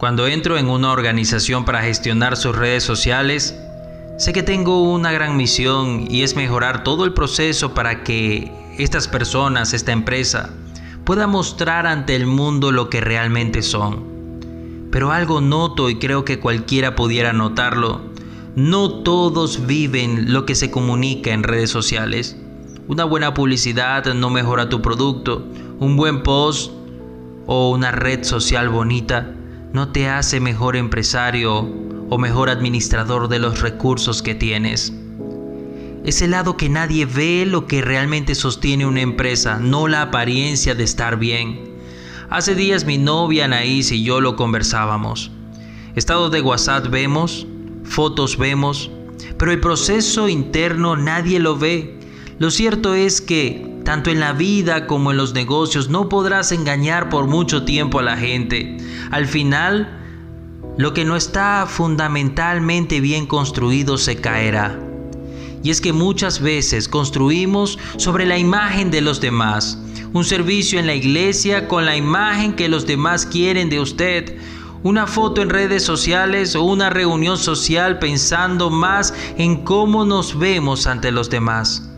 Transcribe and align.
Cuando 0.00 0.26
entro 0.26 0.56
en 0.56 0.70
una 0.70 0.92
organización 0.92 1.66
para 1.66 1.82
gestionar 1.82 2.38
sus 2.38 2.56
redes 2.56 2.82
sociales, 2.82 3.54
sé 4.16 4.32
que 4.32 4.42
tengo 4.42 4.82
una 4.90 5.12
gran 5.12 5.36
misión 5.36 6.06
y 6.10 6.22
es 6.22 6.36
mejorar 6.36 6.84
todo 6.84 7.04
el 7.04 7.12
proceso 7.12 7.74
para 7.74 8.02
que 8.02 8.50
estas 8.78 9.08
personas, 9.08 9.74
esta 9.74 9.92
empresa, 9.92 10.54
pueda 11.04 11.26
mostrar 11.26 11.86
ante 11.86 12.16
el 12.16 12.26
mundo 12.26 12.72
lo 12.72 12.88
que 12.88 13.02
realmente 13.02 13.60
son. 13.60 14.88
Pero 14.90 15.12
algo 15.12 15.42
noto 15.42 15.90
y 15.90 15.96
creo 15.96 16.24
que 16.24 16.40
cualquiera 16.40 16.96
pudiera 16.96 17.34
notarlo. 17.34 18.00
No 18.56 19.02
todos 19.02 19.66
viven 19.66 20.32
lo 20.32 20.46
que 20.46 20.54
se 20.54 20.70
comunica 20.70 21.32
en 21.32 21.42
redes 21.42 21.68
sociales. 21.68 22.38
Una 22.88 23.04
buena 23.04 23.34
publicidad 23.34 24.14
no 24.14 24.30
mejora 24.30 24.70
tu 24.70 24.80
producto. 24.80 25.46
Un 25.78 25.98
buen 25.98 26.22
post 26.22 26.72
o 27.46 27.68
una 27.68 27.90
red 27.90 28.24
social 28.24 28.70
bonita 28.70 29.34
no 29.72 29.92
te 29.92 30.08
hace 30.08 30.40
mejor 30.40 30.76
empresario 30.76 31.68
o 32.08 32.18
mejor 32.18 32.50
administrador 32.50 33.28
de 33.28 33.38
los 33.38 33.60
recursos 33.60 34.22
que 34.22 34.34
tienes. 34.34 34.92
Es 36.04 36.22
el 36.22 36.32
lado 36.32 36.56
que 36.56 36.68
nadie 36.68 37.06
ve 37.06 37.44
lo 37.46 37.66
que 37.66 37.82
realmente 37.82 38.34
sostiene 38.34 38.86
una 38.86 39.02
empresa, 39.02 39.58
no 39.60 39.86
la 39.86 40.02
apariencia 40.02 40.74
de 40.74 40.82
estar 40.82 41.18
bien. 41.18 41.70
Hace 42.30 42.54
días 42.54 42.84
mi 42.84 42.98
novia 42.98 43.44
Anaís 43.44 43.92
y 43.92 44.02
yo 44.02 44.20
lo 44.20 44.34
conversábamos. 44.34 45.30
Estado 45.94 46.30
de 46.30 46.40
WhatsApp 46.40 46.86
vemos, 46.88 47.46
fotos 47.84 48.38
vemos, 48.38 48.90
pero 49.38 49.52
el 49.52 49.60
proceso 49.60 50.28
interno 50.28 50.96
nadie 50.96 51.38
lo 51.38 51.56
ve. 51.58 51.99
Lo 52.40 52.50
cierto 52.50 52.94
es 52.94 53.20
que 53.20 53.70
tanto 53.84 54.08
en 54.08 54.18
la 54.18 54.32
vida 54.32 54.86
como 54.86 55.10
en 55.10 55.18
los 55.18 55.34
negocios, 55.34 55.90
no 55.90 56.08
podrás 56.08 56.52
engañar 56.52 57.10
por 57.10 57.26
mucho 57.26 57.66
tiempo 57.66 57.98
a 57.98 58.02
la 58.02 58.16
gente. 58.16 58.78
Al 59.10 59.26
final, 59.26 60.00
lo 60.78 60.94
que 60.94 61.04
no 61.04 61.16
está 61.16 61.66
fundamentalmente 61.68 63.02
bien 63.02 63.26
construido 63.26 63.98
se 63.98 64.22
caerá. 64.22 64.80
Y 65.62 65.68
es 65.68 65.82
que 65.82 65.92
muchas 65.92 66.40
veces 66.40 66.88
construimos 66.88 67.78
sobre 67.98 68.24
la 68.24 68.38
imagen 68.38 68.90
de 68.90 69.02
los 69.02 69.20
demás. 69.20 69.78
Un 70.14 70.24
servicio 70.24 70.80
en 70.80 70.86
la 70.86 70.94
iglesia 70.94 71.68
con 71.68 71.84
la 71.84 71.94
imagen 71.94 72.54
que 72.54 72.70
los 72.70 72.86
demás 72.86 73.26
quieren 73.26 73.68
de 73.68 73.80
usted. 73.80 74.38
Una 74.82 75.06
foto 75.06 75.42
en 75.42 75.50
redes 75.50 75.82
sociales 75.82 76.56
o 76.56 76.62
una 76.62 76.88
reunión 76.88 77.36
social 77.36 77.98
pensando 77.98 78.70
más 78.70 79.12
en 79.36 79.62
cómo 79.62 80.06
nos 80.06 80.38
vemos 80.38 80.86
ante 80.86 81.12
los 81.12 81.28
demás. 81.28 81.89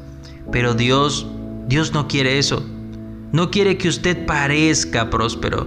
Pero 0.52 0.74
Dios 0.74 1.26
Dios 1.68 1.92
no 1.94 2.08
quiere 2.08 2.38
eso. 2.38 2.62
No 3.32 3.50
quiere 3.50 3.78
que 3.78 3.88
usted 3.88 4.26
parezca 4.26 5.08
próspero. 5.08 5.66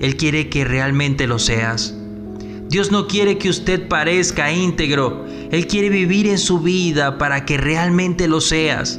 Él 0.00 0.16
quiere 0.16 0.48
que 0.48 0.64
realmente 0.64 1.26
lo 1.26 1.38
seas. 1.38 1.94
Dios 2.68 2.90
no 2.90 3.06
quiere 3.06 3.38
que 3.38 3.48
usted 3.48 3.86
parezca 3.86 4.52
íntegro. 4.52 5.24
Él 5.52 5.66
quiere 5.66 5.88
vivir 5.88 6.26
en 6.26 6.38
su 6.38 6.60
vida 6.60 7.18
para 7.18 7.44
que 7.44 7.58
realmente 7.58 8.26
lo 8.26 8.40
seas. 8.40 8.98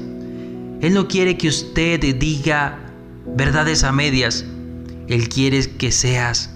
Él 0.82 0.94
no 0.94 1.08
quiere 1.08 1.38
que 1.38 1.50
usted 1.50 2.00
diga 2.16 2.80
verdades 3.26 3.84
a 3.84 3.92
medias. 3.92 4.46
Él 5.08 5.28
quiere 5.28 5.70
que 5.78 5.92
seas 5.92 6.52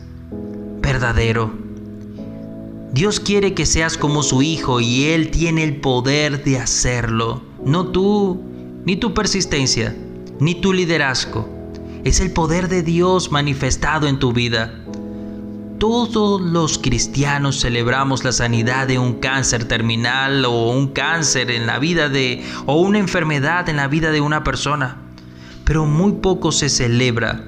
verdadero. 0.82 1.52
Dios 2.94 3.20
quiere 3.20 3.54
que 3.54 3.66
seas 3.66 3.98
como 3.98 4.24
su 4.24 4.42
hijo 4.42 4.80
y 4.80 5.06
Él 5.06 5.32
tiene 5.32 5.64
el 5.64 5.82
poder 5.82 6.44
de 6.46 6.60
hacerlo. 6.60 7.55
No 7.66 7.88
tú, 7.88 8.40
ni 8.86 8.96
tu 8.96 9.16
persistencia, 9.16 9.96
ni 10.40 10.54
tu 10.54 10.72
liderazgo. 10.72 11.50
Es 12.04 12.20
el 12.20 12.32
poder 12.32 12.70
de 12.70 12.84
Dios 12.84 13.32
manifestado 13.32 14.08
en 14.08 14.20
tu 14.20 14.34
vida. 14.34 14.72
Todos 15.80 16.40
los 16.40 16.78
cristianos 16.78 17.60
celebramos 17.60 18.24
la 18.24 18.34
sanidad 18.34 18.88
de 18.88 19.00
un 19.00 19.14
cáncer 19.14 19.66
terminal 19.66 20.46
o 20.46 20.70
un 20.70 20.90
cáncer 20.90 21.50
en 21.50 21.66
la 21.66 21.80
vida 21.80 22.08
de 22.08 22.44
o 22.68 22.80
una 22.80 23.00
enfermedad 23.00 23.68
en 23.68 23.78
la 23.78 23.88
vida 23.88 24.12
de 24.12 24.22
una 24.22 24.44
persona, 24.44 24.98
pero 25.64 25.88
muy 25.88 26.14
poco 26.14 26.52
se 26.52 26.70
celebra 26.70 27.44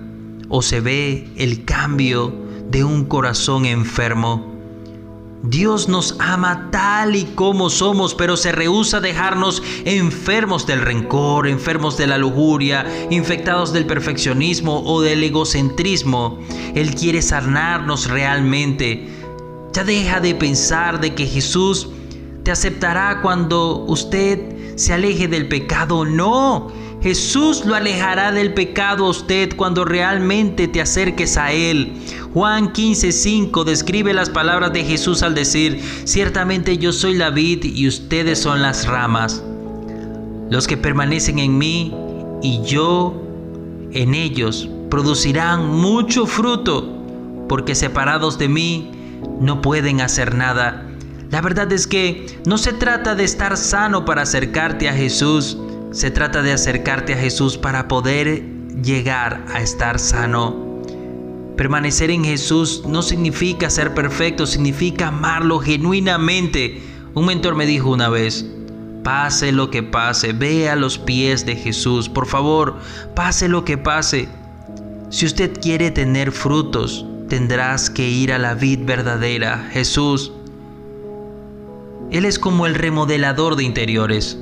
o 0.50 0.64
se 0.64 0.82
ve 0.82 1.30
el 1.38 1.64
cambio 1.64 2.34
de 2.72 2.84
un 2.84 3.06
corazón 3.06 3.68
enfermo 3.68 4.57
Dios 5.44 5.88
nos 5.88 6.16
ama 6.20 6.70
tal 6.72 7.16
y 7.16 7.24
como 7.24 7.70
somos, 7.70 8.16
pero 8.16 8.36
se 8.36 8.52
rehúsa 8.52 9.00
dejarnos 9.00 9.62
enfermos 9.86 10.66
del 10.66 10.82
rencor, 10.82 11.48
enfermos 11.48 11.96
de 11.96 12.08
la 12.08 12.18
lujuria, 12.18 12.86
infectados 13.12 13.72
del 13.72 13.86
perfeccionismo 13.86 14.84
o 14.84 15.02
del 15.02 15.24
egocentrismo. 15.24 16.40
Él 16.74 16.96
quiere 16.96 17.22
sanarnos 17.22 18.10
realmente. 18.10 19.08
Ya 19.74 19.84
deja 19.84 20.20
de 20.20 20.34
pensar 20.34 21.00
de 21.00 21.14
que 21.14 21.28
Jesús 21.28 21.90
te 22.44 22.52
aceptará 22.52 23.22
cuando 23.22 23.86
usted 23.88 24.76
se 24.76 24.94
aleje 24.94 25.28
del 25.28 25.48
pecado. 25.48 26.04
No, 26.04 26.72
Jesús 27.02 27.64
lo 27.66 27.76
alejará 27.76 28.32
del 28.32 28.54
pecado 28.54 29.06
a 29.06 29.10
usted 29.10 29.56
cuando 29.56 29.86
realmente 29.86 30.68
te 30.68 30.82
acerques 30.82 31.38
a 31.38 31.52
Él. 31.52 31.94
Juan 32.34 32.74
15:5 32.74 33.64
describe 33.64 34.14
las 34.14 34.30
palabras 34.30 34.74
de 34.74 34.84
Jesús 34.84 35.22
al 35.22 35.36
decir, 35.36 35.80
ciertamente 36.06 36.78
yo 36.78 36.92
soy 36.92 37.16
la 37.16 37.30
vid 37.30 37.64
y 37.64 37.88
ustedes 37.88 38.40
son 38.40 38.62
las 38.62 38.88
ramas. 38.88 39.44
Los 40.50 40.68
que 40.68 40.78
permanecen 40.78 41.40
en 41.40 41.58
mí 41.58 41.94
y 42.42 42.62
yo 42.64 43.22
en 43.92 44.14
ellos 44.14 44.70
producirán 44.90 45.68
mucho 45.68 46.26
fruto, 46.26 46.94
porque 47.48 47.76
separados 47.76 48.38
de 48.38 48.50
mí 48.50 48.92
no 49.40 49.62
pueden 49.62 50.02
hacer 50.02 50.36
nada. 50.36 50.84
La 51.30 51.42
verdad 51.42 51.72
es 51.74 51.88
que 51.88 52.26
no 52.46 52.58
se 52.58 52.74
trata 52.74 53.14
de 53.14 53.24
estar 53.24 53.58
sano 53.58 54.06
para 54.06 54.22
acercarte 54.22 54.88
a 54.88 54.94
Jesús, 54.94 55.58
se 55.92 56.12
trata 56.12 56.42
de 56.42 56.54
acercarte 56.54 57.14
a 57.14 57.18
Jesús 57.18 57.58
para 57.58 57.88
poder 57.88 58.44
llegar 58.84 59.46
a 59.54 59.62
estar 59.62 60.00
sano. 60.00 60.82
Permanecer 61.56 62.12
en 62.12 62.24
Jesús 62.24 62.84
no 62.86 63.02
significa 63.02 63.70
ser 63.70 63.94
perfecto, 63.94 64.46
significa 64.46 65.08
amarlo 65.08 65.60
genuinamente. 65.60 66.84
Un 67.16 67.26
mentor 67.26 67.56
me 67.56 67.66
dijo 67.66 67.90
una 67.90 68.10
vez, 68.10 68.46
pase 69.04 69.52
lo 69.52 69.72
que 69.72 69.82
pase, 69.82 70.34
ve 70.34 70.70
a 70.70 70.76
los 70.76 71.00
pies 71.00 71.46
de 71.46 71.56
Jesús. 71.56 72.10
Por 72.10 72.28
favor, 72.28 72.76
pase 73.16 73.48
lo 73.48 73.66
que 73.66 73.78
pase. 73.78 74.28
Si 75.10 75.26
usted 75.26 75.60
quiere 75.60 75.90
tener 75.90 76.32
frutos, 76.32 77.06
tendrás 77.28 77.90
que 77.90 78.08
ir 78.08 78.32
a 78.34 78.38
la 78.38 78.54
vid 78.54 78.82
verdadera, 78.86 79.70
Jesús. 79.72 80.32
Él 82.12 82.26
es 82.26 82.38
como 82.38 82.68
el 82.68 82.76
remodelador 82.76 83.56
de 83.56 83.64
interiores. 83.64 84.38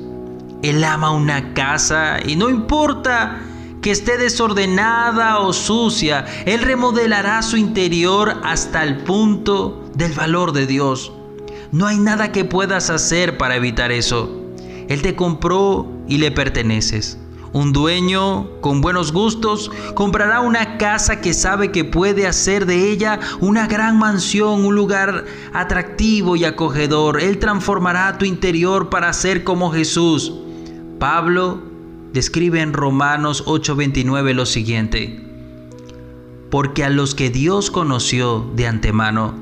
Él 0.62 0.82
ama 0.84 1.10
una 1.10 1.54
casa 1.54 2.18
y 2.24 2.36
no 2.36 2.48
importa 2.48 3.40
que 3.82 3.90
esté 3.90 4.16
desordenada 4.18 5.38
o 5.38 5.52
sucia, 5.52 6.24
Él 6.44 6.62
remodelará 6.62 7.42
su 7.42 7.56
interior 7.56 8.40
hasta 8.42 8.82
el 8.82 8.98
punto 9.04 9.84
del 9.94 10.12
valor 10.12 10.52
de 10.52 10.66
Dios. 10.66 11.12
No 11.72 11.86
hay 11.86 11.98
nada 11.98 12.32
que 12.32 12.44
puedas 12.44 12.90
hacer 12.90 13.38
para 13.38 13.56
evitar 13.56 13.92
eso. 13.92 14.30
Él 14.88 15.02
te 15.02 15.14
compró 15.14 15.86
y 16.08 16.18
le 16.18 16.30
perteneces. 16.30 17.18
Un 17.52 17.72
dueño 17.72 18.60
con 18.60 18.80
buenos 18.80 19.12
gustos 19.12 19.70
comprará 19.94 20.40
una 20.40 20.78
casa 20.78 21.20
que 21.20 21.32
sabe 21.32 21.72
que 21.72 21.84
puede 21.84 22.26
hacer 22.26 22.66
de 22.66 22.90
ella 22.90 23.18
una 23.40 23.66
gran 23.66 23.98
mansión, 23.98 24.64
un 24.64 24.74
lugar 24.74 25.24
atractivo 25.52 26.36
y 26.36 26.44
acogedor. 26.44 27.20
Él 27.20 27.38
transformará 27.38 28.18
tu 28.18 28.24
interior 28.24 28.90
para 28.90 29.12
ser 29.12 29.42
como 29.42 29.70
Jesús. 29.72 30.34
Pablo 30.98 31.60
describe 32.14 32.62
en 32.62 32.72
Romanos 32.72 33.44
8:29 33.46 34.32
lo 34.32 34.46
siguiente, 34.46 35.20
porque 36.50 36.84
a 36.84 36.88
los 36.88 37.14
que 37.14 37.28
Dios 37.28 37.70
conoció 37.70 38.50
de 38.54 38.66
antemano, 38.66 39.34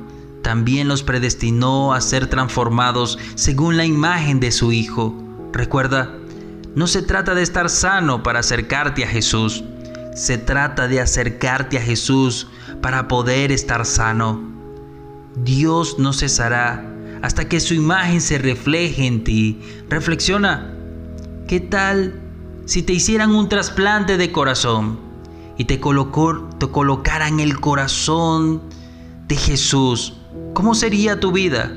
también 0.43 0.89
los 0.89 1.05
predestinó 1.05 1.95
a 1.95 2.01
ser 2.01 2.27
transformados 2.27 3.21
según 3.37 3.77
la 3.77 3.85
imagen 3.85 4.41
de 4.41 4.51
su 4.51 4.73
Hijo. 4.73 5.15
Recuerda, 5.53 6.11
no 6.75 6.89
se 6.89 7.03
trata 7.03 7.37
de 7.37 7.43
estar 7.43 7.71
sano 7.71 8.25
para 8.25 8.41
acercarte 8.41 9.05
a 9.05 9.09
Jesús, 9.09 9.63
se 10.17 10.39
trata 10.39 10.89
de 10.89 11.01
acercarte 11.01 11.79
a 11.79 11.83
Jesús 11.83 12.49
para 12.83 13.07
poder 13.07 13.53
estar 13.53 13.87
sano. 13.87 14.43
Dios 15.37 16.01
no 16.01 16.13
cesará 16.13 16.91
hasta 17.23 17.49
que 17.49 17.61
su 17.61 17.75
imagen 17.75 18.21
se 18.21 18.39
refleje 18.39 19.07
en 19.07 19.23
ti. 19.23 19.61
Reflexiona, 19.89 20.74
¿Qué 21.55 21.61
tal 21.61 22.21
si 22.65 22.83
te 22.83 22.93
hicieran 22.93 23.33
un 23.33 23.49
trasplante 23.49 24.17
de 24.17 24.33
corazón 24.33 24.99
y 25.57 25.67
te, 25.67 25.79
colocaran 25.79 27.39
el 27.39 27.61
corazón 27.61 28.61
de 29.29 29.37
Jesús? 29.37 30.15
¿Cómo 30.53 30.75
sería 30.75 31.21
tu 31.21 31.31
vida? 31.31 31.73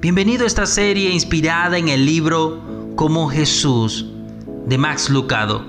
Bienvenido 0.00 0.44
a 0.44 0.46
esta 0.46 0.64
serie 0.64 1.10
inspirada 1.10 1.76
en 1.76 1.90
el 1.90 2.06
libro 2.06 2.94
Como 2.96 3.28
Jesús 3.28 4.06
de 4.64 4.78
Max 4.78 5.10
Lucado. 5.10 5.66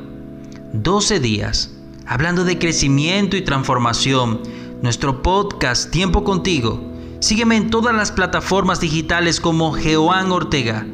12 0.71 1.19
días 1.19 1.75
hablando 2.05 2.45
de 2.45 2.57
crecimiento 2.57 3.35
y 3.35 3.41
transformación. 3.41 4.43
nuestro 4.81 5.21
podcast 5.21 5.91
Tiempo 5.91 6.23
contigo. 6.23 6.79
Sígueme 7.19 7.57
en 7.57 7.69
todas 7.69 7.93
las 7.93 8.13
plataformas 8.13 8.79
digitales 8.79 9.41
como 9.41 9.73
Jeoán 9.73 10.31
Ortega. 10.31 10.87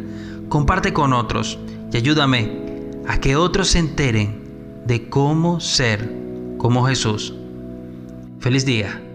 Comparte 0.50 0.94
con 0.94 1.14
otros 1.14 1.60
y 1.92 1.98
ayúdame 1.98 2.68
a 3.08 3.20
que 3.20 3.36
otros 3.36 3.70
se 3.70 3.80
enteren 3.80 4.82
de 4.86 5.10
cómo 5.10 5.60
ser 5.60 6.10
como 6.58 6.86
Jesús. 6.86 7.34
Feliz 8.40 8.66
día. 8.66 9.06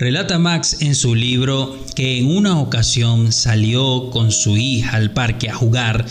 Relata 0.00 0.38
Max 0.38 0.78
en 0.80 0.94
su 0.94 1.14
libro 1.14 1.78
que 1.94 2.16
en 2.16 2.34
una 2.34 2.58
ocasión 2.58 3.32
salió 3.32 4.08
con 4.08 4.32
su 4.32 4.56
hija 4.56 4.96
al 4.96 5.12
parque 5.12 5.50
a 5.50 5.54
jugar 5.54 6.06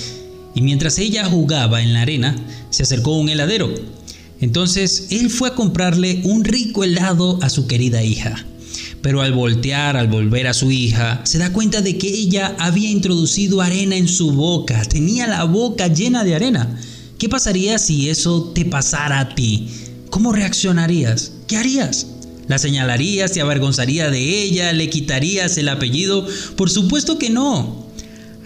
y 0.54 0.62
mientras 0.62 1.00
ella 1.00 1.26
jugaba 1.26 1.82
en 1.82 1.94
la 1.94 2.04
arena 2.04 2.36
se 2.70 2.84
acercó 2.84 3.18
un 3.18 3.30
heladero. 3.30 3.74
Entonces 4.42 5.08
él 5.10 5.32
fue 5.32 5.50
a 5.50 5.56
comprarle 5.56 6.22
un 6.24 6.44
rico 6.44 6.84
helado 6.84 7.40
a 7.42 7.50
su 7.50 7.66
querida 7.66 8.04
hija. 8.04 8.46
Pero 9.02 9.24
al 9.24 9.34
voltear, 9.34 9.98
al 9.98 10.08
volver 10.08 10.46
a 10.46 10.54
su 10.54 10.70
hija, 10.70 11.22
se 11.24 11.40
da 11.40 11.52
cuenta 11.52 11.82
de 11.82 11.98
que 11.98 12.10
ella 12.10 12.56
había 12.60 12.92
introducido 12.92 13.60
arena 13.60 13.96
en 13.96 14.08
su 14.08 14.34
boca, 14.34 14.86
tenía 14.86 15.26
la 15.26 15.46
boca 15.46 15.88
llena 15.88 16.24
de 16.24 16.36
arena. 16.36 16.80
¿Qué 17.18 17.28
pasaría 17.28 17.80
si 17.80 18.08
eso 18.08 18.52
te 18.54 18.66
pasara 18.66 19.20
a 19.20 19.34
ti? 19.34 19.68
¿Cómo 20.12 20.32
reaccionarías? 20.32 21.32
¿Qué 21.48 21.58
harías? 21.58 22.06
¿La 22.50 22.58
señalarías, 22.58 23.32
te 23.32 23.42
avergonzaría 23.42 24.10
de 24.10 24.42
ella, 24.42 24.74
le 24.74 24.90
quitarías 24.90 25.56
el 25.60 25.70
apellido? 25.70 26.28
Por 26.56 26.72
supuesto 26.72 27.20
que 27.20 27.30
no. 27.30 27.86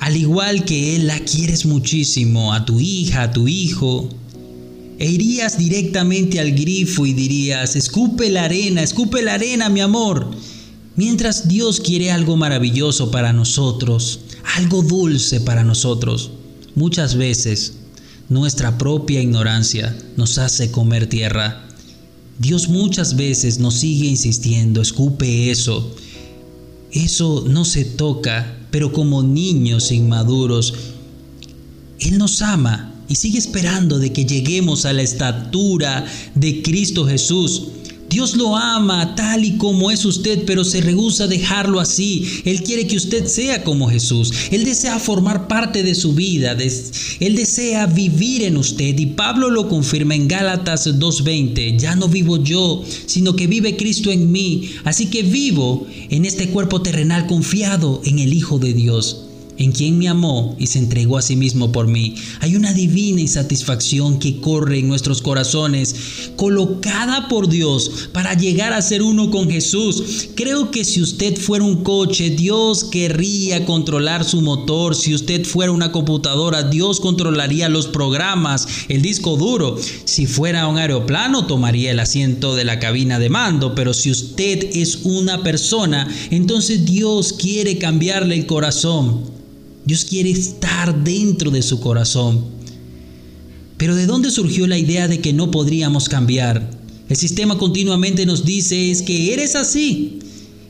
Al 0.01 0.17
igual 0.17 0.65
que 0.65 0.97
él 0.97 1.07
la 1.07 1.19
quieres 1.19 1.65
muchísimo, 1.65 2.53
a 2.53 2.65
tu 2.65 2.81
hija, 2.81 3.23
a 3.23 3.31
tu 3.31 3.47
hijo, 3.47 4.09
e 4.99 5.09
irías 5.09 5.57
directamente 5.57 6.41
al 6.41 6.51
grifo 6.51 7.05
y 7.05 7.13
dirías, 7.13 7.77
escupe 7.77 8.29
la 8.29 8.43
arena, 8.43 8.83
escupe 8.83 9.21
la 9.21 9.35
arena, 9.35 9.69
mi 9.69 9.79
amor. 9.79 10.31
Mientras 10.97 11.47
Dios 11.47 11.79
quiere 11.79 12.11
algo 12.11 12.35
maravilloso 12.35 13.09
para 13.09 13.31
nosotros, 13.31 14.19
algo 14.57 14.81
dulce 14.81 15.39
para 15.39 15.63
nosotros, 15.63 16.31
muchas 16.75 17.15
veces 17.15 17.75
nuestra 18.27 18.77
propia 18.77 19.21
ignorancia 19.21 19.95
nos 20.17 20.39
hace 20.39 20.71
comer 20.71 21.07
tierra 21.07 21.62
Dios 22.43 22.67
muchas 22.67 23.15
veces 23.15 23.59
nos 23.59 23.75
sigue 23.75 24.05
insistiendo, 24.05 24.81
escupe 24.81 25.49
eso. 25.49 25.95
Eso 26.91 27.45
no 27.47 27.63
se 27.63 27.85
toca, 27.85 28.57
pero 28.69 28.91
como 28.91 29.23
niños 29.23 29.93
inmaduros, 29.93 30.73
Él 32.01 32.17
nos 32.17 32.41
ama 32.41 32.93
y 33.07 33.15
sigue 33.15 33.37
esperando 33.37 33.97
de 33.97 34.11
que 34.11 34.25
lleguemos 34.25 34.85
a 34.85 34.91
la 34.91 35.03
estatura 35.03 36.05
de 36.35 36.61
Cristo 36.61 37.07
Jesús. 37.07 37.69
Dios 38.13 38.35
lo 38.35 38.55
ama 38.55 39.15
tal 39.15 39.43
y 39.43 39.57
como 39.57 39.89
es 39.89 40.05
usted, 40.05 40.43
pero 40.45 40.63
se 40.63 40.81
rehúsa 40.81 41.23
a 41.23 41.27
dejarlo 41.27 41.79
así. 41.79 42.43
Él 42.45 42.61
quiere 42.61 42.85
que 42.85 42.95
usted 42.95 43.25
sea 43.25 43.63
como 43.63 43.89
Jesús. 43.89 44.31
Él 44.51 44.65
desea 44.65 44.99
formar 44.99 45.47
parte 45.47 45.81
de 45.81 45.95
su 45.95 46.13
vida. 46.13 46.55
Él 47.19 47.35
desea 47.35 47.87
vivir 47.87 48.43
en 48.43 48.57
usted. 48.57 48.99
Y 48.99 49.07
Pablo 49.07 49.49
lo 49.49 49.67
confirma 49.67 50.13
en 50.13 50.27
Gálatas 50.27 50.85
2.20. 50.85 51.79
Ya 51.79 51.95
no 51.95 52.07
vivo 52.07 52.37
yo, 52.37 52.83
sino 53.07 53.35
que 53.35 53.47
vive 53.47 53.77
Cristo 53.77 54.11
en 54.11 54.31
mí. 54.31 54.69
Así 54.83 55.07
que 55.07 55.23
vivo 55.23 55.87
en 56.11 56.25
este 56.25 56.49
cuerpo 56.49 56.83
terrenal 56.83 57.25
confiado 57.25 57.99
en 58.05 58.19
el 58.19 58.31
Hijo 58.31 58.59
de 58.59 58.73
Dios 58.73 59.22
en 59.57 59.71
quien 59.71 59.97
me 59.97 60.07
amó 60.07 60.55
y 60.59 60.67
se 60.67 60.79
entregó 60.79 61.17
a 61.17 61.21
sí 61.21 61.35
mismo 61.35 61.71
por 61.71 61.87
mí. 61.87 62.15
Hay 62.41 62.55
una 62.55 62.73
divina 62.73 63.21
insatisfacción 63.21 64.19
que 64.19 64.39
corre 64.39 64.79
en 64.79 64.87
nuestros 64.87 65.21
corazones, 65.21 66.31
colocada 66.35 67.27
por 67.27 67.49
Dios 67.49 68.09
para 68.11 68.33
llegar 68.33 68.73
a 68.73 68.81
ser 68.81 69.01
uno 69.01 69.29
con 69.31 69.49
Jesús. 69.49 70.29
Creo 70.35 70.71
que 70.71 70.83
si 70.83 71.01
usted 71.01 71.37
fuera 71.37 71.63
un 71.63 71.83
coche, 71.83 72.31
Dios 72.31 72.83
querría 72.85 73.65
controlar 73.65 74.23
su 74.23 74.41
motor. 74.41 74.95
Si 74.95 75.13
usted 75.13 75.45
fuera 75.45 75.71
una 75.71 75.91
computadora, 75.91 76.63
Dios 76.63 76.99
controlaría 76.99 77.69
los 77.69 77.87
programas, 77.87 78.67
el 78.89 79.01
disco 79.01 79.37
duro. 79.37 79.77
Si 80.05 80.25
fuera 80.25 80.67
un 80.67 80.77
aeroplano, 80.77 81.45
tomaría 81.47 81.91
el 81.91 81.99
asiento 81.99 82.55
de 82.55 82.65
la 82.65 82.79
cabina 82.79 83.19
de 83.19 83.29
mando. 83.29 83.75
Pero 83.75 83.93
si 83.93 84.11
usted 84.11 84.69
es 84.73 84.99
una 85.03 85.43
persona, 85.43 86.07
entonces 86.31 86.85
Dios 86.85 87.33
quiere 87.33 87.77
cambiarle 87.77 88.35
el 88.35 88.45
corazón. 88.45 89.33
Dios 89.85 90.05
quiere 90.05 90.31
estar 90.31 91.03
dentro 91.03 91.51
de 91.51 91.61
su 91.61 91.79
corazón. 91.79 92.45
Pero 93.77 93.95
¿de 93.95 94.05
dónde 94.05 94.31
surgió 94.31 94.65
la 94.67 94.77
idea 94.77 95.07
de 95.07 95.19
que 95.19 95.33
no 95.33 95.51
podríamos 95.51 96.07
cambiar? 96.07 96.69
El 97.09 97.17
sistema 97.17 97.57
continuamente 97.57 98.25
nos 98.25 98.45
dice 98.45 98.91
es 98.91 99.01
que 99.01 99.33
eres 99.33 99.55
así. 99.55 100.19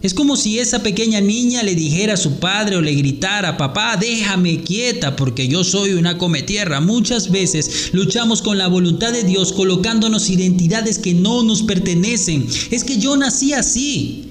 Es 0.02 0.14
como 0.14 0.36
si 0.36 0.60
esa 0.60 0.84
pequeña 0.84 1.22
niña 1.22 1.64
le 1.64 1.76
dijera 1.76 2.16
a 2.16 2.18
su 2.18 2.40
padre 2.40 2.76
o 2.76 2.82
le 2.82 2.94
gritara, 2.94 3.56
papá, 3.56 3.96
déjame 3.96 4.62
quieta 4.62 5.16
porque 5.16 5.48
yo 5.48 5.64
soy 5.64 5.94
una 5.94 6.18
cometierra. 6.18 6.82
Muchas 6.82 7.32
veces 7.32 7.92
luchamos 7.94 8.42
con 8.42 8.58
la 8.58 8.68
voluntad 8.68 9.14
de 9.14 9.24
Dios 9.24 9.54
colocándonos 9.54 10.30
identidades 10.30 11.00
que 11.00 11.14
no 11.14 11.44
nos 11.44 11.64
pertenecen. 11.64 12.46
Es 12.70 12.84
que 12.84 12.98
yo 12.98 13.16
nací 13.16 13.54
así. 13.54 14.26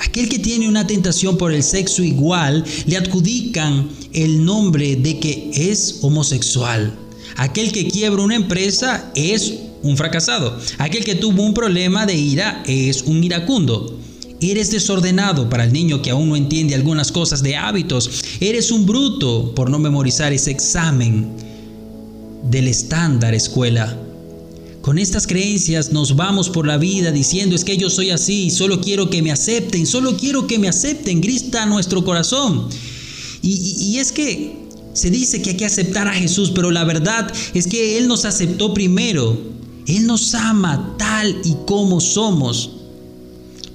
Aquel 0.00 0.28
que 0.28 0.40
tiene 0.40 0.66
una 0.68 0.86
tentación 0.86 1.38
por 1.38 1.52
el 1.52 1.62
sexo 1.62 2.02
igual 2.02 2.64
le 2.86 2.96
adjudican 2.96 3.88
el 4.14 4.44
nombre 4.44 4.96
de 4.96 5.18
que 5.18 5.50
es 5.52 5.98
homosexual. 6.02 6.94
Aquel 7.36 7.72
que 7.72 7.88
quiebra 7.88 8.22
una 8.22 8.36
empresa 8.36 9.10
es 9.14 9.54
un 9.82 9.96
fracasado. 9.96 10.58
Aquel 10.78 11.04
que 11.04 11.16
tuvo 11.16 11.42
un 11.42 11.52
problema 11.52 12.06
de 12.06 12.14
ira 12.14 12.62
es 12.66 13.02
un 13.02 13.22
iracundo. 13.22 13.98
Eres 14.40 14.70
desordenado 14.70 15.48
para 15.50 15.64
el 15.64 15.72
niño 15.72 16.00
que 16.00 16.10
aún 16.10 16.28
no 16.28 16.36
entiende 16.36 16.74
algunas 16.74 17.10
cosas 17.10 17.42
de 17.42 17.56
hábitos. 17.56 18.22
Eres 18.40 18.70
un 18.70 18.86
bruto 18.86 19.52
por 19.54 19.68
no 19.68 19.78
memorizar 19.78 20.32
ese 20.32 20.50
examen 20.50 21.32
del 22.44 22.68
estándar 22.68 23.34
escuela. 23.34 23.98
Con 24.80 24.98
estas 24.98 25.26
creencias 25.26 25.92
nos 25.92 26.14
vamos 26.14 26.50
por 26.50 26.66
la 26.66 26.76
vida 26.76 27.10
diciendo 27.10 27.56
es 27.56 27.64
que 27.64 27.78
yo 27.78 27.88
soy 27.88 28.10
así, 28.10 28.50
solo 28.50 28.82
quiero 28.82 29.08
que 29.08 29.22
me 29.22 29.32
acepten, 29.32 29.86
solo 29.86 30.14
quiero 30.18 30.46
que 30.46 30.58
me 30.58 30.68
acepten, 30.68 31.22
grita 31.22 31.64
nuestro 31.64 32.04
corazón. 32.04 32.68
Y, 33.46 33.98
es 33.98 34.10
que 34.10 34.56
se 34.94 35.10
dice 35.10 35.42
que 35.42 35.50
hay 35.50 35.56
que 35.56 35.66
aceptar 35.66 36.08
a 36.08 36.14
Jesús, 36.14 36.50
pero 36.54 36.70
la 36.70 36.84
verdad 36.84 37.30
es 37.52 37.66
que 37.66 37.98
Él 37.98 38.08
nos 38.08 38.24
aceptó 38.24 38.72
primero. 38.72 39.36
Él 39.86 40.06
nos 40.06 40.34
ama 40.34 40.94
tal 40.98 41.36
y 41.44 41.54
como 41.66 42.00
somos. 42.00 42.70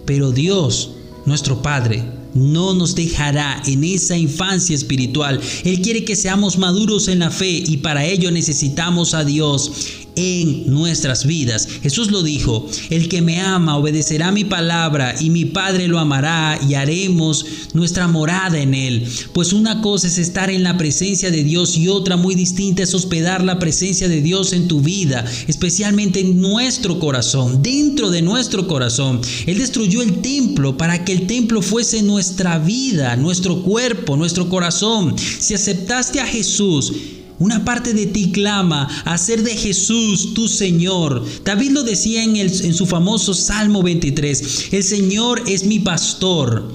Pero 0.06 0.32
Dios, 0.32 0.92
nuestro 1.26 1.62
Padre, 1.62 2.04
no 2.34 2.74
nos 2.74 2.96
dejará 2.96 3.62
en 3.68 3.84
esa 3.84 4.18
infancia 4.18 4.76
espiritual. 4.76 5.40
Él 5.64 5.82
quiere 5.82 6.04
que 6.04 6.16
seamos 6.16 6.58
maduros 6.58 7.08
en 7.08 7.20
la 7.20 7.30
fe 7.30 7.50
y 7.50 7.78
para 7.78 8.06
ello 8.06 8.32
necesitamos 8.32 9.14
a 9.14 9.24
Dios 9.24 9.72
en 10.20 10.70
nuestras 10.70 11.26
vidas. 11.26 11.68
Jesús 11.82 12.12
lo 12.12 12.22
dijo, 12.22 12.68
el 12.90 13.08
que 13.08 13.22
me 13.22 13.40
ama 13.40 13.78
obedecerá 13.78 14.32
mi 14.34 14.44
palabra 14.44 15.16
y 15.20 15.30
mi 15.30 15.46
Padre 15.46 15.88
lo 15.88 15.98
amará 15.98 16.60
y 16.68 16.74
haremos 16.74 17.46
nuestra 17.74 18.08
morada 18.10 18.60
en 18.60 18.74
él. 18.74 19.08
Pues 19.34 19.54
una 19.54 19.82
cosa 19.82 20.08
es 20.08 20.18
estar 20.18 20.50
en 20.50 20.64
la 20.64 20.78
presencia 20.78 21.32
de 21.32 21.44
Dios 21.44 21.78
y 21.78 21.88
otra 21.88 22.18
muy 22.18 22.36
distinta 22.36 22.84
es 22.84 22.94
hospedar 22.94 23.44
la 23.44 23.60
presencia 23.60 24.10
de 24.10 24.22
Dios 24.22 24.52
en 24.52 24.68
tu 24.68 24.82
vida, 24.82 25.24
especialmente 25.48 26.20
en 26.20 26.42
nuestro 26.42 27.00
corazón, 27.00 27.64
dentro 27.64 28.10
de 28.10 28.22
nuestro 28.22 28.68
corazón. 28.68 29.22
Él 29.46 29.58
destruyó 29.58 30.02
el 30.02 30.20
templo 30.20 30.78
para 30.78 31.06
que 31.06 31.14
el 31.14 31.28
templo 31.28 31.62
fuese 31.62 32.02
nuestra 32.02 32.60
vida, 32.60 33.16
nuestro 33.16 33.64
cuerpo, 33.64 34.18
nuestro 34.18 34.50
corazón. 34.50 35.16
Si 35.18 35.54
aceptaste 35.54 36.20
a 36.20 36.26
Jesús, 36.26 36.92
una 37.40 37.64
parte 37.64 37.94
de 37.94 38.06
ti 38.06 38.32
clama 38.32 38.88
a 39.06 39.18
ser 39.18 39.44
de 39.44 39.56
Jesús 39.56 40.34
tu 40.34 40.48
Señor. 40.48 41.26
David 41.44 41.72
lo 41.72 41.84
decía 41.84 42.24
en, 42.24 42.36
en 42.36 42.74
su 42.74 42.86
famoso 42.86 43.34
Salmo 43.34 43.82
23. 43.82 44.74
El 44.74 44.84
Señor 44.84 45.44
es 45.48 45.64
mi 45.64 45.80
pastor. 45.80 46.72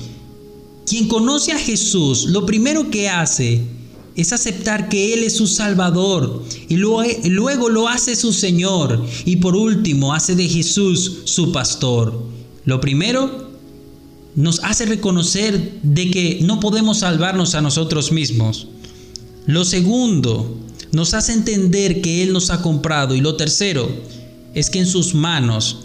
Quien 0.86 1.08
conoce 1.08 1.52
a 1.52 1.58
Jesús, 1.58 2.26
lo 2.26 2.46
primero 2.46 2.90
que 2.90 3.08
hace 3.08 3.62
es 4.16 4.32
aceptar 4.32 4.88
que 4.88 5.12
Él 5.12 5.24
es 5.24 5.36
su 5.36 5.46
Salvador 5.46 6.44
y 6.68 6.76
luego 6.76 7.68
lo 7.68 7.88
hace 7.88 8.16
su 8.16 8.32
Señor 8.32 9.04
y 9.24 9.36
por 9.36 9.56
último 9.56 10.14
hace 10.14 10.36
de 10.36 10.48
Jesús 10.48 11.22
su 11.24 11.52
pastor. 11.52 12.22
Lo 12.64 12.80
primero 12.80 13.50
nos 14.36 14.60
hace 14.62 14.86
reconocer 14.86 15.80
de 15.82 16.10
que 16.10 16.38
no 16.42 16.60
podemos 16.60 16.98
salvarnos 16.98 17.54
a 17.54 17.60
nosotros 17.60 18.12
mismos. 18.12 18.68
Lo 19.46 19.64
segundo, 19.64 20.58
nos 20.92 21.12
hace 21.12 21.32
entender 21.32 22.00
que 22.00 22.22
Él 22.22 22.32
nos 22.32 22.50
ha 22.50 22.62
comprado. 22.62 23.14
Y 23.14 23.20
lo 23.20 23.36
tercero, 23.36 23.90
es 24.54 24.70
que 24.70 24.78
en 24.78 24.86
sus 24.86 25.14
manos 25.14 25.78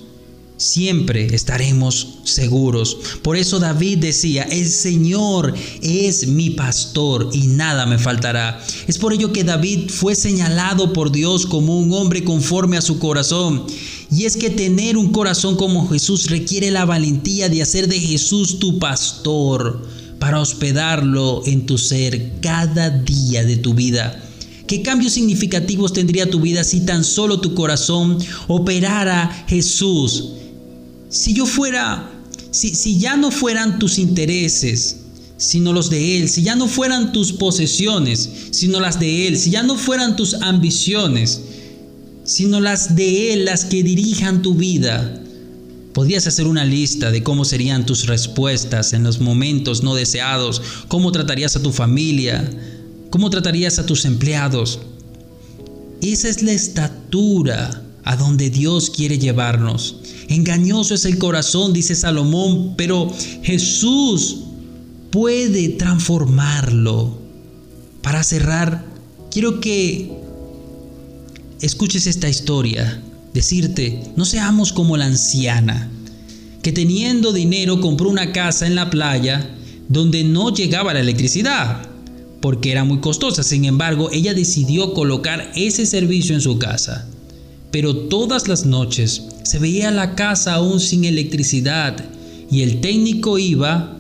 siempre 0.56 1.34
estaremos 1.34 2.20
seguros. 2.24 2.98
Por 3.22 3.38
eso 3.38 3.60
David 3.60 3.98
decía, 4.00 4.44
el 4.44 4.68
Señor 4.70 5.54
es 5.82 6.28
mi 6.28 6.51
pastor 6.51 7.30
y 7.34 7.48
nada 7.48 7.86
me 7.86 7.98
faltará. 7.98 8.63
Es 8.88 8.98
por 8.98 9.13
ello 9.13 9.34
que 9.34 9.44
David 9.44 9.89
fue 9.89 10.16
señalado 10.16 10.94
por 10.94 11.12
Dios 11.12 11.46
como 11.46 11.80
un 11.80 11.92
hombre 11.94 12.24
conforme 12.24 12.78
a 12.78 12.82
su 12.82 13.00
corazón. 13.00 13.66
Y 14.12 14.25
es 14.25 14.38
que 14.38 14.50
tener 14.50 14.98
un 14.98 15.12
corazón 15.12 15.56
como 15.56 15.89
Jesús 15.89 16.30
requiere 16.30 16.72
la 16.72 16.86
valentía 16.86 17.50
de 17.50 17.62
hacer 17.62 17.88
de 17.88 18.00
Jesús 18.00 18.60
tu 18.60 18.80
pastor 18.80 19.82
para 20.20 20.40
hospedarlo 20.40 21.42
en 21.46 21.66
tu 21.66 21.78
ser 21.78 22.40
cada 22.42 22.90
día 22.90 23.44
de 23.44 23.58
tu 23.58 23.74
vida. 23.74 24.24
¿Qué 24.68 24.82
cambios 24.82 25.14
significativos 25.14 25.94
tendría 25.94 26.30
tu 26.30 26.40
vida 26.40 26.64
si 26.64 26.82
tan 26.82 27.04
solo 27.04 27.40
tu 27.40 27.56
corazón 27.56 28.20
operara 28.48 29.46
Jesús 29.48 30.34
si 31.10 31.34
yo 31.34 31.48
fuera, 31.48 32.08
si, 32.52 32.76
si 32.76 33.00
ya 33.00 33.18
no 33.18 33.32
fueran 33.32 33.80
tus 33.80 33.98
intereses, 33.98 34.98
sino 35.38 35.74
los 35.74 35.90
de 35.90 36.20
Él, 36.20 36.30
si 36.30 36.44
ya 36.44 36.56
no 36.56 36.68
fueran 36.68 37.12
tus 37.12 37.34
posesiones, 37.34 38.30
sino 38.52 38.80
las 38.80 39.00
de 39.00 39.28
Él, 39.28 39.38
si 39.38 39.50
ya 39.50 39.64
no 39.64 39.76
fueran 39.76 40.16
tus 40.16 40.36
ambiciones, 40.36 41.42
sino 42.24 42.60
las 42.60 42.96
de 42.96 43.34
Él 43.34 43.46
las 43.46 43.66
que 43.66 43.82
dirijan 43.82 44.44
tu 44.44 44.54
vida, 44.54 45.20
podrías 45.93 46.27
hacer 46.27 46.48
una 46.48 46.65
lista 46.65 47.12
de 47.12 47.24
cómo 47.24 47.46
serían 47.46 47.86
tus 47.86 48.05
respuestas 48.05 48.93
en 48.93 49.03
los 49.03 49.19
momentos 49.19 49.84
no 49.84 49.96
deseados, 49.96 50.62
cómo 50.88 51.12
tratarías 51.12 51.55
a 51.55 51.62
tu 51.62 51.72
familia, 51.72 52.50
cómo 53.10 53.29
tratarías 53.29 53.79
a 53.79 53.86
tus 53.86 54.05
empleados. 54.05 54.79
Esa 56.01 56.29
es 56.29 56.43
la 56.43 56.53
estatura 56.53 57.84
a 58.03 58.15
donde 58.15 58.50
Dios 58.50 58.89
quiere 58.89 59.19
llevarnos. 59.19 59.98
Engañoso 60.29 60.93
es 60.93 61.05
el 61.05 61.17
corazón, 61.17 61.74
dice 61.74 61.96
Salomón, 61.96 62.75
pero 62.77 63.12
Jesús 63.43 64.38
puede 65.12 65.69
transformarlo. 65.69 67.17
Para 68.01 68.24
cerrar, 68.24 68.86
quiero 69.31 69.60
que 69.60 70.12
escuches 71.62 72.08
esta 72.08 72.29
historia. 72.29 73.03
Decirte, 73.34 74.04
no 74.16 74.26
seamos 74.26 74.74
como 74.74 74.98
la 74.98 75.06
anciana, 75.06 75.90
que 76.62 76.72
teniendo 76.72 77.32
dinero 77.32 77.80
compró 77.80 78.10
una 78.10 78.32
casa 78.32 78.68
en 78.68 78.76
la 78.76 78.90
playa 78.90 79.50
donde 79.88 80.24
no 80.24 80.54
llegaba 80.54 80.94
la 80.94 81.00
electricidad, 81.00 81.82
porque 82.42 82.72
era 82.72 82.84
muy 82.84 83.00
costosa. 83.00 83.44
Sin 83.44 83.66
embargo, 83.66 84.10
ella 84.12 84.34
decidió 84.34 84.94
colocar 84.94 85.52
ese 85.56 85.86
servicio 85.86 86.36
en 86.36 86.42
su 86.42 86.58
casa. 86.58 87.08
Pero 87.72 87.96
todas 87.96 88.48
las 88.48 88.66
noches 88.66 89.24
se 89.44 89.60
veía 89.60 89.92
la 89.92 90.16
casa 90.16 90.56
aún 90.56 90.80
sin 90.80 91.06
electricidad 91.06 92.04
y 92.52 92.62
el 92.62 92.82
técnico 92.82 93.38
iba 93.38 93.98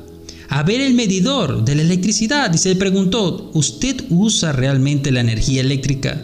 a 0.47 0.63
ver 0.63 0.81
el 0.81 0.95
medidor 0.95 1.63
de 1.63 1.75
la 1.75 1.83
electricidad 1.83 2.51
y 2.51 2.57
se 2.57 2.69
le 2.69 2.75
preguntó, 2.75 3.51
¿usted 3.53 4.03
usa 4.09 4.51
realmente 4.51 5.11
la 5.11 5.21
energía 5.21 5.61
eléctrica? 5.61 6.23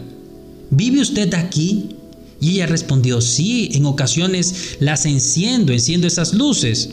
¿Vive 0.70 1.00
usted 1.00 1.32
aquí? 1.34 1.95
Y 2.40 2.50
ella 2.52 2.66
respondió, 2.66 3.20
sí, 3.20 3.70
en 3.72 3.86
ocasiones 3.86 4.76
las 4.80 5.06
enciendo, 5.06 5.72
enciendo 5.72 6.06
esas 6.06 6.34
luces, 6.34 6.90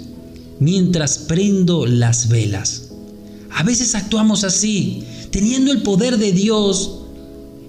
mientras 0.59 1.17
prendo 1.17 1.85
las 1.85 2.29
velas. 2.29 2.89
A 3.51 3.63
veces 3.63 3.95
actuamos 3.95 4.43
así, 4.43 5.03
teniendo 5.31 5.71
el 5.71 5.81
poder 5.81 6.17
de 6.17 6.31
Dios, 6.31 7.00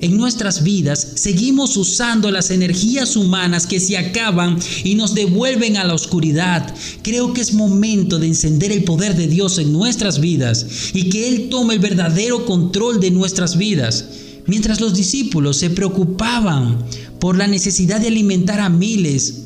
en 0.00 0.18
nuestras 0.18 0.62
vidas 0.62 1.12
seguimos 1.14 1.76
usando 1.78 2.30
las 2.30 2.50
energías 2.50 3.16
humanas 3.16 3.66
que 3.66 3.80
se 3.80 3.96
acaban 3.96 4.58
y 4.82 4.96
nos 4.96 5.14
devuelven 5.14 5.76
a 5.76 5.84
la 5.84 5.94
oscuridad. 5.94 6.74
Creo 7.02 7.32
que 7.32 7.40
es 7.40 7.54
momento 7.54 8.18
de 8.18 8.26
encender 8.26 8.70
el 8.70 8.84
poder 8.84 9.16
de 9.16 9.28
Dios 9.28 9.58
en 9.58 9.72
nuestras 9.72 10.20
vidas 10.20 10.66
y 10.92 11.08
que 11.08 11.28
Él 11.28 11.48
tome 11.48 11.74
el 11.74 11.80
verdadero 11.80 12.44
control 12.44 13.00
de 13.00 13.12
nuestras 13.12 13.56
vidas. 13.56 14.04
Mientras 14.46 14.80
los 14.80 14.94
discípulos 14.94 15.56
se 15.56 15.70
preocupaban 15.70 16.84
por 17.24 17.38
la 17.38 17.46
necesidad 17.46 18.02
de 18.02 18.08
alimentar 18.08 18.60
a 18.60 18.68
miles, 18.68 19.44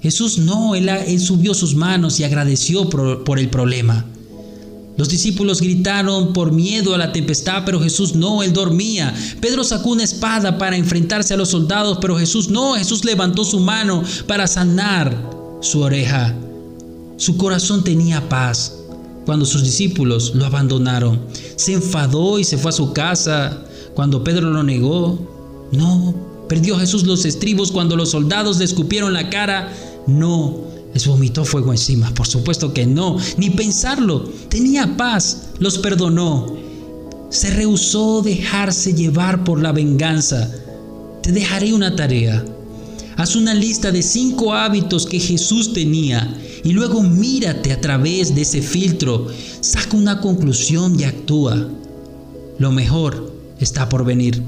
Jesús 0.00 0.38
no, 0.38 0.76
Él, 0.76 0.88
subió 1.18 1.54
sus 1.54 1.74
manos 1.74 2.20
y 2.20 2.22
agradeció 2.22 2.88
por 2.88 3.40
el 3.40 3.50
problema. 3.50 4.06
Los 4.96 5.08
discípulos 5.08 5.60
gritaron 5.60 6.32
por 6.32 6.52
miedo 6.52 6.94
a 6.94 6.98
la 6.98 7.10
tempestad, 7.10 7.64
pero 7.66 7.80
Jesús 7.80 8.14
no, 8.14 8.44
él 8.44 8.52
dormía. 8.52 9.12
Pedro 9.40 9.64
sacó 9.64 9.90
una 9.90 10.04
espada 10.04 10.56
para 10.56 10.76
enfrentarse 10.76 11.34
a 11.34 11.36
los 11.36 11.48
soldados, 11.48 11.98
pero 12.00 12.16
Jesús 12.16 12.48
no, 12.48 12.74
Jesús 12.74 13.04
levantó 13.04 13.42
su 13.42 13.58
mano 13.58 14.04
para 14.28 14.46
sanar 14.46 15.28
su 15.62 15.80
oreja. 15.80 16.32
Su 17.16 17.36
corazón 17.36 17.82
tenía 17.82 18.28
paz 18.28 18.72
cuando 19.24 19.46
sus 19.46 19.64
discípulos 19.64 20.32
lo 20.36 20.46
abandonaron. 20.46 21.22
Se 21.56 21.72
enfadó 21.72 22.38
y 22.38 22.44
se 22.44 22.56
fue 22.56 22.68
a 22.68 22.72
su 22.72 22.92
casa 22.92 23.64
cuando 23.96 24.22
Pedro 24.22 24.50
lo 24.50 24.62
negó. 24.62 25.66
No, 25.72 26.35
perdió 26.48 26.78
Jesús 26.78 27.04
los 27.04 27.24
estribos 27.24 27.72
cuando 27.72 27.96
los 27.96 28.10
soldados 28.10 28.58
le 28.58 28.64
escupieron 28.64 29.12
la 29.12 29.30
cara. 29.30 29.72
No, 30.06 30.64
les 30.94 31.06
vomitó 31.06 31.44
fuego 31.44 31.72
encima. 31.72 32.12
Por 32.14 32.26
supuesto 32.26 32.72
que 32.72 32.86
no, 32.86 33.18
ni 33.36 33.50
pensarlo. 33.50 34.24
Tenía 34.48 34.96
paz, 34.96 35.48
los 35.58 35.78
perdonó. 35.78 36.56
Se 37.30 37.50
rehusó 37.50 38.22
dejarse 38.22 38.94
llevar 38.94 39.44
por 39.44 39.60
la 39.60 39.72
venganza. 39.72 40.50
Te 41.22 41.32
dejaré 41.32 41.74
una 41.74 41.96
tarea. 41.96 42.44
Haz 43.16 43.34
una 43.34 43.54
lista 43.54 43.90
de 43.90 44.02
cinco 44.02 44.54
hábitos 44.54 45.06
que 45.06 45.18
Jesús 45.18 45.72
tenía 45.72 46.36
y 46.62 46.72
luego 46.72 47.02
mírate 47.02 47.72
a 47.72 47.80
través 47.80 48.34
de 48.34 48.42
ese 48.42 48.60
filtro. 48.60 49.28
Saca 49.60 49.96
una 49.96 50.20
conclusión 50.20 50.98
y 50.98 51.04
actúa. 51.04 51.68
Lo 52.58 52.72
mejor 52.72 53.32
está 53.58 53.88
por 53.88 54.04
venir. 54.04 54.42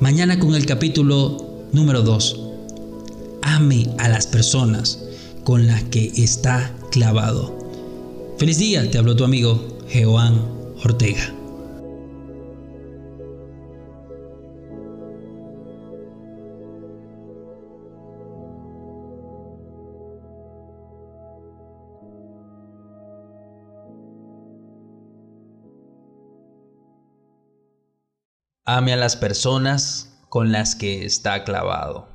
Mañana 0.00 0.38
con 0.38 0.54
el 0.54 0.64
capítulo 0.64 1.66
número 1.72 2.00
2. 2.00 2.40
Ame 3.42 3.86
a 3.98 4.08
las 4.08 4.26
personas 4.26 4.98
con 5.44 5.66
la 5.66 5.78
que 5.90 6.10
está 6.16 6.74
clavado. 6.90 7.54
Feliz 8.38 8.56
día, 8.56 8.90
te 8.90 8.96
habló 8.96 9.14
tu 9.14 9.24
amigo 9.24 9.78
Jehován 9.90 10.42
Ortega. 10.82 11.34
Ame 28.72 28.92
a 28.92 28.96
las 28.96 29.16
personas 29.16 30.16
con 30.28 30.52
las 30.52 30.76
que 30.76 31.04
está 31.04 31.42
clavado. 31.42 32.06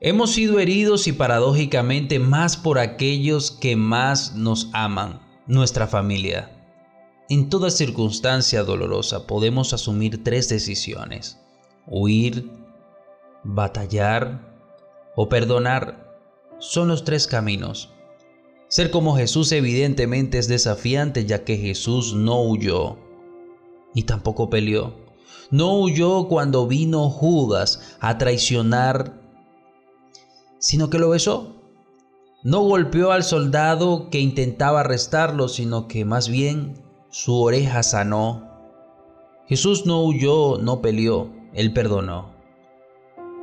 Hemos 0.00 0.32
sido 0.32 0.58
heridos 0.58 1.06
y 1.06 1.12
paradójicamente 1.12 2.18
más 2.18 2.56
por 2.56 2.80
aquellos 2.80 3.52
que 3.52 3.76
más 3.76 4.34
nos 4.34 4.68
aman, 4.72 5.20
nuestra 5.46 5.86
familia. 5.86 6.50
En 7.28 7.50
toda 7.50 7.70
circunstancia 7.70 8.64
dolorosa 8.64 9.28
podemos 9.28 9.72
asumir 9.72 10.24
tres 10.24 10.48
decisiones. 10.48 11.38
Huir, 11.86 12.50
batallar 13.44 14.40
o 15.14 15.28
perdonar 15.28 16.18
son 16.58 16.88
los 16.88 17.04
tres 17.04 17.28
caminos. 17.28 17.92
Ser 18.66 18.90
como 18.90 19.16
Jesús 19.16 19.52
evidentemente 19.52 20.38
es 20.38 20.48
desafiante 20.48 21.26
ya 21.26 21.44
que 21.44 21.56
Jesús 21.58 22.12
no 22.12 22.42
huyó 22.42 22.98
y 23.94 24.02
tampoco 24.02 24.50
peleó. 24.50 25.07
No 25.50 25.80
huyó 25.80 26.28
cuando 26.28 26.66
vino 26.66 27.08
Judas 27.10 27.96
a 28.00 28.18
traicionar 28.18 29.18
sino 30.58 30.90
que 30.90 30.98
lo 30.98 31.10
besó. 31.10 31.54
No 32.42 32.62
golpeó 32.62 33.12
al 33.12 33.24
soldado 33.24 34.10
que 34.10 34.20
intentaba 34.20 34.80
arrestarlo, 34.80 35.48
sino 35.48 35.88
que 35.88 36.04
más 36.04 36.28
bien 36.28 36.74
su 37.10 37.40
oreja 37.40 37.82
sanó. 37.82 38.48
Jesús 39.46 39.86
no 39.86 40.04
huyó, 40.04 40.58
no 40.58 40.80
peleó, 40.80 41.32
él 41.52 41.72
perdonó. 41.72 42.36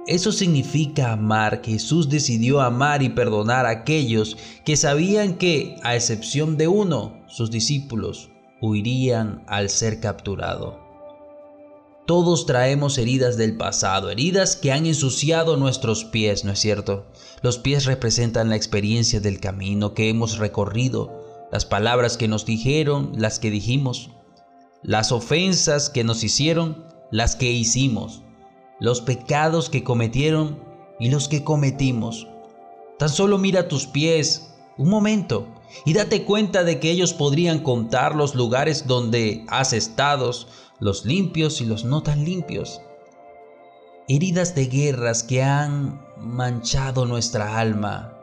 Eso 0.07 0.31
significa 0.31 1.13
amar. 1.13 1.61
Jesús 1.63 2.09
decidió 2.09 2.61
amar 2.61 3.01
y 3.01 3.09
perdonar 3.09 3.65
a 3.65 3.69
aquellos 3.69 4.37
que 4.63 4.77
sabían 4.77 5.37
que, 5.37 5.77
a 5.83 5.95
excepción 5.95 6.57
de 6.57 6.67
uno, 6.67 7.23
sus 7.27 7.49
discípulos, 7.49 8.29
huirían 8.61 9.43
al 9.47 9.69
ser 9.69 9.99
capturado. 9.99 10.84
Todos 12.05 12.45
traemos 12.45 12.99
heridas 12.99 13.35
del 13.35 13.57
pasado, 13.57 14.11
heridas 14.11 14.55
que 14.55 14.71
han 14.71 14.85
ensuciado 14.85 15.57
nuestros 15.57 16.05
pies, 16.05 16.45
¿no 16.45 16.51
es 16.51 16.59
cierto? 16.59 17.07
Los 17.41 17.57
pies 17.57 17.85
representan 17.85 18.49
la 18.49 18.55
experiencia 18.55 19.19
del 19.19 19.39
camino 19.39 19.95
que 19.95 20.09
hemos 20.09 20.37
recorrido, 20.37 21.47
las 21.51 21.65
palabras 21.65 22.15
que 22.15 22.27
nos 22.27 22.45
dijeron, 22.45 23.13
las 23.17 23.39
que 23.39 23.49
dijimos, 23.49 24.11
las 24.83 25.11
ofensas 25.11 25.89
que 25.89 26.03
nos 26.03 26.23
hicieron, 26.23 26.85
las 27.09 27.35
que 27.35 27.51
hicimos, 27.51 28.21
los 28.79 29.01
pecados 29.01 29.71
que 29.71 29.83
cometieron 29.83 30.63
y 30.99 31.09
los 31.09 31.27
que 31.27 31.43
cometimos. 31.43 32.27
Tan 32.99 33.09
solo 33.09 33.39
mira 33.39 33.67
tus 33.67 33.87
pies 33.87 34.53
un 34.77 34.89
momento 34.89 35.47
y 35.85 35.93
date 35.93 36.23
cuenta 36.23 36.63
de 36.63 36.79
que 36.79 36.91
ellos 36.91 37.13
podrían 37.13 37.59
contar 37.59 38.15
los 38.15 38.35
lugares 38.35 38.85
donde 38.85 39.43
has 39.47 39.73
estado, 39.73 40.31
los 40.79 41.05
limpios 41.05 41.61
y 41.61 41.65
los 41.65 41.85
no 41.85 42.03
tan 42.03 42.25
limpios. 42.25 42.81
Heridas 44.07 44.55
de 44.55 44.67
guerras 44.67 45.23
que 45.23 45.41
han 45.41 46.01
manchado 46.17 47.05
nuestra 47.05 47.59
alma. 47.59 48.13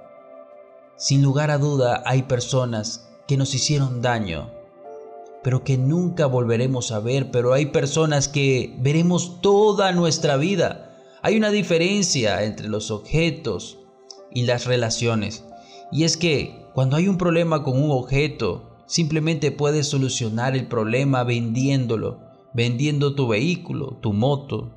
Sin 0.97 1.23
lugar 1.23 1.51
a 1.51 1.59
duda 1.59 2.03
hay 2.07 2.25
personas 2.25 3.09
que 3.27 3.37
nos 3.37 3.55
hicieron 3.55 4.03
daño, 4.03 4.51
pero 5.43 5.65
que 5.65 5.79
nunca 5.79 6.27
volveremos 6.27 6.93
a 6.93 7.01
ver, 7.01 7.31
pero 7.31 7.53
hay 7.53 7.67
personas 7.67 8.29
que 8.29 8.77
veremos 8.79 9.41
toda 9.41 9.93
nuestra 9.93 10.37
vida. 10.37 11.01
Hay 11.23 11.37
una 11.37 11.51
diferencia 11.51 12.45
entre 12.45 12.69
los 12.69 12.91
objetos 12.91 13.79
y 14.31 14.43
las 14.43 14.67
relaciones. 14.67 15.45
Y 15.91 16.05
es 16.05 16.17
que 16.17 16.67
cuando 16.75 16.97
hay 16.97 17.09
un 17.09 17.19
problema 17.19 17.65
con 17.65 17.83
un 17.83 17.91
objeto, 17.91 18.71
simplemente 18.87 19.51
puedes 19.51 19.89
solucionar 19.89 20.55
el 20.55 20.67
problema 20.69 21.25
vendiéndolo, 21.25 22.32
vendiendo 22.55 23.15
tu 23.15 23.29
vehículo, 23.29 23.99
tu 24.01 24.13
moto, 24.13 24.73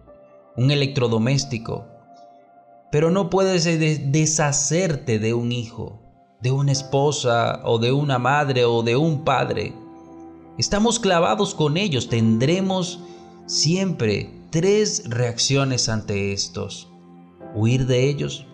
un 0.56 0.72
electrodoméstico. 0.72 1.86
Pero 2.92 3.12
no 3.12 3.30
puedes 3.30 3.66
deshacerte 4.12 5.20
de 5.20 5.34
un 5.34 5.52
hijo, 5.52 6.02
de 6.42 6.52
una 6.52 6.72
esposa 6.72 7.62
o 7.66 7.80
de 7.80 7.92
una 7.92 8.20
madre 8.20 8.66
o 8.66 8.84
de 8.84 8.96
un 8.96 9.24
padre. 9.24 9.74
Estamos 10.58 11.00
clavados 11.00 11.54
con 11.54 11.76
ellos, 11.76 12.08
tendremos 12.08 13.02
siempre 13.46 14.30
tres 14.52 15.04
reacciones 15.10 15.90
ante 15.90 16.32
estos. 16.32 16.88
Huir 17.54 17.86
de 17.88 18.10
ellos, 18.10 18.46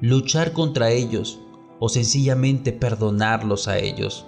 luchar 0.00 0.52
contra 0.52 0.90
ellos 0.90 1.40
o 1.80 1.88
sencillamente 1.88 2.72
perdonarlos 2.72 3.66
a 3.66 3.78
ellos. 3.78 4.26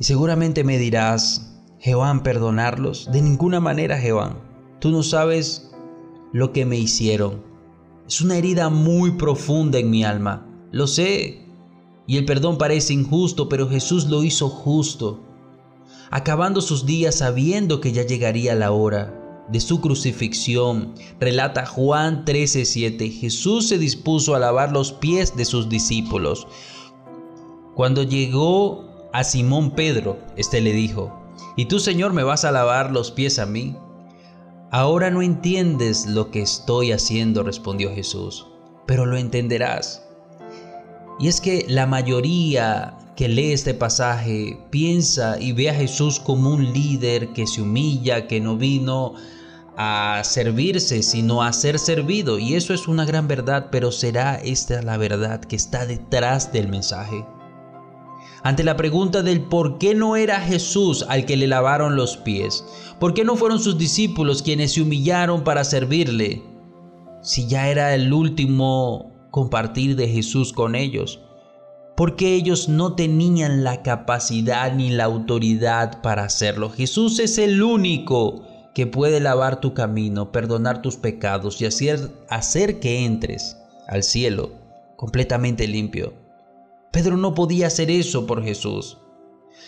Y 0.00 0.04
seguramente 0.04 0.64
me 0.64 0.78
dirás, 0.78 1.53
Jehová, 1.84 2.18
perdonarlos. 2.22 3.10
De 3.12 3.20
ninguna 3.20 3.60
manera, 3.60 3.98
Jehová. 3.98 4.38
Tú 4.80 4.90
no 4.90 5.02
sabes 5.02 5.70
lo 6.32 6.50
que 6.50 6.64
me 6.64 6.78
hicieron. 6.78 7.42
Es 8.08 8.22
una 8.22 8.38
herida 8.38 8.70
muy 8.70 9.10
profunda 9.10 9.78
en 9.78 9.90
mi 9.90 10.02
alma. 10.02 10.46
Lo 10.72 10.86
sé. 10.86 11.44
Y 12.06 12.16
el 12.16 12.24
perdón 12.24 12.56
parece 12.56 12.94
injusto, 12.94 13.50
pero 13.50 13.68
Jesús 13.68 14.06
lo 14.06 14.24
hizo 14.24 14.48
justo. 14.48 15.20
Acabando 16.10 16.62
sus 16.62 16.86
días 16.86 17.16
sabiendo 17.16 17.82
que 17.82 17.92
ya 17.92 18.06
llegaría 18.06 18.54
la 18.54 18.72
hora 18.72 19.44
de 19.50 19.60
su 19.60 19.82
crucifixión, 19.82 20.94
relata 21.20 21.66
Juan 21.66 22.24
13:7, 22.24 23.10
Jesús 23.10 23.68
se 23.68 23.76
dispuso 23.76 24.34
a 24.34 24.38
lavar 24.38 24.72
los 24.72 24.92
pies 24.92 25.36
de 25.36 25.44
sus 25.44 25.68
discípulos. 25.68 26.46
Cuando 27.74 28.04
llegó 28.04 28.86
a 29.12 29.22
Simón 29.22 29.72
Pedro, 29.72 30.16
éste 30.34 30.62
le 30.62 30.72
dijo, 30.72 31.23
¿Y 31.56 31.66
tú, 31.66 31.78
Señor, 31.78 32.12
me 32.12 32.24
vas 32.24 32.44
a 32.44 32.52
lavar 32.52 32.90
los 32.90 33.10
pies 33.10 33.38
a 33.38 33.46
mí? 33.46 33.76
Ahora 34.70 35.10
no 35.10 35.22
entiendes 35.22 36.06
lo 36.06 36.30
que 36.30 36.42
estoy 36.42 36.92
haciendo, 36.92 37.42
respondió 37.44 37.94
Jesús, 37.94 38.46
pero 38.86 39.06
lo 39.06 39.16
entenderás. 39.16 40.02
Y 41.20 41.28
es 41.28 41.40
que 41.40 41.64
la 41.68 41.86
mayoría 41.86 42.98
que 43.16 43.28
lee 43.28 43.52
este 43.52 43.74
pasaje 43.74 44.58
piensa 44.70 45.38
y 45.38 45.52
ve 45.52 45.70
a 45.70 45.74
Jesús 45.74 46.18
como 46.18 46.50
un 46.50 46.72
líder 46.72 47.32
que 47.32 47.46
se 47.46 47.62
humilla, 47.62 48.26
que 48.26 48.40
no 48.40 48.56
vino 48.56 49.14
a 49.76 50.22
servirse, 50.24 51.02
sino 51.02 51.42
a 51.42 51.52
ser 51.52 51.78
servido. 51.78 52.38
Y 52.38 52.54
eso 52.54 52.74
es 52.74 52.88
una 52.88 53.04
gran 53.04 53.28
verdad, 53.28 53.68
pero 53.70 53.92
¿será 53.92 54.36
esta 54.36 54.82
la 54.82 54.96
verdad 54.96 55.40
que 55.40 55.56
está 55.56 55.86
detrás 55.86 56.52
del 56.52 56.68
mensaje? 56.68 57.24
Ante 58.44 58.62
la 58.62 58.76
pregunta 58.76 59.22
del 59.22 59.40
por 59.40 59.78
qué 59.78 59.94
no 59.94 60.16
era 60.16 60.38
Jesús 60.38 61.06
al 61.08 61.24
que 61.24 61.34
le 61.34 61.46
lavaron 61.46 61.96
los 61.96 62.18
pies, 62.18 62.62
por 63.00 63.14
qué 63.14 63.24
no 63.24 63.36
fueron 63.36 63.58
sus 63.58 63.78
discípulos 63.78 64.42
quienes 64.42 64.74
se 64.74 64.82
humillaron 64.82 65.44
para 65.44 65.64
servirle, 65.64 66.42
si 67.22 67.48
ya 67.48 67.70
era 67.70 67.94
el 67.94 68.12
último 68.12 69.10
compartir 69.30 69.96
de 69.96 70.08
Jesús 70.08 70.52
con 70.52 70.74
ellos, 70.74 71.20
porque 71.96 72.34
ellos 72.34 72.68
no 72.68 72.94
tenían 72.94 73.64
la 73.64 73.82
capacidad 73.82 74.74
ni 74.74 74.90
la 74.90 75.04
autoridad 75.04 76.02
para 76.02 76.24
hacerlo. 76.24 76.68
Jesús 76.68 77.20
es 77.20 77.38
el 77.38 77.62
único 77.62 78.42
que 78.74 78.86
puede 78.86 79.20
lavar 79.20 79.60
tu 79.60 79.72
camino, 79.72 80.32
perdonar 80.32 80.82
tus 80.82 80.96
pecados 80.96 81.62
y 81.62 81.64
hacer, 81.64 82.10
hacer 82.28 82.78
que 82.78 83.06
entres 83.06 83.56
al 83.88 84.02
cielo 84.02 84.52
completamente 84.96 85.66
limpio. 85.66 86.23
Pedro 86.94 87.16
no 87.16 87.34
podía 87.34 87.66
hacer 87.66 87.90
eso 87.90 88.24
por 88.24 88.44
Jesús. 88.44 88.98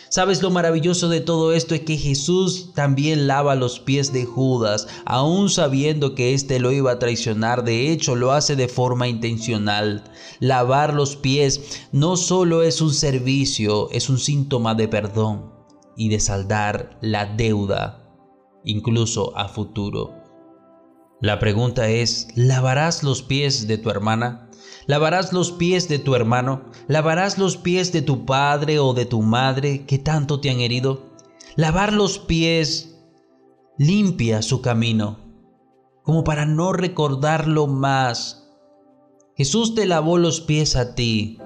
¿Sabes 0.07 0.41
lo 0.41 0.49
maravilloso 0.49 1.09
de 1.09 1.19
todo 1.19 1.51
esto? 1.51 1.75
Es 1.75 1.81
que 1.81 1.97
Jesús 1.97 2.71
también 2.73 3.27
lava 3.27 3.55
los 3.55 3.81
pies 3.81 4.13
de 4.13 4.23
Judas, 4.23 4.87
aún 5.05 5.49
sabiendo 5.49 6.15
que 6.15 6.33
éste 6.33 6.61
lo 6.61 6.71
iba 6.71 6.93
a 6.93 6.99
traicionar. 6.99 7.65
De 7.65 7.91
hecho, 7.91 8.15
lo 8.15 8.31
hace 8.31 8.55
de 8.55 8.69
forma 8.69 9.09
intencional. 9.09 10.05
Lavar 10.39 10.93
los 10.93 11.17
pies 11.17 11.81
no 11.91 12.15
solo 12.15 12.63
es 12.63 12.79
un 12.79 12.93
servicio, 12.93 13.89
es 13.91 14.07
un 14.09 14.19
síntoma 14.19 14.73
de 14.73 14.87
perdón 14.87 15.51
y 15.97 16.07
de 16.07 16.21
saldar 16.21 16.97
la 17.01 17.25
deuda 17.25 18.05
incluso 18.63 19.35
a 19.37 19.49
futuro. 19.49 20.13
La 21.19 21.39
pregunta 21.39 21.89
es, 21.89 22.29
¿lavarás 22.35 23.03
los 23.03 23.21
pies 23.21 23.67
de 23.67 23.77
tu 23.77 23.89
hermana? 23.89 24.46
¿Lavarás 24.87 25.33
los 25.33 25.51
pies 25.51 25.89
de 25.89 25.99
tu 25.99 26.15
hermano? 26.15 26.61
¿Lavarás 26.87 27.37
los 27.37 27.57
pies 27.57 27.91
de 27.91 28.01
tu 28.01 28.25
padre 28.25 28.79
o 28.79 28.93
de 28.93 29.05
tu 29.05 29.21
madre 29.21 29.85
que 29.85 29.99
tanto 29.99 30.39
te 30.39 30.49
han 30.49 30.61
herido? 30.61 31.11
Lavar 31.57 31.91
los 31.91 32.19
pies 32.19 32.97
limpia 33.77 34.41
su 34.41 34.61
camino, 34.61 35.19
como 36.03 36.23
para 36.23 36.45
no 36.45 36.71
recordarlo 36.71 37.67
más. 37.67 38.47
Jesús 39.35 39.75
te 39.75 39.85
lavó 39.85 40.17
los 40.17 40.39
pies 40.39 40.77
a 40.77 40.95
ti, 40.95 41.37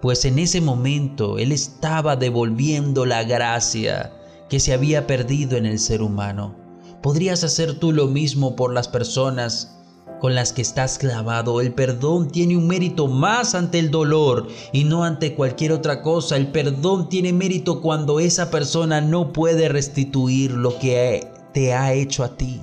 pues 0.00 0.24
en 0.24 0.38
ese 0.38 0.62
momento 0.62 1.38
Él 1.38 1.52
estaba 1.52 2.16
devolviendo 2.16 3.04
la 3.04 3.22
gracia 3.22 4.14
que 4.48 4.60
se 4.60 4.72
había 4.72 5.06
perdido 5.06 5.58
en 5.58 5.66
el 5.66 5.78
ser 5.78 6.00
humano. 6.00 6.56
¿Podrías 7.02 7.44
hacer 7.44 7.78
tú 7.78 7.92
lo 7.92 8.06
mismo 8.06 8.56
por 8.56 8.72
las 8.72 8.88
personas 8.88 9.77
con 10.20 10.34
las 10.34 10.52
que 10.52 10.62
estás 10.62 10.98
clavado? 10.98 11.60
El 11.60 11.72
perdón 11.72 12.28
tiene 12.30 12.56
un 12.56 12.66
mérito 12.66 13.06
más 13.06 13.54
ante 13.54 13.78
el 13.78 13.90
dolor 13.90 14.48
y 14.72 14.84
no 14.84 15.04
ante 15.04 15.34
cualquier 15.34 15.72
otra 15.72 16.02
cosa. 16.02 16.36
El 16.36 16.48
perdón 16.48 17.08
tiene 17.08 17.32
mérito 17.32 17.80
cuando 17.80 18.20
esa 18.20 18.50
persona 18.50 19.00
no 19.00 19.32
puede 19.32 19.68
restituir 19.68 20.52
lo 20.52 20.78
que 20.78 21.28
te 21.52 21.74
ha 21.74 21.92
hecho 21.92 22.24
a 22.24 22.36
ti. 22.36 22.60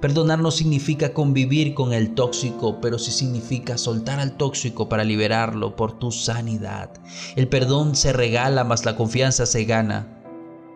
Perdonar 0.00 0.38
no 0.40 0.50
significa 0.50 1.14
convivir 1.14 1.72
con 1.72 1.94
el 1.94 2.14
tóxico, 2.14 2.80
pero 2.82 2.98
sí 2.98 3.10
significa 3.10 3.78
soltar 3.78 4.20
al 4.20 4.36
tóxico 4.36 4.88
para 4.90 5.04
liberarlo 5.04 5.74
por 5.74 5.98
tu 5.98 6.12
sanidad. 6.12 6.90
El 7.34 7.48
perdón 7.48 7.96
se 7.96 8.12
regala, 8.12 8.62
mas 8.62 8.84
la 8.84 8.94
confianza 8.94 9.46
se 9.46 9.64
gana. 9.64 10.06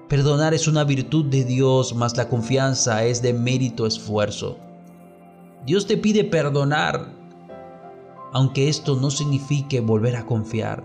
Perdonar 0.08 0.54
es 0.54 0.66
una 0.66 0.84
virtud 0.84 1.26
de 1.26 1.44
Dios, 1.44 1.94
mas 1.94 2.16
la 2.16 2.28
confianza 2.28 3.04
es 3.04 3.20
de 3.20 3.34
mérito 3.34 3.86
esfuerzo. 3.86 4.58
Dios 5.64 5.86
te 5.86 5.96
pide 5.96 6.24
perdonar, 6.24 7.12
aunque 8.32 8.68
esto 8.68 8.96
no 8.96 9.10
signifique 9.10 9.80
volver 9.80 10.16
a 10.16 10.26
confiar. 10.26 10.82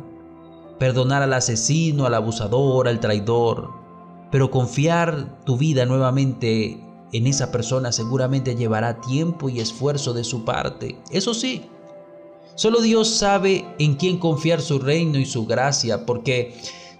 Perdonar 0.80 1.22
al 1.22 1.34
asesino, 1.34 2.06
al 2.06 2.14
abusador, 2.14 2.88
al 2.88 3.00
traidor. 3.00 3.72
Pero 4.32 4.52
confiar 4.52 5.44
tu 5.46 5.58
vida 5.58 5.86
nuevamente 5.86 6.82
en 7.14 7.28
esa 7.28 7.52
persona 7.52 7.92
seguramente 7.92 8.56
llevará 8.56 9.00
tiempo 9.00 9.50
y 9.50 9.60
esfuerzo 9.60 10.14
de 10.14 10.24
su 10.24 10.44
parte. 10.44 10.98
Eso 11.12 11.34
sí, 11.34 11.70
solo 12.56 12.82
Dios 12.82 13.08
sabe 13.10 13.66
en 13.80 13.96
quién 13.96 14.18
confiar 14.18 14.60
su 14.60 14.80
reino 14.80 15.18
y 15.18 15.26
su 15.26 15.46
gracia, 15.46 16.06
porque 16.06 16.54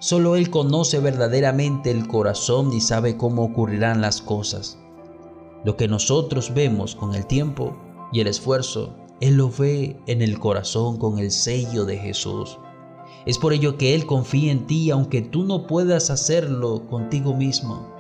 Solo 0.06 0.36
Él 0.36 0.52
conoce 0.52 1.00
verdaderamente 1.00 1.90
el 1.90 2.08
corazón 2.08 2.72
y 2.74 2.80
sabe 2.80 3.18
cómo 3.18 3.44
ocurrirán 3.44 4.02
las 4.02 4.22
cosas. 4.22 4.78
Lo 5.66 5.76
que 5.76 5.88
nosotros 5.88 6.54
vemos 6.54 6.96
con 6.96 7.16
el 7.16 7.26
tiempo 7.26 7.76
y 8.14 8.20
el 8.20 8.28
esfuerzo, 8.28 8.96
Él 9.20 9.38
lo 9.38 9.50
ve 9.50 10.00
en 10.06 10.22
el 10.22 10.38
corazón 10.38 10.98
con 11.00 11.18
el 11.18 11.32
sello 11.32 11.86
de 11.86 11.98
Jesús. 11.98 12.60
Es 13.26 13.40
por 13.40 13.52
ello 13.52 13.76
que 13.76 13.96
Él 13.96 14.06
confía 14.06 14.52
en 14.52 14.68
ti 14.68 14.92
aunque 14.92 15.24
tú 15.24 15.44
no 15.44 15.66
puedas 15.66 16.12
hacerlo 16.12 16.86
contigo 16.88 17.34
mismo. 17.34 17.92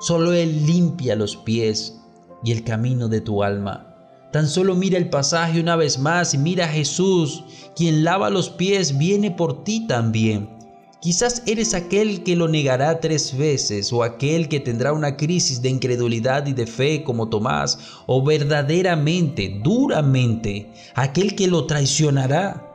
Solo 0.00 0.32
Él 0.32 0.64
limpia 0.64 1.16
los 1.16 1.36
pies 1.36 2.00
y 2.42 2.52
el 2.52 2.64
camino 2.64 3.08
de 3.08 3.20
tu 3.20 3.42
alma. 3.42 3.94
Tan 4.32 4.48
solo 4.48 4.74
mira 4.74 4.96
el 4.96 5.10
pasaje 5.10 5.60
una 5.60 5.76
vez 5.76 5.98
más 5.98 6.32
y 6.32 6.38
mira 6.38 6.64
a 6.64 6.68
Jesús, 6.68 7.44
quien 7.76 8.04
lava 8.04 8.30
los 8.30 8.48
pies, 8.48 8.96
viene 8.96 9.30
por 9.30 9.64
ti 9.64 9.86
también 9.86 10.55
Quizás 11.00 11.42
eres 11.46 11.74
aquel 11.74 12.22
que 12.22 12.36
lo 12.36 12.48
negará 12.48 13.00
tres 13.00 13.36
veces 13.36 13.92
o 13.92 14.02
aquel 14.02 14.48
que 14.48 14.60
tendrá 14.60 14.94
una 14.94 15.16
crisis 15.16 15.60
de 15.60 15.68
incredulidad 15.68 16.46
y 16.46 16.54
de 16.54 16.66
fe 16.66 17.04
como 17.04 17.28
Tomás 17.28 17.78
o 18.06 18.24
verdaderamente, 18.24 19.60
duramente, 19.62 20.72
aquel 20.94 21.36
que 21.36 21.48
lo 21.48 21.66
traicionará. 21.66 22.72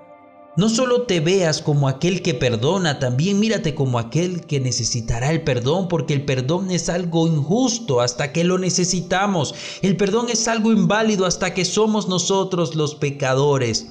No 0.55 0.69
solo 0.69 1.03
te 1.03 1.19
veas 1.19 1.61
como 1.61 1.87
aquel 1.87 2.21
que 2.21 2.35
perdona, 2.35 2.99
también 2.99 3.39
mírate 3.39 3.73
como 3.73 3.97
aquel 3.97 4.45
que 4.45 4.59
necesitará 4.59 5.31
el 5.31 5.43
perdón, 5.43 5.87
porque 5.87 6.13
el 6.13 6.23
perdón 6.23 6.69
es 6.69 6.89
algo 6.89 7.25
injusto 7.25 8.01
hasta 8.01 8.31
que 8.31 8.43
lo 8.43 8.59
necesitamos. 8.59 9.55
El 9.81 9.97
perdón 9.97 10.27
es 10.29 10.47
algo 10.47 10.71
inválido 10.71 11.25
hasta 11.25 11.53
que 11.53 11.65
somos 11.65 12.07
nosotros 12.07 12.75
los 12.75 12.95
pecadores. 12.95 13.87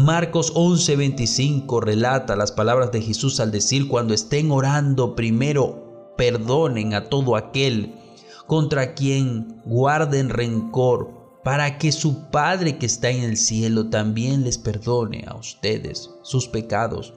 Marcos 0.00 0.54
11:25 0.54 1.82
relata 1.82 2.34
las 2.34 2.52
palabras 2.52 2.90
de 2.90 3.02
Jesús 3.02 3.38
al 3.38 3.50
decir, 3.50 3.86
cuando 3.86 4.14
estén 4.14 4.50
orando, 4.50 5.14
primero 5.14 6.14
perdonen 6.16 6.94
a 6.94 7.10
todo 7.10 7.36
aquel 7.36 7.92
contra 8.46 8.94
quien 8.94 9.60
guarden 9.66 10.30
rencor 10.30 11.40
para 11.44 11.76
que 11.76 11.92
su 11.92 12.30
Padre 12.30 12.78
que 12.78 12.86
está 12.86 13.10
en 13.10 13.24
el 13.24 13.36
cielo 13.36 13.90
también 13.90 14.42
les 14.42 14.56
perdone 14.56 15.26
a 15.28 15.36
ustedes 15.36 16.08
sus 16.22 16.48
pecados. 16.48 17.12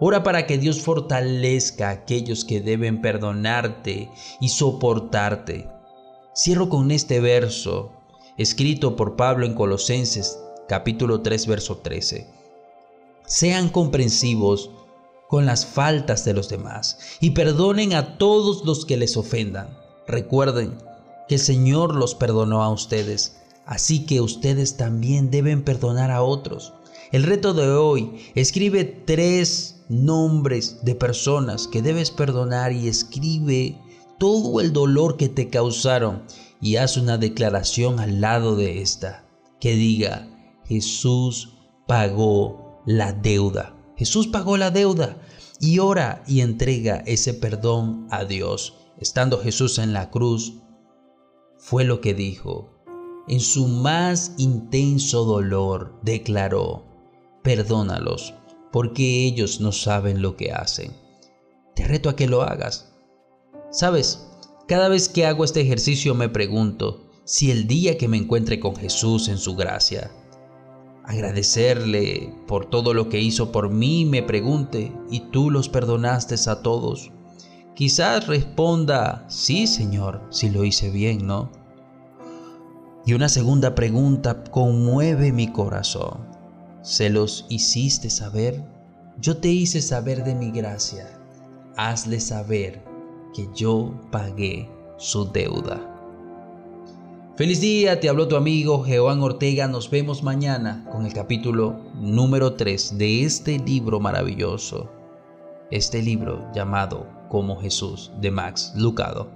Ora 0.00 0.24
para 0.24 0.44
que 0.44 0.58
Dios 0.58 0.80
fortalezca 0.80 1.88
a 1.88 1.92
aquellos 1.92 2.44
que 2.44 2.60
deben 2.60 3.00
perdonarte 3.00 4.10
y 4.40 4.48
soportarte. 4.48 5.68
Cierro 6.34 6.68
con 6.68 6.90
este 6.90 7.20
verso, 7.20 7.92
escrito 8.36 8.96
por 8.96 9.14
Pablo 9.14 9.46
en 9.46 9.54
Colosenses 9.54 10.40
capítulo 10.68 11.22
3 11.22 11.46
verso 11.46 11.78
13. 11.78 12.26
Sean 13.26 13.68
comprensivos 13.68 14.70
con 15.28 15.46
las 15.46 15.66
faltas 15.66 16.24
de 16.24 16.34
los 16.34 16.48
demás 16.48 16.98
y 17.20 17.30
perdonen 17.30 17.94
a 17.94 18.18
todos 18.18 18.64
los 18.64 18.84
que 18.84 18.96
les 18.96 19.16
ofendan. 19.16 19.78
Recuerden 20.06 20.78
que 21.28 21.36
el 21.36 21.40
Señor 21.40 21.94
los 21.94 22.14
perdonó 22.14 22.62
a 22.62 22.70
ustedes 22.70 23.36
Así 23.66 24.04
que 24.04 24.20
ustedes 24.20 24.76
también 24.76 25.30
deben 25.30 25.62
perdonar 25.62 26.10
a 26.10 26.22
otros. 26.22 26.74
El 27.12 27.22
reto 27.22 27.54
de 27.54 27.70
hoy, 27.70 28.10
escribe 28.34 28.84
tres 28.84 29.76
nombres 29.88 30.78
de 30.82 30.94
personas 30.94 31.68
que 31.68 31.80
debes 31.80 32.10
perdonar 32.10 32.72
y 32.72 32.88
escribe 32.88 33.78
todo 34.18 34.60
el 34.60 34.72
dolor 34.72 35.16
que 35.16 35.28
te 35.28 35.48
causaron 35.48 36.22
y 36.60 36.76
haz 36.76 36.96
una 36.96 37.18
declaración 37.18 38.00
al 38.00 38.20
lado 38.20 38.56
de 38.56 38.82
esta 38.82 39.24
que 39.60 39.74
diga, 39.74 40.28
Jesús 40.66 41.54
pagó 41.86 42.82
la 42.86 43.12
deuda. 43.12 43.76
Jesús 43.96 44.26
pagó 44.26 44.56
la 44.56 44.70
deuda 44.70 45.18
y 45.60 45.78
ora 45.78 46.22
y 46.26 46.40
entrega 46.40 47.02
ese 47.06 47.34
perdón 47.34 48.06
a 48.10 48.24
Dios. 48.24 48.74
Estando 48.98 49.40
Jesús 49.40 49.78
en 49.78 49.92
la 49.92 50.10
cruz, 50.10 50.54
fue 51.58 51.84
lo 51.84 52.00
que 52.00 52.14
dijo, 52.14 52.70
en 53.26 53.40
su 53.40 53.66
más 53.66 54.32
intenso 54.36 55.24
dolor, 55.24 55.98
declaró, 56.02 56.84
perdónalos, 57.42 58.34
porque 58.70 59.24
ellos 59.24 59.60
no 59.60 59.72
saben 59.72 60.20
lo 60.20 60.36
que 60.36 60.52
hacen. 60.52 60.92
Te 61.74 61.86
reto 61.86 62.08
a 62.08 62.16
que 62.16 62.26
lo 62.26 62.42
hagas. 62.42 62.92
Sabes, 63.70 64.28
cada 64.68 64.88
vez 64.88 65.08
que 65.08 65.26
hago 65.26 65.44
este 65.44 65.60
ejercicio 65.60 66.14
me 66.14 66.28
pregunto 66.28 67.10
si 67.24 67.50
el 67.50 67.66
día 67.66 67.96
que 67.96 68.08
me 68.08 68.18
encuentre 68.18 68.60
con 68.60 68.76
Jesús 68.76 69.28
en 69.28 69.38
su 69.38 69.56
gracia, 69.56 70.10
agradecerle 71.04 72.34
por 72.46 72.66
todo 72.66 72.94
lo 72.94 73.08
que 73.08 73.20
hizo 73.20 73.52
por 73.52 73.70
mí, 73.70 74.04
me 74.04 74.22
pregunte, 74.22 74.92
¿y 75.10 75.20
tú 75.30 75.50
los 75.50 75.68
perdonaste 75.68 76.36
a 76.48 76.62
todos? 76.62 77.12
Quizás 77.74 78.26
responda, 78.26 79.24
sí, 79.28 79.66
Señor, 79.66 80.22
si 80.30 80.48
lo 80.48 80.64
hice 80.64 80.90
bien, 80.90 81.26
¿no? 81.26 81.50
Y 83.04 83.12
una 83.12 83.28
segunda 83.28 83.74
pregunta 83.74 84.44
conmueve 84.44 85.32
mi 85.32 85.48
corazón. 85.48 86.26
¿Se 86.82 87.10
los 87.10 87.46
hiciste 87.48 88.08
saber? 88.08 88.64
Yo 89.18 89.36
te 89.38 89.48
hice 89.48 89.82
saber 89.82 90.24
de 90.24 90.34
mi 90.34 90.50
gracia. 90.50 91.18
Hazle 91.76 92.20
saber 92.20 92.82
que 93.34 93.48
yo 93.54 93.92
pagué 94.10 94.70
su 94.96 95.30
deuda. 95.30 95.93
Feliz 97.36 97.60
día, 97.60 97.98
te 97.98 98.08
habló 98.08 98.28
tu 98.28 98.36
amigo 98.36 98.84
Jehová 98.84 99.20
Ortega. 99.20 99.66
Nos 99.66 99.90
vemos 99.90 100.22
mañana 100.22 100.88
con 100.92 101.04
el 101.04 101.12
capítulo 101.12 101.80
número 101.96 102.54
3 102.54 102.96
de 102.96 103.24
este 103.24 103.58
libro 103.58 103.98
maravilloso. 103.98 104.88
Este 105.72 106.00
libro 106.00 106.46
llamado 106.54 107.08
Como 107.28 107.60
Jesús 107.60 108.12
de 108.20 108.30
Max 108.30 108.72
Lucado. 108.76 109.33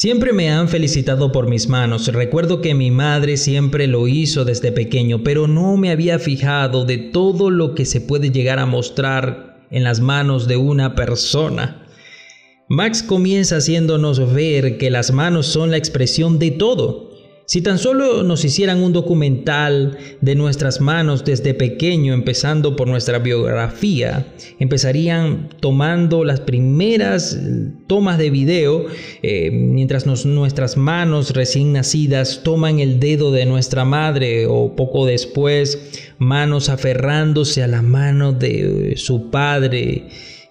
Siempre 0.00 0.32
me 0.32 0.50
han 0.50 0.70
felicitado 0.70 1.30
por 1.30 1.46
mis 1.46 1.68
manos. 1.68 2.06
Recuerdo 2.06 2.62
que 2.62 2.72
mi 2.72 2.90
madre 2.90 3.36
siempre 3.36 3.86
lo 3.86 4.08
hizo 4.08 4.46
desde 4.46 4.72
pequeño, 4.72 5.22
pero 5.22 5.46
no 5.46 5.76
me 5.76 5.90
había 5.90 6.18
fijado 6.18 6.86
de 6.86 6.96
todo 6.96 7.50
lo 7.50 7.74
que 7.74 7.84
se 7.84 8.00
puede 8.00 8.30
llegar 8.30 8.58
a 8.60 8.64
mostrar 8.64 9.66
en 9.70 9.84
las 9.84 10.00
manos 10.00 10.48
de 10.48 10.56
una 10.56 10.94
persona. 10.94 11.86
Max 12.66 13.02
comienza 13.02 13.58
haciéndonos 13.58 14.32
ver 14.32 14.78
que 14.78 14.88
las 14.88 15.12
manos 15.12 15.44
son 15.44 15.70
la 15.70 15.76
expresión 15.76 16.38
de 16.38 16.52
todo. 16.52 17.09
Si 17.50 17.62
tan 17.62 17.78
solo 17.78 18.22
nos 18.22 18.44
hicieran 18.44 18.80
un 18.80 18.92
documental 18.92 19.98
de 20.20 20.36
nuestras 20.36 20.80
manos 20.80 21.24
desde 21.24 21.52
pequeño, 21.52 22.14
empezando 22.14 22.76
por 22.76 22.86
nuestra 22.86 23.18
biografía, 23.18 24.24
empezarían 24.60 25.48
tomando 25.58 26.22
las 26.22 26.38
primeras 26.38 27.36
tomas 27.88 28.18
de 28.18 28.30
video, 28.30 28.86
eh, 29.24 29.50
mientras 29.50 30.06
nuestras 30.26 30.76
manos 30.76 31.30
recién 31.30 31.72
nacidas 31.72 32.44
toman 32.44 32.78
el 32.78 33.00
dedo 33.00 33.32
de 33.32 33.46
nuestra 33.46 33.84
madre 33.84 34.46
o 34.46 34.76
poco 34.76 35.04
después, 35.04 36.04
manos 36.18 36.68
aferrándose 36.68 37.64
a 37.64 37.66
la 37.66 37.82
mano 37.82 38.32
de 38.32 38.94
su 38.96 39.28
padre 39.28 40.06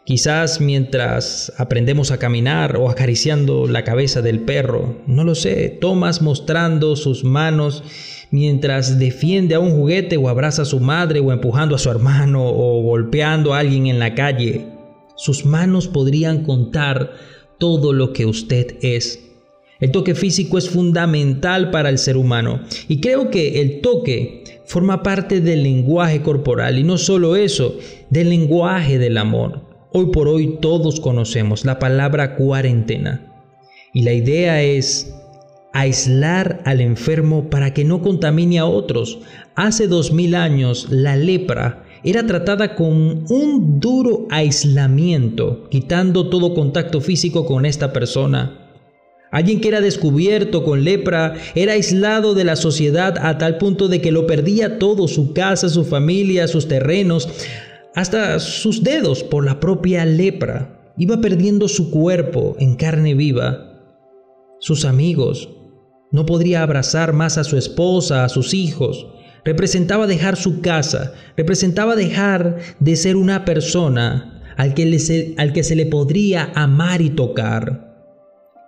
Quizás 0.09 0.59
mientras 0.59 1.53
aprendemos 1.57 2.09
a 2.09 2.17
caminar 2.17 2.77
o 2.77 2.89
acariciando 2.89 3.67
la 3.67 3.83
cabeza 3.83 4.23
del 4.23 4.39
perro, 4.39 4.95
no 5.05 5.23
lo 5.23 5.35
sé, 5.35 5.77
Tomás 5.79 6.23
mostrando 6.23 6.95
sus 6.95 7.23
manos 7.23 7.83
mientras 8.31 8.97
defiende 8.97 9.53
a 9.53 9.59
un 9.59 9.69
juguete 9.69 10.17
o 10.17 10.27
abraza 10.27 10.63
a 10.63 10.65
su 10.65 10.79
madre 10.79 11.19
o 11.19 11.31
empujando 11.31 11.75
a 11.75 11.77
su 11.77 11.91
hermano 11.91 12.43
o 12.43 12.81
golpeando 12.81 13.53
a 13.53 13.59
alguien 13.59 13.85
en 13.85 13.99
la 13.99 14.15
calle. 14.15 14.65
Sus 15.15 15.45
manos 15.45 15.87
podrían 15.87 16.43
contar 16.43 17.11
todo 17.59 17.93
lo 17.93 18.11
que 18.11 18.25
usted 18.25 18.77
es. 18.81 19.19
El 19.79 19.91
toque 19.91 20.15
físico 20.15 20.57
es 20.57 20.71
fundamental 20.71 21.69
para 21.69 21.89
el 21.89 21.99
ser 21.99 22.17
humano 22.17 22.61
y 22.87 22.99
creo 22.99 23.29
que 23.29 23.61
el 23.61 23.81
toque 23.81 24.43
forma 24.65 25.03
parte 25.03 25.39
del 25.39 25.61
lenguaje 25.61 26.23
corporal 26.23 26.79
y 26.79 26.83
no 26.83 26.97
solo 26.97 27.35
eso, 27.35 27.77
del 28.09 28.31
lenguaje 28.31 28.97
del 28.97 29.19
amor. 29.19 29.68
Hoy 29.91 30.11
por 30.11 30.27
hoy 30.27 30.59
todos 30.61 30.99
conocemos 30.99 31.65
la 31.65 31.79
palabra 31.79 32.35
cuarentena 32.35 33.25
y 33.91 34.03
la 34.03 34.13
idea 34.13 34.61
es 34.61 35.11
aislar 35.73 36.61
al 36.65 36.79
enfermo 36.79 37.49
para 37.49 37.73
que 37.73 37.83
no 37.83 38.03
contamine 38.03 38.59
a 38.59 38.65
otros. 38.65 39.17
Hace 39.55 39.87
dos 39.87 40.11
mil 40.11 40.35
años 40.35 40.89
la 40.91 41.15
lepra 41.15 41.85
era 42.03 42.23
tratada 42.27 42.75
con 42.75 43.25
un 43.29 43.79
duro 43.79 44.27
aislamiento, 44.29 45.67
quitando 45.71 46.29
todo 46.29 46.53
contacto 46.53 47.01
físico 47.01 47.47
con 47.47 47.65
esta 47.65 47.91
persona. 47.91 48.67
Alguien 49.31 49.59
que 49.59 49.69
era 49.69 49.81
descubierto 49.81 50.63
con 50.63 50.83
lepra 50.83 51.33
era 51.55 51.73
aislado 51.73 52.35
de 52.35 52.43
la 52.43 52.55
sociedad 52.55 53.15
a 53.19 53.39
tal 53.39 53.57
punto 53.57 53.87
de 53.87 54.01
que 54.01 54.11
lo 54.11 54.27
perdía 54.27 54.77
todo, 54.77 55.07
su 55.07 55.33
casa, 55.33 55.67
su 55.67 55.83
familia, 55.83 56.47
sus 56.47 56.67
terrenos 56.67 57.27
hasta 57.95 58.39
sus 58.39 58.83
dedos 58.83 59.23
por 59.23 59.45
la 59.45 59.59
propia 59.59 60.05
lepra. 60.05 60.93
Iba 60.97 61.21
perdiendo 61.21 61.67
su 61.67 61.91
cuerpo 61.91 62.55
en 62.59 62.75
carne 62.75 63.15
viva. 63.15 63.81
Sus 64.59 64.85
amigos. 64.85 65.49
No 66.11 66.25
podría 66.25 66.63
abrazar 66.63 67.13
más 67.13 67.37
a 67.37 67.43
su 67.43 67.57
esposa, 67.57 68.23
a 68.23 68.29
sus 68.29 68.53
hijos. 68.53 69.07
Representaba 69.45 70.07
dejar 70.07 70.35
su 70.35 70.61
casa, 70.61 71.13
representaba 71.37 71.95
dejar 71.95 72.57
de 72.79 72.95
ser 72.95 73.15
una 73.15 73.45
persona 73.45 74.41
al 74.57 74.73
que, 74.73 75.35
al 75.37 75.53
que 75.53 75.63
se 75.63 75.75
le 75.75 75.85
podría 75.85 76.51
amar 76.55 77.01
y 77.01 77.09
tocar. 77.11 77.87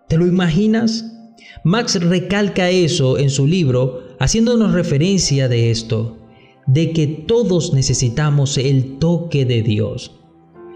¿Te 0.08 0.18
lo 0.18 0.26
imaginas? 0.26 1.06
Max 1.64 2.00
recalca 2.02 2.70
eso 2.70 3.18
en 3.18 3.30
su 3.30 3.46
libro, 3.48 4.02
haciéndonos 4.20 4.74
referencia 4.74 5.50
de 5.50 5.72
esto 5.72 6.21
de 6.68 6.92
que 6.92 7.08
todos 7.08 7.74
necesitamos 7.74 8.58
el 8.58 9.00
toque 9.00 9.46
de 9.46 9.62
Dios. 9.62 10.12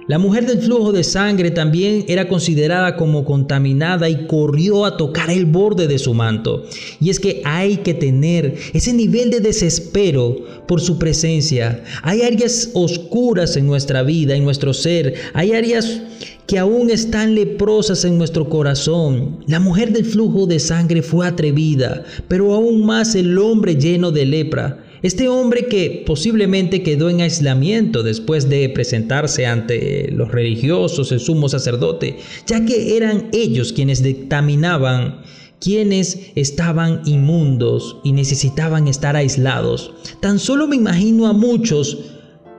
La 0.08 0.20
mujer 0.20 0.46
del 0.46 0.60
flujo 0.60 0.92
de 0.92 1.04
sangre 1.04 1.50
también 1.50 2.06
era 2.08 2.28
considerada 2.28 2.96
como 2.96 3.26
contaminada 3.26 4.08
y 4.08 4.28
corrió 4.28 4.86
a 4.86 4.98
tocar 4.98 5.32
el 5.32 5.48
borde 5.48 5.88
de 5.88 5.98
su 5.98 6.14
manto. 6.14 6.64
Y 7.02 7.10
es 7.10 7.20
que 7.20 7.42
hay 7.44 7.78
que 7.78 7.96
tener 7.96 8.56
ese 8.74 8.94
nivel 8.94 9.32
de 9.32 9.40
desespero 9.40 10.46
por 10.68 10.80
su 10.80 11.00
presencia. 11.00 11.84
Hay 12.04 12.22
áreas 12.22 12.70
oscuras 12.76 13.58
en 13.58 13.66
nuestra 13.66 14.04
vida, 14.04 14.36
en 14.36 14.44
nuestro 14.44 14.76
ser. 14.76 15.16
Hay 15.34 15.54
áreas 15.54 16.02
que 16.46 16.60
aún 16.60 16.92
están 16.92 17.34
leprosas 17.34 18.06
en 18.06 18.20
nuestro 18.20 18.48
corazón. 18.48 19.40
La 19.48 19.60
mujer 19.60 19.92
del 19.92 20.06
flujo 20.06 20.46
de 20.46 20.60
sangre 20.60 21.02
fue 21.02 21.26
atrevida, 21.26 22.04
pero 22.28 22.54
aún 22.54 22.86
más 22.86 23.16
el 23.16 23.36
hombre 23.40 23.76
lleno 23.76 24.12
de 24.12 24.26
lepra. 24.28 24.85
Este 25.06 25.30
hombre 25.30 25.68
que 25.68 26.02
posiblemente 26.04 26.82
quedó 26.82 27.12
en 27.12 27.22
aislamiento 27.22 28.02
después 28.02 28.50
de 28.50 28.68
presentarse 28.70 29.46
ante 29.46 30.10
los 30.12 30.32
religiosos, 30.32 31.12
el 31.12 31.20
sumo 31.20 31.48
sacerdote, 31.48 32.18
ya 32.48 32.66
que 32.66 32.98
eran 32.98 33.30
ellos 33.32 33.72
quienes 33.72 34.02
dictaminaban 34.02 35.22
quienes 35.60 36.32
estaban 36.34 37.04
inmundos 37.06 37.98
y 38.04 38.14
necesitaban 38.14 38.88
estar 38.88 39.16
aislados. 39.16 39.94
Tan 40.22 40.40
solo 40.40 40.68
me 40.68 40.76
imagino 40.76 41.28
a 41.28 41.34
muchos 41.34 42.00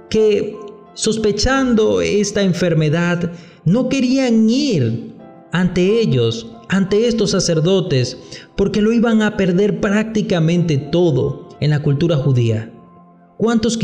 que 0.09 0.55
sospechando 0.95 2.01
esta 2.01 2.43
enfermedad 2.43 3.33
no 3.65 3.89
querían 3.89 4.49
ir 4.49 5.15
ante 5.51 6.01
ellos, 6.01 6.47
ante 6.69 7.09
estos 7.09 7.33
sacerdotes, 7.33 8.17
porque 8.57 8.83
lo 8.83 8.93
iban 8.93 9.23
a 9.23 9.37
perder 9.37 9.81
prácticamente 9.81 10.79
todo 10.79 11.46
en 11.61 11.71
la 11.71 11.81
cultura 11.81 12.16
judía. 12.16 12.73
¿Cuántos, 13.38 13.79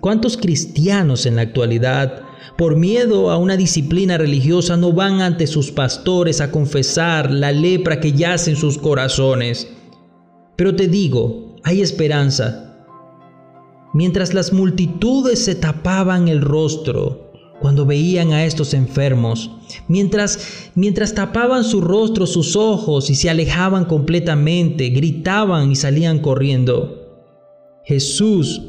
¿Cuántos 0.00 0.36
cristianos 0.36 1.26
en 1.26 1.36
la 1.36 1.42
actualidad, 1.42 2.22
por 2.56 2.76
miedo 2.76 3.30
a 3.30 3.36
una 3.36 3.56
disciplina 3.56 4.16
religiosa, 4.16 4.76
no 4.76 4.92
van 4.92 5.20
ante 5.20 5.46
sus 5.46 5.70
pastores 5.70 6.40
a 6.40 6.50
confesar 6.50 7.30
la 7.30 7.52
lepra 7.52 8.00
que 8.00 8.12
yace 8.12 8.50
en 8.50 8.56
sus 8.56 8.78
corazones? 8.78 9.68
Pero 10.56 10.74
te 10.74 10.88
digo, 10.88 11.56
hay 11.64 11.82
esperanza. 11.82 12.86
Mientras 13.92 14.32
las 14.32 14.52
multitudes 14.52 15.44
se 15.44 15.54
tapaban 15.54 16.28
el 16.28 16.40
rostro 16.40 17.30
cuando 17.60 17.86
veían 17.86 18.32
a 18.32 18.44
estos 18.44 18.74
enfermos, 18.74 19.50
mientras 19.86 20.70
mientras 20.74 21.14
tapaban 21.14 21.62
su 21.62 21.80
rostro, 21.80 22.26
sus 22.26 22.56
ojos 22.56 23.10
y 23.10 23.14
se 23.14 23.30
alejaban 23.30 23.84
completamente, 23.84 24.88
gritaban 24.90 25.70
y 25.70 25.76
salían 25.76 26.20
corriendo. 26.20 27.03
Jesús 27.84 28.62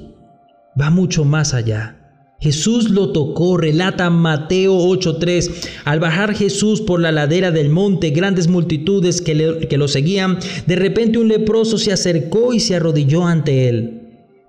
va 0.80 0.90
mucho 0.90 1.24
más 1.24 1.54
allá. 1.54 2.02
Jesús 2.40 2.90
lo 2.90 3.12
tocó, 3.12 3.58
relata 3.58 4.10
Mateo 4.10 4.76
8:3. 4.76 5.52
Al 5.86 6.00
bajar 6.00 6.36
Jesús 6.36 6.82
por 6.82 7.00
la 7.00 7.12
ladera 7.12 7.52
del 7.52 7.70
monte, 7.70 8.10
grandes 8.10 8.48
multitudes 8.48 9.22
que, 9.22 9.68
que, 9.70 9.78
lo 9.78 9.88
seguían, 9.88 10.38
de 10.68 10.76
repente 10.76 11.18
un 11.18 11.30
leproso 11.30 11.78
se 11.78 11.94
acercó 11.94 12.54
y 12.54 12.60
se 12.60 12.76
arrodilló 12.76 13.26
ante 13.26 13.70
él. 13.70 14.02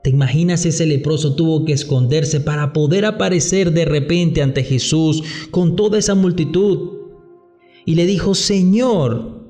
¿Te 0.03 0.11
imaginas 0.11 0.67
ese 0.67 0.85
leproso 0.85 1.35
tuvo 1.35 1.65
que 1.65 1.73
esconderse 1.73 2.41
para 2.41 2.73
poder 2.73 3.05
aparecer 3.05 3.73
de 3.73 3.85
repente 3.85 4.43
ante 4.43 4.63
Jesús 4.63 5.23
con 5.51 5.75
toda 5.75 5.99
esa 5.99 6.15
multitud? 6.15 6.91
Y 7.85 7.95
le 7.95 8.05
dijo, 8.05 8.35
Señor, 8.35 9.49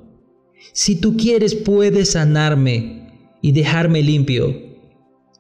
si 0.73 0.97
tú 0.97 1.17
quieres 1.17 1.55
puedes 1.55 2.11
sanarme 2.11 3.09
y 3.43 3.53
dejarme 3.53 4.03
limpio. 4.03 4.66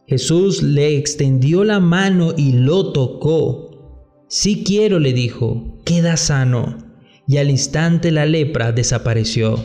Jesús 0.08 0.62
le 0.62 0.96
extendió 0.96 1.64
la 1.64 1.80
mano 1.80 2.32
y 2.36 2.52
lo 2.52 2.92
tocó. 2.92 4.24
Si 4.28 4.62
quiero, 4.62 5.00
le 5.00 5.12
dijo, 5.12 5.78
queda 5.84 6.16
sano. 6.16 6.78
Y 7.26 7.38
al 7.38 7.50
instante 7.50 8.12
la 8.12 8.24
lepra 8.24 8.70
desapareció. 8.70 9.58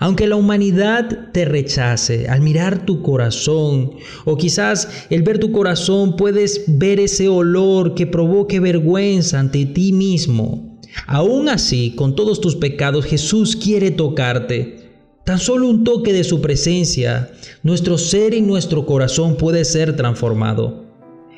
Aunque 0.00 0.26
la 0.26 0.34
humanidad 0.34 1.30
te 1.32 1.44
rechace, 1.44 2.28
al 2.28 2.40
mirar 2.40 2.84
tu 2.84 3.02
corazón, 3.02 3.92
o 4.24 4.36
quizás 4.36 5.06
el 5.10 5.22
ver 5.22 5.38
tu 5.38 5.52
corazón 5.52 6.16
puedes 6.16 6.64
ver 6.66 6.98
ese 6.98 7.28
olor 7.28 7.94
que 7.94 8.08
provoque 8.08 8.58
vergüenza 8.58 9.38
ante 9.38 9.64
ti 9.64 9.92
mismo. 9.92 10.80
Aún 11.06 11.48
así, 11.48 11.94
con 11.94 12.16
todos 12.16 12.40
tus 12.40 12.56
pecados, 12.56 13.04
Jesús 13.04 13.54
quiere 13.54 13.92
tocarte 13.92 14.81
Tan 15.24 15.38
solo 15.38 15.68
un 15.68 15.84
toque 15.84 16.12
de 16.12 16.24
su 16.24 16.40
presencia, 16.40 17.30
nuestro 17.62 17.96
ser 17.96 18.34
y 18.34 18.42
nuestro 18.42 18.84
corazón 18.84 19.36
puede 19.36 19.64
ser 19.64 19.94
transformado. 19.94 20.84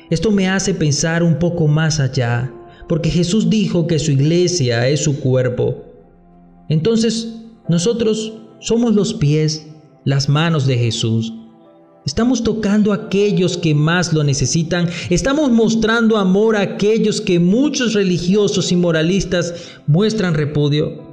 Esto 0.09 0.31
me 0.31 0.49
hace 0.49 0.73
pensar 0.73 1.21
un 1.21 1.37
poco 1.37 1.67
más 1.67 1.99
allá, 1.99 2.51
porque 2.89 3.11
Jesús 3.11 3.47
dijo 3.47 3.85
que 3.85 3.99
su 3.99 4.11
iglesia 4.11 4.87
es 4.87 5.03
su 5.03 5.19
cuerpo. 5.19 5.83
Entonces, 6.67 7.35
nosotros 7.69 8.33
somos 8.59 8.95
los 8.95 9.13
pies, 9.13 9.67
las 10.03 10.29
manos 10.29 10.65
de 10.65 10.77
Jesús. 10.77 11.31
Estamos 12.07 12.43
tocando 12.43 12.91
a 12.91 12.95
aquellos 12.95 13.55
que 13.55 13.75
más 13.75 14.13
lo 14.13 14.23
necesitan. 14.23 14.89
Estamos 15.11 15.51
mostrando 15.51 16.17
amor 16.17 16.55
a 16.55 16.61
aquellos 16.61 17.21
que 17.21 17.39
muchos 17.39 17.93
religiosos 17.93 18.71
y 18.71 18.75
moralistas 18.75 19.53
muestran 19.85 20.33
repudio. 20.33 21.04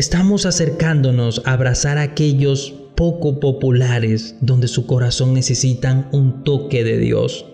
Estamos 0.00 0.46
acercándonos 0.46 1.42
a 1.44 1.52
abrazar 1.52 1.98
a 1.98 2.02
aquellos 2.04 2.72
poco 2.94 3.38
populares 3.38 4.34
donde 4.40 4.66
su 4.66 4.86
corazón 4.86 5.34
necesitan 5.34 6.08
un 6.10 6.42
toque 6.42 6.84
de 6.84 6.96
Dios. 6.96 7.44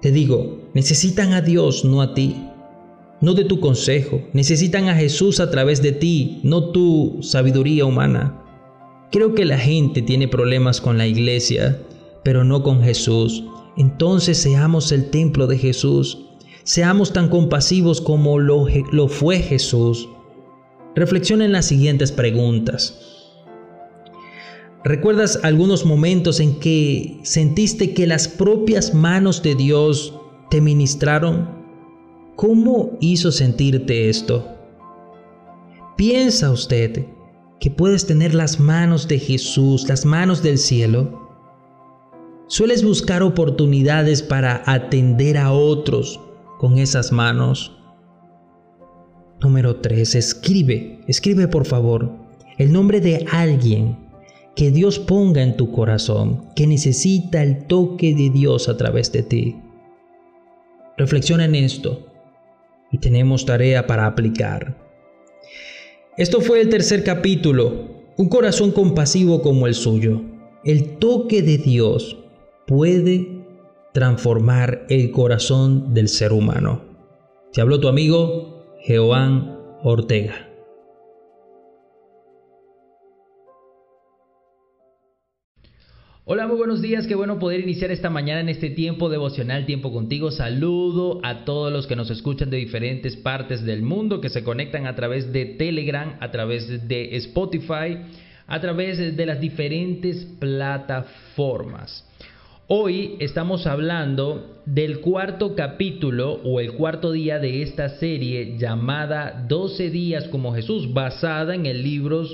Te 0.00 0.10
digo, 0.10 0.70
necesitan 0.72 1.34
a 1.34 1.42
Dios, 1.42 1.84
no 1.84 2.00
a 2.00 2.14
ti, 2.14 2.36
no 3.20 3.34
de 3.34 3.44
tu 3.44 3.60
consejo. 3.60 4.22
Necesitan 4.32 4.88
a 4.88 4.94
Jesús 4.94 5.38
a 5.38 5.50
través 5.50 5.82
de 5.82 5.92
ti, 5.92 6.40
no 6.44 6.70
tu 6.70 7.18
sabiduría 7.20 7.84
humana. 7.84 8.42
Creo 9.12 9.34
que 9.34 9.44
la 9.44 9.58
gente 9.58 10.00
tiene 10.00 10.28
problemas 10.28 10.80
con 10.80 10.96
la 10.96 11.06
iglesia, 11.06 11.78
pero 12.24 12.42
no 12.42 12.62
con 12.62 12.82
Jesús. 12.82 13.44
Entonces 13.76 14.38
seamos 14.38 14.90
el 14.92 15.10
templo 15.10 15.46
de 15.46 15.58
Jesús. 15.58 16.20
Seamos 16.64 17.12
tan 17.12 17.28
compasivos 17.28 18.00
como 18.00 18.38
lo, 18.38 18.64
lo 18.92 19.08
fue 19.08 19.40
Jesús. 19.40 20.08
Reflexiona 20.96 21.44
en 21.44 21.52
las 21.52 21.66
siguientes 21.66 22.10
preguntas. 22.10 22.98
¿Recuerdas 24.82 25.38
algunos 25.42 25.84
momentos 25.84 26.40
en 26.40 26.58
que 26.58 27.20
sentiste 27.22 27.92
que 27.92 28.06
las 28.06 28.28
propias 28.28 28.94
manos 28.94 29.42
de 29.42 29.54
Dios 29.54 30.14
te 30.48 30.62
ministraron? 30.62 31.50
¿Cómo 32.34 32.96
hizo 33.00 33.30
sentirte 33.30 34.08
esto? 34.08 34.48
¿Piensa 35.98 36.50
usted 36.50 37.04
que 37.60 37.70
puedes 37.70 38.06
tener 38.06 38.34
las 38.34 38.58
manos 38.58 39.06
de 39.06 39.18
Jesús, 39.18 39.86
las 39.88 40.06
manos 40.06 40.42
del 40.42 40.56
cielo? 40.56 41.28
¿Sueles 42.46 42.82
buscar 42.82 43.22
oportunidades 43.22 44.22
para 44.22 44.62
atender 44.64 45.36
a 45.36 45.52
otros 45.52 46.20
con 46.58 46.78
esas 46.78 47.12
manos? 47.12 47.76
Número 49.40 49.76
3. 49.76 50.14
Escribe, 50.14 51.00
escribe 51.06 51.48
por 51.48 51.66
favor 51.66 52.10
el 52.58 52.72
nombre 52.72 53.00
de 53.00 53.26
alguien 53.30 53.98
que 54.54 54.70
Dios 54.70 54.98
ponga 54.98 55.42
en 55.42 55.56
tu 55.56 55.70
corazón, 55.70 56.48
que 56.56 56.66
necesita 56.66 57.42
el 57.42 57.66
toque 57.66 58.14
de 58.14 58.30
Dios 58.30 58.68
a 58.70 58.76
través 58.76 59.12
de 59.12 59.22
ti. 59.22 59.56
Reflexiona 60.96 61.44
en 61.44 61.54
esto 61.54 62.06
y 62.90 62.98
tenemos 62.98 63.44
tarea 63.44 63.86
para 63.86 64.06
aplicar. 64.06 64.74
Esto 66.16 66.40
fue 66.40 66.62
el 66.62 66.70
tercer 66.70 67.04
capítulo, 67.04 67.90
un 68.16 68.30
corazón 68.30 68.72
compasivo 68.72 69.42
como 69.42 69.66
el 69.66 69.74
suyo. 69.74 70.22
El 70.64 70.96
toque 70.96 71.42
de 71.42 71.58
Dios 71.58 72.16
puede 72.66 73.44
transformar 73.92 74.86
el 74.88 75.10
corazón 75.10 75.92
del 75.92 76.08
ser 76.08 76.32
humano. 76.32 76.82
Te 77.52 77.60
habló 77.60 77.78
tu 77.78 77.88
amigo 77.88 78.55
Jehován 78.86 79.58
Ortega. 79.82 80.46
Hola, 86.24 86.46
muy 86.46 86.56
buenos 86.56 86.80
días, 86.80 87.08
qué 87.08 87.16
bueno 87.16 87.40
poder 87.40 87.58
iniciar 87.58 87.90
esta 87.90 88.10
mañana 88.10 88.40
en 88.42 88.48
este 88.48 88.70
tiempo 88.70 89.08
devocional, 89.08 89.66
tiempo 89.66 89.92
contigo. 89.92 90.30
Saludo 90.30 91.18
a 91.24 91.44
todos 91.44 91.72
los 91.72 91.88
que 91.88 91.96
nos 91.96 92.10
escuchan 92.10 92.48
de 92.48 92.58
diferentes 92.58 93.16
partes 93.16 93.64
del 93.64 93.82
mundo, 93.82 94.20
que 94.20 94.28
se 94.28 94.44
conectan 94.44 94.86
a 94.86 94.94
través 94.94 95.32
de 95.32 95.46
Telegram, 95.46 96.16
a 96.20 96.30
través 96.30 96.86
de 96.86 97.16
Spotify, 97.16 97.98
a 98.46 98.60
través 98.60 99.16
de 99.16 99.26
las 99.26 99.40
diferentes 99.40 100.24
plataformas. 100.38 102.04
Hoy 102.68 103.14
estamos 103.20 103.64
hablando 103.68 104.60
del 104.66 104.98
cuarto 104.98 105.54
capítulo 105.54 106.40
o 106.42 106.58
el 106.58 106.72
cuarto 106.72 107.12
día 107.12 107.38
de 107.38 107.62
esta 107.62 107.90
serie 108.00 108.58
llamada 108.58 109.46
12 109.48 109.88
días 109.90 110.26
como 110.26 110.52
Jesús, 110.52 110.92
basada 110.92 111.54
en 111.54 111.64
el, 111.64 111.84
libro, 111.84 112.24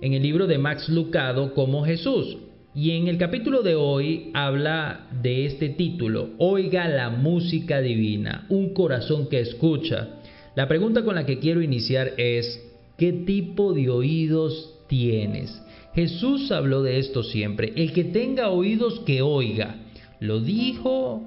en 0.00 0.12
el 0.12 0.22
libro 0.22 0.46
de 0.46 0.58
Max 0.58 0.88
Lucado 0.88 1.54
como 1.54 1.84
Jesús. 1.84 2.36
Y 2.72 2.92
en 2.92 3.08
el 3.08 3.18
capítulo 3.18 3.62
de 3.62 3.74
hoy 3.74 4.30
habla 4.32 5.08
de 5.22 5.46
este 5.46 5.70
título, 5.70 6.28
Oiga 6.38 6.86
la 6.86 7.10
música 7.10 7.80
divina, 7.80 8.46
un 8.50 8.72
corazón 8.72 9.28
que 9.28 9.40
escucha. 9.40 10.20
La 10.54 10.68
pregunta 10.68 11.02
con 11.02 11.16
la 11.16 11.26
que 11.26 11.40
quiero 11.40 11.62
iniciar 11.62 12.12
es, 12.16 12.64
¿qué 12.96 13.12
tipo 13.12 13.72
de 13.72 13.90
oídos 13.90 14.72
tienes? 14.86 15.60
Jesús 15.94 16.52
habló 16.52 16.82
de 16.82 16.98
esto 16.98 17.22
siempre, 17.22 17.72
el 17.76 17.92
que 17.92 18.04
tenga 18.04 18.50
oídos 18.50 19.00
que 19.00 19.22
oiga. 19.22 19.76
Lo 20.20 20.40
dijo 20.40 21.22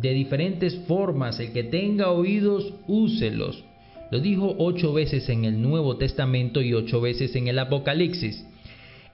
de 0.00 0.12
diferentes 0.12 0.76
formas, 0.86 1.38
el 1.40 1.52
que 1.52 1.64
tenga 1.64 2.10
oídos, 2.10 2.72
úselos. 2.86 3.64
Lo 4.10 4.20
dijo 4.20 4.54
ocho 4.58 4.92
veces 4.92 5.28
en 5.28 5.44
el 5.44 5.60
Nuevo 5.60 5.96
Testamento 5.96 6.60
y 6.60 6.74
ocho 6.74 7.00
veces 7.00 7.34
en 7.34 7.48
el 7.48 7.58
Apocalipsis. 7.58 8.44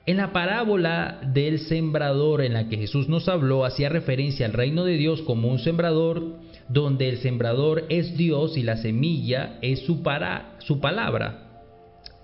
En 0.06 0.16
la 0.16 0.32
parábola 0.32 1.20
del 1.34 1.58
sembrador 1.60 2.42
en 2.42 2.54
la 2.54 2.68
que 2.68 2.78
Jesús 2.78 3.08
nos 3.08 3.28
habló, 3.28 3.64
hacía 3.64 3.90
referencia 3.90 4.46
al 4.46 4.54
reino 4.54 4.84
de 4.84 4.96
Dios 4.96 5.20
como 5.22 5.48
un 5.48 5.58
sembrador, 5.58 6.38
donde 6.68 7.08
el 7.10 7.18
sembrador 7.18 7.84
es 7.90 8.16
Dios 8.16 8.56
y 8.56 8.62
la 8.62 8.78
semilla 8.78 9.58
es 9.60 9.80
su, 9.80 10.02
para, 10.02 10.56
su 10.60 10.80
palabra. 10.80 11.66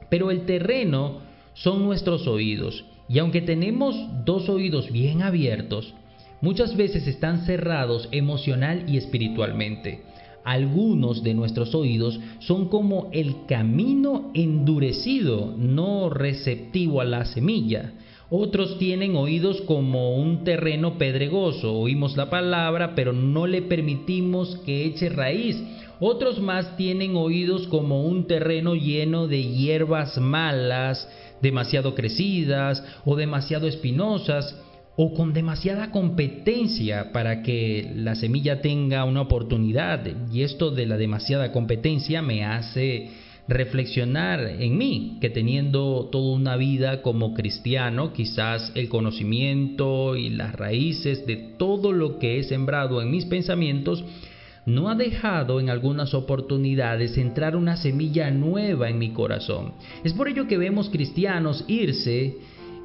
Pero 0.09 0.31
el 0.31 0.47
terreno 0.47 1.21
son 1.55 1.85
nuestros 1.85 2.27
oídos, 2.27 2.85
y 3.09 3.19
aunque 3.19 3.41
tenemos 3.41 3.97
dos 4.25 4.49
oídos 4.49 4.91
bien 4.91 5.23
abiertos, 5.23 5.95
muchas 6.41 6.77
veces 6.77 7.07
están 7.07 7.47
cerrados 7.47 8.09
emocional 8.13 8.85
y 8.89 8.97
espiritualmente. 8.97 10.03
Algunos 10.45 11.23
de 11.23 11.33
nuestros 11.33 11.75
oídos 11.75 12.21
son 12.41 12.69
como 12.69 13.09
el 13.13 13.47
camino 13.47 14.31
endurecido, 14.35 15.55
no 15.57 16.11
receptivo 16.11 17.01
a 17.01 17.05
la 17.05 17.25
semilla. 17.25 17.95
Otros 18.29 18.79
tienen 18.79 19.17
oídos 19.17 19.63
como 19.63 20.17
un 20.17 20.45
terreno 20.45 20.99
pedregoso. 20.99 21.79
Oímos 21.79 22.17
la 22.17 22.29
palabra, 22.29 22.95
pero 22.95 23.15
no 23.15 23.47
le 23.47 23.63
permitimos 23.63 24.61
que 24.67 24.85
eche 24.85 25.09
raíz. 25.09 25.63
Otros 26.01 26.41
más 26.41 26.77
tienen 26.77 27.17
oídos 27.17 27.67
como 27.69 28.05
un 28.05 28.27
terreno 28.27 28.75
lleno 28.75 29.29
de 29.29 29.45
hierbas 29.45 30.19
malas, 30.19 31.09
demasiado 31.45 31.95
crecidas 31.95 32.83
o 33.05 33.15
demasiado 33.15 33.69
espinosas 33.69 34.59
o 34.97 35.13
con 35.13 35.33
demasiada 35.33 35.91
competencia 35.91 37.13
para 37.13 37.43
que 37.43 37.93
la 37.95 38.15
semilla 38.15 38.61
tenga 38.61 39.05
una 39.05 39.21
oportunidad. 39.21 40.05
Y 40.33 40.43
esto 40.43 40.71
de 40.71 40.87
la 40.87 40.97
demasiada 40.97 41.53
competencia 41.53 42.23
me 42.23 42.45
hace 42.45 43.11
reflexionar 43.47 44.41
en 44.41 44.79
mí, 44.79 45.19
que 45.21 45.29
teniendo 45.29 46.09
toda 46.11 46.35
una 46.35 46.57
vida 46.57 47.03
como 47.03 47.35
cristiano, 47.35 48.15
quizás 48.15 48.73
el 48.75 48.89
conocimiento 48.89 50.17
y 50.17 50.31
las 50.31 50.55
raíces 50.55 51.27
de 51.27 51.37
todo 51.37 51.93
lo 51.93 52.19
que 52.19 52.39
he 52.39 52.45
sembrado 52.45 53.03
en 53.03 53.11
mis 53.11 53.27
pensamientos, 53.27 54.03
no 54.67 54.89
ha 54.89 54.95
dejado 54.95 55.61
en 55.61 55.69
algunas 55.69 56.15
oportunidades 56.15 57.19
entrar 57.19 57.57
una 57.57 57.77
semilla 57.77 58.31
nueva 58.31 58.89
en 58.89 58.99
mi 58.99 59.11
corazón. 59.11 59.73
Es 60.03 60.15
por 60.15 60.29
ello 60.29 60.47
que 60.47 60.59
vemos 60.59 60.89
cristianos 60.89 61.65
irse 61.69 62.39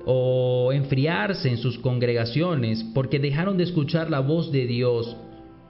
o 0.06 0.72
enfriarse 0.74 1.50
en 1.50 1.58
sus 1.58 1.78
congregaciones 1.80 2.84
porque 2.94 3.20
dejaron 3.20 3.58
de 3.58 3.64
escuchar 3.64 4.10
la 4.10 4.20
voz 4.20 4.52
de 4.52 4.66
Dios, 4.66 5.16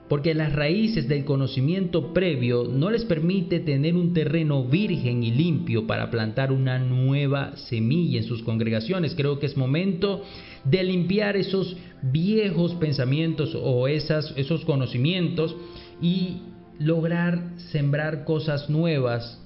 porque 0.08 0.34
las 0.34 0.52
raíces 0.52 1.06
del 1.06 1.24
conocimiento 1.24 2.12
previo 2.12 2.64
no 2.64 2.90
les 2.90 3.04
permite 3.04 3.60
tener 3.60 3.94
un 3.94 4.12
terreno 4.12 4.64
virgen 4.64 5.22
y 5.22 5.30
limpio 5.30 5.86
para 5.86 6.10
plantar 6.10 6.50
una 6.50 6.80
nueva 6.80 7.56
semilla 7.56 8.18
en 8.18 8.24
sus 8.24 8.42
congregaciones. 8.42 9.14
Creo 9.14 9.38
que 9.38 9.46
es 9.46 9.56
momento 9.56 10.22
de 10.64 10.82
limpiar 10.82 11.36
esos 11.36 11.76
viejos 12.02 12.74
pensamientos 12.74 13.54
o 13.54 13.86
esas, 13.86 14.34
esos 14.36 14.64
conocimientos 14.64 15.54
y 16.00 16.42
lograr 16.78 17.42
sembrar 17.70 18.24
cosas 18.24 18.70
nuevas 18.70 19.40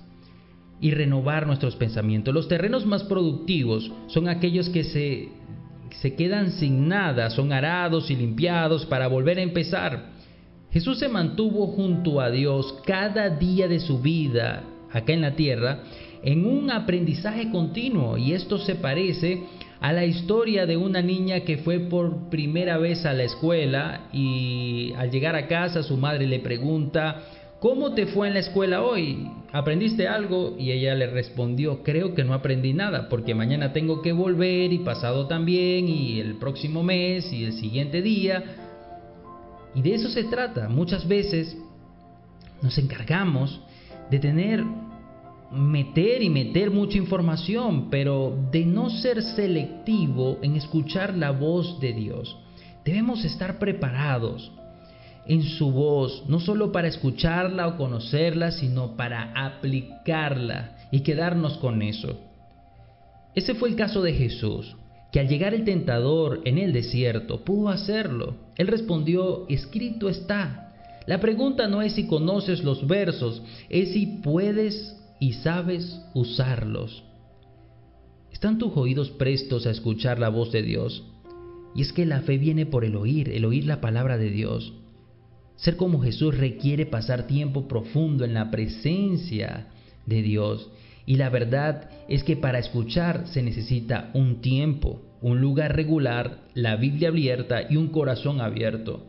y 0.80 0.90
renovar 0.90 1.46
nuestros 1.46 1.76
pensamientos. 1.76 2.34
Los 2.34 2.48
terrenos 2.48 2.86
más 2.86 3.04
productivos 3.04 3.90
son 4.08 4.28
aquellos 4.28 4.68
que 4.68 4.84
se, 4.84 5.28
se 6.00 6.14
quedan 6.14 6.52
sin 6.52 6.88
nada, 6.88 7.30
son 7.30 7.52
arados 7.52 8.10
y 8.10 8.16
limpiados 8.16 8.86
para 8.86 9.08
volver 9.08 9.38
a 9.38 9.42
empezar. 9.42 10.12
Jesús 10.70 10.98
se 10.98 11.08
mantuvo 11.08 11.68
junto 11.68 12.20
a 12.20 12.30
Dios 12.30 12.76
cada 12.84 13.30
día 13.30 13.68
de 13.68 13.80
su 13.80 14.00
vida 14.00 14.64
acá 14.92 15.12
en 15.12 15.20
la 15.22 15.34
tierra 15.34 15.80
en 16.24 16.46
un 16.46 16.70
aprendizaje 16.70 17.50
continuo 17.50 18.16
y 18.16 18.32
esto 18.32 18.58
se 18.58 18.76
parece 18.76 19.44
a 19.84 19.92
la 19.92 20.06
historia 20.06 20.64
de 20.64 20.78
una 20.78 21.02
niña 21.02 21.40
que 21.40 21.58
fue 21.58 21.78
por 21.78 22.30
primera 22.30 22.78
vez 22.78 23.04
a 23.04 23.12
la 23.12 23.24
escuela 23.24 24.08
y 24.14 24.94
al 24.96 25.10
llegar 25.10 25.36
a 25.36 25.46
casa 25.46 25.82
su 25.82 25.98
madre 25.98 26.26
le 26.26 26.38
pregunta, 26.38 27.20
¿cómo 27.60 27.92
te 27.92 28.06
fue 28.06 28.28
en 28.28 28.32
la 28.32 28.40
escuela 28.40 28.80
hoy? 28.80 29.28
¿Aprendiste 29.52 30.08
algo? 30.08 30.56
Y 30.58 30.70
ella 30.70 30.94
le 30.94 31.08
respondió, 31.08 31.82
creo 31.82 32.14
que 32.14 32.24
no 32.24 32.32
aprendí 32.32 32.72
nada, 32.72 33.10
porque 33.10 33.34
mañana 33.34 33.74
tengo 33.74 34.00
que 34.00 34.12
volver 34.12 34.72
y 34.72 34.78
pasado 34.78 35.26
también, 35.26 35.86
y 35.86 36.18
el 36.18 36.36
próximo 36.36 36.82
mes 36.82 37.30
y 37.30 37.44
el 37.44 37.52
siguiente 37.52 38.00
día. 38.00 38.42
Y 39.74 39.82
de 39.82 39.96
eso 39.96 40.08
se 40.08 40.24
trata. 40.24 40.66
Muchas 40.66 41.06
veces 41.06 41.58
nos 42.62 42.78
encargamos 42.78 43.60
de 44.10 44.18
tener, 44.18 44.64
meter 45.54 46.22
y 46.22 46.30
meter 46.30 46.70
mucha 46.70 46.98
información, 46.98 47.88
pero 47.90 48.36
de 48.50 48.64
no 48.66 48.90
ser 48.90 49.22
selectivo 49.22 50.38
en 50.42 50.56
escuchar 50.56 51.16
la 51.16 51.30
voz 51.30 51.80
de 51.80 51.92
Dios. 51.92 52.36
Debemos 52.84 53.24
estar 53.24 53.58
preparados 53.58 54.52
en 55.26 55.42
su 55.42 55.70
voz, 55.70 56.24
no 56.28 56.40
solo 56.40 56.70
para 56.70 56.88
escucharla 56.88 57.66
o 57.68 57.76
conocerla, 57.76 58.50
sino 58.50 58.96
para 58.96 59.32
aplicarla 59.34 60.76
y 60.90 61.00
quedarnos 61.00 61.56
con 61.58 61.82
eso. 61.82 62.18
Ese 63.34 63.54
fue 63.54 63.70
el 63.70 63.76
caso 63.76 64.02
de 64.02 64.12
Jesús, 64.12 64.76
que 65.10 65.20
al 65.20 65.28
llegar 65.28 65.54
el 65.54 65.64
tentador 65.64 66.42
en 66.44 66.58
el 66.58 66.72
desierto 66.72 67.44
pudo 67.44 67.70
hacerlo. 67.70 68.36
Él 68.56 68.66
respondió, 68.66 69.46
escrito 69.48 70.08
está. 70.08 70.72
La 71.06 71.20
pregunta 71.20 71.68
no 71.68 71.82
es 71.82 71.94
si 71.94 72.06
conoces 72.06 72.62
los 72.62 72.86
versos, 72.86 73.42
es 73.68 73.92
si 73.92 74.06
puedes 74.06 74.93
y 75.24 75.32
sabes 75.32 76.02
usarlos. 76.12 77.02
¿Están 78.30 78.58
tus 78.58 78.76
oídos 78.76 79.10
prestos 79.10 79.66
a 79.66 79.70
escuchar 79.70 80.18
la 80.18 80.28
voz 80.28 80.52
de 80.52 80.60
Dios? 80.60 81.02
Y 81.74 81.80
es 81.80 81.94
que 81.94 82.04
la 82.04 82.20
fe 82.20 82.36
viene 82.36 82.66
por 82.66 82.84
el 82.84 82.94
oír, 82.94 83.30
el 83.30 83.46
oír 83.46 83.64
la 83.64 83.80
palabra 83.80 84.18
de 84.18 84.28
Dios. 84.28 84.74
Ser 85.56 85.78
como 85.78 86.02
Jesús 86.02 86.36
requiere 86.36 86.84
pasar 86.84 87.26
tiempo 87.26 87.66
profundo 87.68 88.26
en 88.26 88.34
la 88.34 88.50
presencia 88.50 89.68
de 90.04 90.20
Dios. 90.20 90.70
Y 91.06 91.16
la 91.16 91.30
verdad 91.30 91.88
es 92.06 92.22
que 92.22 92.36
para 92.36 92.58
escuchar 92.58 93.26
se 93.26 93.42
necesita 93.42 94.10
un 94.12 94.42
tiempo, 94.42 95.00
un 95.22 95.40
lugar 95.40 95.74
regular, 95.74 96.40
la 96.52 96.76
Biblia 96.76 97.08
abierta 97.08 97.62
y 97.70 97.78
un 97.78 97.88
corazón 97.88 98.42
abierto. 98.42 99.06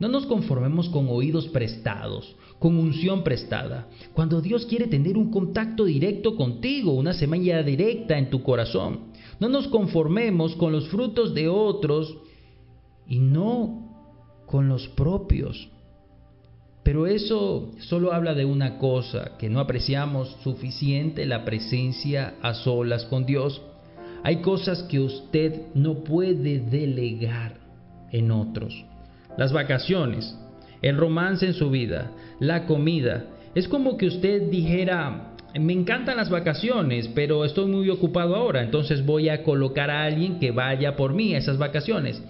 No 0.00 0.08
nos 0.08 0.24
conformemos 0.24 0.88
con 0.88 1.08
oídos 1.10 1.46
prestados, 1.48 2.34
con 2.58 2.76
unción 2.76 3.22
prestada. 3.22 3.86
Cuando 4.14 4.40
Dios 4.40 4.64
quiere 4.64 4.86
tener 4.86 5.18
un 5.18 5.30
contacto 5.30 5.84
directo 5.84 6.36
contigo, 6.36 6.94
una 6.94 7.12
semilla 7.12 7.62
directa 7.62 8.16
en 8.16 8.30
tu 8.30 8.42
corazón. 8.42 9.10
No 9.38 9.50
nos 9.50 9.68
conformemos 9.68 10.56
con 10.56 10.72
los 10.72 10.88
frutos 10.88 11.34
de 11.34 11.48
otros 11.48 12.16
y 13.06 13.18
no 13.18 14.42
con 14.46 14.68
los 14.68 14.88
propios. 14.88 15.68
Pero 16.82 17.06
eso 17.06 17.72
solo 17.80 18.14
habla 18.14 18.34
de 18.34 18.46
una 18.46 18.78
cosa, 18.78 19.36
que 19.38 19.50
no 19.50 19.60
apreciamos 19.60 20.34
suficiente 20.42 21.26
la 21.26 21.44
presencia 21.44 22.36
a 22.40 22.54
solas 22.54 23.04
con 23.04 23.26
Dios. 23.26 23.60
Hay 24.22 24.40
cosas 24.40 24.82
que 24.84 24.98
usted 24.98 25.66
no 25.74 26.02
puede 26.04 26.58
delegar 26.58 27.60
en 28.10 28.30
otros. 28.30 28.89
Las 29.36 29.52
vacaciones, 29.52 30.36
el 30.82 30.96
romance 30.96 31.46
en 31.46 31.54
su 31.54 31.70
vida, 31.70 32.10
la 32.38 32.66
comida. 32.66 33.24
Es 33.54 33.68
como 33.68 33.96
que 33.96 34.06
usted 34.06 34.50
dijera, 34.50 35.34
me 35.58 35.72
encantan 35.72 36.16
las 36.16 36.30
vacaciones, 36.30 37.08
pero 37.14 37.44
estoy 37.44 37.66
muy 37.66 37.88
ocupado 37.90 38.36
ahora, 38.36 38.62
entonces 38.62 39.04
voy 39.04 39.28
a 39.28 39.42
colocar 39.42 39.90
a 39.90 40.04
alguien 40.04 40.38
que 40.38 40.52
vaya 40.52 40.96
por 40.96 41.14
mí 41.14 41.34
a 41.34 41.38
esas 41.38 41.58
vacaciones. 41.58 42.22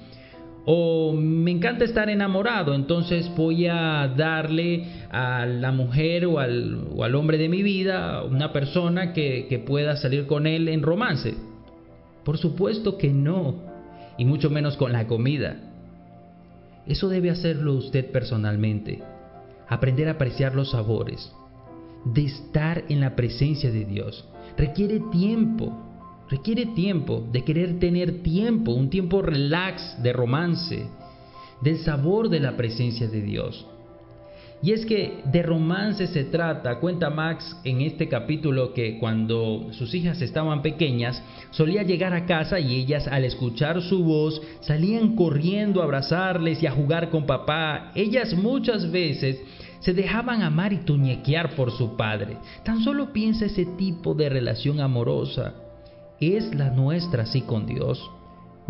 O 0.66 1.14
me 1.14 1.50
encanta 1.50 1.84
estar 1.84 2.10
enamorado, 2.10 2.74
entonces 2.74 3.30
voy 3.34 3.66
a 3.66 4.12
darle 4.14 4.84
a 5.10 5.46
la 5.46 5.72
mujer 5.72 6.26
o 6.26 6.38
al, 6.38 7.14
hombre 7.14 7.38
de 7.38 7.48
mi 7.48 7.62
vida 7.62 8.22
una 8.24 8.52
persona 8.52 9.12
que, 9.12 9.46
que 9.48 9.58
pueda 9.58 9.96
salir 9.96 10.26
con 10.26 10.46
él 10.46 10.68
en 10.68 10.82
romance. 10.82 11.34
Por 12.24 12.36
supuesto 12.36 12.98
que 12.98 13.08
no, 13.08 13.62
y 14.18 14.24
mucho 14.24 14.50
menos 14.50 14.76
con 14.76 14.92
la 14.92 15.06
comida. 15.06 15.69
Eso 16.86 17.08
debe 17.08 17.30
hacerlo 17.30 17.74
usted 17.74 18.10
personalmente. 18.10 19.02
Aprender 19.68 20.08
a 20.08 20.12
apreciar 20.12 20.54
los 20.54 20.70
sabores, 20.70 21.32
de 22.04 22.24
estar 22.24 22.84
en 22.88 23.00
la 23.00 23.14
presencia 23.14 23.70
de 23.70 23.84
Dios. 23.84 24.28
Requiere 24.56 25.00
tiempo, 25.12 25.72
requiere 26.28 26.66
tiempo, 26.66 27.26
de 27.30 27.44
querer 27.44 27.78
tener 27.78 28.22
tiempo, 28.22 28.72
un 28.72 28.90
tiempo 28.90 29.22
relax, 29.22 30.02
de 30.02 30.12
romance, 30.12 30.86
del 31.60 31.78
sabor 31.78 32.28
de 32.28 32.40
la 32.40 32.56
presencia 32.56 33.08
de 33.08 33.20
Dios. 33.20 33.66
Y 34.62 34.72
es 34.72 34.84
que 34.84 35.22
de 35.24 35.42
romance 35.42 36.06
se 36.08 36.24
trata, 36.24 36.80
cuenta 36.80 37.08
Max 37.08 37.56
en 37.64 37.80
este 37.80 38.08
capítulo 38.08 38.74
que 38.74 38.98
cuando 38.98 39.68
sus 39.72 39.94
hijas 39.94 40.20
estaban 40.20 40.60
pequeñas, 40.60 41.22
solía 41.50 41.82
llegar 41.82 42.12
a 42.12 42.26
casa 42.26 42.60
y 42.60 42.76
ellas 42.76 43.08
al 43.08 43.24
escuchar 43.24 43.80
su 43.80 44.04
voz 44.04 44.42
salían 44.60 45.16
corriendo 45.16 45.80
a 45.80 45.84
abrazarles 45.84 46.62
y 46.62 46.66
a 46.66 46.72
jugar 46.72 47.08
con 47.08 47.24
papá. 47.24 47.90
Ellas 47.94 48.34
muchas 48.34 48.90
veces 48.90 49.40
se 49.80 49.94
dejaban 49.94 50.42
amar 50.42 50.74
y 50.74 50.84
tuñequear 50.84 51.56
por 51.56 51.70
su 51.70 51.96
padre. 51.96 52.36
Tan 52.62 52.84
solo 52.84 53.14
piensa 53.14 53.46
ese 53.46 53.64
tipo 53.64 54.14
de 54.14 54.28
relación 54.28 54.80
amorosa. 54.80 55.54
Es 56.20 56.54
la 56.54 56.68
nuestra 56.68 57.22
así 57.22 57.40
con 57.40 57.64
Dios. 57.64 58.10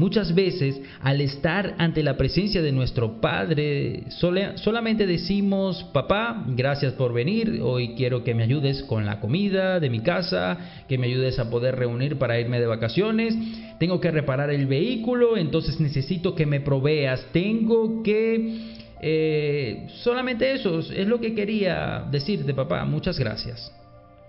Muchas 0.00 0.34
veces, 0.34 0.80
al 1.02 1.20
estar 1.20 1.74
ante 1.76 2.02
la 2.02 2.16
presencia 2.16 2.62
de 2.62 2.72
nuestro 2.72 3.20
Padre, 3.20 4.04
solamente 4.08 5.06
decimos, 5.06 5.84
papá, 5.92 6.42
gracias 6.48 6.94
por 6.94 7.12
venir, 7.12 7.60
hoy 7.62 7.94
quiero 7.96 8.24
que 8.24 8.34
me 8.34 8.44
ayudes 8.44 8.82
con 8.84 9.04
la 9.04 9.20
comida 9.20 9.78
de 9.78 9.90
mi 9.90 10.00
casa, 10.00 10.86
que 10.88 10.96
me 10.96 11.08
ayudes 11.08 11.38
a 11.38 11.50
poder 11.50 11.76
reunir 11.76 12.16
para 12.16 12.40
irme 12.40 12.58
de 12.58 12.66
vacaciones, 12.66 13.36
tengo 13.78 14.00
que 14.00 14.10
reparar 14.10 14.48
el 14.48 14.64
vehículo, 14.64 15.36
entonces 15.36 15.78
necesito 15.80 16.34
que 16.34 16.46
me 16.46 16.62
proveas, 16.62 17.26
tengo 17.32 18.02
que... 18.02 18.78
Eh, 19.02 19.86
solamente 20.02 20.50
eso 20.50 20.78
es 20.78 21.06
lo 21.06 21.20
que 21.20 21.34
quería 21.34 22.06
decirte, 22.10 22.54
papá, 22.54 22.86
muchas 22.86 23.18
gracias. 23.18 23.70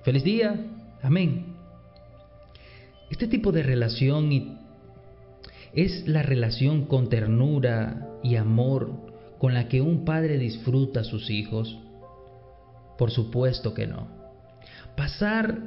Feliz 0.03 0.25
día, 0.25 0.53
amén. 1.01 1.45
Este 3.09 3.27
tipo 3.27 3.53
de 3.53 3.63
relación 3.63 4.31
y 4.33 4.60
es 5.73 6.07
la 6.07 6.23
relación 6.23 6.85
con 6.85 7.09
ternura 7.09 8.09
y 8.23 8.35
amor 8.35 9.11
con 9.37 9.53
la 9.53 9.67
que 9.67 9.81
un 9.81 10.05
padre 10.05 10.37
disfruta 10.37 11.01
a 11.01 11.03
sus 11.03 11.29
hijos? 11.29 11.79
Por 12.97 13.11
supuesto 13.11 13.73
que 13.73 13.87
no. 13.87 14.07
Pasar 14.95 15.59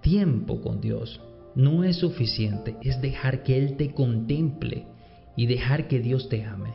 tiempo 0.00 0.60
con 0.60 0.80
Dios 0.80 1.20
no 1.54 1.84
es 1.84 1.96
suficiente, 1.96 2.76
es 2.82 3.00
dejar 3.00 3.42
que 3.42 3.58
Él 3.58 3.76
te 3.76 3.92
contemple 3.92 4.84
y 5.36 5.46
dejar 5.46 5.88
que 5.88 6.00
Dios 6.00 6.28
te 6.28 6.44
ame. 6.44 6.74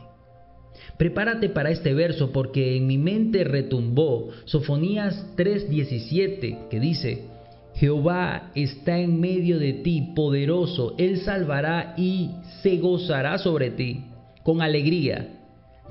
Prepárate 0.98 1.48
para 1.48 1.70
este 1.70 1.94
verso 1.94 2.32
porque 2.32 2.76
en 2.76 2.86
mi 2.86 2.98
mente 2.98 3.44
retumbó 3.44 4.28
Sofonías 4.44 5.26
3:17 5.36 6.68
que 6.68 6.80
dice, 6.80 7.26
Jehová 7.74 8.50
está 8.54 8.98
en 8.98 9.18
medio 9.20 9.58
de 9.58 9.72
ti, 9.72 10.12
poderoso, 10.14 10.94
Él 10.98 11.20
salvará 11.20 11.94
y 11.96 12.30
se 12.62 12.76
gozará 12.78 13.38
sobre 13.38 13.70
ti 13.70 14.04
con 14.42 14.62
alegría. 14.62 15.28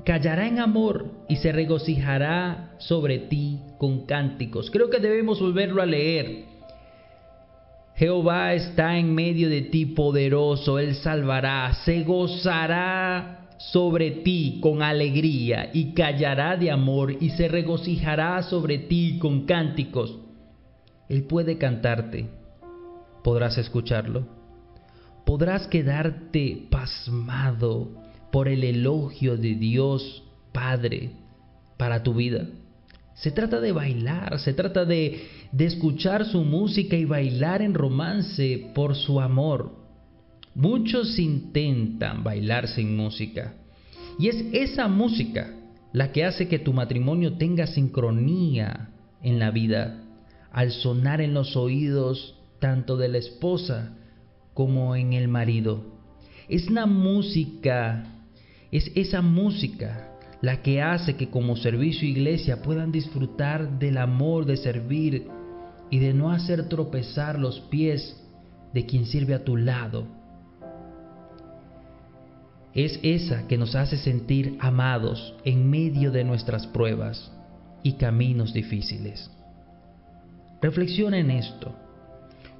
Callará 0.04 0.48
en 0.48 0.58
amor 0.58 1.10
y 1.28 1.36
se 1.36 1.52
regocijará 1.52 2.74
sobre 2.78 3.18
ti 3.18 3.60
con 3.78 4.06
cánticos. 4.06 4.70
Creo 4.70 4.90
que 4.90 4.98
debemos 4.98 5.40
volverlo 5.40 5.82
a 5.82 5.86
leer. 5.86 6.44
Jehová 7.94 8.54
está 8.54 8.98
en 8.98 9.14
medio 9.14 9.48
de 9.48 9.62
ti, 9.62 9.86
poderoso, 9.86 10.78
Él 10.78 10.94
salvará, 10.96 11.72
se 11.84 12.02
gozará 12.02 13.48
sobre 13.58 14.10
ti 14.10 14.58
con 14.60 14.82
alegría 14.82 15.70
y 15.72 15.92
callará 15.92 16.56
de 16.56 16.70
amor 16.70 17.16
y 17.20 17.30
se 17.30 17.46
regocijará 17.46 18.42
sobre 18.42 18.78
ti 18.78 19.18
con 19.20 19.44
cánticos. 19.46 20.21
Él 21.08 21.24
puede 21.24 21.58
cantarte. 21.58 22.28
¿Podrás 23.22 23.58
escucharlo? 23.58 24.26
¿Podrás 25.24 25.66
quedarte 25.68 26.66
pasmado 26.70 27.90
por 28.32 28.48
el 28.48 28.64
elogio 28.64 29.36
de 29.36 29.54
Dios 29.54 30.24
Padre 30.52 31.10
para 31.76 32.02
tu 32.02 32.14
vida? 32.14 32.46
Se 33.14 33.30
trata 33.30 33.60
de 33.60 33.72
bailar, 33.72 34.40
se 34.40 34.52
trata 34.52 34.84
de, 34.84 35.28
de 35.52 35.64
escuchar 35.66 36.24
su 36.24 36.42
música 36.42 36.96
y 36.96 37.04
bailar 37.04 37.62
en 37.62 37.74
romance 37.74 38.70
por 38.74 38.96
su 38.96 39.20
amor. 39.20 39.76
Muchos 40.54 41.18
intentan 41.18 42.24
bailar 42.24 42.68
sin 42.68 42.96
música. 42.96 43.54
Y 44.18 44.28
es 44.28 44.44
esa 44.52 44.88
música 44.88 45.54
la 45.92 46.10
que 46.10 46.24
hace 46.24 46.48
que 46.48 46.58
tu 46.58 46.72
matrimonio 46.72 47.34
tenga 47.34 47.66
sincronía 47.66 48.90
en 49.22 49.38
la 49.38 49.50
vida 49.50 50.01
al 50.52 50.70
sonar 50.70 51.20
en 51.20 51.34
los 51.34 51.56
oídos 51.56 52.38
tanto 52.58 52.96
de 52.96 53.08
la 53.08 53.18
esposa 53.18 53.96
como 54.54 54.94
en 54.94 55.14
el 55.14 55.28
marido. 55.28 55.82
Es 56.48 56.70
la 56.70 56.86
música, 56.86 58.04
es 58.70 58.92
esa 58.94 59.22
música 59.22 60.08
la 60.42 60.60
que 60.60 60.82
hace 60.82 61.16
que 61.16 61.30
como 61.30 61.56
servicio 61.56 62.06
iglesia 62.06 62.62
puedan 62.62 62.92
disfrutar 62.92 63.78
del 63.78 63.96
amor 63.96 64.44
de 64.44 64.56
servir 64.56 65.28
y 65.90 65.98
de 65.98 66.12
no 66.12 66.30
hacer 66.30 66.68
tropezar 66.68 67.38
los 67.38 67.60
pies 67.60 68.16
de 68.74 68.84
quien 68.84 69.06
sirve 69.06 69.34
a 69.34 69.44
tu 69.44 69.56
lado. 69.56 70.06
Es 72.74 72.98
esa 73.02 73.46
que 73.46 73.58
nos 73.58 73.74
hace 73.74 73.98
sentir 73.98 74.56
amados 74.60 75.34
en 75.44 75.68
medio 75.68 76.10
de 76.10 76.24
nuestras 76.24 76.66
pruebas 76.66 77.30
y 77.82 77.92
caminos 77.94 78.52
difíciles. 78.52 79.30
Reflexiona 80.62 81.18
en 81.18 81.32
esto. 81.32 81.74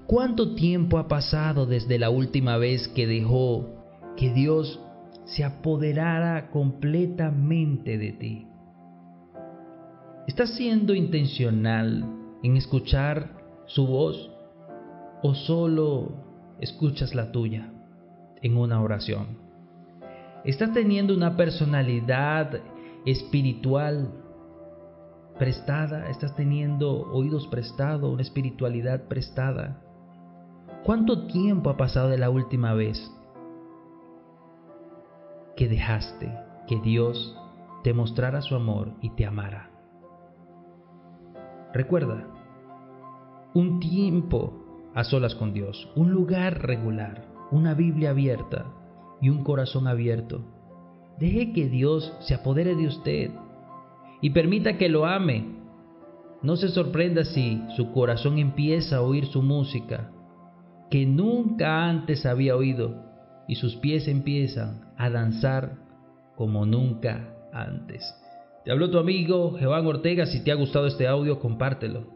¿Cuánto 0.07 0.57
tiempo 0.57 0.99
ha 0.99 1.07
pasado 1.07 1.67
desde 1.67 2.01
la 2.01 2.11
última 2.11 2.57
vez 2.57 2.89
que 2.89 3.07
dejó 3.07 3.85
que 4.17 4.33
Dios 4.33 4.81
se 5.25 5.45
apoderara 5.45 6.51
completamente 6.51 7.99
de 7.99 8.13
ti? 8.13 8.47
¿Estás 10.27 10.51
siendo 10.57 10.95
intencional 10.95 12.05
en 12.43 12.57
escuchar 12.57 13.41
su 13.67 13.87
voz 13.87 14.33
o 15.23 15.35
solo 15.35 16.57
escuchas 16.61 17.15
la 17.15 17.31
tuya 17.31 17.73
en 18.43 18.57
una 18.57 18.83
oración? 18.83 19.39
¿Estás 20.45 20.73
teniendo 20.73 21.15
una 21.15 21.37
personalidad 21.37 22.61
espiritual 23.07 24.22
prestada, 25.43 26.09
estás 26.09 26.37
teniendo 26.37 27.11
oídos 27.11 27.49
prestados, 27.49 28.13
una 28.13 28.23
espiritualidad 28.23 29.09
prestada. 29.09 29.83
¿Cuánto 30.85 31.27
tiempo 31.27 31.69
ha 31.69 31.77
pasado 31.77 32.11
de 32.11 32.17
la 32.17 32.31
última 32.31 32.75
vez 32.75 33.13
que 35.57 35.69
dejaste 35.69 36.33
que 36.69 36.79
Dios 36.79 37.37
te 37.83 37.93
mostrara 37.93 38.41
su 38.41 38.55
amor 38.55 38.93
y 39.01 39.11
te 39.17 39.27
amara? 39.27 39.73
Recuerda, 41.73 42.25
un 43.53 43.81
tiempo 43.81 44.93
a 44.95 45.03
solas 45.03 45.35
con 45.35 45.53
Dios, 45.53 45.91
un 45.97 46.13
lugar 46.13 46.63
regular, 46.63 47.27
una 47.51 47.75
Biblia 47.75 48.11
abierta 48.11 48.67
y 49.21 49.29
un 49.29 49.43
corazón 49.43 49.89
abierto. 49.89 50.45
Deje 51.19 51.53
que 51.53 51.69
Dios 51.69 52.17
se 52.21 52.35
apodere 52.35 52.77
de 52.77 52.87
usted 52.87 53.33
y 54.23 54.31
permita 54.31 54.79
que 54.79 54.89
lo 54.89 55.05
ame. 55.05 55.45
No 56.43 56.57
se 56.57 56.69
sorprenda 56.69 57.25
si 57.25 57.63
su 57.77 57.93
corazón 57.93 58.39
empieza 58.39 58.97
a 58.97 59.03
oír 59.03 59.27
su 59.27 59.43
música, 59.43 60.11
que 60.91 61.05
nunca 61.05 61.89
antes 61.89 62.25
había 62.25 62.57
oído, 62.57 63.05
y 63.47 63.57
sus 63.57 63.77
pies 63.77 64.09
empiezan 64.09 64.93
a 64.97 65.11
danzar 65.11 65.77
como 66.37 66.65
nunca 66.65 67.35
antes. 67.53 68.03
Te 68.65 68.71
habló 68.71 68.91
tu 68.91 68.99
amigo 68.99 69.59
Jehová 69.59 69.81
Ortega. 69.81 70.27
Si 70.27 70.45
te 70.45 70.53
ha 70.53 70.55
gustado 70.55 70.87
este 70.87 71.09
audio, 71.09 71.41
compártelo. 71.41 72.07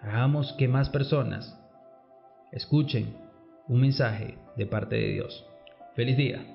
Hagamos 0.00 0.52
que 0.52 0.68
más 0.68 0.88
personas 0.88 1.60
escuchen 2.52 3.16
un 3.66 3.80
mensaje 3.80 4.38
de 4.56 4.66
parte 4.66 4.96
de 4.96 5.12
Dios. 5.14 5.44
Feliz 5.96 6.16
día. 6.16 6.53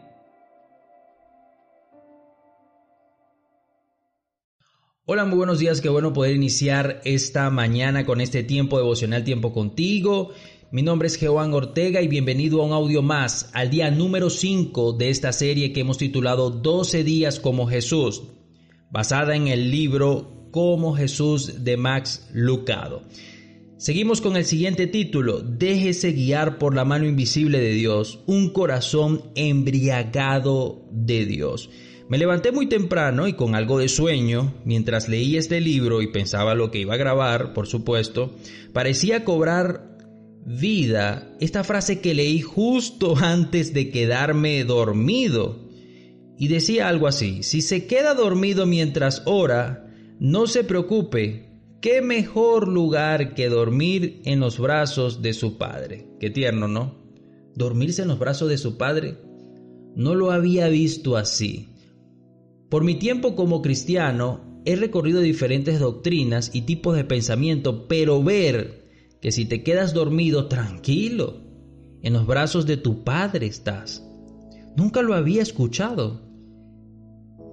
Hola, 5.11 5.25
muy 5.25 5.37
buenos 5.37 5.57
días, 5.57 5.81
qué 5.81 5.89
bueno 5.89 6.13
poder 6.13 6.35
iniciar 6.35 7.01
esta 7.03 7.49
mañana 7.49 8.05
con 8.05 8.21
este 8.21 8.43
tiempo 8.43 8.77
devocional, 8.77 9.23
tiempo 9.23 9.51
contigo. 9.51 10.29
Mi 10.69 10.83
nombre 10.83 11.07
es 11.07 11.15
Jehová 11.15 11.51
Ortega 11.51 12.03
y 12.03 12.07
bienvenido 12.07 12.61
a 12.61 12.65
un 12.67 12.73
audio 12.73 13.01
más, 13.01 13.49
al 13.53 13.71
día 13.71 13.89
número 13.89 14.29
5 14.29 14.93
de 14.93 15.09
esta 15.09 15.33
serie 15.33 15.73
que 15.73 15.79
hemos 15.79 15.97
titulado 15.97 16.51
12 16.51 17.03
días 17.03 17.39
como 17.39 17.65
Jesús, 17.65 18.21
basada 18.91 19.35
en 19.35 19.47
el 19.47 19.71
libro 19.71 20.47
Como 20.51 20.95
Jesús 20.95 21.63
de 21.63 21.75
Max 21.75 22.29
Lucado. 22.31 23.01
Seguimos 23.77 24.21
con 24.21 24.37
el 24.37 24.45
siguiente 24.45 24.85
título, 24.85 25.39
Déjese 25.39 26.11
guiar 26.11 26.59
por 26.59 26.75
la 26.75 26.85
mano 26.85 27.07
invisible 27.07 27.59
de 27.59 27.71
Dios, 27.71 28.19
un 28.27 28.51
corazón 28.51 29.31
embriagado 29.33 30.85
de 30.91 31.25
Dios. 31.25 31.71
Me 32.09 32.17
levanté 32.17 32.51
muy 32.51 32.65
temprano 32.65 33.27
y 33.27 33.33
con 33.33 33.53
algo 33.53 33.77
de 33.77 33.87
sueño, 33.87 34.55
mientras 34.65 35.07
leía 35.07 35.37
este 35.37 35.61
libro 35.61 36.01
y 36.01 36.07
pensaba 36.07 36.55
lo 36.55 36.71
que 36.71 36.79
iba 36.79 36.95
a 36.95 36.97
grabar, 36.97 37.53
por 37.53 37.67
supuesto, 37.67 38.33
parecía 38.73 39.23
cobrar 39.23 39.95
vida 40.43 41.31
esta 41.39 41.63
frase 41.63 42.01
que 42.01 42.15
leí 42.15 42.41
justo 42.41 43.15
antes 43.21 43.75
de 43.75 43.91
quedarme 43.91 44.63
dormido. 44.63 45.69
Y 46.39 46.47
decía 46.47 46.87
algo 46.87 47.05
así, 47.05 47.43
si 47.43 47.61
se 47.61 47.85
queda 47.85 48.15
dormido 48.15 48.65
mientras 48.65 49.21
ora, 49.25 49.93
no 50.19 50.47
se 50.47 50.63
preocupe, 50.63 51.51
qué 51.79 52.01
mejor 52.01 52.67
lugar 52.69 53.35
que 53.35 53.49
dormir 53.49 54.21
en 54.25 54.39
los 54.39 54.57
brazos 54.57 55.21
de 55.21 55.33
su 55.33 55.59
padre. 55.59 56.07
Qué 56.19 56.31
tierno, 56.31 56.67
¿no? 56.67 57.03
Dormirse 57.53 58.01
en 58.01 58.07
los 58.07 58.17
brazos 58.17 58.49
de 58.49 58.57
su 58.57 58.77
padre. 58.77 59.17
No 59.95 60.15
lo 60.15 60.31
había 60.31 60.69
visto 60.69 61.15
así. 61.15 61.69
Por 62.69 62.83
mi 62.83 62.95
tiempo 62.95 63.35
como 63.35 63.61
cristiano, 63.63 64.61
he 64.63 64.75
recorrido 64.75 65.21
diferentes 65.21 65.79
doctrinas 65.79 66.51
y 66.53 66.61
tipos 66.61 66.95
de 66.95 67.03
pensamiento, 67.03 67.87
pero 67.87 68.21
ver 68.21 68.85
que 69.21 69.31
si 69.31 69.45
te 69.45 69.63
quedas 69.63 69.93
dormido 69.93 70.47
tranquilo, 70.47 71.41
en 72.01 72.13
los 72.13 72.27
brazos 72.27 72.65
de 72.65 72.77
tu 72.77 73.03
padre 73.03 73.47
estás. 73.47 74.05
Nunca 74.75 75.01
lo 75.01 75.15
había 75.15 75.41
escuchado. 75.41 76.21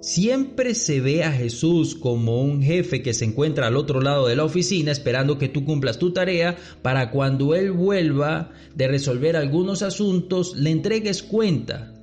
Siempre 0.03 0.75
se 0.75 1.01
ve 1.01 1.25
a 1.25 1.33
Jesús 1.33 1.95
como 1.95 2.43
un 2.43 2.63
jefe 2.63 3.03
que 3.03 3.15
se 3.15 3.25
encuentra 3.25 3.67
al 3.67 3.77
otro 3.77 4.03
lado 4.03 4.27
de 4.27 4.37
la 4.37 4.45
oficina 4.45 4.93
esperando 4.93 5.39
que 5.39 5.49
tú 5.49 5.65
cumplas 5.65 5.99
tu 5.99 6.13
tarea 6.13 6.57
para 6.83 7.11
cuando 7.11 7.55
Él 7.55 7.73
vuelva 7.73 8.53
de 8.75 8.87
resolver 8.87 9.37
algunos 9.37 9.83
asuntos 9.83 10.55
le 10.57 10.71
entregues 10.71 11.23
cuenta. 11.23 11.96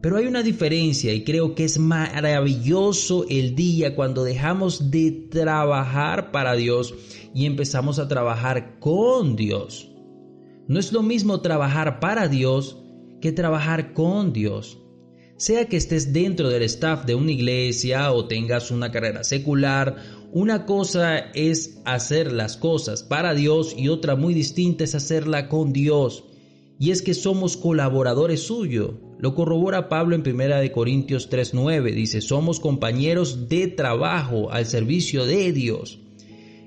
Pero 0.00 0.16
hay 0.16 0.26
una 0.26 0.44
diferencia 0.44 1.12
y 1.12 1.24
creo 1.24 1.56
que 1.56 1.64
es 1.64 1.78
maravilloso 1.78 3.26
el 3.28 3.56
día 3.56 3.96
cuando 3.96 4.22
dejamos 4.22 4.92
de 4.92 5.10
trabajar 5.10 6.30
para 6.30 6.54
Dios 6.54 6.94
y 7.34 7.46
empezamos 7.46 7.98
a 7.98 8.06
trabajar 8.06 8.78
con 8.78 9.34
Dios. 9.34 9.90
No 10.68 10.78
es 10.78 10.92
lo 10.92 11.02
mismo 11.02 11.40
trabajar 11.40 11.98
para 11.98 12.28
Dios 12.28 12.78
que 13.20 13.32
trabajar 13.32 13.92
con 13.92 14.32
Dios. 14.32 14.78
Sea 15.36 15.66
que 15.66 15.76
estés 15.76 16.12
dentro 16.12 16.48
del 16.48 16.62
staff 16.62 17.04
de 17.04 17.16
una 17.16 17.32
iglesia 17.32 18.12
o 18.12 18.26
tengas 18.26 18.70
una 18.70 18.92
carrera 18.92 19.24
secular, 19.24 19.96
una 20.30 20.64
cosa 20.64 21.18
es 21.18 21.80
hacer 21.84 22.32
las 22.32 22.56
cosas 22.56 23.02
para 23.02 23.34
Dios 23.34 23.74
y 23.76 23.88
otra 23.88 24.14
muy 24.14 24.34
distinta 24.34 24.84
es 24.84 24.94
hacerla 24.94 25.48
con 25.48 25.72
Dios 25.72 26.27
y 26.78 26.90
es 26.90 27.02
que 27.02 27.14
somos 27.14 27.56
colaboradores 27.56 28.42
suyos. 28.42 28.92
Lo 29.18 29.34
corrobora 29.34 29.88
Pablo 29.88 30.14
en 30.14 30.22
1 30.22 30.72
Corintios 30.72 31.28
3:9, 31.28 31.92
dice, 31.92 32.20
somos 32.20 32.60
compañeros 32.60 33.48
de 33.48 33.66
trabajo 33.66 34.52
al 34.52 34.66
servicio 34.66 35.26
de 35.26 35.52
Dios. 35.52 35.98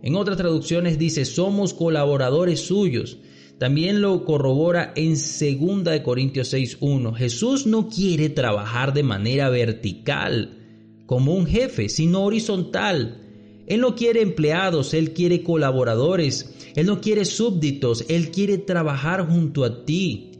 En 0.03 0.15
otras 0.15 0.37
traducciones 0.37 0.99
dice, 0.99 1.25
somos 1.25 1.73
colaboradores 1.73 2.59
suyos. 2.59 3.19
También 3.57 4.01
lo 4.01 4.25
corrobora 4.25 4.91
en 4.95 5.13
2 5.13 6.01
Corintios 6.01 6.51
6:1. 6.53 7.13
Jesús 7.13 7.67
no 7.67 7.87
quiere 7.87 8.29
trabajar 8.29 8.93
de 8.93 9.03
manera 9.03 9.49
vertical, 9.49 10.57
como 11.05 11.35
un 11.35 11.45
jefe, 11.45 11.87
sino 11.87 12.23
horizontal. 12.23 13.20
Él 13.71 13.79
no 13.79 13.95
quiere 13.95 14.21
empleados, 14.21 14.93
Él 14.93 15.13
quiere 15.13 15.43
colaboradores. 15.43 16.53
Él 16.75 16.87
no 16.87 16.99
quiere 16.99 17.23
súbditos, 17.23 18.03
Él 18.09 18.29
quiere 18.29 18.57
trabajar 18.57 19.25
junto 19.25 19.63
a 19.63 19.85
ti. 19.85 20.33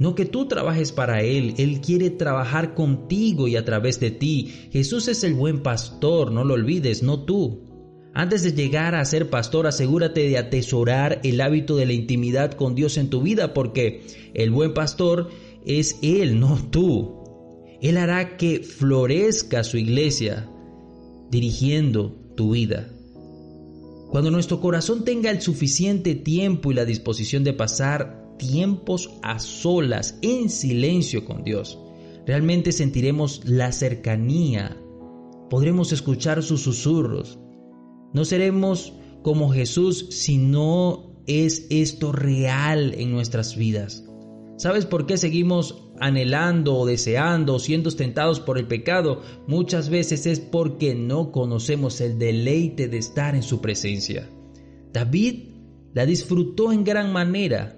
No 0.00 0.16
que 0.16 0.24
tú 0.24 0.48
trabajes 0.48 0.90
para 0.90 1.22
Él, 1.22 1.54
Él 1.58 1.80
quiere 1.80 2.10
trabajar 2.10 2.74
contigo 2.74 3.46
y 3.46 3.54
a 3.54 3.64
través 3.64 4.00
de 4.00 4.10
ti. 4.10 4.52
Jesús 4.72 5.06
es 5.06 5.22
el 5.22 5.34
buen 5.34 5.62
pastor, 5.62 6.32
no 6.32 6.42
lo 6.42 6.54
olvides, 6.54 7.04
no 7.04 7.22
tú. 7.22 7.62
Antes 8.12 8.42
de 8.42 8.54
llegar 8.54 8.96
a 8.96 9.04
ser 9.04 9.30
pastor, 9.30 9.68
asegúrate 9.68 10.28
de 10.28 10.38
atesorar 10.38 11.20
el 11.22 11.40
hábito 11.42 11.76
de 11.76 11.86
la 11.86 11.92
intimidad 11.92 12.54
con 12.54 12.74
Dios 12.74 12.96
en 12.96 13.08
tu 13.08 13.22
vida, 13.22 13.54
porque 13.54 14.02
el 14.34 14.50
buen 14.50 14.74
pastor 14.74 15.28
es 15.64 15.96
Él, 16.02 16.40
no 16.40 16.58
tú. 16.72 17.22
Él 17.80 17.98
hará 17.98 18.36
que 18.36 18.64
florezca 18.64 19.62
su 19.62 19.78
iglesia, 19.78 20.50
dirigiendo 21.30 22.23
tu 22.34 22.52
vida. 22.52 22.88
Cuando 24.10 24.30
nuestro 24.30 24.60
corazón 24.60 25.04
tenga 25.04 25.30
el 25.30 25.40
suficiente 25.40 26.14
tiempo 26.14 26.70
y 26.70 26.74
la 26.74 26.84
disposición 26.84 27.42
de 27.42 27.52
pasar 27.52 28.36
tiempos 28.38 29.10
a 29.22 29.38
solas, 29.38 30.18
en 30.22 30.50
silencio 30.50 31.24
con 31.24 31.42
Dios, 31.42 31.78
realmente 32.26 32.72
sentiremos 32.72 33.42
la 33.44 33.72
cercanía, 33.72 34.76
podremos 35.50 35.92
escuchar 35.92 36.42
sus 36.42 36.62
susurros. 36.62 37.38
No 38.12 38.24
seremos 38.24 38.92
como 39.22 39.50
Jesús 39.50 40.06
si 40.10 40.38
no 40.38 41.22
es 41.26 41.66
esto 41.70 42.12
real 42.12 42.94
en 42.94 43.10
nuestras 43.10 43.56
vidas. 43.56 44.04
¿Sabes 44.56 44.86
por 44.86 45.06
qué 45.06 45.16
seguimos 45.16 45.83
anhelando 46.00 46.76
o 46.76 46.86
deseando 46.86 47.54
o 47.54 47.58
siendo 47.58 47.90
tentados 47.90 48.40
por 48.40 48.58
el 48.58 48.66
pecado? 48.66 49.22
Muchas 49.46 49.88
veces 49.88 50.26
es 50.26 50.40
porque 50.40 50.94
no 50.94 51.32
conocemos 51.32 52.00
el 52.00 52.18
deleite 52.18 52.88
de 52.88 52.98
estar 52.98 53.34
en 53.34 53.42
su 53.42 53.60
presencia. 53.60 54.28
David 54.92 55.50
la 55.92 56.06
disfrutó 56.06 56.72
en 56.72 56.84
gran 56.84 57.12
manera. 57.12 57.76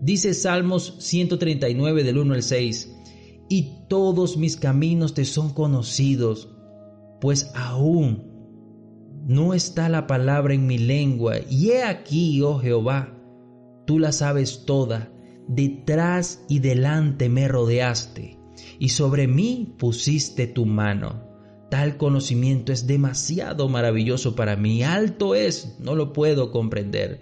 Dice 0.00 0.34
Salmos 0.34 0.96
139 0.98 2.02
del 2.02 2.18
1 2.18 2.34
al 2.34 2.42
6, 2.42 2.96
y 3.48 3.86
todos 3.88 4.36
mis 4.36 4.56
caminos 4.56 5.14
te 5.14 5.24
son 5.24 5.54
conocidos, 5.54 6.50
pues 7.20 7.50
aún 7.54 8.34
no 9.26 9.54
está 9.54 9.88
la 9.88 10.06
palabra 10.06 10.54
en 10.54 10.66
mi 10.66 10.78
lengua, 10.78 11.36
y 11.48 11.70
he 11.70 11.84
aquí, 11.84 12.42
oh 12.42 12.58
Jehová, 12.58 13.16
tú 13.86 13.98
la 13.98 14.12
sabes 14.12 14.64
toda 14.66 15.13
detrás 15.48 16.44
y 16.48 16.58
delante 16.60 17.28
me 17.28 17.48
rodeaste, 17.48 18.38
y 18.78 18.90
sobre 18.90 19.26
mí 19.26 19.74
pusiste 19.78 20.46
tu 20.46 20.66
mano. 20.66 21.22
Tal 21.70 21.96
conocimiento 21.96 22.72
es 22.72 22.86
demasiado 22.86 23.68
maravilloso 23.68 24.36
para 24.36 24.56
mí, 24.56 24.82
alto 24.82 25.34
es, 25.34 25.76
no 25.80 25.94
lo 25.94 26.12
puedo 26.12 26.50
comprender. 26.50 27.20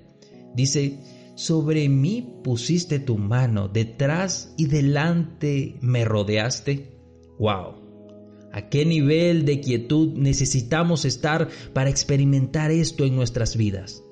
Dice, 0.54 1.00
sobre 1.34 1.88
mí 1.88 2.40
pusiste 2.44 2.98
tu 2.98 3.16
mano, 3.16 3.68
detrás 3.68 4.52
y 4.58 4.66
delante 4.66 5.76
me 5.80 6.04
rodeaste. 6.04 6.98
¡Wow! 7.38 7.82
¿A 8.52 8.68
qué 8.68 8.84
nivel 8.84 9.46
de 9.46 9.60
quietud 9.60 10.12
necesitamos 10.12 11.06
estar 11.06 11.48
para 11.72 11.88
experimentar 11.88 12.70
esto 12.70 13.06
en 13.06 13.16
nuestras 13.16 13.56
vidas? 13.56 14.04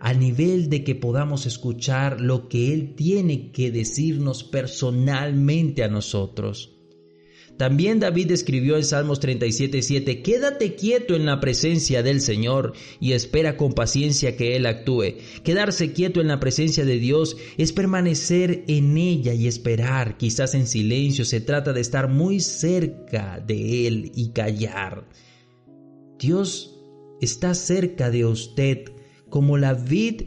Al 0.00 0.20
nivel 0.20 0.68
de 0.68 0.84
que 0.84 0.94
podamos 0.94 1.46
escuchar 1.46 2.20
lo 2.20 2.48
que 2.48 2.72
Él 2.72 2.94
tiene 2.94 3.50
que 3.50 3.70
decirnos 3.70 4.44
personalmente 4.44 5.82
a 5.82 5.88
nosotros. 5.88 6.74
También 7.58 7.98
David 7.98 8.30
escribió 8.30 8.76
en 8.76 8.84
Salmos 8.84 9.20
37:7, 9.20 10.22
Quédate 10.22 10.76
quieto 10.76 11.16
en 11.16 11.26
la 11.26 11.40
presencia 11.40 12.04
del 12.04 12.20
Señor 12.20 12.72
y 13.00 13.12
espera 13.12 13.56
con 13.56 13.72
paciencia 13.72 14.36
que 14.36 14.54
Él 14.54 14.64
actúe. 14.64 15.16
Quedarse 15.42 15.92
quieto 15.92 16.20
en 16.20 16.28
la 16.28 16.38
presencia 16.38 16.84
de 16.84 17.00
Dios 17.00 17.36
es 17.56 17.72
permanecer 17.72 18.62
en 18.68 18.96
ella 18.96 19.34
y 19.34 19.48
esperar, 19.48 20.16
quizás 20.16 20.54
en 20.54 20.68
silencio, 20.68 21.24
se 21.24 21.40
trata 21.40 21.72
de 21.72 21.80
estar 21.80 22.08
muy 22.08 22.38
cerca 22.38 23.42
de 23.44 23.88
Él 23.88 24.12
y 24.14 24.30
callar. 24.30 25.08
Dios 26.20 26.76
está 27.20 27.54
cerca 27.54 28.10
de 28.10 28.24
usted 28.24 28.92
como 29.30 29.56
la 29.58 29.74
vid 29.74 30.22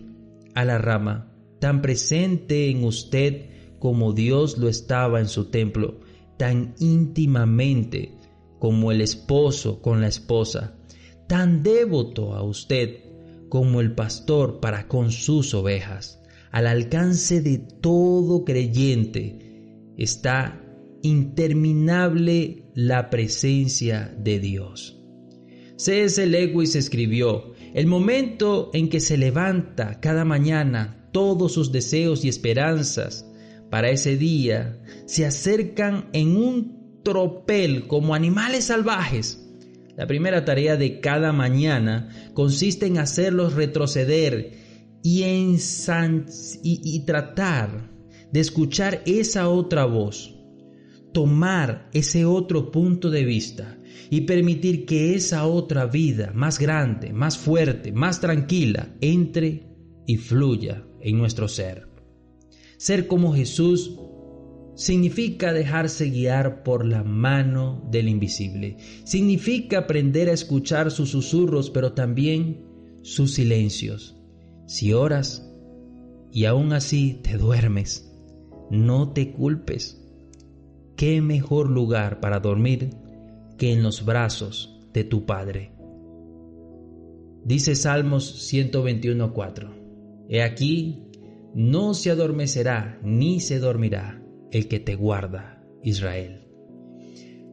a 0.55 0.65
la 0.65 0.77
rama, 0.77 1.33
tan 1.59 1.81
presente 1.81 2.69
en 2.69 2.83
usted 2.83 3.49
como 3.79 4.13
Dios 4.13 4.57
lo 4.57 4.69
estaba 4.69 5.19
en 5.19 5.27
su 5.27 5.45
templo, 5.45 5.99
tan 6.37 6.75
íntimamente 6.79 8.17
como 8.59 8.91
el 8.91 9.01
esposo 9.01 9.81
con 9.81 10.01
la 10.01 10.07
esposa, 10.07 10.75
tan 11.27 11.63
devoto 11.63 12.33
a 12.33 12.43
usted 12.43 12.97
como 13.49 13.81
el 13.81 13.93
pastor 13.95 14.59
para 14.59 14.87
con 14.87 15.11
sus 15.11 15.53
ovejas. 15.53 16.21
Al 16.51 16.67
alcance 16.67 17.41
de 17.41 17.57
todo 17.57 18.45
creyente 18.45 19.93
está 19.97 20.61
interminable 21.01 22.65
la 22.75 23.09
presencia 23.09 24.15
de 24.17 24.39
Dios. 24.39 24.97
C.S. 25.77 26.25
Lewis 26.27 26.75
escribió, 26.75 27.50
el 27.74 27.88
momento 27.88 28.69
en 28.74 28.89
que 28.89 28.99
se 28.99 29.17
levanta 29.17 29.99
cada 29.99 30.26
mañana 30.26 31.07
todos 31.11 31.53
sus 31.53 31.72
deseos 31.72 32.26
y 32.26 32.30
esperanzas 32.30 33.26
para 33.69 33.89
ese 33.89 34.17
día 34.17 34.82
se 35.05 35.26
acercan 35.26 36.09
en 36.13 36.36
un 36.36 37.01
tropel 37.03 37.88
como 37.88 38.13
animales 38.13 38.65
salvajes. 38.65 39.47
La 39.95 40.07
primera 40.07 40.45
tarea 40.45 40.78
de 40.78 40.99
cada 40.99 41.32
mañana 41.32 42.09
consiste 42.34 42.86
en 42.88 42.97
hacerlos 42.97 43.53
retroceder 43.53 44.51
y, 45.03 45.24
en 45.24 45.57
y 46.63 46.99
tratar 47.05 47.89
de 48.32 48.39
escuchar 48.39 49.01
esa 49.05 49.49
otra 49.49 49.86
voz, 49.86 50.36
tomar 51.13 51.89
ese 51.93 52.26
otro 52.26 52.72
punto 52.72 53.09
de 53.09 53.26
vista 53.26 53.78
y 54.09 54.21
permitir 54.21 54.85
que 54.85 55.15
esa 55.15 55.45
otra 55.45 55.85
vida 55.85 56.31
más 56.33 56.59
grande, 56.59 57.13
más 57.13 57.37
fuerte, 57.37 57.91
más 57.91 58.19
tranquila, 58.19 58.95
entre 59.01 59.67
y 60.05 60.17
fluya 60.17 60.85
en 60.99 61.17
nuestro 61.17 61.47
ser. 61.47 61.87
Ser 62.77 63.07
como 63.07 63.33
Jesús 63.33 63.97
significa 64.75 65.53
dejarse 65.53 66.09
guiar 66.09 66.63
por 66.63 66.85
la 66.85 67.03
mano 67.03 67.87
del 67.91 68.09
invisible. 68.09 68.77
Significa 69.03 69.79
aprender 69.79 70.29
a 70.29 70.33
escuchar 70.33 70.91
sus 70.91 71.09
susurros, 71.09 71.69
pero 71.69 71.93
también 71.93 72.65
sus 73.03 73.33
silencios. 73.33 74.17
Si 74.67 74.93
oras 74.93 75.47
y 76.31 76.45
aún 76.45 76.73
así 76.73 77.19
te 77.21 77.37
duermes, 77.37 78.11
no 78.69 79.11
te 79.13 79.31
culpes. 79.31 80.01
¿Qué 80.95 81.21
mejor 81.21 81.69
lugar 81.69 82.19
para 82.19 82.39
dormir 82.39 82.91
que 83.62 83.72
en 83.72 83.84
los 83.84 84.03
brazos 84.05 84.76
de 84.91 85.03
tu 85.03 85.28
Padre? 85.28 85.72
Dice 87.45 87.76
Salmos 87.76 88.51
121.4. 88.51 90.26
He 90.30 90.41
aquí, 90.41 91.03
no 91.53 91.93
se 91.93 92.09
adormecerá 92.09 92.99
ni 93.03 93.39
se 93.39 93.59
dormirá 93.59 94.20
el 94.51 94.68
que 94.68 94.80
te 94.80 94.95
guarda, 94.95 95.64
Israel. 95.84 96.47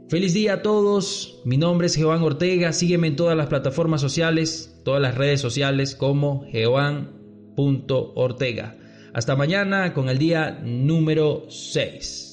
Feliz 0.08 0.32
día 0.32 0.54
a 0.54 0.62
todos, 0.62 1.42
mi 1.44 1.58
nombre 1.58 1.88
es 1.88 1.94
Jehová 1.94 2.16
Ortega, 2.24 2.72
sígueme 2.72 3.08
en 3.08 3.16
todas 3.16 3.36
las 3.36 3.48
plataformas 3.48 4.00
sociales, 4.00 4.80
todas 4.86 5.02
las 5.02 5.14
redes 5.14 5.42
sociales 5.42 5.94
como 5.94 6.46
Jehová.ortega. 6.46 8.78
Hasta 9.12 9.36
mañana 9.36 9.92
con 9.92 10.08
el 10.08 10.16
día 10.16 10.58
número 10.64 11.50
6. 11.50 12.27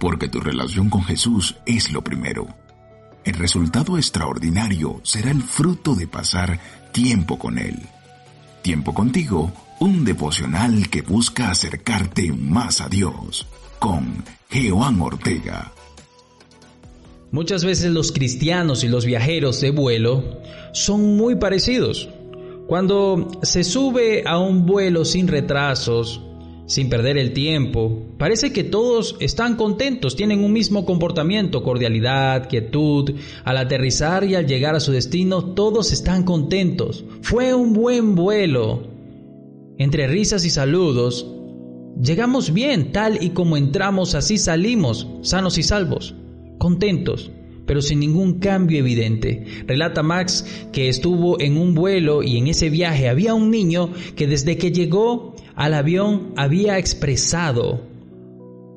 Porque 0.00 0.28
tu 0.28 0.40
relación 0.40 0.88
con 0.88 1.04
Jesús 1.04 1.56
es 1.66 1.92
lo 1.92 2.02
primero. 2.02 2.48
El 3.22 3.34
resultado 3.34 3.98
extraordinario 3.98 4.98
será 5.04 5.30
el 5.30 5.42
fruto 5.42 5.94
de 5.94 6.08
pasar 6.08 6.58
tiempo 6.90 7.38
con 7.38 7.58
Él. 7.58 7.78
Tiempo 8.62 8.94
contigo, 8.94 9.52
un 9.78 10.06
devocional 10.06 10.88
que 10.88 11.02
busca 11.02 11.50
acercarte 11.50 12.32
más 12.32 12.80
a 12.80 12.88
Dios. 12.88 13.46
Con 13.78 14.24
Jehová 14.48 14.90
Ortega. 14.98 15.70
Muchas 17.30 17.62
veces 17.62 17.92
los 17.92 18.10
cristianos 18.10 18.82
y 18.82 18.88
los 18.88 19.04
viajeros 19.04 19.60
de 19.60 19.70
vuelo 19.70 20.40
son 20.72 21.16
muy 21.18 21.36
parecidos. 21.36 22.08
Cuando 22.66 23.28
se 23.42 23.64
sube 23.64 24.24
a 24.26 24.38
un 24.38 24.64
vuelo 24.64 25.04
sin 25.04 25.28
retrasos, 25.28 26.22
sin 26.70 26.88
perder 26.88 27.18
el 27.18 27.32
tiempo, 27.32 28.14
parece 28.16 28.52
que 28.52 28.62
todos 28.62 29.16
están 29.18 29.56
contentos, 29.56 30.14
tienen 30.14 30.44
un 30.44 30.52
mismo 30.52 30.84
comportamiento, 30.84 31.64
cordialidad, 31.64 32.48
quietud. 32.48 33.16
Al 33.42 33.56
aterrizar 33.56 34.22
y 34.22 34.36
al 34.36 34.46
llegar 34.46 34.76
a 34.76 34.80
su 34.80 34.92
destino, 34.92 35.46
todos 35.54 35.90
están 35.90 36.22
contentos. 36.22 37.04
Fue 37.22 37.54
un 37.54 37.72
buen 37.72 38.14
vuelo. 38.14 38.84
Entre 39.78 40.06
risas 40.06 40.44
y 40.44 40.50
saludos, 40.50 41.26
llegamos 42.00 42.52
bien, 42.52 42.92
tal 42.92 43.20
y 43.20 43.30
como 43.30 43.56
entramos, 43.56 44.14
así 44.14 44.38
salimos, 44.38 45.08
sanos 45.22 45.58
y 45.58 45.64
salvos 45.64 46.14
contentos, 46.60 47.32
pero 47.70 47.82
sin 47.82 48.00
ningún 48.00 48.40
cambio 48.40 48.80
evidente. 48.80 49.44
Relata 49.64 50.02
Max 50.02 50.44
que 50.72 50.88
estuvo 50.88 51.40
en 51.40 51.56
un 51.56 51.72
vuelo 51.72 52.24
y 52.24 52.36
en 52.36 52.48
ese 52.48 52.68
viaje 52.68 53.08
había 53.08 53.32
un 53.32 53.48
niño 53.48 53.92
que 54.16 54.26
desde 54.26 54.58
que 54.58 54.72
llegó 54.72 55.36
al 55.54 55.74
avión 55.74 56.32
había 56.36 56.78
expresado 56.78 57.82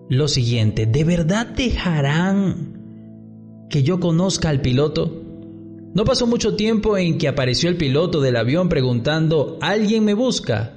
lo 0.10 0.28
siguiente, 0.28 0.86
¿de 0.86 1.04
verdad 1.06 1.48
dejarán 1.48 3.66
que 3.68 3.82
yo 3.82 4.00
conozca 4.00 4.50
al 4.50 4.62
piloto? 4.62 5.24
No 5.96 6.06
pasó 6.06 6.28
mucho 6.28 6.56
tiempo 6.56 6.96
en 6.96 7.18
que 7.18 7.28
apareció 7.28 7.72
el 7.72 7.78
piloto 7.78 8.22
del 8.22 8.36
avión 8.36 8.70
preguntando, 8.70 9.58
¿alguien 9.60 10.06
me 10.06 10.14
busca? 10.14 10.74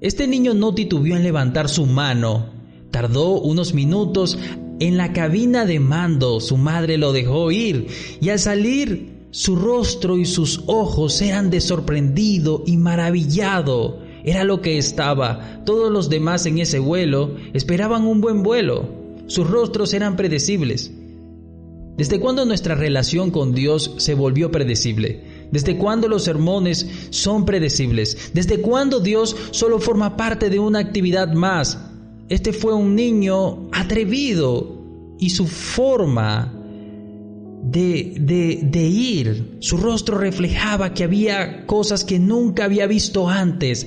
Este 0.00 0.28
niño 0.28 0.54
no 0.54 0.72
titubeó 0.72 1.16
en 1.16 1.24
levantar 1.24 1.68
su 1.68 1.84
mano. 1.84 2.46
Tardó 2.92 3.40
unos 3.40 3.74
minutos 3.74 4.38
en 4.78 4.96
la 4.96 5.12
cabina 5.12 5.64
de 5.64 5.80
mando 5.80 6.40
su 6.40 6.56
madre 6.56 6.98
lo 6.98 7.12
dejó 7.12 7.50
ir 7.50 7.86
y 8.20 8.28
al 8.28 8.38
salir 8.38 9.16
su 9.30 9.56
rostro 9.56 10.18
y 10.18 10.24
sus 10.24 10.62
ojos 10.66 11.20
eran 11.20 11.50
de 11.50 11.60
sorprendido 11.60 12.62
y 12.66 12.76
maravillado. 12.76 14.00
Era 14.24 14.44
lo 14.44 14.60
que 14.60 14.78
estaba. 14.78 15.62
Todos 15.64 15.92
los 15.92 16.08
demás 16.08 16.46
en 16.46 16.58
ese 16.58 16.78
vuelo 16.78 17.36
esperaban 17.52 18.06
un 18.06 18.20
buen 18.20 18.42
vuelo. 18.42 18.88
Sus 19.26 19.48
rostros 19.48 19.92
eran 19.92 20.16
predecibles. 20.16 20.90
¿Desde 21.96 22.20
cuándo 22.20 22.44
nuestra 22.44 22.74
relación 22.74 23.30
con 23.30 23.54
Dios 23.54 23.94
se 23.98 24.14
volvió 24.14 24.50
predecible? 24.50 25.48
¿Desde 25.50 25.76
cuándo 25.76 26.08
los 26.08 26.24
sermones 26.24 26.86
son 27.10 27.44
predecibles? 27.44 28.30
¿Desde 28.34 28.60
cuándo 28.60 29.00
Dios 29.00 29.36
solo 29.52 29.78
forma 29.78 30.16
parte 30.16 30.50
de 30.50 30.58
una 30.58 30.80
actividad 30.80 31.32
más? 31.32 31.78
Este 32.28 32.52
fue 32.52 32.74
un 32.74 32.94
niño 32.94 33.68
atrevido 33.72 35.14
y 35.18 35.30
su 35.30 35.46
forma 35.46 36.52
de, 37.62 38.14
de, 38.18 38.60
de, 38.62 38.82
ir, 38.84 39.56
su 39.60 39.76
rostro 39.76 40.18
reflejaba 40.18 40.92
que 40.92 41.04
había 41.04 41.66
cosas 41.66 42.04
que 42.04 42.18
nunca 42.18 42.64
había 42.64 42.86
visto 42.86 43.28
antes. 43.28 43.86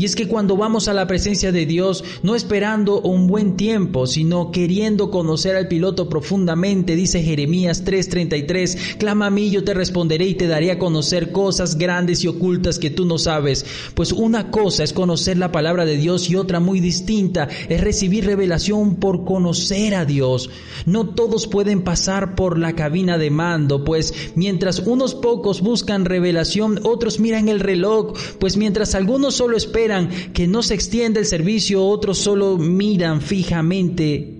Y 0.00 0.06
es 0.06 0.16
que 0.16 0.28
cuando 0.28 0.56
vamos 0.56 0.88
a 0.88 0.94
la 0.94 1.06
presencia 1.06 1.52
de 1.52 1.66
Dios, 1.66 2.02
no 2.22 2.34
esperando 2.34 3.02
un 3.02 3.26
buen 3.26 3.58
tiempo, 3.58 4.06
sino 4.06 4.50
queriendo 4.50 5.10
conocer 5.10 5.56
al 5.56 5.68
piloto 5.68 6.08
profundamente, 6.08 6.96
dice 6.96 7.22
Jeremías 7.22 7.84
3:33, 7.84 8.96
clama 8.96 9.26
a 9.26 9.30
mí, 9.30 9.50
yo 9.50 9.62
te 9.62 9.74
responderé 9.74 10.24
y 10.24 10.36
te 10.36 10.46
daré 10.46 10.70
a 10.70 10.78
conocer 10.78 11.32
cosas 11.32 11.76
grandes 11.76 12.24
y 12.24 12.28
ocultas 12.28 12.78
que 12.78 12.88
tú 12.88 13.04
no 13.04 13.18
sabes. 13.18 13.66
Pues 13.92 14.12
una 14.12 14.50
cosa 14.50 14.84
es 14.84 14.94
conocer 14.94 15.36
la 15.36 15.52
palabra 15.52 15.84
de 15.84 15.98
Dios 15.98 16.30
y 16.30 16.36
otra 16.36 16.60
muy 16.60 16.80
distinta 16.80 17.48
es 17.68 17.82
recibir 17.82 18.24
revelación 18.24 18.96
por 18.96 19.26
conocer 19.26 19.94
a 19.94 20.06
Dios. 20.06 20.48
No 20.86 21.10
todos 21.10 21.46
pueden 21.46 21.82
pasar 21.82 22.36
por 22.36 22.58
la 22.58 22.74
cabina 22.74 23.18
de 23.18 23.28
mando, 23.28 23.84
pues 23.84 24.14
mientras 24.34 24.78
unos 24.78 25.14
pocos 25.14 25.60
buscan 25.60 26.06
revelación, 26.06 26.80
otros 26.84 27.20
miran 27.20 27.50
el 27.50 27.60
reloj, 27.60 28.14
pues 28.38 28.56
mientras 28.56 28.94
algunos 28.94 29.34
solo 29.34 29.58
esperan, 29.58 29.89
que 30.32 30.46
no 30.46 30.62
se 30.62 30.74
extienda 30.74 31.20
el 31.20 31.26
servicio, 31.26 31.84
otros 31.84 32.18
solo 32.18 32.56
miran 32.56 33.20
fijamente 33.20 34.36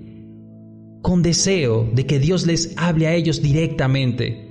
con 1.03 1.23
deseo 1.23 1.89
de 1.93 2.07
que 2.07 2.19
Dios 2.19 2.47
les 2.47 2.75
hable 2.77 3.07
a 3.07 3.15
ellos 3.15 3.43
directamente. 3.43 4.49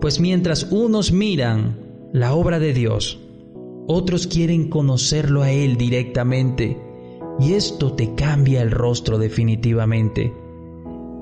Pues 0.00 0.20
mientras 0.20 0.68
unos 0.70 1.12
miran 1.12 1.78
la 2.12 2.32
obra 2.34 2.58
de 2.58 2.72
Dios, 2.72 3.18
otros 3.86 4.26
quieren 4.26 4.68
conocerlo 4.68 5.42
a 5.42 5.50
Él 5.50 5.76
directamente. 5.76 6.80
Y 7.38 7.52
esto 7.54 7.92
te 7.92 8.14
cambia 8.14 8.62
el 8.62 8.70
rostro 8.70 9.18
definitivamente. 9.18 10.32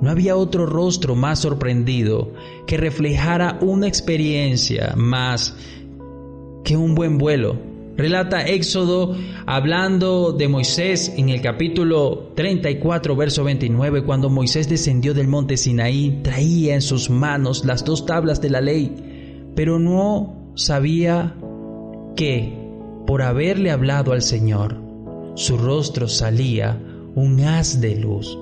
No 0.01 0.11
había 0.11 0.37
otro 0.37 0.66
rostro 0.66 1.16
más 1.16 1.41
sorprendido 1.41 2.33
que 2.66 2.77
reflejara 2.77 3.59
una 3.61 3.89
experiencia 3.89 4.95
más 4.97 5.57
que 6.64 6.77
un 6.77 6.95
buen 6.95 7.19
vuelo 7.19 7.68
Relata 7.99 8.46
Éxodo 8.46 9.16
hablando 9.44 10.30
de 10.30 10.46
Moisés 10.46 11.12
en 11.16 11.30
el 11.30 11.42
capítulo 11.42 12.30
34, 12.36 13.16
verso 13.16 13.42
29, 13.42 14.05
cuando 14.05 14.30
Moisés 14.30 14.68
descendió 14.68 15.14
del 15.14 15.26
monte 15.26 15.57
Sinaí, 15.57 16.20
traía 16.22 16.76
en 16.76 16.80
sus 16.80 17.11
manos 17.11 17.64
las 17.64 17.84
dos 17.84 18.07
tablas 18.07 18.40
de 18.40 18.51
la 18.51 18.61
ley, 18.61 19.51
pero 19.57 19.80
no 19.80 20.53
sabía 20.55 21.34
que, 22.14 22.57
por 23.05 23.20
haberle 23.20 23.72
hablado 23.72 24.12
al 24.12 24.22
Señor, 24.22 24.80
su 25.34 25.59
rostro 25.59 26.07
salía 26.07 26.80
un 27.16 27.40
haz 27.40 27.80
de 27.80 27.96
luz. 27.96 28.38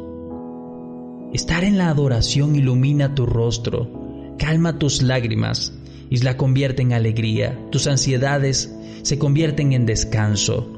Estar 1.33 1.65
en 1.65 1.79
la 1.79 1.89
adoración 1.89 2.57
ilumina 2.57 3.15
tu 3.15 3.25
rostro, 3.25 4.35
calma 4.39 4.79
tus 4.79 5.01
lágrimas 5.01 5.73
y 6.11 6.19
la 6.19 6.37
convierte 6.37 6.83
en 6.83 6.93
alegría. 6.93 7.59
Tus 7.71 7.87
ansiedades 7.87 8.76
se 9.03 9.19
convierten 9.19 9.73
en 9.73 9.87
descanso. 9.87 10.73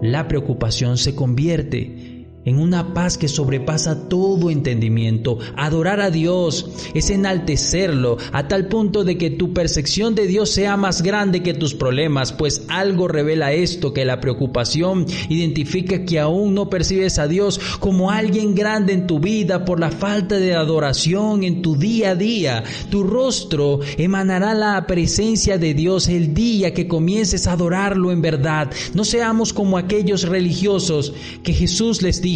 La 0.00 0.28
preocupación 0.28 0.96
se 0.96 1.14
convierte 1.14 1.97
en 2.44 2.58
una 2.58 2.94
paz 2.94 3.18
que 3.18 3.28
sobrepasa 3.28 4.08
todo 4.08 4.50
entendimiento. 4.50 5.38
Adorar 5.56 6.00
a 6.00 6.10
Dios 6.10 6.70
es 6.94 7.10
enaltecerlo 7.10 8.16
a 8.32 8.48
tal 8.48 8.68
punto 8.68 9.04
de 9.04 9.18
que 9.18 9.30
tu 9.30 9.52
percepción 9.52 10.14
de 10.14 10.26
Dios 10.26 10.50
sea 10.50 10.76
más 10.76 11.02
grande 11.02 11.42
que 11.42 11.54
tus 11.54 11.74
problemas, 11.74 12.32
pues 12.32 12.64
algo 12.68 13.08
revela 13.08 13.52
esto, 13.52 13.92
que 13.92 14.04
la 14.04 14.20
preocupación 14.20 15.06
identifica 15.28 16.04
que 16.04 16.18
aún 16.18 16.54
no 16.54 16.70
percibes 16.70 17.18
a 17.18 17.28
Dios 17.28 17.60
como 17.80 18.10
alguien 18.10 18.54
grande 18.54 18.92
en 18.92 19.06
tu 19.06 19.18
vida 19.18 19.64
por 19.64 19.80
la 19.80 19.90
falta 19.90 20.36
de 20.36 20.54
adoración 20.54 21.44
en 21.44 21.62
tu 21.62 21.76
día 21.76 22.10
a 22.10 22.14
día. 22.14 22.64
Tu 22.90 23.02
rostro 23.02 23.80
emanará 23.96 24.54
la 24.54 24.86
presencia 24.86 25.58
de 25.58 25.74
Dios 25.74 26.08
el 26.08 26.34
día 26.34 26.72
que 26.72 26.88
comiences 26.88 27.46
a 27.46 27.52
adorarlo 27.52 28.10
en 28.10 28.22
verdad. 28.22 28.70
No 28.94 29.04
seamos 29.04 29.52
como 29.52 29.76
aquellos 29.76 30.22
religiosos 30.22 31.12
que 31.42 31.52
Jesús 31.52 32.02
les 32.02 32.22
dijo, 32.22 32.27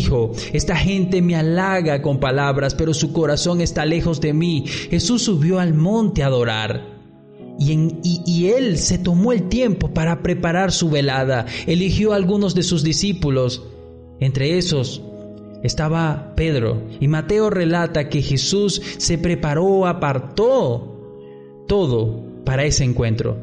esta 0.53 0.77
gente 0.77 1.23
me 1.23 1.37
halaga 1.37 2.03
con 2.03 2.19
palabras, 2.19 2.75
pero 2.75 2.95
su 2.95 3.13
corazón 3.13 3.61
está 3.61 3.85
lejos 3.85 4.21
de 4.21 4.33
mí. 4.33 4.65
Jesús 4.67 5.23
subió 5.23 5.59
al 5.59 5.75
monte 5.75 6.23
a 6.23 6.27
adorar. 6.27 6.91
y, 7.59 8.47
él 8.47 8.79
se 8.79 8.99
tomó 8.99 9.33
el 9.33 9.49
tiempo 9.49 9.93
para 9.93 10.23
preparar 10.23 10.73
su 10.73 10.91
velada. 10.91 11.47
Eligió 11.67 12.13
a 12.13 12.17
algunos 12.17 12.55
de 12.55 12.63
sus 12.63 12.83
discípulos. 12.83 13.63
Entre 14.21 14.59
esos 14.59 15.03
estaba 15.63 16.33
Pedro. 16.37 16.83
Y 17.01 17.09
Mateo 17.09 17.51
relata 17.51 18.09
que 18.09 18.23
Jesús 18.23 18.81
se 18.99 19.19
preparó, 19.19 19.87
apartó 19.87 21.65
todo 21.69 22.25
para 22.45 22.65
ese 22.65 22.85
encuentro. 22.85 23.37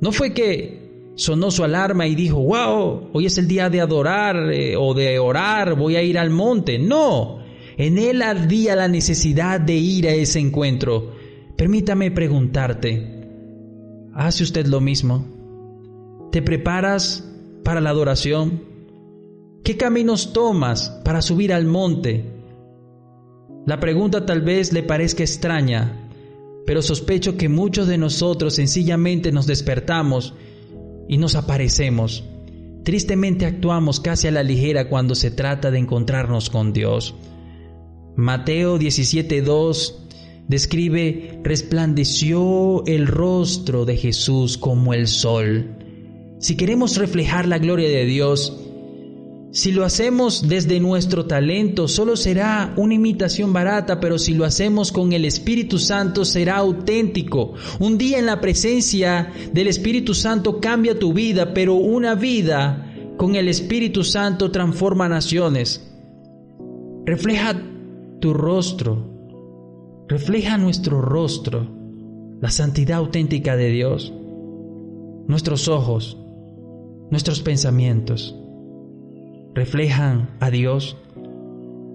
No 0.00 0.12
fue 0.12 0.32
que 0.32 0.81
sonó 1.14 1.50
su 1.50 1.64
alarma 1.64 2.06
y 2.06 2.14
dijo, 2.14 2.40
wow, 2.40 3.10
hoy 3.12 3.26
es 3.26 3.38
el 3.38 3.48
día 3.48 3.68
de 3.70 3.80
adorar 3.80 4.52
eh, 4.52 4.76
o 4.76 4.94
de 4.94 5.18
orar, 5.18 5.74
voy 5.74 5.96
a 5.96 6.02
ir 6.02 6.18
al 6.18 6.30
monte. 6.30 6.78
No, 6.78 7.38
en 7.76 7.98
él 7.98 8.22
había 8.22 8.76
la 8.76 8.88
necesidad 8.88 9.60
de 9.60 9.74
ir 9.74 10.08
a 10.08 10.12
ese 10.12 10.38
encuentro. 10.38 11.12
Permítame 11.56 12.10
preguntarte, 12.10 13.22
¿Hace 14.14 14.42
usted 14.42 14.66
lo 14.66 14.82
mismo? 14.82 15.26
¿Te 16.32 16.42
preparas 16.42 17.26
para 17.64 17.80
la 17.80 17.88
adoración? 17.88 18.62
¿Qué 19.64 19.78
caminos 19.78 20.34
tomas 20.34 20.90
para 21.02 21.22
subir 21.22 21.50
al 21.54 21.64
monte? 21.64 22.26
La 23.64 23.80
pregunta 23.80 24.26
tal 24.26 24.42
vez 24.42 24.74
le 24.74 24.82
parezca 24.82 25.22
extraña, 25.22 26.10
pero 26.66 26.82
sospecho 26.82 27.38
que 27.38 27.48
muchos 27.48 27.88
de 27.88 27.96
nosotros 27.96 28.54
sencillamente 28.54 29.32
nos 29.32 29.46
despertamos 29.46 30.34
y 31.08 31.18
nos 31.18 31.34
aparecemos. 31.34 32.24
Tristemente 32.84 33.46
actuamos 33.46 34.00
casi 34.00 34.26
a 34.28 34.32
la 34.32 34.42
ligera 34.42 34.88
cuando 34.88 35.14
se 35.14 35.30
trata 35.30 35.70
de 35.70 35.78
encontrarnos 35.78 36.50
con 36.50 36.72
Dios. 36.72 37.14
Mateo 38.16 38.78
17.2 38.78 39.94
describe, 40.48 41.40
resplandeció 41.44 42.84
el 42.86 43.06
rostro 43.06 43.84
de 43.84 43.96
Jesús 43.96 44.58
como 44.58 44.94
el 44.94 45.06
sol. 45.06 45.76
Si 46.40 46.56
queremos 46.56 46.96
reflejar 46.96 47.46
la 47.46 47.58
gloria 47.58 47.88
de 47.88 48.04
Dios, 48.04 48.71
si 49.52 49.70
lo 49.70 49.84
hacemos 49.84 50.48
desde 50.48 50.80
nuestro 50.80 51.26
talento, 51.26 51.86
solo 51.86 52.16
será 52.16 52.74
una 52.76 52.94
imitación 52.94 53.52
barata, 53.52 54.00
pero 54.00 54.18
si 54.18 54.34
lo 54.34 54.44
hacemos 54.44 54.90
con 54.90 55.12
el 55.12 55.24
Espíritu 55.24 55.78
Santo, 55.78 56.24
será 56.24 56.56
auténtico. 56.56 57.54
Un 57.78 57.98
día 57.98 58.18
en 58.18 58.26
la 58.26 58.40
presencia 58.40 59.32
del 59.52 59.68
Espíritu 59.68 60.14
Santo 60.14 60.58
cambia 60.58 60.98
tu 60.98 61.12
vida, 61.12 61.54
pero 61.54 61.74
una 61.74 62.14
vida 62.14 62.92
con 63.16 63.36
el 63.36 63.48
Espíritu 63.48 64.02
Santo 64.02 64.50
transforma 64.50 65.08
naciones. 65.08 65.88
Refleja 67.04 67.62
tu 68.20 68.32
rostro 68.32 69.12
refleja 70.12 70.58
nuestro 70.58 71.00
rostro 71.00 71.66
la 72.40 72.50
santidad 72.50 72.98
auténtica 72.98 73.56
de 73.56 73.70
Dios, 73.70 74.12
nuestros 75.26 75.68
ojos, 75.68 76.18
nuestros 77.10 77.40
pensamientos, 77.40 78.38
reflejan 79.54 80.30
a 80.40 80.50
Dios. 80.50 80.96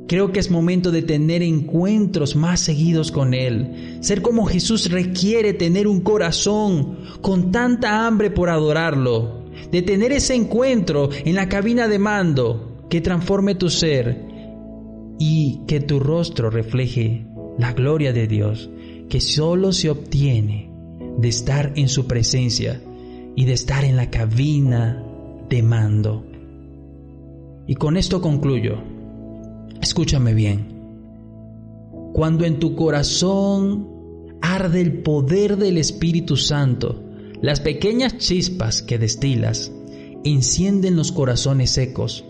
Creo 0.08 0.32
que 0.32 0.40
es 0.40 0.50
momento 0.50 0.92
de 0.92 1.02
tener 1.02 1.44
encuentros 1.44 2.36
más 2.36 2.62
seguidos 2.62 3.12
con 3.12 3.34
Él. 3.34 3.98
Ser 4.02 4.22
como 4.22 4.46
Jesús 4.46 4.90
requiere 4.90 5.54
tener 5.54 5.88
un 5.88 6.02
corazón 6.02 7.00
con 7.22 7.52
tanta 7.52 8.08
hambre 8.08 8.32
por 8.32 8.50
adorarlo, 8.50 9.44
de 9.72 9.82
tener 9.82 10.14
ese 10.14 10.36
encuentro 10.36 11.10
en 11.26 11.36
la 11.36 11.50
cabina 11.50 11.88
de 11.88 12.00
mando 12.00 12.86
que 12.90 13.02
transforme 13.02 13.56
tu 13.56 13.70
ser 13.70 14.26
y 15.20 15.62
que 15.68 15.82
tu 15.82 16.00
rostro 16.00 16.50
refleje 16.50 17.26
la 17.58 17.74
gloria 17.74 18.14
de 18.14 18.28
Dios 18.28 18.70
que 19.10 19.22
solo 19.22 19.72
se 19.72 19.90
obtiene 19.90 20.70
de 21.18 21.30
estar 21.30 21.74
en 21.76 21.88
su 21.88 22.08
presencia 22.08 22.82
y 23.36 23.46
de 23.46 23.54
estar 23.54 23.86
en 23.86 23.96
la 23.96 24.10
cabina 24.10 25.04
de 25.50 25.64
mando. 25.64 26.26
Y 27.68 27.76
con 27.76 27.98
esto 27.98 28.22
concluyo. 28.22 28.78
Escúchame 29.82 30.34
bien. 30.34 30.78
Cuando 32.14 32.46
en 32.46 32.60
tu 32.60 32.76
corazón 32.76 33.88
arde 34.42 34.82
el 34.82 35.02
poder 35.04 35.58
del 35.58 35.78
Espíritu 35.78 36.38
Santo, 36.38 37.04
las 37.42 37.60
pequeñas 37.60 38.18
chispas 38.18 38.82
que 38.82 38.98
destilas 38.98 39.72
encienden 40.24 40.96
los 40.96 41.12
corazones 41.12 41.72
secos. 41.72 42.26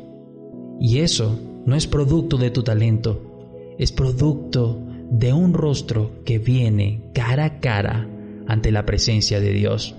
Y 0.79 0.99
eso 0.99 1.39
no 1.65 1.75
es 1.75 1.87
producto 1.87 2.37
de 2.37 2.49
tu 2.49 2.63
talento, 2.63 3.75
es 3.77 3.91
producto 3.91 4.81
de 5.09 5.33
un 5.33 5.53
rostro 5.53 6.23
que 6.25 6.39
viene 6.39 7.09
cara 7.13 7.45
a 7.45 7.59
cara 7.59 8.09
ante 8.47 8.71
la 8.71 8.85
presencia 8.85 9.39
de 9.39 9.53
Dios. 9.53 9.95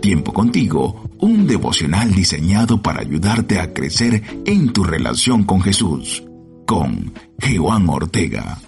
Tiempo 0.00 0.32
contigo, 0.32 1.10
un 1.18 1.46
devocional 1.46 2.12
diseñado 2.12 2.80
para 2.80 3.00
ayudarte 3.00 3.58
a 3.58 3.72
crecer 3.72 4.22
en 4.46 4.72
tu 4.72 4.84
relación 4.84 5.44
con 5.44 5.60
Jesús, 5.60 6.22
con 6.66 7.12
Joan 7.42 7.88
Ortega. 7.88 8.58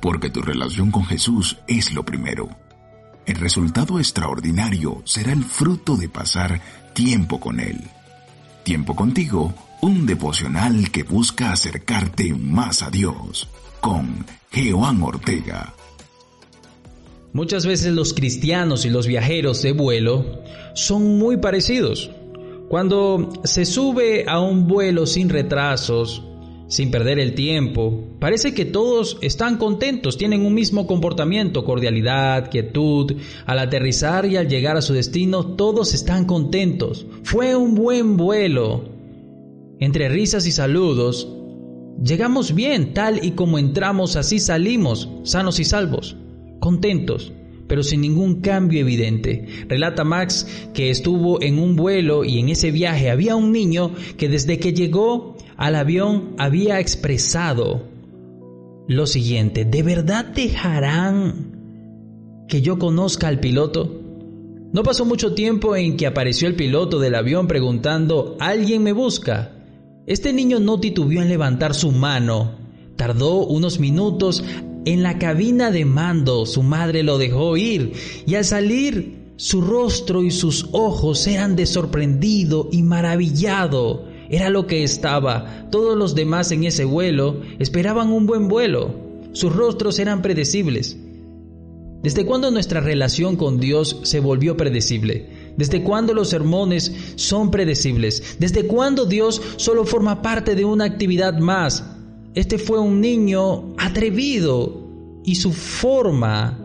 Porque 0.00 0.30
tu 0.30 0.42
relación 0.42 0.90
con 0.90 1.04
Jesús 1.04 1.58
es 1.66 1.92
lo 1.92 2.04
primero. 2.04 2.48
El 3.26 3.36
resultado 3.36 3.98
extraordinario 3.98 5.02
será 5.04 5.32
el 5.32 5.44
fruto 5.44 5.96
de 5.96 6.08
pasar 6.08 6.60
tiempo 6.94 7.40
con 7.40 7.60
Él. 7.60 7.80
Tiempo 8.62 8.94
contigo 8.94 9.52
un 9.82 10.06
devocional 10.06 10.90
que 10.90 11.02
busca 11.02 11.52
acercarte 11.52 12.34
más 12.34 12.82
a 12.82 12.90
Dios 12.90 13.48
con 13.80 14.26
Joan 14.52 15.02
Ortega. 15.02 15.74
Muchas 17.32 17.64
veces 17.64 17.92
los 17.92 18.12
cristianos 18.12 18.84
y 18.84 18.90
los 18.90 19.06
viajeros 19.06 19.62
de 19.62 19.72
vuelo 19.72 20.42
son 20.74 21.18
muy 21.18 21.36
parecidos. 21.36 22.10
Cuando 22.68 23.32
se 23.44 23.64
sube 23.64 24.24
a 24.28 24.40
un 24.40 24.66
vuelo 24.66 25.06
sin 25.06 25.28
retrasos, 25.28 26.22
sin 26.66 26.90
perder 26.90 27.18
el 27.18 27.34
tiempo, 27.34 28.04
parece 28.20 28.54
que 28.54 28.64
todos 28.64 29.18
están 29.22 29.58
contentos, 29.58 30.18
tienen 30.18 30.44
un 30.44 30.54
mismo 30.54 30.86
comportamiento, 30.86 31.64
cordialidad, 31.64 32.50
quietud. 32.50 33.16
Al 33.46 33.58
aterrizar 33.58 34.26
y 34.26 34.36
al 34.36 34.48
llegar 34.48 34.76
a 34.76 34.82
su 34.82 34.92
destino, 34.92 35.56
todos 35.56 35.94
están 35.94 36.24
contentos. 36.24 37.06
Fue 37.22 37.54
un 37.56 37.74
buen 37.74 38.16
vuelo. 38.16 38.84
Entre 39.80 40.08
risas 40.08 40.46
y 40.46 40.52
saludos, 40.52 41.28
llegamos 42.02 42.54
bien, 42.54 42.92
tal 42.92 43.24
y 43.24 43.32
como 43.32 43.58
entramos, 43.58 44.16
así 44.16 44.38
salimos, 44.38 45.08
sanos 45.22 45.58
y 45.58 45.64
salvos, 45.64 46.16
contentos, 46.60 47.32
pero 47.66 47.82
sin 47.82 48.02
ningún 48.02 48.40
cambio 48.40 48.80
evidente. 48.80 49.46
Relata 49.68 50.04
Max 50.04 50.46
que 50.72 50.90
estuvo 50.90 51.42
en 51.42 51.58
un 51.58 51.74
vuelo 51.74 52.24
y 52.24 52.38
en 52.38 52.48
ese 52.48 52.70
viaje 52.70 53.10
había 53.10 53.36
un 53.36 53.52
niño 53.52 53.92
que 54.16 54.28
desde 54.28 54.58
que 54.58 54.72
llegó 54.72 55.36
al 55.56 55.74
avión 55.74 56.34
había 56.38 56.78
expresado 56.78 57.88
lo 58.86 59.06
siguiente, 59.06 59.64
¿de 59.64 59.84
verdad 59.84 60.24
dejarán 60.24 62.44
que 62.48 62.60
yo 62.60 62.78
conozca 62.78 63.28
al 63.28 63.38
piloto? 63.38 64.00
No 64.72 64.82
pasó 64.82 65.04
mucho 65.04 65.32
tiempo 65.32 65.76
en 65.76 65.96
que 65.96 66.08
apareció 66.08 66.48
el 66.48 66.56
piloto 66.56 66.98
del 66.98 67.14
avión 67.14 67.46
preguntando, 67.46 68.36
¿alguien 68.40 68.82
me 68.82 68.92
busca? 68.92 69.52
Este 70.08 70.32
niño 70.32 70.58
no 70.58 70.80
titubeó 70.80 71.22
en 71.22 71.28
levantar 71.28 71.74
su 71.74 71.92
mano. 71.92 72.58
Tardó 72.96 73.46
unos 73.46 73.78
minutos 73.78 74.42
en 74.84 75.02
la 75.02 75.18
cabina 75.18 75.70
de 75.70 75.84
mando. 75.84 76.46
Su 76.46 76.62
madre 76.62 77.02
lo 77.02 77.18
dejó 77.18 77.56
ir 77.56 77.92
y 78.26 78.34
al 78.34 78.44
salir 78.44 79.20
su 79.36 79.62
rostro 79.62 80.22
y 80.22 80.30
sus 80.30 80.68
ojos 80.72 81.26
eran 81.26 81.56
de 81.56 81.66
sorprendido 81.66 82.68
y 82.70 82.82
maravillado. 82.82 84.04
Era 84.28 84.50
lo 84.50 84.66
que 84.66 84.84
estaba. 84.84 85.68
Todos 85.70 85.96
los 85.96 86.14
demás 86.14 86.52
en 86.52 86.64
ese 86.64 86.84
vuelo 86.84 87.40
esperaban 87.58 88.12
un 88.12 88.26
buen 88.26 88.48
vuelo. 88.48 88.94
Sus 89.32 89.54
rostros 89.54 89.98
eran 89.98 90.22
predecibles. 90.22 90.96
¿Desde 92.02 92.24
cuándo 92.24 92.50
nuestra 92.50 92.80
relación 92.80 93.36
con 93.36 93.60
Dios 93.60 94.00
se 94.04 94.20
volvió 94.20 94.56
predecible? 94.56 95.54
¿Desde 95.56 95.82
cuándo 95.82 96.14
los 96.14 96.30
sermones 96.30 96.92
son 97.16 97.50
predecibles? 97.50 98.36
¿Desde 98.38 98.66
cuándo 98.66 99.04
Dios 99.04 99.42
solo 99.56 99.84
forma 99.84 100.22
parte 100.22 100.54
de 100.54 100.64
una 100.64 100.84
actividad 100.84 101.38
más? 101.38 101.84
Este 102.34 102.58
fue 102.58 102.78
un 102.78 103.00
niño 103.00 103.74
atrevido 103.76 105.20
y 105.24 105.34
su 105.34 105.52
forma 105.52 106.58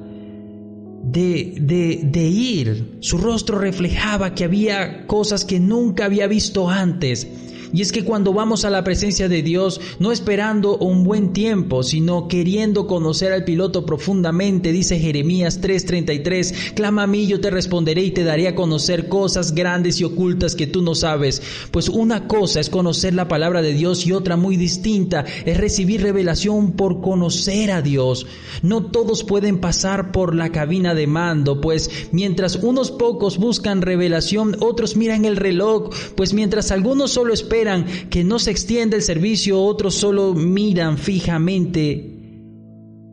de, 1.03 1.55
de, 1.59 2.01
de, 2.03 2.28
ir, 2.28 2.97
su 2.99 3.18
rostro 3.18 3.59
reflejaba 3.59 4.34
que 4.34 4.43
había 4.43 5.05
cosas 5.07 5.45
que 5.45 5.59
nunca 5.59 6.05
había 6.05 6.28
visto 6.28 6.70
antes. 6.70 7.28
Y 7.76 7.82
es 7.82 7.91
que 7.91 8.05
cuando 8.05 8.32
vamos 8.32 8.63
a 8.63 8.69
la 8.69 8.86
presencia 8.86 9.28
de 9.28 9.41
Dios, 9.41 9.82
no 9.99 10.13
esperando 10.13 10.78
un 10.78 11.03
buen 11.03 11.34
tiempo, 11.34 11.84
sino 11.84 12.30
queriendo 12.30 12.88
conocer 12.88 13.34
al 13.34 13.43
piloto 13.43 13.86
profundamente, 13.86 14.71
dice 14.71 14.97
Jeremías 14.97 15.59
3:33, 15.59 16.73
clama 16.73 17.03
a 17.03 17.07
mí, 17.07 17.28
yo 17.28 17.41
te 17.41 17.49
responderé 17.49 18.03
y 18.03 18.11
te 18.11 18.23
daré 18.23 18.47
a 18.47 18.55
conocer 18.55 19.09
cosas 19.09 19.53
grandes 19.53 19.99
y 19.99 20.05
ocultas 20.05 20.55
que 20.55 20.67
tú 20.67 20.82
no 20.82 20.95
sabes. 20.95 21.41
Pues 21.71 21.89
una 21.89 22.30
cosa 22.30 22.61
es 22.61 22.69
conocer 22.69 23.13
la 23.13 23.28
palabra 23.28 23.61
de 23.61 23.73
Dios 23.73 24.07
y 24.07 24.13
otra 24.13 24.38
muy 24.38 24.55
distinta 24.55 25.26
es 25.43 25.57
recibir 25.57 26.01
revelación 26.01 26.78
por 26.78 27.01
conocer 27.01 27.71
a 27.71 27.82
Dios. 27.82 28.26
No 28.61 28.86
todos 28.86 29.26
pueden 29.26 29.59
pasar 29.59 30.13
por 30.13 30.34
la 30.34 30.49
cabina 30.53 30.95
de 30.95 31.07
mando, 31.07 31.59
pues 31.59 31.89
mientras 32.13 32.55
unos 32.55 32.91
pocos 32.91 33.38
buscan 33.38 33.82
revelación, 33.82 34.55
otros 34.61 34.95
miran 34.95 35.26
el 35.26 35.36
reloj, 35.36 35.89
pues 36.15 36.34
mientras 36.34 36.71
algunos 36.71 37.11
solo 37.11 37.34
esperan 37.34 37.64
que 38.09 38.24
no 38.24 38.39
se 38.39 38.51
extienda 38.51 38.95
el 38.95 39.01
servicio, 39.01 39.61
otros 39.61 39.95
solo 39.95 40.34
miran 40.34 40.97
fijamente 40.97 42.11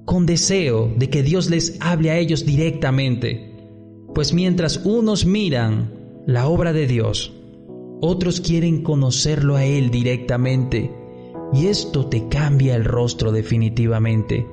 con 0.05 0.27
deseo 0.27 0.93
de 0.97 1.09
que 1.09 1.23
Dios 1.23 1.49
les 1.51 1.77
hable 1.81 2.11
a 2.11 2.19
ellos 2.19 2.45
directamente. 2.45 3.51
Pues 4.15 4.33
mientras 4.35 4.83
unos 4.85 5.25
miran 5.25 5.93
la 6.27 6.47
obra 6.47 6.73
de 6.73 6.87
Dios, 6.87 7.33
otros 8.01 8.41
quieren 8.41 8.83
conocerlo 8.83 9.57
a 9.57 9.65
Él 9.65 9.91
directamente. 9.91 10.91
Y 11.53 11.67
esto 11.67 12.07
te 12.07 12.29
cambia 12.29 12.75
el 12.75 12.85
rostro 12.85 13.33
definitivamente. 13.33 14.47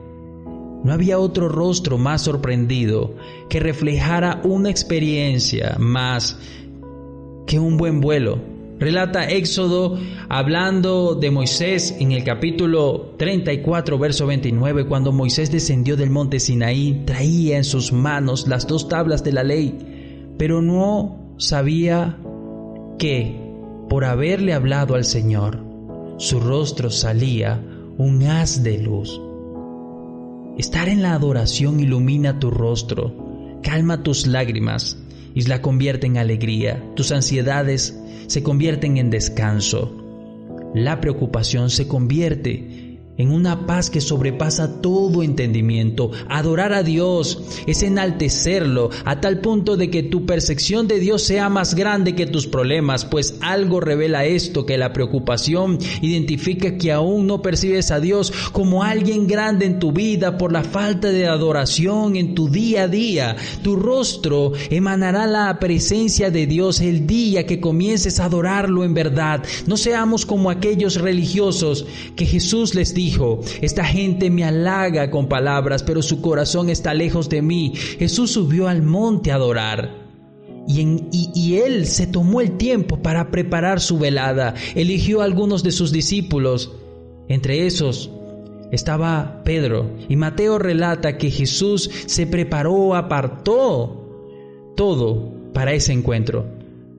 No 0.83 0.93
había 0.93 1.19
otro 1.19 1.49
rostro 1.49 1.97
más 1.97 2.21
sorprendido 2.21 3.15
que 3.49 3.59
reflejara 3.59 4.41
una 4.43 4.69
experiencia 4.69 5.75
más 5.77 6.37
que 7.47 7.59
un 7.59 7.77
buen 7.77 7.99
vuelo. 7.99 8.39
Relata 8.79 9.29
Éxodo 9.29 9.99
hablando 10.29 11.13
de 11.13 11.31
Moisés 11.31 11.93
en 11.99 12.13
el 12.13 12.23
capítulo 12.23 13.13
34, 13.17 13.99
verso 13.99 14.25
29, 14.25 14.87
cuando 14.87 15.11
Moisés 15.11 15.51
descendió 15.51 15.97
del 15.97 16.09
monte 16.09 16.39
Sinaí, 16.39 17.03
traía 17.05 17.57
en 17.57 17.65
sus 17.65 17.91
manos 17.91 18.47
las 18.47 18.67
dos 18.67 18.87
tablas 18.87 19.21
de 19.21 19.33
la 19.33 19.43
ley, 19.43 20.33
pero 20.37 20.61
no 20.61 21.35
sabía 21.37 22.17
que, 22.97 23.37
por 23.89 24.05
haberle 24.05 24.53
hablado 24.53 24.95
al 24.95 25.03
Señor, 25.03 25.61
su 26.17 26.39
rostro 26.39 26.89
salía 26.89 27.61
un 27.97 28.23
haz 28.23 28.63
de 28.63 28.77
luz. 28.77 29.19
Estar 30.57 30.87
en 30.87 31.01
la 31.01 31.15
adoración 31.15 31.81
ilumina 31.81 32.39
tu 32.39 32.49
rostro, 32.49 33.59
calma 33.61 34.03
tus 34.03 34.25
lágrimas 34.25 34.97
y 35.33 35.41
la 35.43 35.61
convierte 35.61 36.07
en 36.07 36.17
alegría. 36.17 36.83
Tus 36.95 37.11
ansiedades 37.11 37.97
se 38.27 38.43
convierten 38.43 38.97
en 38.97 39.09
descanso. 39.09 39.95
La 40.73 41.01
preocupación 41.01 41.69
se 41.69 41.87
convierte 41.87 42.88
en 43.19 43.31
una 43.31 43.67
paz 43.67 43.89
que 43.89 44.01
sobrepasa 44.01 44.81
todo 44.81 45.21
entendimiento. 45.21 46.09
Adorar 46.29 46.73
a 46.73 46.83
Dios 46.83 47.43
es 47.67 47.83
enaltecerlo 47.83 48.89
a 49.03 49.19
tal 49.19 49.41
punto 49.41 49.75
de 49.75 49.91
que 49.91 50.03
tu 50.03 50.25
percepción 50.25 50.87
de 50.87 50.99
Dios 50.99 51.21
sea 51.23 51.49
más 51.49 51.75
grande 51.75 52.15
que 52.15 52.25
tus 52.25 52.47
problemas, 52.47 53.03
pues 53.03 53.35
algo 53.41 53.81
revela 53.81 54.25
esto, 54.25 54.65
que 54.65 54.77
la 54.77 54.93
preocupación 54.93 55.77
identifica 56.01 56.77
que 56.77 56.93
aún 56.93 57.27
no 57.27 57.41
percibes 57.41 57.91
a 57.91 57.99
Dios 57.99 58.31
como 58.53 58.83
alguien 58.83 59.27
grande 59.27 59.65
en 59.65 59.79
tu 59.79 59.91
vida 59.91 60.37
por 60.37 60.53
la 60.53 60.63
falta 60.63 61.09
de 61.09 61.27
adoración 61.27 62.15
en 62.15 62.35
tu 62.35 62.49
día 62.49 62.83
a 62.83 62.87
día. 62.87 63.35
Tu 63.63 63.75
rostro 63.75 64.53
emanará 64.69 65.27
la 65.27 65.59
presencia 65.59 66.31
de 66.31 66.47
Dios 66.47 66.79
el 66.79 67.05
día 67.05 67.45
que 67.45 67.59
comiences 67.59 68.21
a 68.21 68.25
adorarlo 68.25 68.85
en 68.85 68.93
verdad. 68.93 69.43
No 69.67 69.75
seamos 69.75 70.25
como 70.25 70.49
aquellos 70.49 70.95
religiosos 70.95 71.85
que 72.15 72.25
Jesús 72.25 72.75
les 72.75 72.93
dijo, 72.93 73.08
esta 73.61 73.83
gente 73.83 74.29
me 74.29 74.43
halaga 74.43 75.09
con 75.11 75.27
palabras, 75.27 75.83
pero 75.83 76.01
su 76.01 76.21
corazón 76.21 76.69
está 76.69 76.93
lejos 76.93 77.29
de 77.29 77.41
mí. 77.41 77.73
Jesús 77.75 78.31
subió 78.31 78.67
al 78.67 78.81
monte 78.81 79.31
a 79.31 79.35
adorar. 79.35 80.07
Y, 80.67 81.07
y, 81.33 81.55
él 81.57 81.87
se 81.87 82.05
tomó 82.05 82.41
el 82.41 82.57
tiempo 82.57 83.01
para 83.01 83.31
preparar 83.31 83.79
su 83.79 83.97
velada. 83.97 84.53
Eligió 84.75 85.21
a 85.21 85.23
algunos 85.23 85.63
de 85.63 85.71
sus 85.71 85.91
discípulos. 85.91 86.71
Entre 87.27 87.65
esos 87.65 88.11
estaba 88.71 89.41
Pedro. 89.43 89.89
Y 90.07 90.15
Mateo 90.15 90.59
relata 90.59 91.17
que 91.17 91.31
Jesús 91.31 91.89
se 92.05 92.27
preparó, 92.27 92.95
apartó 92.95 94.73
todo 94.75 95.33
para 95.53 95.73
ese 95.73 95.91
encuentro. 95.91 96.45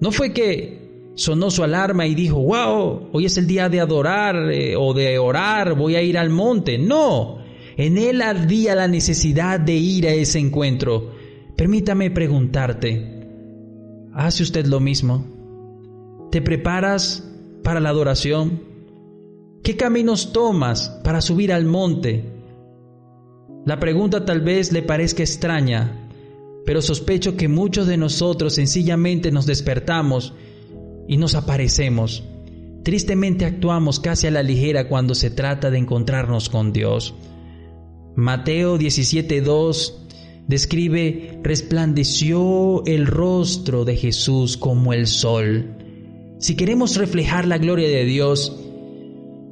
No 0.00 0.10
fue 0.10 0.32
que 0.32 0.79
sonó 1.20 1.50
su 1.50 1.62
alarma 1.62 2.06
y 2.06 2.14
dijo, 2.14 2.40
wow, 2.40 3.10
hoy 3.12 3.26
es 3.26 3.36
el 3.36 3.46
día 3.46 3.68
de 3.68 3.78
adorar 3.78 4.50
eh, 4.50 4.74
o 4.74 4.94
de 4.94 5.18
orar, 5.18 5.74
voy 5.74 5.94
a 5.94 6.02
ir 6.02 6.16
al 6.16 6.30
monte. 6.30 6.78
No, 6.78 7.40
en 7.76 7.98
él 7.98 8.22
ardía 8.22 8.74
la 8.74 8.88
necesidad 8.88 9.60
de 9.60 9.74
ir 9.74 10.08
a 10.08 10.14
ese 10.14 10.38
encuentro. 10.38 11.10
Permítame 11.58 12.10
preguntarte, 12.10 13.26
¿hace 14.14 14.42
usted 14.42 14.64
lo 14.64 14.80
mismo? 14.80 16.28
¿Te 16.30 16.40
preparas 16.40 17.30
para 17.62 17.80
la 17.80 17.90
adoración? 17.90 18.62
¿Qué 19.62 19.76
caminos 19.76 20.32
tomas 20.32 20.88
para 21.04 21.20
subir 21.20 21.52
al 21.52 21.66
monte? 21.66 22.24
La 23.66 23.78
pregunta 23.78 24.24
tal 24.24 24.40
vez 24.40 24.72
le 24.72 24.80
parezca 24.80 25.22
extraña, 25.22 26.08
pero 26.64 26.80
sospecho 26.80 27.36
que 27.36 27.46
muchos 27.46 27.86
de 27.86 27.98
nosotros 27.98 28.54
sencillamente 28.54 29.30
nos 29.30 29.44
despertamos 29.44 30.32
y 31.10 31.16
nos 31.16 31.34
aparecemos. 31.34 32.22
Tristemente 32.84 33.44
actuamos 33.44 33.98
casi 33.98 34.28
a 34.28 34.30
la 34.30 34.44
ligera 34.44 34.88
cuando 34.88 35.16
se 35.16 35.28
trata 35.28 35.68
de 35.68 35.76
encontrarnos 35.76 36.48
con 36.48 36.72
Dios. 36.72 37.14
Mateo 38.14 38.78
17.2 38.78 39.94
describe, 40.46 41.40
resplandeció 41.42 42.84
el 42.86 43.08
rostro 43.08 43.84
de 43.84 43.96
Jesús 43.96 44.56
como 44.56 44.92
el 44.92 45.08
sol. 45.08 45.74
Si 46.38 46.54
queremos 46.54 46.94
reflejar 46.94 47.44
la 47.44 47.58
gloria 47.58 47.88
de 47.88 48.04
Dios, 48.04 48.59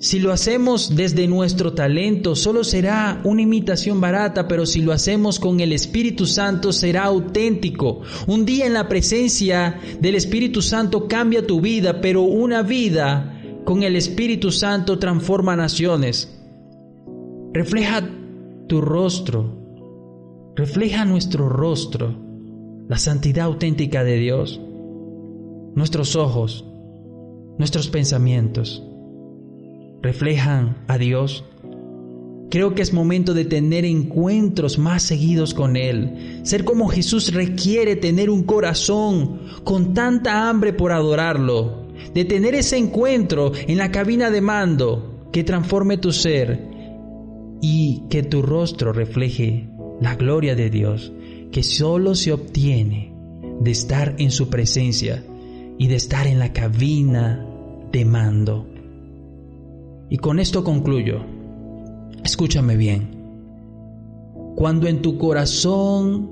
si 0.00 0.20
lo 0.20 0.32
hacemos 0.32 0.94
desde 0.94 1.26
nuestro 1.26 1.72
talento, 1.72 2.36
solo 2.36 2.62
será 2.62 3.20
una 3.24 3.42
imitación 3.42 4.00
barata, 4.00 4.46
pero 4.46 4.64
si 4.64 4.80
lo 4.80 4.92
hacemos 4.92 5.40
con 5.40 5.58
el 5.58 5.72
Espíritu 5.72 6.24
Santo, 6.24 6.72
será 6.72 7.04
auténtico. 7.04 8.02
Un 8.28 8.44
día 8.44 8.66
en 8.66 8.74
la 8.74 8.88
presencia 8.88 9.80
del 10.00 10.14
Espíritu 10.14 10.62
Santo 10.62 11.08
cambia 11.08 11.44
tu 11.44 11.60
vida, 11.60 12.00
pero 12.00 12.22
una 12.22 12.62
vida 12.62 13.40
con 13.64 13.82
el 13.82 13.96
Espíritu 13.96 14.52
Santo 14.52 15.00
transforma 15.00 15.56
naciones. 15.56 16.32
Refleja 17.52 18.08
tu 18.68 18.80
rostro, 18.80 20.52
refleja 20.54 21.06
nuestro 21.06 21.48
rostro, 21.48 22.14
la 22.88 22.98
santidad 22.98 23.46
auténtica 23.46 24.04
de 24.04 24.16
Dios, 24.16 24.60
nuestros 25.74 26.14
ojos, 26.14 26.64
nuestros 27.58 27.88
pensamientos 27.88 28.87
reflejan 30.02 30.76
a 30.88 30.98
Dios. 30.98 31.44
Creo 32.50 32.74
que 32.74 32.82
es 32.82 32.94
momento 32.94 33.34
de 33.34 33.44
tener 33.44 33.84
encuentros 33.84 34.78
más 34.78 35.02
seguidos 35.02 35.52
con 35.52 35.76
Él. 35.76 36.40
Ser 36.44 36.64
como 36.64 36.88
Jesús 36.88 37.34
requiere 37.34 37.94
tener 37.96 38.30
un 38.30 38.44
corazón 38.44 39.40
con 39.64 39.92
tanta 39.92 40.48
hambre 40.48 40.72
por 40.72 40.92
adorarlo. 40.92 41.88
De 42.14 42.24
tener 42.24 42.54
ese 42.54 42.78
encuentro 42.78 43.52
en 43.66 43.76
la 43.76 43.90
cabina 43.90 44.30
de 44.30 44.40
mando 44.40 45.28
que 45.32 45.44
transforme 45.44 45.98
tu 45.98 46.12
ser 46.12 46.68
y 47.60 48.04
que 48.08 48.22
tu 48.22 48.40
rostro 48.40 48.92
refleje 48.92 49.68
la 50.00 50.14
gloria 50.14 50.54
de 50.54 50.70
Dios, 50.70 51.12
que 51.50 51.62
solo 51.62 52.14
se 52.14 52.32
obtiene 52.32 53.12
de 53.60 53.70
estar 53.70 54.14
en 54.18 54.30
su 54.30 54.48
presencia 54.48 55.24
y 55.76 55.88
de 55.88 55.96
estar 55.96 56.26
en 56.26 56.38
la 56.38 56.52
cabina 56.52 57.44
de 57.92 58.04
mando. 58.04 58.77
Y 60.10 60.18
con 60.18 60.38
esto 60.38 60.64
concluyo. 60.64 61.20
Escúchame 62.24 62.76
bien. 62.76 63.16
Cuando 64.56 64.88
en 64.88 65.02
tu 65.02 65.18
corazón 65.18 66.30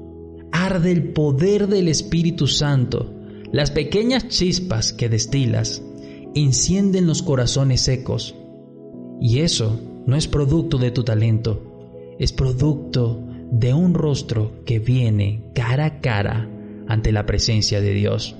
arde 0.52 0.92
el 0.92 1.12
poder 1.12 1.68
del 1.68 1.88
Espíritu 1.88 2.46
Santo, 2.46 3.12
las 3.52 3.70
pequeñas 3.70 4.28
chispas 4.28 4.92
que 4.92 5.08
destilas 5.08 5.82
encienden 6.34 7.06
los 7.06 7.22
corazones 7.22 7.82
secos. 7.82 8.34
Y 9.20 9.40
eso 9.40 9.80
no 10.06 10.16
es 10.16 10.28
producto 10.28 10.78
de 10.78 10.90
tu 10.90 11.04
talento, 11.04 12.14
es 12.18 12.32
producto 12.32 13.22
de 13.50 13.74
un 13.74 13.94
rostro 13.94 14.64
que 14.64 14.78
viene 14.78 15.50
cara 15.54 15.86
a 15.86 16.00
cara 16.00 16.48
ante 16.88 17.12
la 17.12 17.26
presencia 17.26 17.80
de 17.80 17.94
Dios. 17.94 18.36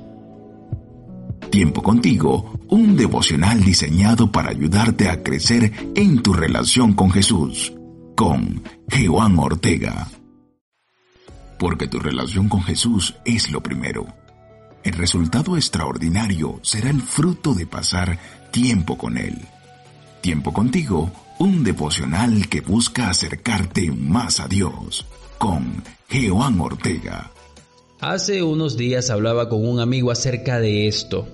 Tiempo 1.50 1.82
contigo, 1.82 2.58
un 2.68 2.96
devocional 2.96 3.62
diseñado 3.62 4.30
para 4.30 4.50
ayudarte 4.50 5.08
a 5.08 5.22
crecer 5.22 5.72
en 5.94 6.22
tu 6.22 6.32
relación 6.32 6.92
con 6.92 7.10
Jesús, 7.10 7.72
con 8.14 8.62
Juan 8.90 9.38
Ortega. 9.38 10.08
Porque 11.58 11.86
tu 11.86 11.98
relación 11.98 12.48
con 12.48 12.62
Jesús 12.62 13.14
es 13.24 13.50
lo 13.50 13.62
primero. 13.62 14.06
El 14.82 14.94
resultado 14.94 15.56
extraordinario 15.56 16.60
será 16.62 16.90
el 16.90 17.00
fruto 17.00 17.54
de 17.54 17.66
pasar 17.66 18.18
tiempo 18.50 18.98
con 18.98 19.16
Él. 19.16 19.38
Tiempo 20.20 20.52
contigo, 20.52 21.10
un 21.38 21.64
devocional 21.64 22.48
que 22.48 22.60
busca 22.60 23.08
acercarte 23.08 23.90
más 23.92 24.40
a 24.40 24.48
Dios. 24.48 25.06
Con 25.38 25.82
Jehová 26.08 26.52
Ortega. 26.58 27.30
Hace 28.00 28.42
unos 28.42 28.76
días 28.76 29.08
hablaba 29.08 29.48
con 29.48 29.66
un 29.66 29.80
amigo 29.80 30.10
acerca 30.10 30.60
de 30.60 30.86
esto, 30.86 31.26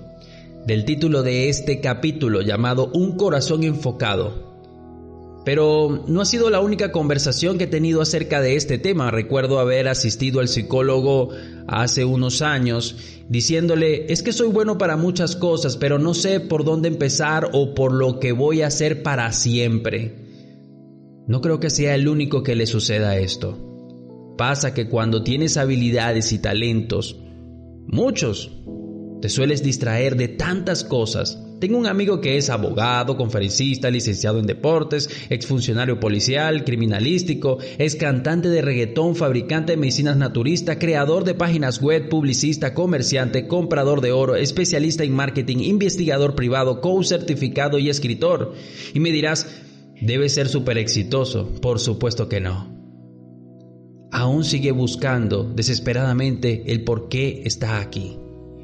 del 0.65 0.85
título 0.85 1.21
de 1.21 1.49
este 1.49 1.81
capítulo 1.81 2.41
llamado 2.41 2.89
Un 2.93 3.17
corazón 3.17 3.63
enfocado. 3.63 4.53
Pero 5.43 6.05
no 6.07 6.21
ha 6.21 6.25
sido 6.25 6.49
la 6.49 6.61
única 6.61 6.93
conversación 6.93 7.57
que 7.57 7.65
he 7.65 7.67
tenido 7.67 8.01
acerca 8.01 8.39
de 8.39 8.55
este 8.55 8.77
tema. 8.77 9.11
Recuerdo 9.11 9.59
haber 9.59 9.89
asistido 9.89 10.39
al 10.39 10.47
psicólogo 10.47 11.31
hace 11.67 12.05
unos 12.05 12.41
años 12.41 12.95
diciéndole, 13.27 14.05
es 14.13 14.23
que 14.23 14.31
soy 14.31 14.47
bueno 14.47 14.77
para 14.77 14.95
muchas 14.95 15.35
cosas, 15.35 15.75
pero 15.75 15.99
no 15.99 16.13
sé 16.13 16.39
por 16.39 16.63
dónde 16.63 16.87
empezar 16.87 17.49
o 17.51 17.75
por 17.75 17.91
lo 17.91 18.21
que 18.21 18.31
voy 18.31 18.61
a 18.61 18.67
hacer 18.67 19.03
para 19.03 19.33
siempre. 19.33 20.15
No 21.27 21.41
creo 21.41 21.59
que 21.59 21.69
sea 21.69 21.93
el 21.93 22.07
único 22.07 22.41
que 22.41 22.55
le 22.55 22.67
suceda 22.67 23.17
esto. 23.17 23.72
Pasa 24.37 24.73
que 24.73 24.87
cuando 24.87 25.23
tienes 25.23 25.57
habilidades 25.57 26.31
y 26.31 26.39
talentos, 26.39 27.19
muchos, 27.87 28.51
te 29.21 29.29
sueles 29.29 29.63
distraer 29.63 30.15
de 30.15 30.27
tantas 30.27 30.83
cosas 30.83 31.39
tengo 31.63 31.77
un 31.77 31.87
amigo 31.87 32.19
que 32.19 32.35
es 32.35 32.49
abogado, 32.49 33.15
conferencista, 33.15 33.89
licenciado 33.89 34.37
en 34.37 34.45
deportes, 34.45 35.09
exfuncionario 35.29 35.97
policial, 35.97 36.65
criminalístico, 36.65 37.57
es 37.77 37.95
cantante 37.95 38.49
de 38.49 38.61
reggaetón, 38.61 39.15
fabricante 39.15 39.71
de 39.71 39.77
medicinas 39.77 40.17
naturista, 40.17 40.77
creador 40.77 41.23
de 41.23 41.35
páginas 41.35 41.81
web, 41.81 42.09
publicista, 42.09 42.73
comerciante, 42.73 43.47
comprador 43.47 44.01
de 44.01 44.11
oro, 44.11 44.35
especialista 44.35 45.05
en 45.05 45.13
marketing, 45.13 45.59
investigador 45.59 46.35
privado, 46.35 46.81
coach 46.81 47.05
certificado 47.05 47.79
y 47.79 47.87
escritor. 47.87 48.55
Y 48.93 48.99
me 48.99 49.13
dirás, 49.13 49.47
debe 50.01 50.27
ser 50.27 50.49
súper 50.49 50.77
exitoso. 50.77 51.49
Por 51.61 51.79
supuesto 51.79 52.27
que 52.27 52.41
no. 52.41 52.82
Aún 54.13 54.43
sigue 54.43 54.71
buscando 54.71 55.43
desesperadamente 55.43 56.63
el 56.67 56.83
por 56.83 57.09
qué 57.09 57.41
está 57.45 57.79
aquí. 57.81 58.15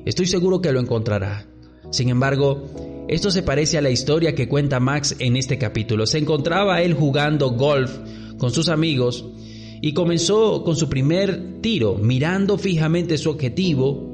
Estoy 0.05 0.27
seguro 0.27 0.61
que 0.61 0.71
lo 0.71 0.79
encontrará. 0.79 1.47
Sin 1.91 2.09
embargo, 2.09 3.05
esto 3.07 3.31
se 3.31 3.41
parece 3.41 3.79
a 3.79 3.81
la 3.81 3.89
historia 3.89 4.35
que 4.35 4.47
cuenta 4.47 4.79
Max 4.79 5.15
en 5.17 5.35
este 5.35 5.57
capítulo. 5.57 6.05
Se 6.05 6.19
encontraba 6.19 6.83
él 6.83 6.93
jugando 6.93 7.49
golf 7.49 7.91
con 8.37 8.51
sus 8.51 8.69
amigos 8.69 9.25
y 9.81 9.93
comenzó 9.93 10.63
con 10.63 10.75
su 10.75 10.87
primer 10.87 11.61
tiro, 11.61 11.95
mirando 11.95 12.59
fijamente 12.59 13.17
su 13.17 13.31
objetivo 13.31 14.09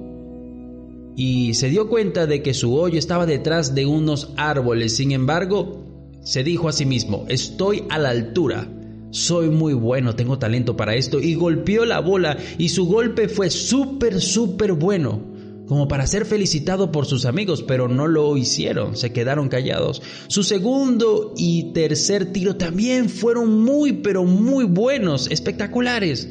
y 1.18 1.54
se 1.54 1.70
dio 1.70 1.90
cuenta 1.90 2.28
de 2.28 2.42
que 2.42 2.54
su 2.54 2.76
hoyo 2.76 2.98
estaba 2.98 3.26
detrás 3.26 3.76
de 3.76 3.86
unos 3.86 4.32
árboles. 4.38 4.96
Sin 4.96 5.12
embargo, 5.12 5.84
se 6.24 6.44
dijo 6.44 6.70
a 6.70 6.74
sí 6.74 6.86
mismo, 6.86 7.26
estoy 7.28 7.84
a 7.90 7.98
la 7.98 8.10
altura, 8.10 8.70
soy 9.16 9.50
muy 9.50 9.74
bueno, 9.74 10.14
tengo 10.14 10.38
talento 10.38 10.76
para 10.76 10.94
esto 10.94 11.22
y 11.22 11.36
golpeó 11.36 11.86
la 11.86 12.02
bola 12.02 12.38
y 12.58 12.68
su 12.68 12.86
golpe 12.86 13.30
fue 13.30 13.50
súper, 13.50 14.20
súper 14.20 14.74
bueno 14.74 15.22
como 15.68 15.88
para 15.88 16.06
ser 16.06 16.26
felicitado 16.26 16.92
por 16.92 17.06
sus 17.06 17.26
amigos, 17.26 17.64
pero 17.64 17.88
no 17.88 18.08
lo 18.08 18.36
hicieron, 18.36 18.98
se 18.98 19.14
quedaron 19.14 19.48
callados. 19.48 20.02
Su 20.28 20.44
segundo 20.44 21.34
y 21.38 21.72
tercer 21.72 22.34
tiro 22.34 22.58
también 22.58 23.10
fueron 23.10 23.64
muy, 23.64 23.94
pero 23.94 24.26
muy 24.26 24.66
buenos, 24.66 25.32
espectaculares. 25.32 26.28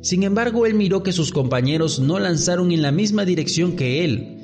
Sin 0.00 0.22
embargo, 0.22 0.64
él 0.64 0.74
miró 0.74 1.02
que 1.02 1.12
sus 1.12 1.32
compañeros 1.32 1.98
no 1.98 2.18
lanzaron 2.20 2.70
en 2.70 2.80
la 2.80 2.92
misma 2.92 3.24
dirección 3.24 3.76
que 3.76 4.04
él. 4.04 4.39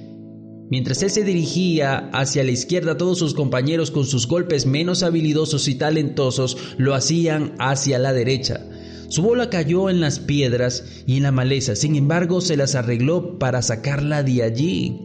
Mientras 0.69 1.01
él 1.03 1.11
se 1.11 1.23
dirigía 1.23 2.11
hacia 2.13 2.43
la 2.43 2.51
izquierda, 2.51 2.97
todos 2.97 3.19
sus 3.19 3.35
compañeros 3.35 3.93
con 3.93 4.05
sus 4.05 4.27
golpes 4.27 4.67
menos 4.67 5.05
habilidosos 5.05 5.69
y 5.69 5.77
talentosos 5.77 6.57
lo 6.77 6.95
hacían 6.95 7.55
hacia 7.59 8.01
la 8.01 8.13
derecha. 8.13 8.67
Su 9.09 9.23
bola 9.23 9.49
cayó 9.49 9.89
en 9.89 10.01
las 10.01 10.19
piedras 10.19 11.05
y 11.07 11.19
en 11.19 11.23
la 11.23 11.31
maleza, 11.31 11.77
sin 11.77 11.95
embargo 11.95 12.41
se 12.41 12.57
las 12.57 12.75
arregló 12.75 13.39
para 13.39 13.63
sacarla 13.63 14.25
de 14.25 14.43
allí. 14.43 15.01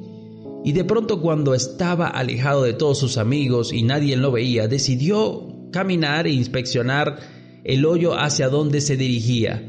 Y 0.65 0.71
de 0.71 0.83
pronto 0.83 1.21
cuando 1.21 1.53
estaba 1.53 2.07
alejado 2.07 2.63
de 2.63 2.73
todos 2.73 2.97
sus 2.97 3.17
amigos 3.17 3.71
y 3.71 3.83
nadie 3.83 4.17
lo 4.17 4.31
veía, 4.31 4.67
decidió 4.67 5.69
caminar 5.71 6.25
e 6.25 6.31
inspeccionar 6.31 7.19
el 7.63 7.85
hoyo 7.85 8.19
hacia 8.19 8.49
donde 8.49 8.81
se 8.81 8.97
dirigía. 8.97 9.63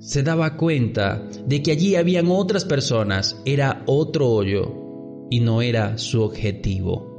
Se 0.00 0.22
daba 0.22 0.56
cuenta 0.56 1.28
de 1.46 1.62
que 1.62 1.72
allí 1.72 1.96
habían 1.96 2.28
otras 2.30 2.64
personas, 2.64 3.36
era 3.44 3.82
otro 3.86 4.28
hoyo 4.28 4.87
y 5.30 5.40
no 5.40 5.62
era 5.62 5.98
su 5.98 6.22
objetivo. 6.22 7.18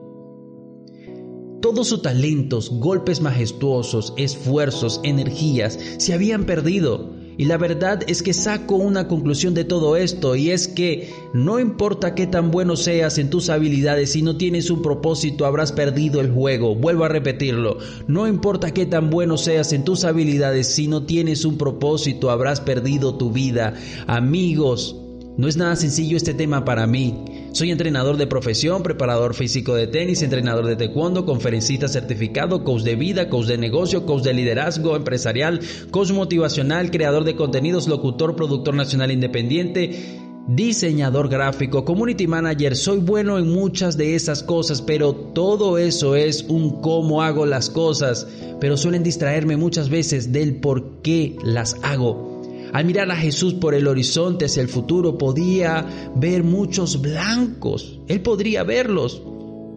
Todos 1.61 1.89
sus 1.89 2.01
talentos, 2.01 2.69
golpes 2.69 3.19
majestuosos, 3.19 4.13
esfuerzos, 4.15 5.01
energías 5.03 5.77
se 5.97 6.13
habían 6.13 6.45
perdido. 6.45 7.17
Y 7.37 7.45
la 7.45 7.57
verdad 7.57 8.01
es 8.07 8.21
que 8.21 8.33
saco 8.33 8.75
una 8.75 9.07
conclusión 9.07 9.53
de 9.53 9.63
todo 9.63 9.95
esto 9.95 10.35
y 10.35 10.51
es 10.51 10.67
que 10.67 11.09
no 11.33 11.57
importa 11.57 12.13
qué 12.13 12.27
tan 12.27 12.51
bueno 12.51 12.75
seas 12.75 13.17
en 13.17 13.29
tus 13.29 13.49
habilidades, 13.49 14.11
si 14.11 14.21
no 14.21 14.35
tienes 14.35 14.69
un 14.69 14.81
propósito 14.81 15.45
habrás 15.45 15.71
perdido 15.71 16.19
el 16.19 16.31
juego. 16.31 16.75
Vuelvo 16.75 17.05
a 17.05 17.07
repetirlo, 17.07 17.77
no 18.07 18.27
importa 18.27 18.71
qué 18.71 18.85
tan 18.85 19.09
bueno 19.09 19.37
seas 19.37 19.71
en 19.71 19.85
tus 19.85 20.03
habilidades, 20.03 20.67
si 20.67 20.87
no 20.87 21.05
tienes 21.05 21.45
un 21.45 21.57
propósito 21.57 22.29
habrás 22.29 22.59
perdido 22.59 23.15
tu 23.15 23.31
vida. 23.31 23.73
Amigos, 24.05 24.97
no 25.37 25.47
es 25.47 25.55
nada 25.55 25.77
sencillo 25.77 26.17
este 26.17 26.33
tema 26.33 26.65
para 26.65 26.87
mí. 26.87 27.15
Soy 27.51 27.71
entrenador 27.71 28.17
de 28.17 28.27
profesión, 28.27 28.83
preparador 28.83 29.33
físico 29.33 29.73
de 29.73 29.87
tenis, 29.87 30.21
entrenador 30.21 30.67
de 30.67 30.75
taekwondo, 30.75 31.25
conferencista 31.25 31.87
certificado, 31.87 32.63
coach 32.63 32.83
de 32.83 32.95
vida, 32.95 33.27
coach 33.27 33.47
de 33.47 33.57
negocio, 33.57 34.05
coach 34.05 34.23
de 34.23 34.33
liderazgo 34.33 34.95
empresarial, 34.95 35.59
coach 35.89 36.11
motivacional, 36.11 36.91
creador 36.91 37.23
de 37.23 37.35
contenidos, 37.35 37.87
locutor, 37.87 38.35
productor 38.35 38.75
nacional 38.75 39.11
independiente, 39.11 40.19
diseñador 40.47 41.27
gráfico, 41.27 41.85
community 41.85 42.27
manager. 42.27 42.75
Soy 42.75 42.99
bueno 42.99 43.39
en 43.39 43.49
muchas 43.51 43.97
de 43.97 44.15
esas 44.15 44.43
cosas, 44.43 44.81
pero 44.83 45.13
todo 45.13 45.79
eso 45.79 46.15
es 46.15 46.45
un 46.47 46.81
cómo 46.81 47.23
hago 47.23 47.47
las 47.47 47.71
cosas, 47.71 48.27
pero 48.59 48.77
suelen 48.77 49.03
distraerme 49.03 49.57
muchas 49.57 49.89
veces 49.89 50.31
del 50.31 50.55
por 50.57 51.01
qué 51.01 51.35
las 51.43 51.77
hago. 51.81 52.38
Al 52.71 52.85
mirar 52.85 53.09
a 53.09 53.15
Jesús 53.15 53.55
por 53.55 53.73
el 53.73 53.87
horizonte 53.87 54.45
hacia 54.45 54.61
el 54.61 54.67
futuro 54.67 55.17
podía 55.17 56.11
ver 56.15 56.43
muchos 56.43 57.01
blancos. 57.01 57.99
Él 58.07 58.21
podría 58.21 58.63
verlos. 58.63 59.21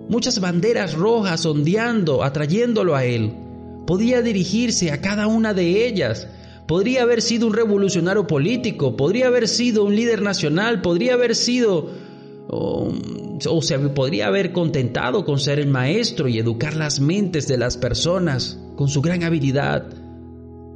Muchas 0.08 0.40
banderas 0.40 0.94
rojas 0.94 1.46
ondeando, 1.46 2.22
atrayéndolo 2.22 2.94
a 2.94 3.04
Él. 3.04 3.32
Podía 3.86 4.20
dirigirse 4.20 4.90
a 4.90 5.00
cada 5.00 5.26
una 5.26 5.54
de 5.54 5.86
ellas. 5.86 6.28
Podría 6.66 7.02
haber 7.02 7.22
sido 7.22 7.46
un 7.46 7.54
revolucionario 7.54 8.26
político, 8.26 8.96
podría 8.96 9.28
haber 9.28 9.48
sido 9.48 9.84
un 9.84 9.96
líder 9.96 10.22
nacional, 10.22 10.80
podría 10.80 11.14
haber 11.14 11.34
sido 11.34 11.90
o, 12.48 12.92
o 13.48 13.62
se 13.62 13.78
podría 13.78 14.28
haber 14.28 14.52
contentado 14.52 15.24
con 15.24 15.38
ser 15.38 15.58
el 15.58 15.68
maestro 15.68 16.28
y 16.28 16.38
educar 16.38 16.76
las 16.76 17.00
mentes 17.00 17.48
de 17.48 17.58
las 17.58 17.76
personas 17.76 18.58
con 18.76 18.88
su 18.88 19.00
gran 19.00 19.22
habilidad 19.22 20.01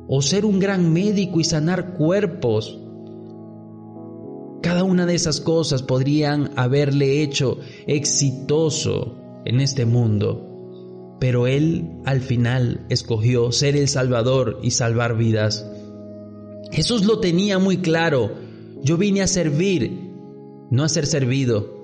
o 0.08 0.22
ser 0.22 0.44
un 0.44 0.58
gran 0.58 0.92
médico 0.92 1.40
y 1.40 1.44
sanar 1.44 1.94
cuerpos. 1.94 2.78
Cada 4.62 4.84
una 4.84 5.06
de 5.06 5.14
esas 5.14 5.40
cosas 5.40 5.82
podrían 5.82 6.50
haberle 6.56 7.22
hecho 7.22 7.58
exitoso 7.86 9.16
en 9.44 9.60
este 9.60 9.86
mundo, 9.86 11.16
pero 11.20 11.46
él 11.46 11.88
al 12.04 12.20
final 12.20 12.84
escogió 12.88 13.52
ser 13.52 13.76
el 13.76 13.88
Salvador 13.88 14.58
y 14.62 14.72
salvar 14.72 15.16
vidas. 15.16 15.64
Jesús 16.72 17.04
lo 17.04 17.20
tenía 17.20 17.58
muy 17.58 17.78
claro. 17.78 18.32
Yo 18.82 18.96
vine 18.96 19.22
a 19.22 19.26
servir, 19.26 19.92
no 20.70 20.82
a 20.82 20.88
ser 20.88 21.06
servido. 21.06 21.74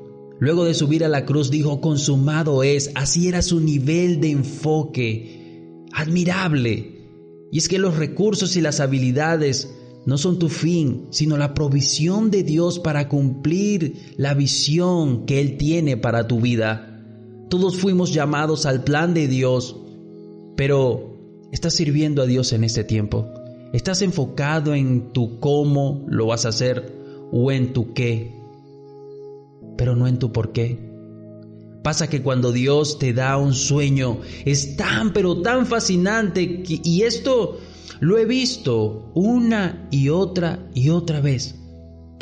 Luego 0.40 0.64
de 0.64 0.74
subir 0.74 1.04
a 1.04 1.08
la 1.08 1.24
cruz 1.24 1.50
dijo, 1.50 1.80
consumado 1.80 2.64
es. 2.64 2.90
Así 2.96 3.28
era 3.28 3.42
su 3.42 3.60
nivel 3.60 4.20
de 4.20 4.32
enfoque. 4.32 5.86
Admirable. 5.92 6.91
Y 7.52 7.58
es 7.58 7.68
que 7.68 7.78
los 7.78 7.98
recursos 7.98 8.56
y 8.56 8.62
las 8.62 8.80
habilidades 8.80 9.74
no 10.06 10.16
son 10.16 10.38
tu 10.38 10.48
fin, 10.48 11.06
sino 11.10 11.36
la 11.36 11.52
provisión 11.52 12.30
de 12.30 12.42
Dios 12.42 12.78
para 12.78 13.10
cumplir 13.10 14.14
la 14.16 14.32
visión 14.32 15.26
que 15.26 15.38
Él 15.38 15.58
tiene 15.58 15.98
para 15.98 16.26
tu 16.26 16.40
vida. 16.40 17.04
Todos 17.50 17.76
fuimos 17.76 18.14
llamados 18.14 18.64
al 18.64 18.84
plan 18.84 19.12
de 19.12 19.28
Dios, 19.28 19.76
pero 20.56 21.18
¿estás 21.52 21.74
sirviendo 21.74 22.22
a 22.22 22.26
Dios 22.26 22.54
en 22.54 22.64
este 22.64 22.84
tiempo? 22.84 23.28
¿Estás 23.74 24.00
enfocado 24.00 24.74
en 24.74 25.12
tu 25.12 25.38
cómo 25.38 26.06
lo 26.08 26.28
vas 26.28 26.46
a 26.46 26.48
hacer 26.48 26.90
o 27.30 27.52
en 27.52 27.74
tu 27.74 27.92
qué? 27.92 28.34
Pero 29.76 29.94
no 29.94 30.08
en 30.08 30.18
tu 30.18 30.32
por 30.32 30.52
qué. 30.52 30.91
Pasa 31.82 32.08
que 32.08 32.22
cuando 32.22 32.52
Dios 32.52 32.98
te 32.98 33.12
da 33.12 33.36
un 33.36 33.54
sueño 33.54 34.20
es 34.44 34.76
tan 34.76 35.12
pero 35.12 35.42
tan 35.42 35.66
fascinante 35.66 36.62
y 36.66 37.02
esto 37.02 37.58
lo 38.00 38.18
he 38.18 38.24
visto 38.24 39.10
una 39.14 39.88
y 39.90 40.08
otra 40.08 40.68
y 40.74 40.90
otra 40.90 41.20
vez 41.20 41.56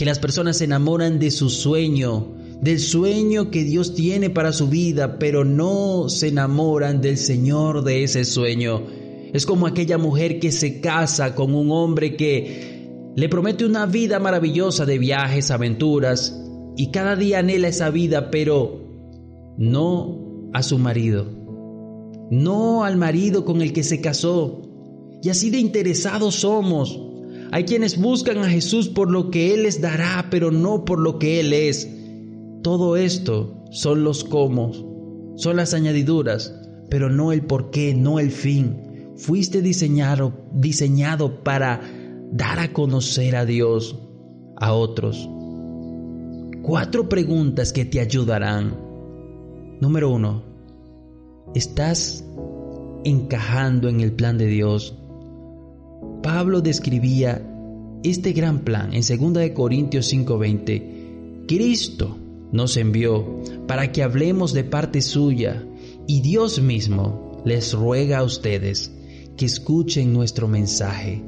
que 0.01 0.07
las 0.07 0.19
personas 0.19 0.57
se 0.57 0.65
enamoran 0.65 1.19
de 1.19 1.31
su 1.31 1.51
sueño, 1.51 2.35
del 2.63 2.79
sueño 2.79 3.51
que 3.51 3.65
Dios 3.65 3.95
tiene 3.95 4.31
para 4.31 4.55
su 4.55 4.69
vida, 4.69 5.19
pero 5.19 5.45
no 5.45 6.09
se 6.09 6.29
enamoran 6.29 7.03
del 7.03 7.19
Señor 7.19 7.85
de 7.85 8.05
ese 8.05 8.25
sueño. 8.25 8.83
Es 9.35 9.45
como 9.45 9.67
aquella 9.67 9.99
mujer 9.99 10.41
que 10.41 10.53
se 10.53 10.81
casa 10.81 11.35
con 11.35 11.55
un 11.55 11.71
hombre 11.71 12.17
que 12.17 13.13
le 13.15 13.29
promete 13.29 13.67
una 13.67 13.85
vida 13.85 14.19
maravillosa 14.21 14.87
de 14.87 14.99
viajes, 14.99 15.51
aventuras, 15.51 16.35
y 16.79 16.91
cada 16.91 17.15
día 17.15 17.41
anhela 17.41 17.69
esa 17.69 17.91
vida, 17.91 18.31
pero 18.31 18.90
no 19.61 20.51
a 20.53 20.65
su 20.65 20.77
marido, 20.79 21.27
no 22.33 22.83
al 22.83 22.97
marido 22.97 23.45
con 23.45 23.63
el 23.63 23.73
que 23.73 23.85
se 23.85 24.01
casó. 24.01 24.63
Y 25.23 25.29
así 25.29 25.51
de 25.51 25.59
interesados 25.59 26.35
somos 26.35 26.99
hay 27.53 27.65
quienes 27.65 28.01
buscan 28.01 28.39
a 28.39 28.49
Jesús 28.49 28.89
por 28.89 29.11
lo 29.11 29.31
que 29.31 29.53
Él 29.55 29.65
les 29.65 29.81
dará, 29.81 30.29
pero 30.31 30.53
no 30.53 30.85
por 30.85 31.01
lo 31.01 31.19
que 31.19 31.41
Él 31.41 31.53
es. 31.53 31.89
Todo 32.63 32.97
esto 32.97 33.65
son 33.73 34.05
los 34.05 34.23
cómo, 34.23 35.35
son 35.37 35.57
las 35.57 35.75
añadiduras, 35.75 36.55
pero 36.91 37.11
no 37.11 37.33
el 37.33 37.43
por 37.43 37.71
qué, 37.71 37.93
no 37.93 38.21
el 38.21 38.31
fin. 38.31 39.13
Fuiste 39.17 39.63
diseñado, 39.63 40.33
diseñado 40.53 41.43
para 41.43 41.81
dar 42.31 42.61
a 42.61 42.73
conocer 42.73 43.35
a 43.35 43.45
Dios 43.45 43.99
a 44.57 44.73
otros. 44.73 45.29
Cuatro 46.63 47.09
preguntas 47.09 47.73
que 47.73 47.85
te 47.85 47.99
ayudarán. 47.99 48.90
Número 49.81 50.11
uno, 50.11 50.43
¿estás 51.55 52.23
encajando 53.03 53.89
en 53.89 54.01
el 54.01 54.13
plan 54.13 54.37
de 54.37 54.47
Dios? 54.47 54.95
Pablo 56.23 56.61
describía 56.61 57.41
este 58.03 58.33
gran 58.33 58.59
plan 58.59 58.93
en 58.93 59.01
2 59.01 59.51
Corintios 59.55 60.13
5:20. 60.13 61.47
Cristo 61.49 62.15
nos 62.53 62.77
envió 62.77 63.41
para 63.67 63.91
que 63.91 64.03
hablemos 64.03 64.53
de 64.53 64.65
parte 64.65 65.01
suya 65.01 65.65
y 66.07 66.21
Dios 66.21 66.61
mismo 66.61 67.41
les 67.47 67.73
ruega 67.73 68.19
a 68.19 68.25
ustedes 68.25 68.93
que 69.39 69.47
escuchen 69.47 70.13
nuestro 70.13 70.47
mensaje. 70.47 71.23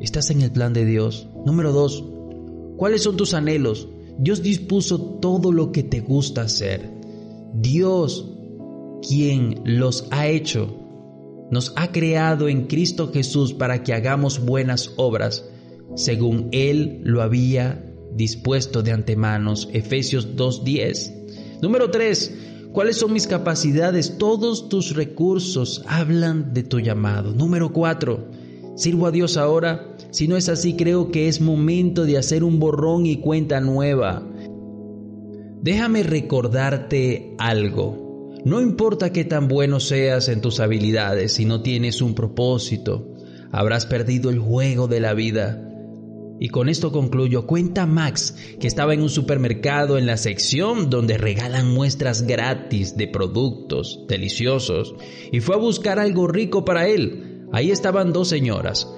¿Estás 0.00 0.30
en 0.30 0.40
el 0.40 0.50
plan 0.50 0.72
de 0.72 0.86
Dios? 0.86 1.28
Número 1.44 1.72
2. 1.72 2.04
¿Cuáles 2.78 3.02
son 3.02 3.18
tus 3.18 3.34
anhelos? 3.34 3.86
Dios 4.18 4.42
dispuso 4.42 5.18
todo 5.20 5.52
lo 5.52 5.72
que 5.72 5.82
te 5.82 6.00
gusta 6.00 6.42
hacer. 6.42 6.90
Dios, 7.54 8.32
quien 9.06 9.60
los 9.64 10.06
ha 10.10 10.26
hecho, 10.28 10.74
nos 11.50 11.72
ha 11.76 11.92
creado 11.92 12.48
en 12.48 12.66
Cristo 12.66 13.10
Jesús 13.12 13.52
para 13.52 13.82
que 13.82 13.92
hagamos 13.92 14.44
buenas 14.44 14.92
obras, 14.96 15.44
según 15.94 16.48
Él 16.52 17.00
lo 17.04 17.22
había 17.22 17.84
dispuesto 18.14 18.82
de 18.82 18.92
antemano. 18.92 19.54
Efesios 19.72 20.36
2.10. 20.36 21.60
Número 21.62 21.90
3. 21.90 22.34
¿Cuáles 22.72 22.96
son 22.96 23.12
mis 23.12 23.26
capacidades? 23.26 24.18
Todos 24.18 24.68
tus 24.68 24.94
recursos 24.94 25.82
hablan 25.86 26.52
de 26.52 26.62
tu 26.62 26.80
llamado. 26.80 27.32
Número 27.32 27.72
4. 27.72 28.28
¿Sirvo 28.76 29.06
a 29.06 29.10
Dios 29.10 29.36
ahora? 29.36 29.95
Si 30.16 30.28
no 30.28 30.38
es 30.38 30.48
así, 30.48 30.76
creo 30.76 31.10
que 31.10 31.28
es 31.28 31.42
momento 31.42 32.06
de 32.06 32.16
hacer 32.16 32.42
un 32.42 32.58
borrón 32.58 33.04
y 33.04 33.18
cuenta 33.18 33.60
nueva. 33.60 34.26
Déjame 35.60 36.04
recordarte 36.04 37.34
algo. 37.36 38.32
No 38.42 38.62
importa 38.62 39.12
qué 39.12 39.26
tan 39.26 39.46
bueno 39.46 39.78
seas 39.78 40.30
en 40.30 40.40
tus 40.40 40.58
habilidades, 40.58 41.32
si 41.32 41.44
no 41.44 41.60
tienes 41.60 42.00
un 42.00 42.14
propósito, 42.14 43.12
habrás 43.52 43.84
perdido 43.84 44.30
el 44.30 44.38
juego 44.38 44.88
de 44.88 45.00
la 45.00 45.12
vida. 45.12 45.62
Y 46.40 46.48
con 46.48 46.70
esto 46.70 46.92
concluyo. 46.92 47.46
Cuenta 47.46 47.84
Max 47.84 48.36
que 48.58 48.68
estaba 48.68 48.94
en 48.94 49.02
un 49.02 49.10
supermercado 49.10 49.98
en 49.98 50.06
la 50.06 50.16
sección 50.16 50.88
donde 50.88 51.18
regalan 51.18 51.74
muestras 51.74 52.22
gratis 52.22 52.96
de 52.96 53.06
productos 53.06 54.06
deliciosos 54.08 54.94
y 55.30 55.40
fue 55.40 55.56
a 55.56 55.58
buscar 55.58 55.98
algo 55.98 56.26
rico 56.26 56.64
para 56.64 56.88
él. 56.88 57.44
Ahí 57.52 57.70
estaban 57.70 58.14
dos 58.14 58.28
señoras, 58.28 58.88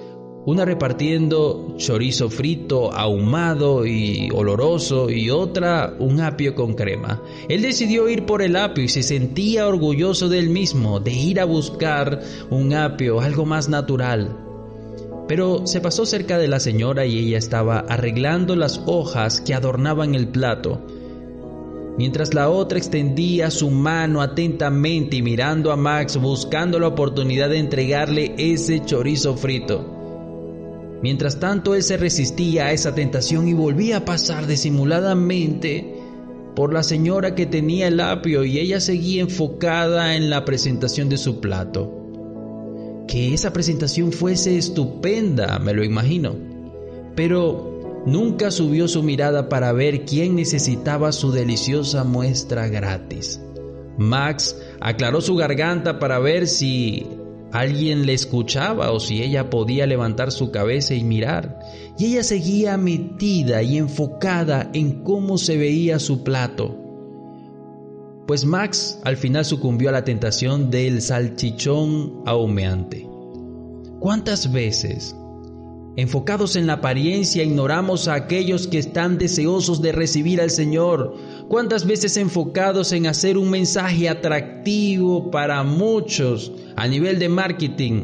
una 0.45 0.65
repartiendo 0.65 1.75
chorizo 1.77 2.29
frito, 2.29 2.93
ahumado 2.93 3.85
y 3.85 4.29
oloroso, 4.33 5.09
y 5.09 5.29
otra 5.29 5.93
un 5.99 6.21
apio 6.21 6.55
con 6.55 6.73
crema. 6.73 7.21
Él 7.49 7.61
decidió 7.61 8.09
ir 8.09 8.25
por 8.25 8.41
el 8.41 8.55
apio 8.55 8.83
y 8.83 8.89
se 8.89 9.03
sentía 9.03 9.67
orgulloso 9.67 10.29
de 10.29 10.39
él 10.39 10.49
mismo, 10.49 10.99
de 10.99 11.11
ir 11.11 11.39
a 11.39 11.45
buscar 11.45 12.21
un 12.49 12.73
apio, 12.73 13.19
algo 13.19 13.45
más 13.45 13.69
natural. 13.69 14.37
Pero 15.27 15.67
se 15.67 15.81
pasó 15.81 16.05
cerca 16.05 16.37
de 16.37 16.47
la 16.47 16.59
señora 16.59 17.05
y 17.05 17.19
ella 17.19 17.37
estaba 17.37 17.79
arreglando 17.79 18.55
las 18.55 18.81
hojas 18.87 19.41
que 19.41 19.53
adornaban 19.53 20.15
el 20.15 20.29
plato, 20.29 20.81
mientras 21.97 22.33
la 22.33 22.49
otra 22.49 22.79
extendía 22.79 23.51
su 23.51 23.69
mano 23.69 24.21
atentamente 24.21 25.17
y 25.17 25.21
mirando 25.21 25.71
a 25.71 25.75
Max 25.75 26.17
buscando 26.17 26.79
la 26.79 26.87
oportunidad 26.87 27.49
de 27.49 27.59
entregarle 27.59 28.33
ese 28.37 28.83
chorizo 28.83 29.35
frito. 29.35 29.98
Mientras 31.01 31.39
tanto, 31.39 31.75
él 31.75 31.83
se 31.83 31.97
resistía 31.97 32.65
a 32.65 32.71
esa 32.73 32.93
tentación 32.93 33.47
y 33.47 33.53
volvía 33.53 33.97
a 33.97 34.05
pasar 34.05 34.47
disimuladamente 34.47 35.95
por 36.55 36.73
la 36.73 36.83
señora 36.83 37.35
que 37.35 37.45
tenía 37.45 37.87
el 37.87 37.99
apio 38.01 38.43
y 38.43 38.59
ella 38.59 38.81
seguía 38.81 39.21
enfocada 39.21 40.15
en 40.15 40.29
la 40.29 40.43
presentación 40.43 41.07
de 41.07 41.17
su 41.17 41.39
plato. 41.39 41.95
Que 43.07 43.33
esa 43.33 43.53
presentación 43.53 44.11
fuese 44.11 44.57
estupenda, 44.57 45.57
me 45.59 45.73
lo 45.73 45.83
imagino. 45.83 46.35
Pero 47.15 48.03
nunca 48.05 48.51
subió 48.51 48.87
su 48.87 49.01
mirada 49.01 49.47
para 49.47 49.71
ver 49.71 50.05
quién 50.05 50.35
necesitaba 50.35 51.11
su 51.11 51.31
deliciosa 51.31 52.03
muestra 52.03 52.67
gratis. 52.67 53.39
Max 53.97 54.57
aclaró 54.79 55.21
su 55.21 55.35
garganta 55.35 55.99
para 55.99 56.19
ver 56.19 56.47
si 56.47 57.05
alguien 57.51 58.05
le 58.05 58.13
escuchaba 58.13 58.91
o 58.91 58.99
si 58.99 59.21
ella 59.21 59.49
podía 59.49 59.85
levantar 59.87 60.31
su 60.31 60.51
cabeza 60.51 60.93
y 60.93 61.03
mirar. 61.03 61.59
Y 61.97 62.05
ella 62.07 62.23
seguía 62.23 62.77
metida 62.77 63.61
y 63.63 63.77
enfocada 63.77 64.69
en 64.73 65.03
cómo 65.03 65.37
se 65.37 65.57
veía 65.57 65.99
su 65.99 66.23
plato. 66.23 66.77
Pues 68.27 68.45
Max 68.45 68.99
al 69.03 69.17
final 69.17 69.43
sucumbió 69.43 69.89
a 69.89 69.91
la 69.91 70.03
tentación 70.03 70.69
del 70.69 71.01
salchichón 71.01 72.21
ahumeante. 72.27 73.09
¿Cuántas 73.99 74.51
veces, 74.51 75.15
enfocados 75.95 76.55
en 76.55 76.67
la 76.67 76.73
apariencia, 76.73 77.43
ignoramos 77.43 78.07
a 78.07 78.13
aquellos 78.13 78.67
que 78.67 78.77
están 78.77 79.17
deseosos 79.17 79.81
de 79.81 79.91
recibir 79.91 80.41
al 80.41 80.51
Señor? 80.51 81.15
¿Cuántas 81.49 81.87
veces 81.87 82.15
enfocados 82.17 82.91
en 82.91 83.07
hacer 83.07 83.35
un 83.35 83.49
mensaje 83.49 84.07
atractivo 84.07 85.31
para 85.31 85.63
muchos, 85.63 86.51
a 86.75 86.87
nivel 86.87 87.17
de 87.17 87.27
marketing, 87.27 88.03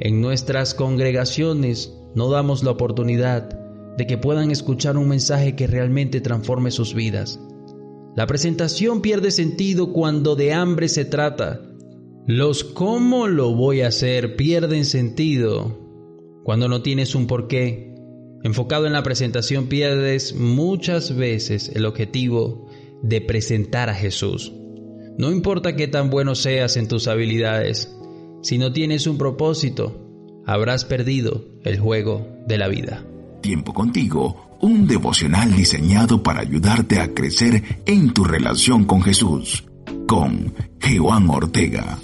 en 0.00 0.20
nuestras 0.20 0.74
congregaciones 0.74 1.94
no 2.16 2.28
damos 2.28 2.64
la 2.64 2.72
oportunidad 2.72 3.48
de 3.96 4.08
que 4.08 4.18
puedan 4.18 4.50
escuchar 4.50 4.96
un 4.96 5.06
mensaje 5.06 5.54
que 5.54 5.68
realmente 5.68 6.20
transforme 6.20 6.72
sus 6.72 6.94
vidas. 6.94 7.38
La 8.16 8.26
presentación 8.26 9.02
pierde 9.02 9.30
sentido 9.30 9.92
cuando 9.92 10.34
de 10.34 10.52
hambre 10.52 10.88
se 10.88 11.04
trata. 11.04 11.60
Los 12.26 12.64
cómo 12.64 13.28
lo 13.28 13.54
voy 13.54 13.82
a 13.82 13.88
hacer 13.88 14.34
pierden 14.34 14.84
sentido 14.84 15.78
cuando 16.42 16.66
no 16.68 16.82
tienes 16.82 17.14
un 17.14 17.28
porqué. 17.28 17.87
Enfocado 18.44 18.86
en 18.86 18.92
la 18.92 19.02
presentación 19.02 19.66
pierdes 19.66 20.34
muchas 20.34 21.16
veces 21.16 21.70
el 21.74 21.86
objetivo 21.86 22.68
de 23.02 23.20
presentar 23.20 23.88
a 23.88 23.94
Jesús. 23.94 24.52
No 25.18 25.32
importa 25.32 25.74
qué 25.74 25.88
tan 25.88 26.10
bueno 26.10 26.34
seas 26.34 26.76
en 26.76 26.86
tus 26.86 27.08
habilidades, 27.08 27.92
si 28.42 28.56
no 28.56 28.72
tienes 28.72 29.08
un 29.08 29.18
propósito, 29.18 30.08
habrás 30.46 30.84
perdido 30.84 31.44
el 31.64 31.80
juego 31.80 32.28
de 32.46 32.58
la 32.58 32.68
vida. 32.68 33.04
Tiempo 33.40 33.72
contigo, 33.72 34.56
un 34.60 34.86
devocional 34.86 35.54
diseñado 35.54 36.22
para 36.22 36.40
ayudarte 36.40 37.00
a 37.00 37.12
crecer 37.12 37.80
en 37.84 38.12
tu 38.14 38.24
relación 38.24 38.84
con 38.84 39.02
Jesús, 39.02 39.64
con 40.06 40.54
Joan 40.80 41.28
Ortega. 41.28 41.98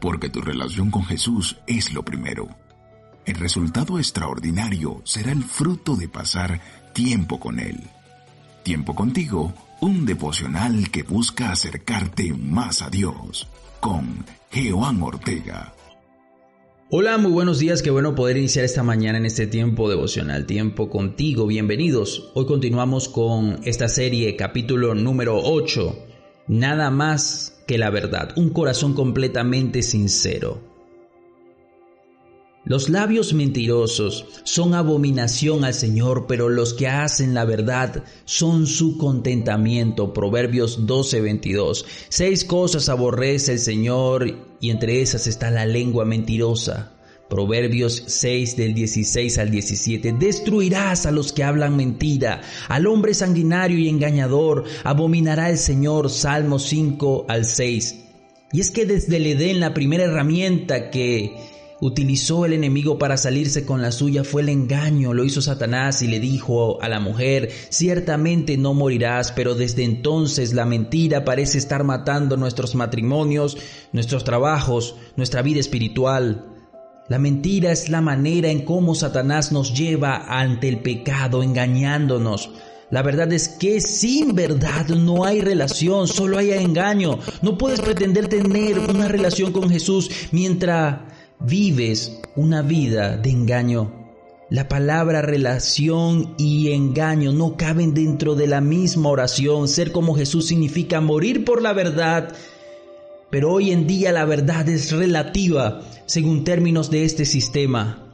Porque 0.00 0.30
tu 0.30 0.40
relación 0.40 0.90
con 0.90 1.04
Jesús 1.04 1.58
es 1.66 1.92
lo 1.92 2.02
primero. 2.02 2.48
El 3.26 3.34
resultado 3.34 3.98
extraordinario 3.98 5.02
será 5.04 5.30
el 5.32 5.44
fruto 5.44 5.94
de 5.94 6.08
pasar 6.08 6.60
tiempo 6.94 7.38
con 7.38 7.60
Él. 7.60 7.78
Tiempo 8.62 8.94
contigo, 8.94 9.52
un 9.80 10.06
devocional 10.06 10.90
que 10.90 11.02
busca 11.02 11.52
acercarte 11.52 12.32
más 12.32 12.82
a 12.82 12.90
Dios, 12.90 13.46
con 13.78 14.24
Jehová 14.50 14.94
Ortega. 15.00 15.74
Hola, 16.90 17.18
muy 17.18 17.30
buenos 17.30 17.58
días, 17.58 17.82
qué 17.82 17.90
bueno 17.90 18.14
poder 18.14 18.36
iniciar 18.36 18.64
esta 18.64 18.82
mañana 18.82 19.18
en 19.18 19.26
este 19.26 19.46
tiempo 19.46 19.88
devocional, 19.88 20.46
tiempo 20.46 20.90
contigo, 20.90 21.46
bienvenidos. 21.46 22.32
Hoy 22.34 22.46
continuamos 22.46 23.08
con 23.08 23.60
esta 23.64 23.88
serie, 23.88 24.34
capítulo 24.34 24.94
número 24.94 25.38
8, 25.40 26.06
Nada 26.50 26.90
más 26.90 27.59
que 27.70 27.78
la 27.78 27.90
verdad, 27.90 28.32
un 28.34 28.50
corazón 28.50 28.94
completamente 28.94 29.84
sincero. 29.84 30.60
Los 32.64 32.88
labios 32.88 33.32
mentirosos 33.32 34.26
son 34.42 34.74
abominación 34.74 35.64
al 35.64 35.72
Señor, 35.72 36.26
pero 36.26 36.48
los 36.48 36.74
que 36.74 36.88
hacen 36.88 37.32
la 37.32 37.44
verdad 37.44 38.02
son 38.24 38.66
su 38.66 38.98
contentamiento. 38.98 40.12
Proverbios 40.12 40.84
12:22. 40.84 41.86
Seis 42.08 42.44
cosas 42.44 42.88
aborrece 42.88 43.52
el 43.52 43.60
Señor 43.60 44.56
y 44.58 44.70
entre 44.70 45.00
esas 45.00 45.28
está 45.28 45.52
la 45.52 45.64
lengua 45.64 46.04
mentirosa. 46.04 46.99
Proverbios 47.30 48.02
6 48.08 48.56
del 48.56 48.74
16 48.74 49.38
al 49.38 49.50
17. 49.50 50.12
Destruirás 50.18 51.06
a 51.06 51.12
los 51.12 51.32
que 51.32 51.44
hablan 51.44 51.76
mentira, 51.76 52.42
al 52.68 52.88
hombre 52.88 53.14
sanguinario 53.14 53.78
y 53.78 53.88
engañador, 53.88 54.64
abominará 54.84 55.48
el 55.48 55.56
Señor. 55.56 56.10
Salmo 56.10 56.58
5 56.58 57.26
al 57.28 57.44
6. 57.44 57.96
Y 58.52 58.60
es 58.60 58.72
que 58.72 58.84
desde 58.84 59.16
el 59.16 59.26
Edén 59.26 59.60
la 59.60 59.72
primera 59.72 60.04
herramienta 60.04 60.90
que 60.90 61.36
utilizó 61.80 62.44
el 62.44 62.52
enemigo 62.52 62.98
para 62.98 63.16
salirse 63.16 63.64
con 63.64 63.80
la 63.80 63.92
suya 63.92 64.24
fue 64.24 64.42
el 64.42 64.48
engaño, 64.48 65.14
lo 65.14 65.24
hizo 65.24 65.40
Satanás 65.40 66.02
y 66.02 66.08
le 66.08 66.20
dijo 66.20 66.82
a 66.82 66.88
la 66.88 67.00
mujer, 67.00 67.50
ciertamente 67.70 68.56
no 68.56 68.74
morirás, 68.74 69.32
pero 69.32 69.54
desde 69.54 69.84
entonces 69.84 70.52
la 70.52 70.66
mentira 70.66 71.24
parece 71.24 71.58
estar 71.58 71.84
matando 71.84 72.36
nuestros 72.36 72.74
matrimonios, 72.74 73.56
nuestros 73.92 74.24
trabajos, 74.24 74.96
nuestra 75.16 75.42
vida 75.42 75.60
espiritual. 75.60 76.59
La 77.10 77.18
mentira 77.18 77.72
es 77.72 77.88
la 77.88 78.00
manera 78.00 78.50
en 78.50 78.64
cómo 78.64 78.94
Satanás 78.94 79.50
nos 79.50 79.74
lleva 79.74 80.26
ante 80.28 80.68
el 80.68 80.78
pecado, 80.78 81.42
engañándonos. 81.42 82.50
La 82.88 83.02
verdad 83.02 83.32
es 83.32 83.48
que 83.48 83.80
sin 83.80 84.36
verdad 84.36 84.86
no 84.90 85.24
hay 85.24 85.40
relación, 85.40 86.06
solo 86.06 86.38
hay 86.38 86.52
engaño. 86.52 87.18
No 87.42 87.58
puedes 87.58 87.80
pretender 87.80 88.28
tener 88.28 88.78
una 88.78 89.08
relación 89.08 89.50
con 89.50 89.70
Jesús 89.70 90.08
mientras 90.30 91.00
vives 91.40 92.20
una 92.36 92.62
vida 92.62 93.16
de 93.16 93.30
engaño. 93.30 93.92
La 94.48 94.68
palabra 94.68 95.20
relación 95.20 96.36
y 96.38 96.70
engaño 96.70 97.32
no 97.32 97.56
caben 97.56 97.92
dentro 97.92 98.36
de 98.36 98.46
la 98.46 98.60
misma 98.60 99.08
oración. 99.08 99.66
Ser 99.66 99.90
como 99.90 100.14
Jesús 100.14 100.46
significa 100.46 101.00
morir 101.00 101.44
por 101.44 101.60
la 101.60 101.72
verdad 101.72 102.32
pero 103.30 103.52
hoy 103.52 103.70
en 103.70 103.86
día 103.86 104.12
la 104.12 104.24
verdad 104.24 104.68
es 104.68 104.92
relativa 104.92 105.82
según 106.06 106.44
términos 106.44 106.90
de 106.90 107.04
este 107.04 107.24
sistema. 107.24 108.06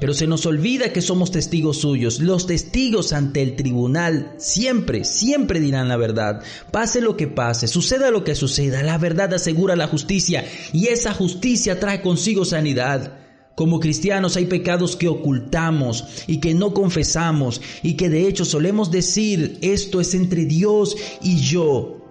Pero 0.00 0.12
se 0.12 0.26
nos 0.26 0.44
olvida 0.44 0.92
que 0.92 1.00
somos 1.00 1.30
testigos 1.30 1.78
suyos. 1.78 2.18
Los 2.18 2.46
testigos 2.46 3.12
ante 3.12 3.42
el 3.42 3.54
tribunal 3.54 4.34
siempre, 4.38 5.04
siempre 5.04 5.60
dirán 5.60 5.88
la 5.88 5.96
verdad. 5.96 6.42
Pase 6.72 7.00
lo 7.00 7.16
que 7.16 7.28
pase, 7.28 7.68
suceda 7.68 8.10
lo 8.10 8.24
que 8.24 8.34
suceda, 8.34 8.82
la 8.82 8.98
verdad 8.98 9.32
asegura 9.32 9.76
la 9.76 9.86
justicia 9.86 10.44
y 10.72 10.88
esa 10.88 11.14
justicia 11.14 11.78
trae 11.78 12.02
consigo 12.02 12.44
sanidad. 12.44 13.18
Como 13.54 13.78
cristianos 13.78 14.36
hay 14.36 14.46
pecados 14.46 14.96
que 14.96 15.06
ocultamos 15.06 16.04
y 16.26 16.38
que 16.38 16.54
no 16.54 16.74
confesamos 16.74 17.60
y 17.84 17.94
que 17.94 18.08
de 18.08 18.26
hecho 18.26 18.44
solemos 18.44 18.90
decir 18.90 19.58
esto 19.62 20.00
es 20.00 20.14
entre 20.14 20.44
Dios 20.44 20.96
y 21.22 21.36
yo. 21.36 22.03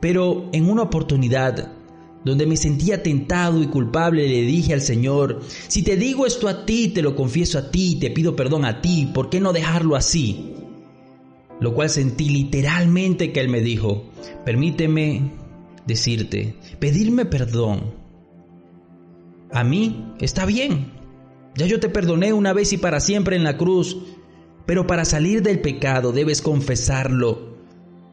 Pero 0.00 0.48
en 0.52 0.68
una 0.68 0.82
oportunidad, 0.82 1.72
donde 2.24 2.46
me 2.46 2.56
sentía 2.56 3.02
tentado 3.02 3.62
y 3.62 3.66
culpable, 3.66 4.28
le 4.28 4.42
dije 4.42 4.74
al 4.74 4.80
Señor, 4.80 5.40
si 5.68 5.82
te 5.82 5.96
digo 5.96 6.26
esto 6.26 6.48
a 6.48 6.66
ti, 6.66 6.88
te 6.88 7.02
lo 7.02 7.16
confieso 7.16 7.58
a 7.58 7.70
ti, 7.70 7.96
te 8.00 8.10
pido 8.10 8.36
perdón 8.36 8.64
a 8.64 8.80
ti, 8.80 9.10
¿por 9.12 9.30
qué 9.30 9.40
no 9.40 9.52
dejarlo 9.52 9.96
así? 9.96 10.54
Lo 11.60 11.74
cual 11.74 11.90
sentí 11.90 12.28
literalmente 12.28 13.32
que 13.32 13.40
Él 13.40 13.48
me 13.48 13.60
dijo, 13.60 14.10
permíteme 14.44 15.32
decirte, 15.86 16.54
pedirme 16.78 17.24
perdón. 17.24 17.94
A 19.52 19.64
mí 19.64 20.14
está 20.20 20.46
bien, 20.46 20.92
ya 21.56 21.66
yo 21.66 21.80
te 21.80 21.88
perdoné 21.88 22.32
una 22.32 22.52
vez 22.52 22.72
y 22.72 22.78
para 22.78 23.00
siempre 23.00 23.36
en 23.36 23.44
la 23.44 23.56
cruz, 23.56 23.96
pero 24.66 24.86
para 24.86 25.04
salir 25.04 25.42
del 25.42 25.60
pecado 25.60 26.12
debes 26.12 26.42
confesarlo 26.42 27.49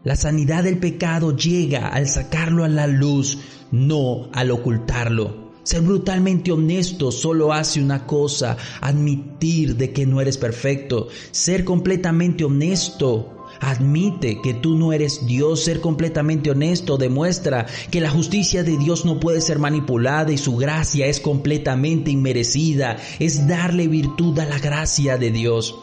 la 0.04 0.16
sanidad 0.16 0.64
del 0.64 0.78
pecado 0.78 1.36
llega 1.36 1.88
al 1.88 2.08
sacarlo 2.08 2.64
a 2.64 2.70
la 2.70 2.88
luz, 2.88 3.40
no 3.72 4.30
al 4.34 4.52
ocultarlo. 4.52 5.48
Ser 5.64 5.82
brutalmente 5.82 6.52
honesto 6.52 7.12
solo 7.12 7.52
hace 7.52 7.82
una 7.82 8.06
cosa, 8.06 8.56
admitir 8.80 9.76
de 9.76 9.92
que 9.92 10.06
no 10.06 10.22
eres 10.22 10.38
perfecto. 10.38 11.10
Ser 11.32 11.66
completamente 11.66 12.46
honesto 12.46 13.34
Admite 13.60 14.42
que 14.42 14.54
tú 14.54 14.76
no 14.76 14.94
eres 14.94 15.26
Dios. 15.26 15.64
Ser 15.64 15.82
completamente 15.82 16.52
honesto 16.52 16.98
demuestra 16.98 17.66
que 17.92 18.02
la 18.02 18.10
justicia 18.10 18.64
de 18.64 18.78
Dios 18.78 19.06
no 19.06 19.20
puede 19.20 19.42
ser 19.42 19.60
manipulada 19.60 20.32
y 20.32 20.38
su 20.38 20.56
gracia 20.56 21.08
es 21.08 21.20
completamente 21.20 22.12
inmerecida. 22.12 22.98
Es 23.20 23.48
darle 23.48 23.88
virtud 23.88 24.38
a 24.40 24.46
la 24.46 24.60
gracia 24.60 25.18
de 25.18 25.32
Dios. 25.32 25.76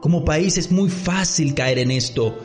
Como 0.00 0.24
país 0.24 0.56
es 0.56 0.70
muy 0.70 0.88
fácil 0.88 1.54
caer 1.54 1.78
en 1.78 1.90
esto 1.90 2.38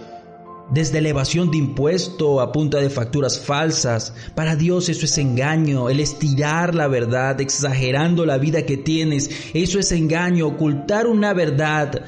desde 0.69 0.97
elevación 0.97 1.51
de 1.51 1.57
impuesto 1.57 2.41
a 2.41 2.51
punta 2.51 2.79
de 2.79 2.89
facturas 2.89 3.39
falsas. 3.39 4.13
Para 4.33 4.55
Dios 4.55 4.89
eso 4.89 5.05
es 5.05 5.17
engaño, 5.17 5.89
el 5.89 5.99
estirar 5.99 6.75
la 6.75 6.87
verdad, 6.87 7.39
exagerando 7.41 8.25
la 8.25 8.37
vida 8.37 8.65
que 8.65 8.77
tienes, 8.77 9.29
eso 9.53 9.79
es 9.79 9.91
engaño, 9.91 10.47
ocultar 10.47 11.07
una 11.07 11.33
verdad. 11.33 12.05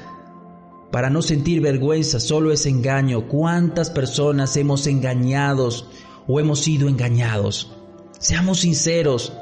Para 0.92 1.10
no 1.10 1.22
sentir 1.22 1.62
vergüenza 1.62 2.20
solo 2.20 2.52
es 2.52 2.66
engaño. 2.66 3.28
¿Cuántas 3.28 3.90
personas 3.90 4.56
hemos 4.58 4.88
engañados 4.88 5.90
o 6.28 6.40
hemos 6.40 6.62
sido 6.62 6.88
engañados? 6.88 7.74
Seamos 8.20 8.62
sinceros. 8.62 9.34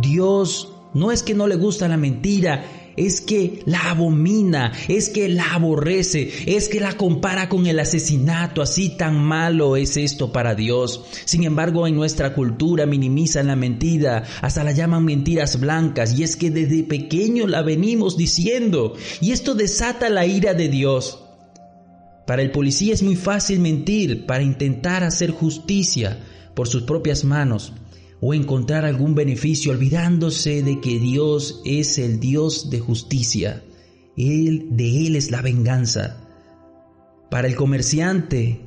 Dios 0.00 0.72
no 0.92 1.10
es 1.10 1.22
que 1.22 1.34
no 1.34 1.46
le 1.46 1.56
gusta 1.56 1.88
la 1.88 1.96
mentira, 1.96 2.64
es 2.96 3.20
que 3.20 3.62
la 3.66 3.90
abomina, 3.90 4.72
es 4.88 5.08
que 5.08 5.28
la 5.28 5.54
aborrece, 5.54 6.30
es 6.46 6.68
que 6.68 6.80
la 6.80 6.96
compara 6.96 7.48
con 7.48 7.66
el 7.66 7.78
asesinato, 7.78 8.62
así 8.62 8.96
tan 8.96 9.22
malo 9.22 9.76
es 9.76 9.96
esto 9.96 10.32
para 10.32 10.54
Dios. 10.54 11.04
Sin 11.24 11.44
embargo, 11.44 11.86
en 11.86 11.94
nuestra 11.94 12.34
cultura 12.34 12.86
minimizan 12.86 13.48
la 13.48 13.56
mentira, 13.56 14.24
hasta 14.40 14.64
la 14.64 14.72
llaman 14.72 15.04
mentiras 15.04 15.60
blancas, 15.60 16.18
y 16.18 16.22
es 16.22 16.36
que 16.36 16.50
desde 16.50 16.82
pequeño 16.84 17.46
la 17.46 17.62
venimos 17.62 18.16
diciendo, 18.16 18.94
y 19.20 19.32
esto 19.32 19.54
desata 19.54 20.08
la 20.10 20.26
ira 20.26 20.54
de 20.54 20.68
Dios. 20.68 21.20
Para 22.26 22.42
el 22.42 22.50
policía 22.50 22.94
es 22.94 23.02
muy 23.02 23.16
fácil 23.16 23.60
mentir 23.60 24.24
para 24.24 24.42
intentar 24.42 25.04
hacer 25.04 25.30
justicia 25.30 26.18
por 26.54 26.68
sus 26.68 26.84
propias 26.84 27.24
manos, 27.24 27.72
o 28.26 28.32
encontrar 28.32 28.86
algún 28.86 29.14
beneficio 29.14 29.70
olvidándose 29.72 30.62
de 30.62 30.80
que 30.80 30.98
Dios 30.98 31.60
es 31.66 31.98
el 31.98 32.20
Dios 32.20 32.70
de 32.70 32.80
justicia. 32.80 33.62
Él, 34.16 34.68
de 34.70 35.06
Él 35.06 35.16
es 35.16 35.30
la 35.30 35.42
venganza. 35.42 36.26
Para 37.30 37.48
el 37.48 37.54
comerciante, 37.54 38.62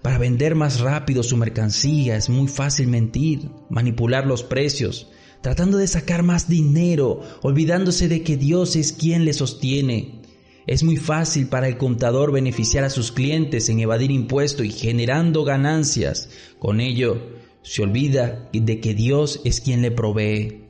para 0.00 0.16
vender 0.16 0.54
más 0.54 0.80
rápido 0.80 1.22
su 1.22 1.36
mercancía 1.36 2.16
es 2.16 2.30
muy 2.30 2.48
fácil 2.48 2.88
mentir, 2.88 3.50
manipular 3.68 4.26
los 4.26 4.44
precios, 4.44 5.08
tratando 5.42 5.76
de 5.76 5.86
sacar 5.86 6.22
más 6.22 6.48
dinero, 6.48 7.20
olvidándose 7.42 8.08
de 8.08 8.22
que 8.22 8.38
Dios 8.38 8.76
es 8.76 8.94
quien 8.94 9.26
le 9.26 9.34
sostiene. 9.34 10.22
Es 10.66 10.84
muy 10.84 10.96
fácil 10.96 11.48
para 11.48 11.68
el 11.68 11.76
contador 11.76 12.32
beneficiar 12.32 12.84
a 12.84 12.90
sus 12.90 13.12
clientes 13.12 13.68
en 13.68 13.80
evadir 13.80 14.10
impuestos 14.10 14.64
y 14.64 14.70
generando 14.70 15.44
ganancias. 15.44 16.30
Con 16.58 16.80
ello, 16.80 17.39
se 17.62 17.82
olvida 17.82 18.48
de 18.52 18.80
que 18.80 18.94
Dios 18.94 19.40
es 19.44 19.60
quien 19.60 19.82
le 19.82 19.90
provee. 19.90 20.68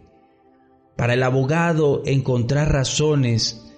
Para 0.97 1.15
el 1.15 1.23
abogado 1.23 2.03
encontrar 2.05 2.73
razones 2.73 3.71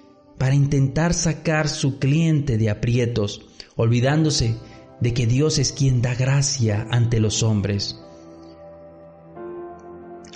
para 0.43 0.57
intentar 0.57 1.15
sacar 1.15 1.69
su 1.69 2.01
cliente 2.01 2.59
de 2.59 2.69
aprietos, 2.69 3.43
olvidándose 3.77 4.57
de 5.01 5.15
que 5.15 5.27
Dios 5.27 5.61
es 5.61 5.73
quien 5.73 6.03
da 6.03 6.17
gracia 6.17 6.87
ante 6.91 7.21
los 7.21 7.45
hombres. 7.45 7.97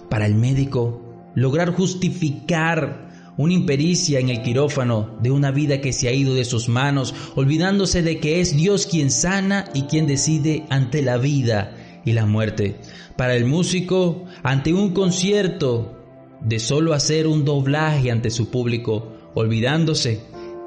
Para 0.09 0.27
el 0.27 0.36
médico, 0.36 1.03
lograr 1.35 1.74
justificar 1.74 3.35
una 3.36 3.53
impericia 3.53 4.20
en 4.20 4.28
el 4.28 4.43
quirófano 4.43 5.19
de 5.20 5.32
una 5.32 5.51
vida 5.51 5.81
que 5.81 5.93
se 5.93 6.07
ha 6.07 6.12
ido 6.12 6.35
de 6.35 6.44
sus 6.44 6.69
manos, 6.69 7.12
olvidándose 7.35 8.03
de 8.03 8.20
que 8.20 8.40
es 8.40 8.57
Dios 8.57 8.86
quien 8.86 9.11
sana 9.11 9.65
y 9.74 9.82
quien 9.82 10.07
decide 10.07 10.66
ante 10.70 11.03
la 11.03 11.16
vida 11.16 11.76
y 12.06 12.12
la 12.12 12.24
muerte. 12.24 12.76
Para 13.16 13.34
el 13.34 13.44
músico, 13.44 14.24
ante 14.42 14.72
un 14.72 14.94
concierto, 14.94 15.92
de 16.40 16.58
solo 16.58 16.94
hacer 16.94 17.26
un 17.26 17.44
doblaje 17.44 18.10
ante 18.10 18.30
su 18.30 18.50
público, 18.50 19.12
olvidándose 19.34 20.20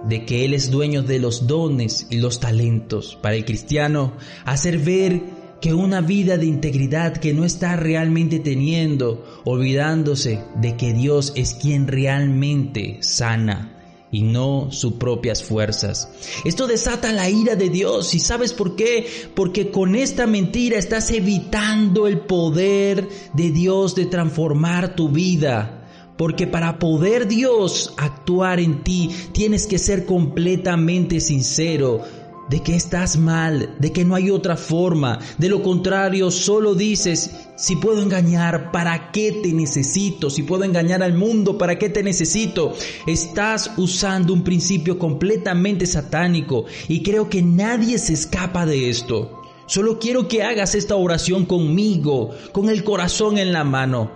de 0.08 0.26
que 0.26 0.46
Él 0.46 0.54
es 0.54 0.70
dueño 0.70 1.02
de 1.02 1.20
los 1.20 1.48
dones 1.48 2.08
y 2.10 2.18
los 2.18 2.40
talentos. 2.40 3.18
Para 3.22 3.36
el 3.36 3.46
cristiano, 3.46 4.14
hacer 4.46 4.78
ver 4.80 5.22
que 5.62 5.74
una 5.74 6.02
vida 6.02 6.38
de 6.38 6.46
integridad 6.46 7.18
que 7.18 7.34
no 7.34 7.46
está 7.46 7.76
realmente 7.76 8.40
teniendo, 8.40 9.42
olvidándose 9.46 10.44
de 10.56 10.78
que 10.78 10.94
Dios 10.94 11.34
es 11.36 11.54
quien 11.54 11.88
realmente 11.88 12.98
sana 13.02 13.79
y 14.12 14.24
no 14.24 14.70
sus 14.72 14.94
propias 14.94 15.44
fuerzas. 15.44 16.10
Esto 16.46 16.68
desata 16.68 17.12
la 17.12 17.30
ira 17.30 17.56
de 17.56 17.70
Dios. 17.70 18.14
¿Y 18.16 18.20
sabes 18.20 18.54
por 18.54 18.76
qué? 18.76 19.06
Porque 19.36 19.72
con 19.72 19.96
esta 19.96 20.26
mentira 20.26 20.78
estás 20.78 21.12
evitando 21.12 22.08
el 22.08 22.22
poder 22.22 23.08
de 23.34 23.52
Dios 23.52 23.96
de 23.96 24.06
transformar 24.06 24.96
tu 24.96 25.10
vida. 25.10 25.76
Porque 26.18 26.48
para 26.48 26.80
poder 26.80 27.28
Dios 27.28 27.94
actuar 27.98 28.60
en 28.60 28.84
ti, 28.84 29.10
tienes 29.32 29.68
que 29.68 29.80
ser 29.80 30.06
completamente 30.06 31.22
sincero 31.22 32.02
de 32.50 32.62
que 32.62 32.76
estás 32.76 33.16
mal, 33.16 33.76
de 33.80 33.92
que 33.92 34.04
no 34.04 34.16
hay 34.16 34.30
otra 34.32 34.58
forma. 34.58 35.20
De 35.38 35.48
lo 35.48 35.62
contrario, 35.62 36.32
solo 36.32 36.76
dices, 36.76 37.32
si 37.60 37.76
puedo 37.76 38.02
engañar, 38.02 38.72
¿para 38.72 39.12
qué 39.12 39.34
te 39.44 39.52
necesito? 39.52 40.30
Si 40.30 40.44
puedo 40.44 40.64
engañar 40.64 41.04
al 41.04 41.14
mundo, 41.14 41.58
¿para 41.58 41.78
qué 41.78 41.90
te 41.90 42.04
necesito? 42.04 42.74
Estás 43.06 43.72
usando 43.76 44.32
un 44.32 44.46
principio 44.46 44.98
completamente 44.98 45.86
satánico 45.86 46.64
y 46.88 47.04
creo 47.04 47.30
que 47.30 47.42
nadie 47.42 47.98
se 47.98 48.14
escapa 48.14 48.66
de 48.66 48.90
esto. 48.90 49.42
Solo 49.68 50.00
quiero 50.00 50.30
que 50.30 50.42
hagas 50.42 50.74
esta 50.74 50.96
oración 50.96 51.46
conmigo, 51.46 52.30
con 52.54 52.70
el 52.70 52.86
corazón 52.86 53.38
en 53.38 53.52
la 53.52 53.66
mano. 53.66 54.10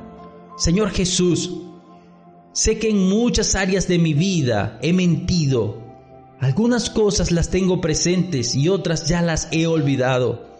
Señor 0.58 0.92
Jesús, 0.92 1.52
sé 2.54 2.80
que 2.80 2.92
en 2.92 3.10
muchas 3.10 3.56
áreas 3.56 3.90
de 3.90 4.00
mi 4.00 4.14
vida 4.14 4.80
he 4.82 4.94
mentido, 4.94 5.84
algunas 6.40 6.90
cosas 6.90 7.30
las 7.32 7.50
tengo 7.50 7.82
presentes 7.82 8.56
y 8.56 8.70
otras 8.70 9.10
ya 9.10 9.22
las 9.22 9.50
he 9.52 9.68
olvidado. 9.68 10.53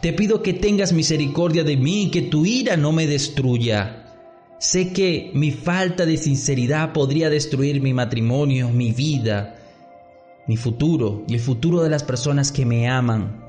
Te 0.00 0.12
pido 0.12 0.42
que 0.42 0.52
tengas 0.52 0.92
misericordia 0.92 1.64
de 1.64 1.76
mí 1.76 2.10
que 2.10 2.22
tu 2.22 2.46
ira 2.46 2.76
no 2.76 2.92
me 2.92 3.06
destruya. 3.06 4.04
Sé 4.58 4.92
que 4.92 5.30
mi 5.34 5.50
falta 5.50 6.04
de 6.04 6.16
sinceridad 6.16 6.92
podría 6.92 7.30
destruir 7.30 7.80
mi 7.80 7.94
matrimonio, 7.94 8.68
mi 8.68 8.92
vida, 8.92 9.56
mi 10.46 10.56
futuro 10.56 11.24
y 11.26 11.34
el 11.34 11.40
futuro 11.40 11.82
de 11.82 11.88
las 11.88 12.04
personas 12.04 12.52
que 12.52 12.66
me 12.66 12.88
aman. 12.88 13.42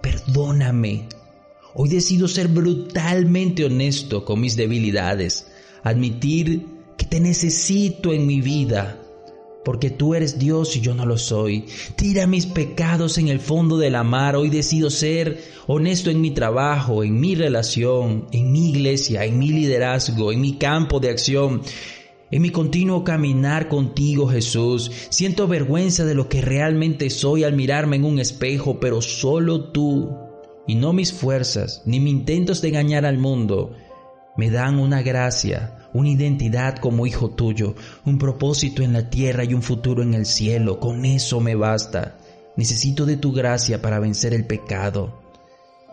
Perdóname. 0.00 1.08
Hoy 1.74 1.88
decido 1.88 2.28
ser 2.28 2.48
brutalmente 2.48 3.64
honesto 3.64 4.24
con 4.24 4.40
mis 4.40 4.56
debilidades, 4.56 5.48
admitir 5.82 6.66
que 6.96 7.06
te 7.06 7.18
necesito 7.18 8.12
en 8.12 8.26
mi 8.26 8.40
vida 8.40 9.01
porque 9.64 9.90
tú 9.90 10.14
eres 10.14 10.38
Dios 10.38 10.76
y 10.76 10.80
yo 10.80 10.94
no 10.94 11.06
lo 11.06 11.18
soy. 11.18 11.66
Tira 11.96 12.26
mis 12.26 12.46
pecados 12.46 13.18
en 13.18 13.28
el 13.28 13.40
fondo 13.40 13.78
de 13.78 13.90
la 13.90 14.02
mar. 14.02 14.36
Hoy 14.36 14.50
decido 14.50 14.90
ser 14.90 15.42
honesto 15.66 16.10
en 16.10 16.20
mi 16.20 16.32
trabajo, 16.32 17.04
en 17.04 17.20
mi 17.20 17.34
relación, 17.34 18.26
en 18.32 18.52
mi 18.52 18.70
iglesia, 18.70 19.24
en 19.24 19.38
mi 19.38 19.48
liderazgo, 19.48 20.32
en 20.32 20.40
mi 20.40 20.56
campo 20.56 21.00
de 21.00 21.10
acción. 21.10 21.62
En 22.30 22.40
mi 22.40 22.48
continuo 22.48 23.04
caminar 23.04 23.68
contigo, 23.68 24.26
Jesús, 24.26 24.90
siento 25.10 25.46
vergüenza 25.46 26.06
de 26.06 26.14
lo 26.14 26.30
que 26.30 26.40
realmente 26.40 27.10
soy 27.10 27.44
al 27.44 27.54
mirarme 27.54 27.96
en 27.96 28.04
un 28.04 28.18
espejo, 28.18 28.80
pero 28.80 29.02
solo 29.02 29.70
tú, 29.70 30.16
y 30.66 30.74
no 30.74 30.94
mis 30.94 31.12
fuerzas, 31.12 31.82
ni 31.84 32.00
mis 32.00 32.14
intentos 32.14 32.62
de 32.62 32.68
engañar 32.68 33.04
al 33.04 33.18
mundo, 33.18 33.76
me 34.38 34.50
dan 34.50 34.78
una 34.78 35.02
gracia, 35.02 35.81
una 35.94 36.08
identidad 36.08 36.78
como 36.78 37.06
hijo 37.06 37.30
tuyo, 37.30 37.74
un 38.04 38.18
propósito 38.18 38.82
en 38.82 38.92
la 38.92 39.10
tierra 39.10 39.44
y 39.44 39.54
un 39.54 39.62
futuro 39.62 40.02
en 40.02 40.14
el 40.14 40.26
cielo. 40.26 40.80
Con 40.80 41.04
eso 41.04 41.40
me 41.40 41.54
basta. 41.54 42.18
Necesito 42.56 43.06
de 43.06 43.16
tu 43.16 43.32
gracia 43.32 43.80
para 43.80 43.98
vencer 43.98 44.34
el 44.34 44.46
pecado. 44.46 45.20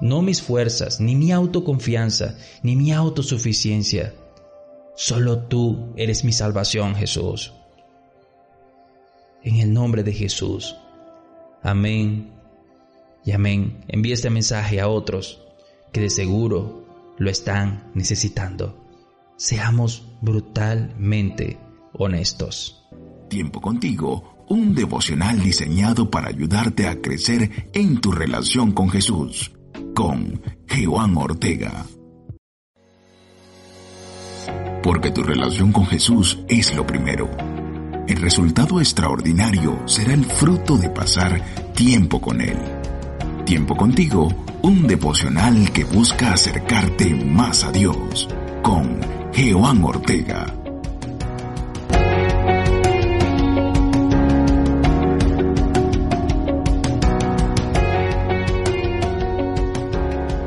No 0.02 0.22
mis 0.22 0.42
fuerzas, 0.42 1.00
ni 1.02 1.16
mi 1.16 1.32
autoconfianza, 1.32 2.38
ni 2.64 2.76
mi 2.76 2.94
autosuficiencia. 2.94 4.14
Solo 4.96 5.40
tú 5.44 5.94
eres 5.96 6.24
mi 6.24 6.32
salvación, 6.32 6.96
Jesús. 6.96 7.54
En 9.44 9.58
el 9.58 9.74
nombre 9.74 10.04
de 10.04 10.14
Jesús. 10.14 10.76
Amén 11.62 12.32
y 13.26 13.32
amén. 13.32 13.84
Envíe 13.88 14.14
este 14.14 14.30
mensaje 14.30 14.80
a 14.80 14.88
otros 14.88 15.42
que 15.92 16.02
de 16.02 16.10
seguro 16.10 16.86
lo 17.18 17.30
están 17.30 17.92
necesitando. 17.94 18.79
Seamos 19.40 20.06
brutalmente 20.20 21.58
honestos. 21.94 22.84
Tiempo 23.30 23.62
contigo, 23.62 24.44
un 24.50 24.76
devocional 24.76 25.40
diseñado 25.42 26.12
para 26.12 26.28
ayudarte 26.28 26.90
a 26.90 27.00
crecer 27.00 27.70
en 27.72 28.02
tu 28.02 28.12
relación 28.12 28.74
con 28.74 28.90
Jesús, 28.90 29.54
con 29.96 30.42
Jehová 30.68 31.10
Ortega. 31.16 31.86
Porque 34.84 35.12
tu 35.12 35.24
relación 35.24 35.72
con 35.72 35.86
Jesús 35.86 36.40
es 36.50 36.76
lo 36.76 36.86
primero. 36.86 37.32
El 38.10 38.18
resultado 38.18 38.82
extraordinario 38.82 39.88
será 39.88 40.16
el 40.16 40.26
fruto 40.26 40.78
de 40.78 40.90
pasar 40.90 41.42
tiempo 41.74 42.20
con 42.20 42.42
Él. 42.42 42.58
Tiempo 43.46 43.78
contigo, 43.78 44.28
un 44.64 44.86
devocional 44.86 45.72
que 45.72 45.86
busca 45.86 46.34
acercarte 46.34 47.16
más 47.16 47.64
a 47.64 47.72
Dios, 47.72 48.28
con 48.62 49.00
Jehová 49.34 49.74
Ortega. 49.84 50.60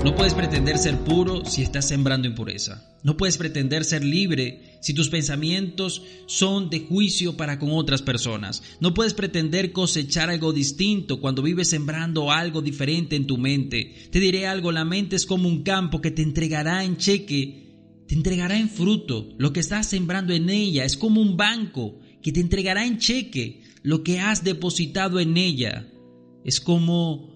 No 0.04 0.16
puedes 0.16 0.34
pretender 0.34 0.78
ser 0.78 0.98
puro 0.98 1.44
si 1.44 1.62
estás 1.62 1.86
sembrando 1.86 2.26
impureza. 2.26 2.82
No 3.04 3.16
puedes 3.16 3.36
pretender 3.36 3.84
ser 3.84 4.04
libre 4.04 4.78
si 4.80 4.94
tus 4.94 5.08
pensamientos 5.08 6.02
son 6.26 6.70
de 6.70 6.80
juicio 6.80 7.36
para 7.36 7.60
con 7.60 7.70
otras 7.70 8.02
personas. 8.02 8.64
No 8.80 8.94
puedes 8.94 9.14
pretender 9.14 9.70
cosechar 9.70 10.28
algo 10.28 10.52
distinto 10.52 11.20
cuando 11.20 11.40
vives 11.40 11.70
sembrando 11.70 12.32
algo 12.32 12.62
diferente 12.62 13.14
en 13.14 13.28
tu 13.28 13.38
mente. 13.38 13.94
Te 14.10 14.18
diré 14.18 14.48
algo, 14.48 14.72
la 14.72 14.84
mente 14.84 15.14
es 15.14 15.24
como 15.24 15.48
un 15.48 15.62
campo 15.62 16.00
que 16.00 16.10
te 16.10 16.22
entregará 16.22 16.82
en 16.82 16.96
cheque 16.96 17.61
te 18.12 18.18
entregará 18.18 18.58
en 18.58 18.68
fruto 18.68 19.30
lo 19.38 19.54
que 19.54 19.60
estás 19.60 19.86
sembrando 19.86 20.34
en 20.34 20.50
ella. 20.50 20.84
Es 20.84 20.98
como 20.98 21.22
un 21.22 21.38
banco 21.38 21.98
que 22.20 22.30
te 22.30 22.40
entregará 22.40 22.84
en 22.84 22.98
cheque 22.98 23.62
lo 23.82 24.02
que 24.02 24.20
has 24.20 24.44
depositado 24.44 25.18
en 25.18 25.38
ella. 25.38 25.90
Es 26.44 26.60
como 26.60 27.32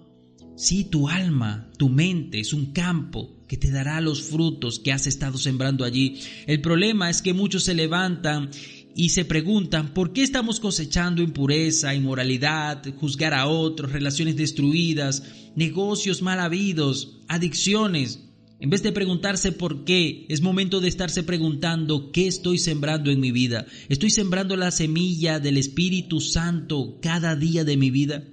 si 0.54 0.84
tu 0.84 1.08
alma, 1.08 1.70
tu 1.78 1.88
mente 1.88 2.40
es 2.40 2.52
un 2.52 2.74
campo 2.74 3.42
que 3.48 3.56
te 3.56 3.70
dará 3.70 4.02
los 4.02 4.20
frutos 4.20 4.78
que 4.78 4.92
has 4.92 5.06
estado 5.06 5.38
sembrando 5.38 5.82
allí. 5.82 6.20
El 6.46 6.60
problema 6.60 7.08
es 7.08 7.22
que 7.22 7.32
muchos 7.32 7.64
se 7.64 7.72
levantan 7.72 8.50
y 8.94 9.08
se 9.08 9.24
preguntan 9.24 9.94
por 9.94 10.12
qué 10.12 10.22
estamos 10.22 10.60
cosechando 10.60 11.22
impureza, 11.22 11.94
inmoralidad, 11.94 12.82
juzgar 12.96 13.32
a 13.32 13.46
otros, 13.46 13.92
relaciones 13.92 14.36
destruidas, 14.36 15.22
negocios 15.54 16.20
mal 16.20 16.38
habidos, 16.38 17.22
adicciones. 17.28 18.25
En 18.58 18.70
vez 18.70 18.82
de 18.82 18.92
preguntarse 18.92 19.52
por 19.52 19.84
qué, 19.84 20.24
es 20.30 20.40
momento 20.40 20.80
de 20.80 20.88
estarse 20.88 21.22
preguntando 21.22 22.10
qué 22.10 22.26
estoy 22.26 22.58
sembrando 22.58 23.10
en 23.10 23.20
mi 23.20 23.30
vida. 23.30 23.66
¿Estoy 23.90 24.10
sembrando 24.10 24.56
la 24.56 24.70
semilla 24.70 25.40
del 25.40 25.58
Espíritu 25.58 26.20
Santo 26.20 26.98
cada 27.02 27.36
día 27.36 27.64
de 27.64 27.76
mi 27.76 27.90
vida? 27.90 28.24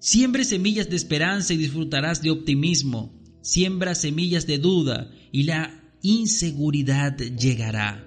Siembre 0.00 0.44
semillas 0.44 0.90
de 0.90 0.96
esperanza 0.96 1.54
y 1.54 1.58
disfrutarás 1.58 2.22
de 2.22 2.30
optimismo. 2.30 3.22
Siembra 3.40 3.94
semillas 3.94 4.46
de 4.46 4.58
duda 4.58 5.12
y 5.30 5.44
la 5.44 5.94
inseguridad 6.02 7.16
llegará. 7.16 8.04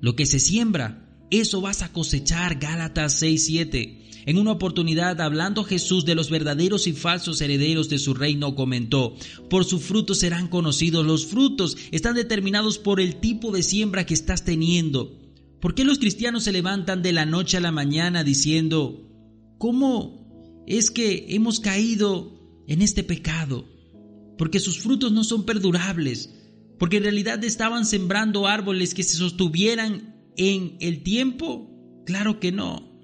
Lo 0.00 0.16
que 0.16 0.26
se 0.26 0.40
siembra, 0.40 1.08
eso 1.30 1.60
vas 1.60 1.82
a 1.82 1.92
cosechar. 1.92 2.58
Gálatas 2.58 3.22
6:7. 3.22 4.05
En 4.26 4.38
una 4.38 4.50
oportunidad, 4.50 5.20
hablando 5.20 5.62
Jesús 5.62 6.04
de 6.04 6.16
los 6.16 6.30
verdaderos 6.30 6.88
y 6.88 6.92
falsos 6.92 7.40
herederos 7.40 7.88
de 7.88 8.00
su 8.00 8.12
reino, 8.12 8.56
comentó, 8.56 9.14
por 9.48 9.64
sus 9.64 9.82
frutos 9.82 10.18
serán 10.18 10.48
conocidos. 10.48 11.06
Los 11.06 11.26
frutos 11.26 11.76
están 11.92 12.16
determinados 12.16 12.78
por 12.78 13.00
el 13.00 13.20
tipo 13.20 13.52
de 13.52 13.62
siembra 13.62 14.04
que 14.04 14.14
estás 14.14 14.44
teniendo. 14.44 15.16
¿Por 15.60 15.76
qué 15.76 15.84
los 15.84 16.00
cristianos 16.00 16.42
se 16.42 16.50
levantan 16.50 17.02
de 17.02 17.12
la 17.12 17.24
noche 17.24 17.56
a 17.56 17.60
la 17.60 17.70
mañana 17.70 18.24
diciendo, 18.24 19.08
¿cómo 19.58 20.64
es 20.66 20.90
que 20.90 21.26
hemos 21.28 21.60
caído 21.60 22.64
en 22.66 22.82
este 22.82 23.04
pecado? 23.04 23.64
Porque 24.38 24.58
sus 24.58 24.80
frutos 24.80 25.12
no 25.12 25.22
son 25.22 25.46
perdurables, 25.46 26.34
porque 26.80 26.96
en 26.96 27.04
realidad 27.04 27.42
estaban 27.44 27.86
sembrando 27.86 28.48
árboles 28.48 28.92
que 28.92 29.04
se 29.04 29.16
sostuvieran 29.16 30.32
en 30.36 30.78
el 30.80 31.04
tiempo. 31.04 31.70
Claro 32.04 32.40
que 32.40 32.50
no. 32.50 32.95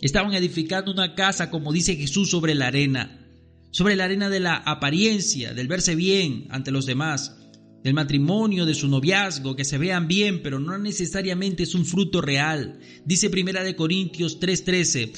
Estaban 0.00 0.34
edificando 0.34 0.92
una 0.92 1.14
casa, 1.14 1.50
como 1.50 1.72
dice 1.72 1.96
Jesús, 1.96 2.30
sobre 2.30 2.54
la 2.54 2.66
arena, 2.66 3.26
sobre 3.70 3.96
la 3.96 4.04
arena 4.04 4.28
de 4.28 4.40
la 4.40 4.56
apariencia, 4.56 5.54
del 5.54 5.68
verse 5.68 5.94
bien 5.94 6.46
ante 6.50 6.70
los 6.70 6.86
demás, 6.86 7.36
del 7.82 7.94
matrimonio, 7.94 8.66
de 8.66 8.74
su 8.74 8.88
noviazgo, 8.88 9.56
que 9.56 9.64
se 9.64 9.78
vean 9.78 10.08
bien, 10.08 10.42
pero 10.42 10.58
no 10.58 10.76
necesariamente 10.76 11.62
es 11.62 11.74
un 11.74 11.86
fruto 11.86 12.20
real. 12.20 12.80
Dice 13.04 13.30
Primera 13.30 13.62
de 13.62 13.76
Corintios 13.76 14.40
3:13, 14.40 15.12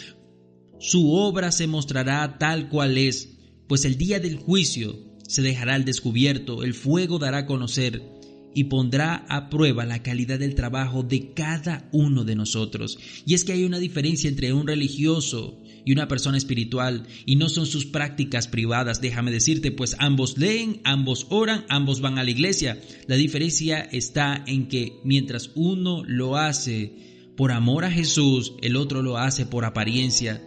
su 0.79 1.13
obra 1.13 1.51
se 1.51 1.67
mostrará 1.67 2.39
tal 2.39 2.69
cual 2.69 2.99
es, 2.99 3.37
pues 3.67 3.85
el 3.85 3.97
día 3.97 4.21
del 4.21 4.37
juicio 4.37 4.99
se 5.27 5.43
dejará 5.43 5.75
al 5.75 5.85
descubierto, 5.85 6.63
el 6.63 6.75
fuego 6.75 7.19
dará 7.19 7.39
a 7.39 7.47
conocer 7.47 8.18
y 8.55 8.65
pondrá 8.65 9.27
a 9.29 9.51
prueba 9.51 9.85
la 9.85 10.03
calidad 10.03 10.39
del 10.39 10.55
trabajo 10.55 11.03
de 11.03 11.33
cada 11.33 11.89
uno 11.93 12.25
de 12.25 12.35
nosotros. 12.35 12.99
Y 13.27 13.35
es 13.35 13.45
que 13.45 13.53
hay 13.53 13.65
una 13.65 13.79
diferencia 13.79 14.29
entre 14.29 14.53
un 14.53 14.67
religioso 14.67 15.59
y 15.85 15.93
una 15.93 16.09
persona 16.09 16.37
espiritual 16.37 17.07
y 17.25 17.37
no 17.37 17.49
son 17.49 17.67
sus 17.67 17.87
prácticas 17.87 18.49
privadas, 18.49 19.01
déjame 19.01 19.31
decirte, 19.31 19.73
pues 19.73 19.97
ambos 19.99 20.37
leen, 20.37 20.81
ambos 20.85 21.27
oran, 21.31 21.65
ambos 21.69 22.01
van 22.01 22.19
a 22.19 22.25
la 22.25 22.31
iglesia. 22.31 22.81
La 23.07 23.17
diferencia 23.17 23.81
está 23.81 24.45
en 24.47 24.69
que 24.69 25.01
mientras 25.05 25.51
uno 25.55 26.05
lo 26.05 26.37
hace 26.37 27.33
por 27.37 27.53
amor 27.53 27.85
a 27.85 27.91
Jesús, 27.91 28.55
el 28.63 28.77
otro 28.77 29.01
lo 29.03 29.17
hace 29.17 29.47
por 29.47 29.65
apariencia. 29.65 30.43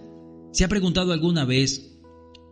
¿Se 0.52 0.66
ha 0.66 0.70
preguntado 0.70 1.14
alguna 1.14 1.46
vez 1.46 1.98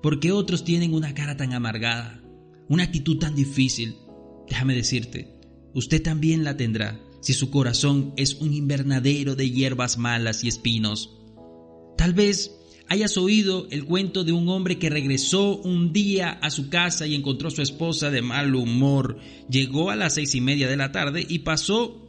por 0.02 0.20
qué 0.20 0.32
otros 0.32 0.64
tienen 0.64 0.94
una 0.94 1.14
cara 1.14 1.36
tan 1.36 1.54
amargada, 1.54 2.24
una 2.70 2.84
actitud 2.84 3.18
tan 3.20 3.36
difícil? 3.36 3.98
Déjame 4.48 4.74
decirte, 4.74 5.39
usted 5.74 6.02
también 6.02 6.44
la 6.44 6.58
tendrá 6.58 7.00
si 7.22 7.34
su 7.34 7.50
corazón 7.50 8.14
es 8.18 8.36
un 8.36 8.54
invernadero 8.54 9.36
de 9.36 9.50
hierbas 9.52 9.98
malas 9.98 10.44
y 10.44 10.48
espinos. 10.48 11.16
Tal 11.98 12.14
vez 12.14 12.56
hayas 12.88 13.18
oído 13.18 13.68
el 13.72 13.86
cuento 13.86 14.24
de 14.24 14.32
un 14.32 14.48
hombre 14.50 14.80
que 14.80 14.90
regresó 14.90 15.58
un 15.58 15.94
día 15.94 16.32
a 16.42 16.50
su 16.50 16.70
casa 16.70 17.06
y 17.06 17.16
encontró 17.16 17.50
a 17.50 17.52
su 17.52 17.62
esposa 17.62 18.10
de 18.10 18.22
mal 18.22 18.56
humor. 18.56 19.20
Llegó 19.50 19.92
a 19.92 19.96
las 19.96 20.16
seis 20.16 20.34
y 20.36 20.42
media 20.42 20.68
de 20.68 20.78
la 20.78 20.92
tarde 20.92 21.26
y 21.28 21.40
pasó 21.40 22.06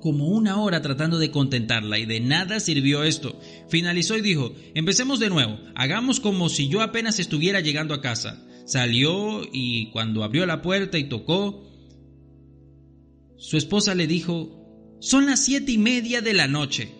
como 0.00 0.28
una 0.28 0.60
hora 0.60 0.82
tratando 0.82 1.18
de 1.18 1.30
contentarla 1.30 1.98
y 1.98 2.06
de 2.06 2.20
nada 2.20 2.60
sirvió 2.60 3.02
esto. 3.02 3.40
Finalizó 3.68 4.16
y 4.16 4.20
dijo, 4.20 4.54
empecemos 4.74 5.18
de 5.18 5.30
nuevo, 5.30 5.58
hagamos 5.74 6.20
como 6.20 6.48
si 6.48 6.68
yo 6.68 6.82
apenas 6.82 7.18
estuviera 7.18 7.60
llegando 7.60 7.94
a 7.94 8.00
casa. 8.00 8.44
Salió 8.66 9.42
y 9.52 9.90
cuando 9.90 10.22
abrió 10.22 10.44
la 10.44 10.60
puerta 10.60 10.98
y 10.98 11.08
tocó, 11.08 11.66
su 13.38 13.56
esposa 13.56 13.94
le 13.94 14.06
dijo, 14.06 14.96
son 15.00 15.26
las 15.26 15.44
siete 15.44 15.72
y 15.72 15.78
media 15.78 16.20
de 16.20 16.32
la 16.32 16.48
noche. 16.48 16.94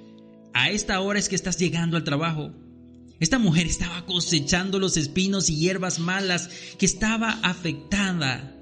A 0.53 0.71
esta 0.71 1.01
hora 1.01 1.19
es 1.19 1.29
que 1.29 1.35
estás 1.35 1.59
llegando 1.59 1.97
al 1.97 2.05
trabajo. 2.05 2.53
Esta 3.21 3.39
mujer 3.39 3.67
estaba 3.67 4.05
cosechando 4.05 4.79
los 4.79 4.97
espinos 4.97 5.49
y 5.49 5.57
hierbas 5.57 5.99
malas 5.99 6.51
que 6.79 6.87
estaba 6.87 7.31
afectada 7.43 8.55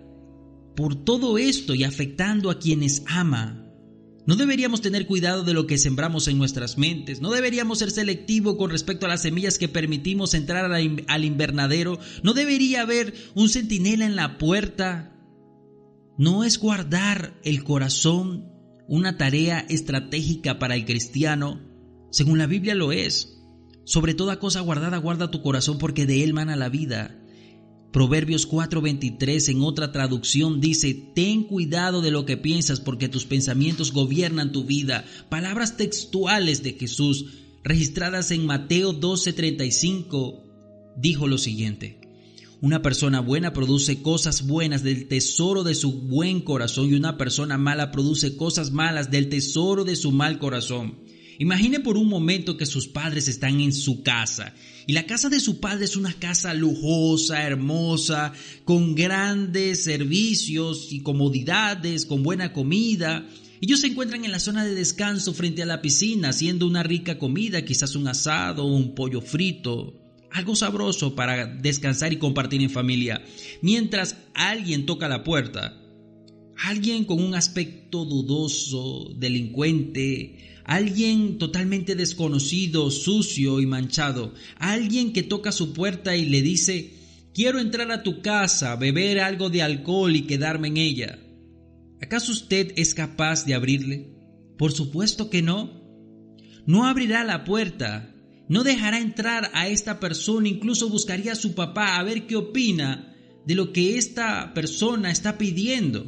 por 0.77 1.05
todo 1.05 1.39
esto 1.39 1.75
y 1.75 1.85
afectando 1.85 2.51
a 2.51 2.59
quienes 2.59 3.03
ama. 3.07 3.61
No 4.27 4.37
deberíamos 4.37 4.81
tener 4.81 5.07
cuidado 5.07 5.45
de 5.45 5.53
lo 5.53 5.67
que 5.67 5.77
sembramos 5.77 6.29
en 6.29 6.39
nuestras 6.39 6.79
mentes, 6.79 7.21
no 7.21 7.31
deberíamos 7.31 7.81
ser 7.81 7.91
selectivos 7.91 8.57
con 8.57 8.71
respecto 8.71 9.05
a 9.05 9.09
las 9.11 9.21
semillas 9.21 9.59
que 9.59 9.69
permitimos 9.69 10.33
entrar 10.33 10.73
al 10.73 11.25
invernadero, 11.25 11.99
no 12.23 12.33
debería 12.33 12.83
haber 12.83 13.13
un 13.35 13.51
centinela 13.51 14.07
en 14.07 14.17
la 14.17 14.39
puerta 14.39 15.14
¿No 16.17 16.45
es 16.45 16.59
guardar 16.61 17.41
el 17.43 17.65
corazón 17.65 18.49
una 18.87 19.17
tarea 19.17 19.67
estratégica 19.69 20.61
para 20.61 20.77
el 20.77 20.85
cristiano? 20.85 21.61
Según 22.13 22.39
la 22.39 22.47
Biblia 22.47 22.77
lo 22.77 22.93
es. 22.93 23.43
Sobre 23.85 24.15
toda 24.15 24.39
cosa 24.39 24.61
guardada, 24.61 24.99
guarda 24.99 25.33
tu 25.33 25.43
corazón 25.43 25.79
porque 25.79 26.07
de 26.07 26.23
él 26.23 26.33
mana 26.33 26.55
la 26.55 26.69
vida. 26.69 27.21
Proverbios 27.93 28.49
4:23 28.49 29.49
en 29.49 29.63
otra 29.63 29.91
traducción 29.91 30.61
dice, 30.61 30.95
ten 31.15 31.43
cuidado 31.43 32.01
de 32.01 32.13
lo 32.13 32.27
que 32.27 32.37
piensas 32.37 32.79
porque 32.79 33.09
tus 33.09 33.25
pensamientos 33.25 33.93
gobiernan 33.93 34.53
tu 34.53 34.65
vida. 34.65 35.05
Palabras 35.29 35.77
textuales 35.77 36.63
de 36.63 36.75
Jesús 36.75 37.27
registradas 37.65 38.31
en 38.31 38.47
Mateo 38.47 38.93
12:35 38.93 40.45
dijo 40.97 41.27
lo 41.27 41.39
siguiente, 41.39 42.01
una 42.65 42.81
persona 42.81 43.21
buena 43.21 43.53
produce 43.53 44.01
cosas 44.01 44.47
buenas 44.47 44.83
del 44.83 45.07
tesoro 45.07 45.65
de 45.65 45.75
su 45.75 46.01
buen 46.01 46.41
corazón 46.41 46.89
y 46.89 46.95
una 46.95 47.19
persona 47.19 47.59
mala 47.59 47.91
produce 47.91 48.39
cosas 48.39 48.71
malas 48.71 49.11
del 49.11 49.29
tesoro 49.29 49.85
de 49.85 49.97
su 49.97 50.13
mal 50.13 50.39
corazón. 50.39 50.99
Imagine 51.39 51.81
por 51.81 51.99
un 51.99 52.09
momento 52.09 52.57
que 52.57 52.65
sus 52.65 52.89
padres 52.89 53.29
están 53.29 53.61
en 53.61 53.75
su 53.75 54.03
casa 54.03 54.55
y 54.87 54.95
la 54.95 55.05
casa 55.05 55.29
de 55.29 55.41
su 55.41 55.61
padre 55.61 55.85
es 55.85 55.95
una 55.95 56.15
casa 56.15 56.55
lujosa, 56.55 57.43
hermosa, 57.43 58.33
con 58.65 58.95
grandes 58.95 59.85
servicios 59.85 60.91
y 60.91 61.03
comodidades, 61.03 62.07
con 62.07 62.23
buena 62.23 62.55
comida. 62.55 63.29
Ellos 63.61 63.81
se 63.81 63.89
encuentran 63.89 64.25
en 64.25 64.33
la 64.33 64.41
zona 64.41 64.65
de 64.65 64.75
descanso 64.75 65.35
frente 65.35 65.63
a 65.63 65.67
la 65.67 65.83
piscina 65.83 66.31
haciendo 66.31 66.67
una 66.67 66.83
rica 66.83 67.19
comida, 67.19 67.63
quizás 67.63 67.95
un 67.95 68.09
asado 68.09 68.65
o 68.65 68.75
un 68.75 68.95
pollo 68.95 69.21
frito 69.21 70.01
algo 70.35 70.57
sabroso 70.57 71.15
para 71.15 71.47
descansar 71.47 72.13
y 72.13 72.17
compartir 72.17 72.61
en 72.61 72.69
familia, 72.69 73.25
mientras 73.63 74.17
alguien 74.35 74.85
toca 74.85 75.09
la 75.09 75.23
puerta. 75.23 75.81
Alguien 76.57 77.05
con 77.05 77.23
un 77.23 77.37
aspecto 77.37 78.05
dudoso, 78.05 79.15
delincuente, 79.17 80.61
alguien 80.65 81.39
totalmente 81.39 81.95
desconocido, 81.95 82.91
sucio 82.91 83.61
y 83.61 83.67
manchado, 83.67 84.35
alguien 84.57 85.13
que 85.13 85.23
toca 85.23 85.53
su 85.53 85.73
puerta 85.73 86.17
y 86.17 86.25
le 86.25 86.43
dice, 86.43 86.95
quiero 87.33 87.61
entrar 87.61 87.93
a 87.93 88.03
tu 88.03 88.21
casa, 88.21 88.75
beber 88.75 89.21
algo 89.21 89.51
de 89.51 89.63
alcohol 89.63 90.17
y 90.17 90.23
quedarme 90.23 90.67
en 90.67 90.79
ella. 90.79 91.19
¿Acaso 92.03 92.33
usted 92.33 92.73
es 92.75 92.95
capaz 92.95 93.47
de 93.47 93.55
abrirle? 93.55 94.11
Por 94.59 94.73
supuesto 94.73 95.31
que 95.31 95.43
no. 95.43 95.81
No 96.67 96.87
abrirá 96.87 97.23
la 97.23 97.45
puerta, 97.45 98.14
no 98.49 98.63
dejará 98.63 98.99
entrar 98.99 99.51
a 99.55 99.69
esta 99.69 100.01
persona, 100.01 100.49
incluso 100.49 100.89
buscaría 100.89 101.33
a 101.33 101.37
su 101.37 101.55
papá 101.55 101.97
a 101.97 102.03
ver 102.03 102.27
qué 102.27 102.37
opina 102.37 103.15
de 103.47 103.55
lo 103.55 103.73
que 103.73 103.97
esta 103.97 104.53
persona 104.55 105.11
está 105.11 105.39
pidiendo. 105.39 106.07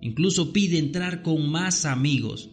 Incluso 0.00 0.52
pide 0.52 0.78
entrar 0.78 1.22
con 1.22 1.50
más 1.50 1.84
amigos. 1.84 2.50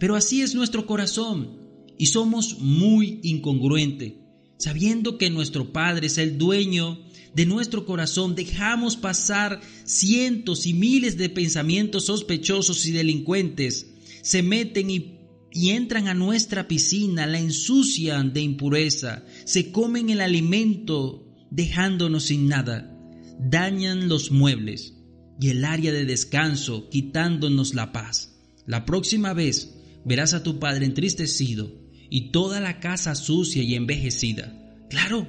Pero 0.00 0.16
así 0.16 0.42
es 0.42 0.54
nuestro 0.54 0.86
corazón 0.86 1.58
y 1.98 2.06
somos 2.06 2.58
muy 2.58 3.20
incongruentes. 3.22 4.14
Sabiendo 4.58 5.18
que 5.18 5.28
nuestro 5.28 5.72
Padre 5.72 6.06
es 6.06 6.18
el 6.18 6.38
dueño 6.38 7.00
de 7.34 7.46
nuestro 7.46 7.84
corazón, 7.84 8.34
dejamos 8.34 8.96
pasar 8.96 9.60
cientos 9.84 10.66
y 10.66 10.74
miles 10.74 11.16
de 11.16 11.28
pensamientos 11.28 12.06
sospechosos 12.06 12.86
y 12.86 12.92
delincuentes. 12.92 13.86
Se 14.22 14.42
meten 14.42 14.90
y 14.90 15.21
y 15.54 15.70
entran 15.70 16.08
a 16.08 16.14
nuestra 16.14 16.68
piscina, 16.68 17.26
la 17.26 17.38
ensucian 17.38 18.32
de 18.32 18.40
impureza, 18.40 19.24
se 19.44 19.70
comen 19.70 20.10
el 20.10 20.20
alimento 20.20 21.28
dejándonos 21.50 22.24
sin 22.24 22.48
nada, 22.48 22.98
dañan 23.38 24.08
los 24.08 24.30
muebles 24.30 24.94
y 25.40 25.50
el 25.50 25.64
área 25.64 25.92
de 25.92 26.04
descanso 26.04 26.88
quitándonos 26.88 27.74
la 27.74 27.92
paz. 27.92 28.38
La 28.66 28.84
próxima 28.84 29.34
vez 29.34 29.74
verás 30.04 30.34
a 30.34 30.42
tu 30.42 30.58
padre 30.58 30.86
entristecido 30.86 31.70
y 32.08 32.30
toda 32.30 32.60
la 32.60 32.80
casa 32.80 33.14
sucia 33.14 33.62
y 33.62 33.74
envejecida. 33.74 34.58
Claro, 34.88 35.28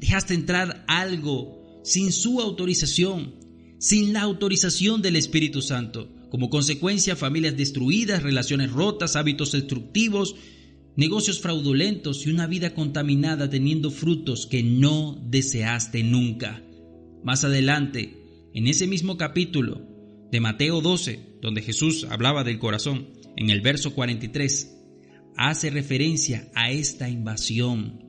dejaste 0.00 0.34
entrar 0.34 0.84
algo 0.88 1.80
sin 1.84 2.12
su 2.12 2.40
autorización, 2.40 3.34
sin 3.78 4.12
la 4.12 4.22
autorización 4.22 5.02
del 5.02 5.16
Espíritu 5.16 5.62
Santo. 5.62 6.13
Como 6.34 6.50
consecuencia, 6.50 7.14
familias 7.14 7.56
destruidas, 7.56 8.24
relaciones 8.24 8.72
rotas, 8.72 9.14
hábitos 9.14 9.52
destructivos, 9.52 10.34
negocios 10.96 11.40
fraudulentos 11.40 12.26
y 12.26 12.30
una 12.30 12.48
vida 12.48 12.74
contaminada 12.74 13.48
teniendo 13.48 13.92
frutos 13.92 14.48
que 14.48 14.64
no 14.64 15.16
deseaste 15.28 16.02
nunca. 16.02 16.60
Más 17.22 17.44
adelante, 17.44 18.50
en 18.52 18.66
ese 18.66 18.88
mismo 18.88 19.16
capítulo 19.16 19.86
de 20.32 20.40
Mateo 20.40 20.80
12, 20.80 21.36
donde 21.40 21.62
Jesús 21.62 22.04
hablaba 22.10 22.42
del 22.42 22.58
corazón, 22.58 23.10
en 23.36 23.50
el 23.50 23.60
verso 23.60 23.94
43, 23.94 24.76
hace 25.36 25.70
referencia 25.70 26.50
a 26.56 26.72
esta 26.72 27.08
invasión 27.08 28.03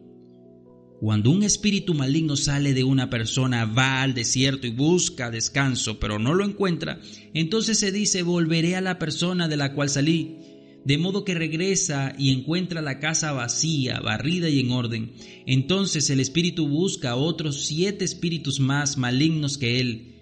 cuando 1.05 1.29
un 1.29 1.43
espíritu 1.43 1.93
maligno 1.93 2.35
sale 2.35 2.73
de 2.73 2.83
una 2.83 3.11
persona, 3.11 3.65
va 3.65 4.01
al 4.01 4.15
desierto 4.15 4.65
y 4.65 4.71
busca 4.71 5.29
descanso, 5.29 5.99
pero 5.99 6.17
no 6.17 6.33
lo 6.33 6.43
encuentra, 6.43 6.99
entonces 7.35 7.77
se 7.77 7.91
dice, 7.91 8.23
volveré 8.23 8.75
a 8.75 8.81
la 8.81 8.97
persona 8.97 9.47
de 9.47 9.55
la 9.55 9.75
cual 9.75 9.89
salí. 9.89 10.37
De 10.83 10.97
modo 10.97 11.23
que 11.23 11.35
regresa 11.35 12.15
y 12.17 12.31
encuentra 12.31 12.81
la 12.81 12.97
casa 12.97 13.33
vacía, 13.33 13.99
barrida 13.99 14.49
y 14.49 14.59
en 14.59 14.71
orden. 14.71 15.11
Entonces 15.45 16.09
el 16.09 16.19
espíritu 16.19 16.67
busca 16.67 17.11
a 17.11 17.15
otros 17.17 17.65
siete 17.65 18.03
espíritus 18.03 18.59
más 18.59 18.97
malignos 18.97 19.59
que 19.59 19.79
él. 19.79 20.15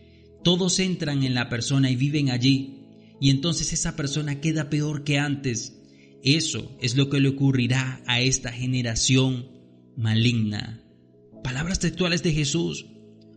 Todos 0.44 0.80
entran 0.80 1.24
en 1.24 1.34
la 1.34 1.48
persona 1.48 1.92
y 1.92 1.96
viven 1.96 2.30
allí. 2.30 2.80
Y 3.22 3.30
entonces 3.30 3.72
esa 3.72 3.96
persona 3.96 4.42
queda 4.42 4.70
peor 4.70 5.06
que 5.06 5.18
antes. 5.18 5.78
Eso 6.26 6.76
es 6.82 6.98
lo 6.98 7.10
que 7.10 7.22
le 7.22 7.30
ocurrirá 7.30 8.04
a 8.06 8.20
esta 8.20 8.52
generación 8.52 9.53
maligna. 9.96 10.84
Palabras 11.44 11.80
textuales 11.80 12.24
de 12.24 12.34
Jesús. 12.34 12.86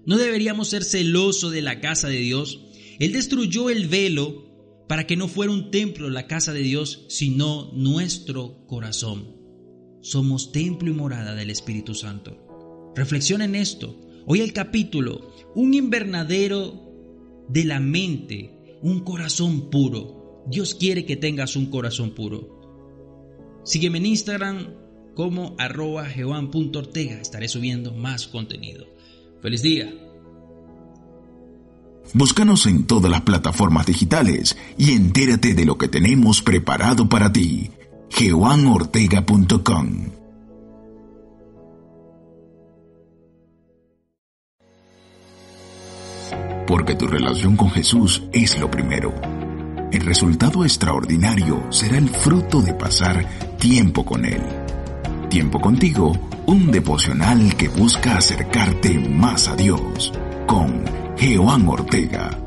No 0.04 0.16
deberíamos 0.16 0.68
ser 0.68 0.84
celosos 0.84 1.52
de 1.52 1.62
la 1.62 1.80
casa 1.80 2.08
de 2.08 2.18
Dios. 2.18 2.60
Él 2.98 3.12
destruyó 3.12 3.70
el 3.70 3.88
velo 3.88 4.46
para 4.88 5.06
que 5.06 5.16
no 5.16 5.28
fuera 5.28 5.52
un 5.52 5.70
templo 5.70 6.08
la 6.08 6.26
casa 6.26 6.52
de 6.52 6.60
Dios, 6.60 7.06
sino 7.08 7.72
nuestro 7.74 8.66
corazón. 8.66 9.34
Somos 10.00 10.52
templo 10.52 10.90
y 10.90 10.94
morada 10.94 11.34
del 11.34 11.50
Espíritu 11.50 11.94
Santo. 11.94 12.92
Reflexiona 12.94 13.44
en 13.44 13.56
esto. 13.56 14.00
Hoy 14.26 14.40
el 14.40 14.52
capítulo, 14.52 15.32
un 15.54 15.74
invernadero 15.74 16.86
de 17.48 17.64
la 17.64 17.80
mente, 17.80 18.78
un 18.82 19.00
corazón 19.00 19.70
puro. 19.70 20.44
Dios 20.48 20.74
quiere 20.74 21.04
que 21.04 21.16
tengas 21.16 21.56
un 21.56 21.66
corazón 21.66 22.10
puro. 22.10 23.60
Sígueme 23.64 23.98
en 23.98 24.06
Instagram, 24.06 24.85
como 25.16 25.56
arroba 25.58 26.04
geoan.ortega. 26.04 27.20
Estaré 27.20 27.48
subiendo 27.48 27.92
más 27.92 28.28
contenido. 28.28 28.86
Feliz 29.42 29.62
día. 29.62 29.92
Búscanos 32.14 32.66
en 32.66 32.86
todas 32.86 33.10
las 33.10 33.22
plataformas 33.22 33.86
digitales 33.86 34.56
y 34.78 34.92
entérate 34.92 35.54
de 35.54 35.64
lo 35.64 35.76
que 35.76 35.88
tenemos 35.88 36.42
preparado 36.42 37.08
para 37.08 37.32
ti. 37.32 37.72
geoanortega.com 38.10 40.10
Porque 46.66 46.94
tu 46.94 47.06
relación 47.06 47.56
con 47.56 47.70
Jesús 47.70 48.22
es 48.32 48.58
lo 48.58 48.70
primero. 48.70 49.14
El 49.92 50.04
resultado 50.04 50.64
extraordinario 50.64 51.64
será 51.70 51.96
el 51.96 52.08
fruto 52.08 52.60
de 52.60 52.74
pasar 52.74 53.24
tiempo 53.58 54.04
con 54.04 54.24
Él. 54.24 54.65
Tiempo 55.36 55.60
contigo, 55.60 56.14
un 56.46 56.70
devocional 56.70 57.54
que 57.56 57.68
busca 57.68 58.16
acercarte 58.16 58.98
más 58.98 59.48
a 59.48 59.54
Dios 59.54 60.10
con 60.46 60.82
Jehová 61.18 61.58
Ortega. 61.68 62.45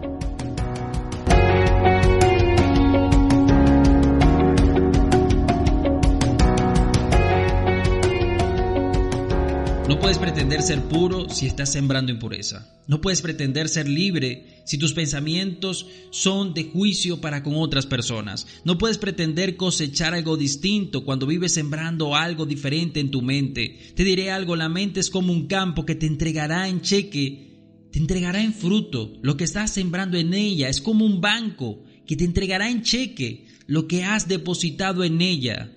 No 9.90 9.99
puedes 9.99 10.20
pretender 10.20 10.61
ser 10.61 10.84
puro 10.84 11.30
si 11.30 11.48
estás 11.48 11.72
sembrando 11.72 12.11
impureza. 12.11 12.80
No 12.86 13.02
puedes 13.02 13.24
pretender 13.24 13.68
ser 13.70 13.90
libre 13.90 14.61
si 14.64 14.78
tus 14.78 14.94
pensamientos 14.94 15.88
son 16.11 16.53
de 16.53 16.66
juicio 16.66 17.22
para 17.22 17.41
con 17.41 17.56
otras 17.56 17.88
personas. 17.88 18.45
No 18.64 18.78
puedes 18.78 18.99
pretender 18.99 19.57
cosechar 19.57 20.14
algo 20.14 20.38
distinto 20.38 21.03
cuando 21.03 21.26
vives 21.26 21.56
sembrando 21.56 22.16
algo 22.16 22.45
diferente 22.45 22.99
en 22.99 23.10
tu 23.10 23.24
mente. 23.24 23.80
Te 23.95 24.03
diré 24.03 24.30
algo, 24.30 24.56
la 24.56 24.70
mente 24.70 24.99
es 24.99 25.10
como 25.10 25.34
un 25.34 25.48
campo 25.48 25.88
que 25.88 25.95
te 25.95 26.06
entregará 26.06 26.70
en 26.70 26.82
cheque, 26.82 27.88
te 27.91 27.98
entregará 27.98 28.44
en 28.44 28.53
fruto. 28.53 29.18
Lo 29.24 29.38
que 29.38 29.44
estás 29.44 29.72
sembrando 29.72 30.20
en 30.20 30.36
ella 30.36 30.70
es 30.70 30.82
como 30.82 31.03
un 31.03 31.20
banco 31.20 31.84
que 32.06 32.16
te 32.16 32.26
entregará 32.26 32.70
en 32.70 32.84
cheque 32.84 33.48
lo 33.66 33.88
que 33.88 34.03
has 34.03 34.28
depositado 34.28 35.03
en 35.03 35.20
ella. 35.20 35.76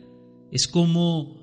Es 0.51 0.69
como 0.69 1.42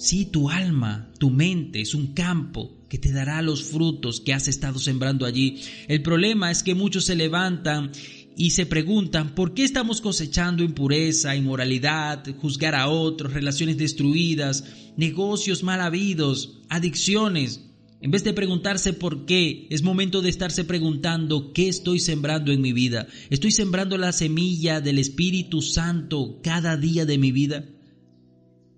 Sí, 0.00 0.24
tu 0.24 0.48
alma, 0.48 1.12
tu 1.18 1.28
mente 1.28 1.82
es 1.82 1.94
un 1.94 2.14
campo 2.14 2.86
que 2.88 2.96
te 2.96 3.12
dará 3.12 3.42
los 3.42 3.64
frutos 3.64 4.22
que 4.22 4.32
has 4.32 4.48
estado 4.48 4.78
sembrando 4.78 5.26
allí. 5.26 5.60
El 5.88 6.00
problema 6.00 6.50
es 6.50 6.62
que 6.62 6.74
muchos 6.74 7.04
se 7.04 7.14
levantan 7.14 7.92
y 8.34 8.52
se 8.52 8.64
preguntan 8.64 9.34
por 9.34 9.52
qué 9.52 9.62
estamos 9.62 10.00
cosechando 10.00 10.64
impureza, 10.64 11.36
inmoralidad, 11.36 12.24
juzgar 12.38 12.74
a 12.74 12.88
otros, 12.88 13.34
relaciones 13.34 13.76
destruidas, 13.76 14.64
negocios 14.96 15.62
mal 15.62 15.82
habidos, 15.82 16.62
adicciones. 16.70 17.66
En 18.00 18.10
vez 18.10 18.24
de 18.24 18.32
preguntarse 18.32 18.94
por 18.94 19.26
qué, 19.26 19.66
es 19.68 19.82
momento 19.82 20.22
de 20.22 20.30
estarse 20.30 20.64
preguntando 20.64 21.52
qué 21.52 21.68
estoy 21.68 21.98
sembrando 21.98 22.52
en 22.52 22.62
mi 22.62 22.72
vida. 22.72 23.06
¿Estoy 23.28 23.50
sembrando 23.50 23.98
la 23.98 24.12
semilla 24.12 24.80
del 24.80 24.98
Espíritu 24.98 25.60
Santo 25.60 26.40
cada 26.42 26.78
día 26.78 27.04
de 27.04 27.18
mi 27.18 27.32
vida? 27.32 27.66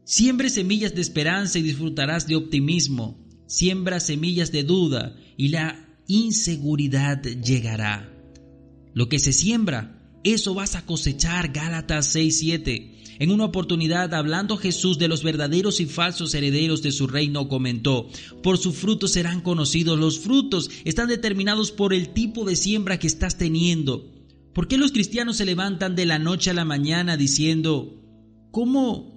Siembre 0.04 0.50
semillas 0.50 0.94
de 0.94 1.00
esperanza 1.00 1.58
y 1.58 1.62
disfrutarás 1.62 2.26
de 2.26 2.34
optimismo. 2.34 3.18
Siembra 3.46 4.00
semillas 4.00 4.50
de 4.50 4.64
duda 4.64 5.16
y 5.36 5.48
la 5.48 5.88
inseguridad 6.08 7.22
llegará. 7.22 8.12
Lo 8.94 9.08
que 9.08 9.20
se 9.20 9.32
siembra, 9.32 10.18
eso 10.24 10.54
vas 10.54 10.74
a 10.74 10.84
cosechar. 10.84 11.52
Gálatas 11.52 12.14
6:7. 12.16 12.90
En 13.20 13.30
una 13.30 13.44
oportunidad, 13.44 14.12
hablando 14.14 14.56
Jesús 14.56 14.98
de 14.98 15.06
los 15.06 15.22
verdaderos 15.22 15.78
y 15.80 15.86
falsos 15.86 16.34
herederos 16.34 16.82
de 16.82 16.90
su 16.90 17.06
reino, 17.06 17.48
comentó, 17.48 18.08
por 18.42 18.58
sus 18.58 18.74
frutos 18.74 19.12
serán 19.12 19.40
conocidos. 19.40 19.98
Los 19.98 20.18
frutos 20.18 20.70
están 20.84 21.08
determinados 21.08 21.70
por 21.70 21.94
el 21.94 22.08
tipo 22.08 22.44
de 22.44 22.56
siembra 22.56 22.98
que 22.98 23.06
estás 23.06 23.38
teniendo. 23.38 24.10
¿Por 24.52 24.66
qué 24.66 24.78
los 24.78 24.90
cristianos 24.90 25.36
se 25.36 25.44
levantan 25.44 25.94
de 25.94 26.06
la 26.06 26.18
noche 26.18 26.50
a 26.50 26.54
la 26.54 26.64
mañana 26.64 27.16
diciendo, 27.16 28.02
¿cómo 28.50 29.11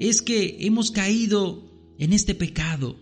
es 0.00 0.22
que 0.22 0.56
hemos 0.60 0.90
caído 0.90 1.94
en 1.98 2.14
este 2.14 2.34
pecado, 2.34 2.98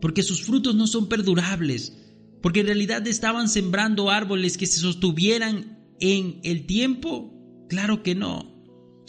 porque 0.00 0.22
sus 0.22 0.42
frutos 0.42 0.74
no 0.74 0.86
son 0.86 1.08
perdurables, 1.08 1.92
porque 2.40 2.60
en 2.60 2.66
realidad 2.66 3.06
estaban 3.06 3.48
sembrando 3.48 4.10
árboles 4.10 4.56
que 4.56 4.66
se 4.66 4.80
sostuvieran 4.80 5.94
en 6.00 6.40
el 6.42 6.66
tiempo. 6.66 7.66
Claro 7.68 8.02
que 8.02 8.14
no. 8.14 8.50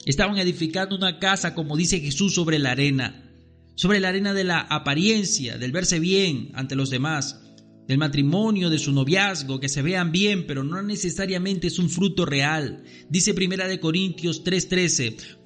Estaban 0.06 0.38
edificando 0.38 0.98
una 0.98 1.18
casa, 1.20 1.56
como 1.56 1.78
dice 1.78 2.02
Jesús, 2.02 2.36
sobre 2.36 2.60
la 2.60 2.72
arena, 2.72 3.32
sobre 3.76 4.02
la 4.02 4.10
arena 4.10 4.34
de 4.34 4.44
la 4.44 4.60
apariencia, 4.60 5.58
del 5.58 5.72
verse 5.72 6.00
bien 6.00 6.52
ante 6.54 6.76
los 6.76 6.90
demás, 6.90 7.40
del 7.88 7.98
matrimonio, 7.98 8.70
de 8.70 8.80
su 8.80 8.92
noviazgo, 8.92 9.62
que 9.62 9.70
se 9.70 9.82
vean 9.82 10.12
bien, 10.12 10.46
pero 10.46 10.66
no 10.66 10.82
necesariamente 10.84 11.68
es 11.68 11.80
un 11.80 11.90
fruto 11.90 12.26
real. 12.26 12.84
Dice 13.10 13.34
Primera 13.34 13.68
de 13.70 13.80
Corintios 13.80 14.44
3:13, 14.44 15.43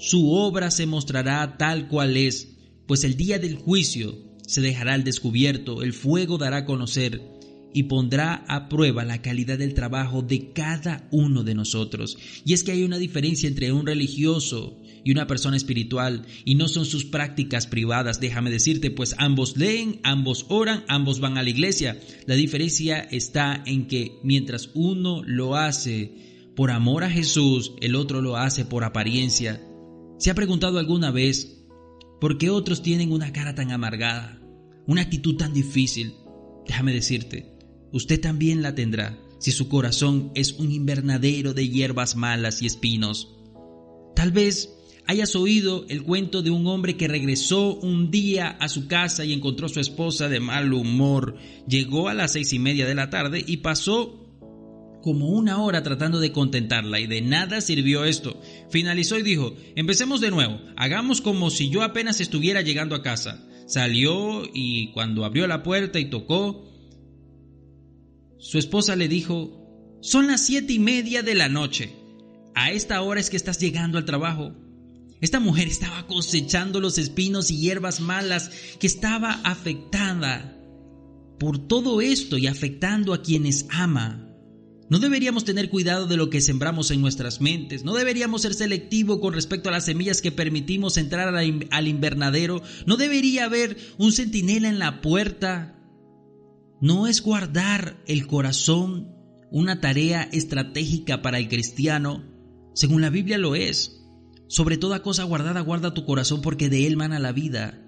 su 0.00 0.32
obra 0.32 0.70
se 0.70 0.86
mostrará 0.86 1.58
tal 1.58 1.86
cual 1.86 2.16
es, 2.16 2.56
pues 2.86 3.04
el 3.04 3.18
día 3.18 3.38
del 3.38 3.56
juicio 3.56 4.18
se 4.46 4.62
dejará 4.62 4.94
al 4.94 5.04
descubierto, 5.04 5.82
el 5.82 5.92
fuego 5.92 6.38
dará 6.38 6.58
a 6.58 6.64
conocer 6.64 7.20
y 7.74 7.82
pondrá 7.84 8.42
a 8.48 8.70
prueba 8.70 9.04
la 9.04 9.20
calidad 9.20 9.58
del 9.58 9.74
trabajo 9.74 10.22
de 10.22 10.52
cada 10.54 11.06
uno 11.12 11.44
de 11.44 11.54
nosotros. 11.54 12.16
Y 12.46 12.54
es 12.54 12.64
que 12.64 12.72
hay 12.72 12.82
una 12.82 12.96
diferencia 12.96 13.46
entre 13.46 13.72
un 13.72 13.86
religioso 13.86 14.80
y 15.04 15.12
una 15.12 15.26
persona 15.26 15.58
espiritual, 15.58 16.24
y 16.46 16.54
no 16.54 16.68
son 16.68 16.86
sus 16.86 17.04
prácticas 17.04 17.66
privadas, 17.66 18.20
déjame 18.20 18.50
decirte, 18.50 18.90
pues 18.90 19.14
ambos 19.18 19.58
leen, 19.58 20.00
ambos 20.02 20.46
oran, 20.48 20.82
ambos 20.88 21.20
van 21.20 21.36
a 21.36 21.42
la 21.42 21.50
iglesia. 21.50 22.00
La 22.26 22.36
diferencia 22.36 23.00
está 23.00 23.62
en 23.66 23.86
que 23.86 24.18
mientras 24.22 24.70
uno 24.72 25.22
lo 25.24 25.56
hace 25.56 26.52
por 26.56 26.70
amor 26.70 27.04
a 27.04 27.10
Jesús, 27.10 27.72
el 27.82 27.96
otro 27.96 28.22
lo 28.22 28.36
hace 28.36 28.64
por 28.64 28.82
apariencia 28.84 29.60
¿Se 30.20 30.30
ha 30.30 30.34
preguntado 30.34 30.78
alguna 30.78 31.10
vez 31.10 31.64
por 32.20 32.36
qué 32.36 32.50
otros 32.50 32.82
tienen 32.82 33.10
una 33.10 33.32
cara 33.32 33.54
tan 33.54 33.70
amargada, 33.72 34.38
una 34.86 35.00
actitud 35.00 35.36
tan 35.36 35.54
difícil? 35.54 36.12
Déjame 36.66 36.92
decirte, 36.92 37.56
usted 37.90 38.20
también 38.20 38.60
la 38.60 38.74
tendrá 38.74 39.18
si 39.38 39.50
su 39.50 39.70
corazón 39.70 40.30
es 40.34 40.52
un 40.52 40.72
invernadero 40.72 41.54
de 41.54 41.70
hierbas 41.70 42.16
malas 42.16 42.60
y 42.60 42.66
espinos. 42.66 43.34
Tal 44.14 44.30
vez 44.30 44.68
hayas 45.06 45.34
oído 45.36 45.86
el 45.88 46.02
cuento 46.02 46.42
de 46.42 46.50
un 46.50 46.66
hombre 46.66 46.98
que 46.98 47.08
regresó 47.08 47.76
un 47.76 48.10
día 48.10 48.50
a 48.60 48.68
su 48.68 48.88
casa 48.88 49.24
y 49.24 49.32
encontró 49.32 49.68
a 49.68 49.70
su 49.70 49.80
esposa 49.80 50.28
de 50.28 50.38
mal 50.38 50.74
humor. 50.74 51.36
Llegó 51.66 52.10
a 52.10 52.14
las 52.14 52.32
seis 52.32 52.52
y 52.52 52.58
media 52.58 52.86
de 52.86 52.94
la 52.94 53.08
tarde 53.08 53.42
y 53.46 53.56
pasó 53.56 54.19
como 55.02 55.28
una 55.28 55.62
hora 55.62 55.82
tratando 55.82 56.20
de 56.20 56.32
contentarla 56.32 57.00
y 57.00 57.06
de 57.06 57.22
nada 57.22 57.60
sirvió 57.60 58.04
esto. 58.04 58.40
Finalizó 58.70 59.18
y 59.18 59.22
dijo, 59.22 59.54
empecemos 59.76 60.20
de 60.20 60.30
nuevo, 60.30 60.60
hagamos 60.76 61.20
como 61.20 61.50
si 61.50 61.70
yo 61.70 61.82
apenas 61.82 62.20
estuviera 62.20 62.62
llegando 62.62 62.94
a 62.94 63.02
casa. 63.02 63.46
Salió 63.66 64.42
y 64.52 64.92
cuando 64.92 65.24
abrió 65.24 65.46
la 65.46 65.62
puerta 65.62 66.00
y 66.00 66.10
tocó, 66.10 66.68
su 68.38 68.58
esposa 68.58 68.96
le 68.96 69.06
dijo, 69.08 69.98
son 70.02 70.26
las 70.26 70.44
siete 70.44 70.72
y 70.72 70.78
media 70.78 71.22
de 71.22 71.34
la 71.34 71.48
noche. 71.48 71.94
A 72.54 72.72
esta 72.72 73.00
hora 73.02 73.20
es 73.20 73.30
que 73.30 73.36
estás 73.36 73.60
llegando 73.60 73.98
al 73.98 74.04
trabajo. 74.04 74.54
Esta 75.20 75.38
mujer 75.38 75.68
estaba 75.68 76.06
cosechando 76.06 76.80
los 76.80 76.96
espinos 76.96 77.50
y 77.50 77.58
hierbas 77.58 78.00
malas 78.00 78.50
que 78.78 78.86
estaba 78.86 79.40
afectada 79.44 80.56
por 81.38 81.58
todo 81.58 82.00
esto 82.00 82.38
y 82.38 82.46
afectando 82.46 83.12
a 83.14 83.22
quienes 83.22 83.66
ama. 83.70 84.29
No 84.90 84.98
deberíamos 84.98 85.44
tener 85.44 85.70
cuidado 85.70 86.08
de 86.08 86.16
lo 86.16 86.30
que 86.30 86.40
sembramos 86.40 86.90
en 86.90 87.00
nuestras 87.00 87.40
mentes. 87.40 87.84
No 87.84 87.94
deberíamos 87.94 88.42
ser 88.42 88.54
selectivos 88.54 89.20
con 89.20 89.32
respecto 89.32 89.68
a 89.68 89.72
las 89.72 89.84
semillas 89.84 90.20
que 90.20 90.32
permitimos 90.32 90.96
entrar 90.96 91.32
al 91.32 91.88
invernadero. 91.88 92.60
No 92.86 92.96
debería 92.96 93.44
haber 93.44 93.76
un 93.98 94.12
centinela 94.12 94.68
en 94.68 94.80
la 94.80 95.00
puerta. 95.00 95.78
No 96.80 97.06
es 97.06 97.22
guardar 97.22 98.02
el 98.08 98.26
corazón 98.26 99.14
una 99.52 99.80
tarea 99.80 100.28
estratégica 100.32 101.22
para 101.22 101.38
el 101.38 101.48
cristiano. 101.48 102.24
Según 102.74 103.00
la 103.00 103.10
Biblia 103.10 103.38
lo 103.38 103.54
es. 103.54 104.04
Sobre 104.48 104.76
toda 104.76 105.04
cosa 105.04 105.22
guardada, 105.22 105.60
guarda 105.60 105.94
tu 105.94 106.04
corazón 106.04 106.42
porque 106.42 106.68
de 106.68 106.88
él 106.88 106.96
mana 106.96 107.20
la 107.20 107.30
vida. 107.30 107.80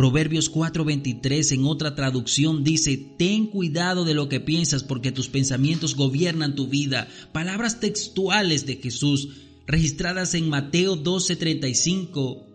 Proverbios 0.00 0.50
4:23 0.50 1.52
en 1.52 1.66
otra 1.66 1.94
traducción 1.94 2.64
dice, 2.64 2.96
ten 3.18 3.48
cuidado 3.48 4.06
de 4.06 4.14
lo 4.14 4.30
que 4.30 4.40
piensas 4.40 4.82
porque 4.82 5.12
tus 5.12 5.28
pensamientos 5.28 5.94
gobiernan 5.94 6.54
tu 6.54 6.68
vida. 6.68 7.06
Palabras 7.32 7.80
textuales 7.80 8.64
de 8.64 8.76
Jesús 8.76 9.28
registradas 9.66 10.32
en 10.32 10.48
Mateo 10.48 10.96
12:35 10.96 12.46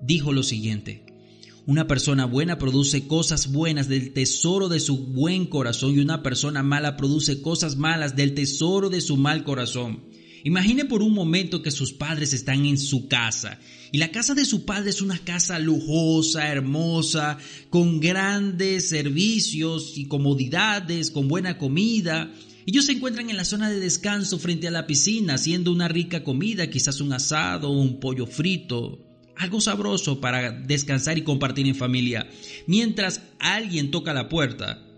dijo 0.00 0.32
lo 0.32 0.44
siguiente. 0.44 1.04
Una 1.66 1.88
persona 1.88 2.24
buena 2.24 2.58
produce 2.58 3.08
cosas 3.08 3.50
buenas 3.50 3.88
del 3.88 4.12
tesoro 4.12 4.68
de 4.68 4.78
su 4.78 4.98
buen 4.98 5.46
corazón 5.46 5.96
y 5.96 5.98
una 5.98 6.22
persona 6.22 6.62
mala 6.62 6.96
produce 6.96 7.42
cosas 7.42 7.74
malas 7.74 8.14
del 8.14 8.34
tesoro 8.34 8.90
de 8.90 9.00
su 9.00 9.16
mal 9.16 9.42
corazón. 9.42 10.04
Imagine 10.44 10.84
por 10.84 11.02
un 11.02 11.14
momento 11.14 11.62
que 11.62 11.70
sus 11.70 11.92
padres 11.92 12.32
están 12.32 12.66
en 12.66 12.78
su 12.78 13.06
casa 13.06 13.60
y 13.92 13.98
la 13.98 14.10
casa 14.10 14.34
de 14.34 14.46
su 14.46 14.64
padre 14.64 14.90
es 14.90 15.02
una 15.02 15.18
casa 15.18 15.58
lujosa, 15.58 16.48
hermosa, 16.48 17.38
con 17.68 18.00
grandes 18.00 18.88
servicios 18.88 19.92
y 19.96 20.06
comodidades, 20.06 21.10
con 21.10 21.28
buena 21.28 21.58
comida. 21.58 22.32
Ellos 22.64 22.86
se 22.86 22.92
encuentran 22.92 23.28
en 23.28 23.36
la 23.36 23.44
zona 23.44 23.70
de 23.70 23.78
descanso 23.78 24.38
frente 24.38 24.66
a 24.66 24.70
la 24.70 24.86
piscina 24.86 25.34
haciendo 25.34 25.70
una 25.70 25.88
rica 25.88 26.24
comida, 26.24 26.70
quizás 26.70 27.00
un 27.02 27.12
asado 27.12 27.68
o 27.68 27.80
un 27.80 28.00
pollo 28.00 28.26
frito, 28.26 29.04
algo 29.36 29.60
sabroso 29.60 30.20
para 30.20 30.52
descansar 30.52 31.18
y 31.18 31.22
compartir 31.22 31.66
en 31.66 31.74
familia, 31.74 32.30
mientras 32.66 33.22
alguien 33.38 33.90
toca 33.90 34.14
la 34.14 34.30
puerta. 34.30 34.88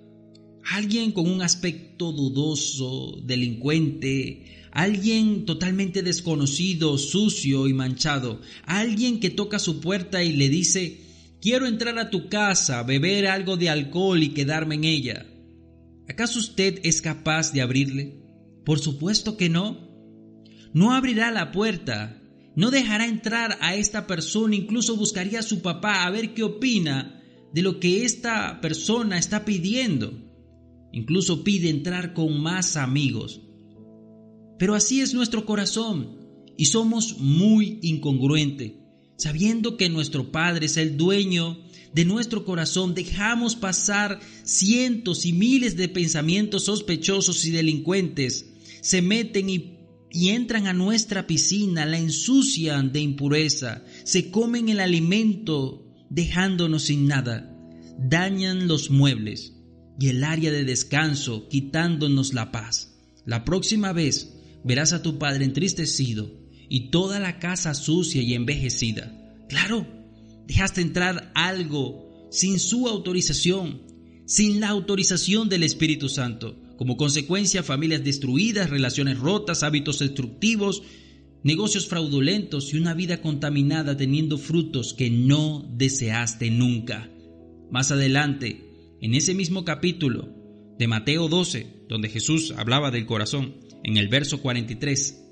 Alguien 0.71 1.13
con 1.13 1.29
un 1.29 1.43
aspecto 1.43 2.13
dudoso, 2.13 3.21
delincuente, 3.23 4.64
alguien 4.75 5.47
totalmente 5.47 6.03
desconocido, 6.03 6.99
sucio 6.99 7.69
y 7.69 7.73
manchado, 7.73 8.41
alguien 8.67 9.21
que 9.21 9.31
toca 9.31 9.61
su 9.61 9.81
puerta 9.81 10.25
y 10.25 10.33
le 10.33 10.49
dice, 10.49 11.01
quiero 11.41 11.67
entrar 11.67 11.97
a 11.99 12.11
tu 12.11 12.29
casa, 12.29 12.83
beber 12.83 13.29
algo 13.29 13.57
de 13.57 13.71
alcohol 13.71 14.23
y 14.23 14.31
quedarme 14.31 14.75
en 14.75 14.85
ella. 14.85 15.27
¿Acaso 16.09 16.41
usted 16.41 16.81
es 16.83 17.01
capaz 17.01 17.53
de 17.53 17.63
abrirle? 17.63 18.21
Por 18.65 18.81
supuesto 18.81 19.37
que 19.37 19.49
no. 19.49 19.89
No 20.75 20.93
abrirá 20.93 21.31
la 21.31 21.53
puerta, 21.53 22.21
no 22.57 22.73
dejará 22.73 23.07
entrar 23.07 23.57
a 23.61 23.77
esta 23.77 24.09
persona, 24.09 24.57
incluso 24.57 24.97
buscaría 24.97 25.39
a 25.39 25.45
su 25.45 25.63
papá 25.63 26.05
a 26.05 26.11
ver 26.11 26.35
qué 26.35 26.43
opina 26.43 27.23
de 27.53 27.63
lo 27.63 27.79
que 27.79 28.05
esta 28.05 28.61
persona 28.61 29.19
está 29.19 29.45
pidiendo. 29.45 30.13
Incluso 30.93 31.45
pide 31.45 31.71
entrar 31.71 32.13
con 32.13 32.43
más 32.43 32.77
amigos. 32.77 33.44
Pero 34.65 34.77
así 34.77 35.03
es 35.03 35.13
nuestro 35.13 35.45
corazón 35.45 36.17
y 36.57 36.65
somos 36.65 37.19
muy 37.19 37.81
incongruentes. 37.83 38.73
Sabiendo 39.19 39.77
que 39.77 39.91
nuestro 39.91 40.33
Padre 40.33 40.65
es 40.65 40.79
el 40.79 40.97
dueño 40.97 41.59
de 41.93 42.07
nuestro 42.07 42.47
corazón, 42.47 42.95
dejamos 42.95 43.57
pasar 43.57 44.21
cientos 44.43 45.27
y 45.27 45.35
miles 45.35 45.77
de 45.77 45.91
pensamientos 45.91 46.65
sospechosos 46.65 47.45
y 47.45 47.51
delincuentes. 47.51 48.55
Se 48.81 49.03
meten 49.03 49.51
y, 49.51 49.81
y 50.11 50.31
entran 50.31 50.67
a 50.67 50.73
nuestra 50.73 51.27
piscina, 51.27 51.85
la 51.85 51.99
ensucian 51.99 52.91
de 52.91 53.01
impureza, 53.01 53.85
se 54.05 54.31
comen 54.31 54.71
el 54.71 54.81
alimento 54.81 55.93
dejándonos 56.09 56.85
sin 56.85 57.07
nada, 57.07 57.55
dañan 57.99 58.67
los 58.67 58.89
muebles 58.89 59.53
y 60.01 60.09
el 60.09 60.25
área 60.25 60.51
de 60.51 60.65
descanso 60.65 61.51
quitándonos 61.51 62.33
la 62.33 62.51
paz. 62.51 62.93
La 63.27 63.45
próxima 63.45 63.93
vez 63.93 64.34
verás 64.65 64.93
a 64.93 65.03
tu 65.03 65.19
padre 65.19 65.45
entristecido 65.45 66.31
y 66.69 66.91
toda 66.91 67.21
la 67.21 67.39
casa 67.39 67.75
sucia 67.75 68.23
y 68.23 68.35
envejecida. 68.35 69.13
Claro, 69.49 69.87
dejaste 70.47 70.81
entrar 70.81 71.31
algo 71.35 72.29
sin 72.31 72.59
su 72.59 72.89
autorización, 72.89 73.83
sin 74.27 74.61
la 74.61 74.71
autorización 74.71 75.49
del 75.49 75.63
Espíritu 75.63 76.09
Santo. 76.09 76.61
Como 76.77 76.97
consecuencia, 76.97 77.63
familias 77.63 78.03
destruidas, 78.03 78.71
relaciones 78.71 79.19
rotas, 79.19 79.63
hábitos 79.63 80.01
destructivos, 80.01 80.83
negocios 81.45 81.87
fraudulentos 81.87 82.73
y 82.73 82.79
una 82.79 82.95
vida 82.95 83.21
contaminada 83.21 83.97
teniendo 83.97 84.39
frutos 84.39 84.95
que 84.95 85.11
no 85.11 85.71
deseaste 85.77 86.51
nunca. 86.51 87.09
Más 87.71 87.93
adelante, 87.93 88.97
en 89.01 89.15
ese 89.15 89.35
mismo 89.35 89.65
capítulo 89.65 90.35
de 90.79 90.89
Mateo 90.89 91.29
12, 91.29 91.85
donde 91.89 92.09
Jesús 92.09 92.53
hablaba 92.57 92.91
del 92.91 93.07
corazón, 93.07 93.55
en 93.85 93.99
el 93.99 94.09
verso 94.09 94.41
43, 94.41 95.23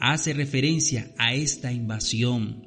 hace 0.00 0.32
referencia 0.32 1.12
a 1.18 1.34
esta 1.34 1.70
invasión. 1.70 2.66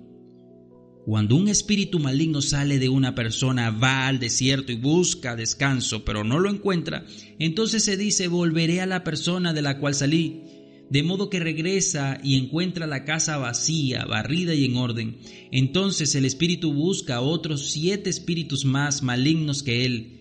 Cuando 1.06 1.36
un 1.36 1.50
espíritu 1.50 2.00
maligno 2.00 2.42
sale 2.42 2.80
de 2.80 2.88
una 2.88 3.14
persona, 3.14 3.72
va 3.72 4.08
al 4.08 4.20
desierto 4.20 4.72
y 4.72 4.76
busca 4.76 5.36
descanso, 5.36 6.06
pero 6.06 6.24
no 6.24 6.40
lo 6.40 6.50
encuentra, 6.50 7.06
entonces 7.40 7.84
se 7.84 7.98
dice, 7.98 8.28
volveré 8.30 8.80
a 8.80 8.86
la 8.86 9.04
persona 9.04 9.52
de 9.52 9.62
la 9.62 9.80
cual 9.80 9.96
salí. 9.96 10.44
De 10.90 11.02
modo 11.02 11.30
que 11.30 11.40
regresa 11.40 12.20
y 12.24 12.36
encuentra 12.36 12.86
la 12.86 13.04
casa 13.04 13.38
vacía, 13.38 14.06
barrida 14.06 14.54
y 14.54 14.66
en 14.66 14.76
orden. 14.78 15.18
Entonces 15.52 16.14
el 16.14 16.24
espíritu 16.24 16.72
busca 16.72 17.16
a 17.16 17.22
otros 17.22 17.72
siete 17.72 18.12
espíritus 18.12 18.64
más 18.64 19.02
malignos 19.02 19.64
que 19.64 19.86
él. 19.86 20.20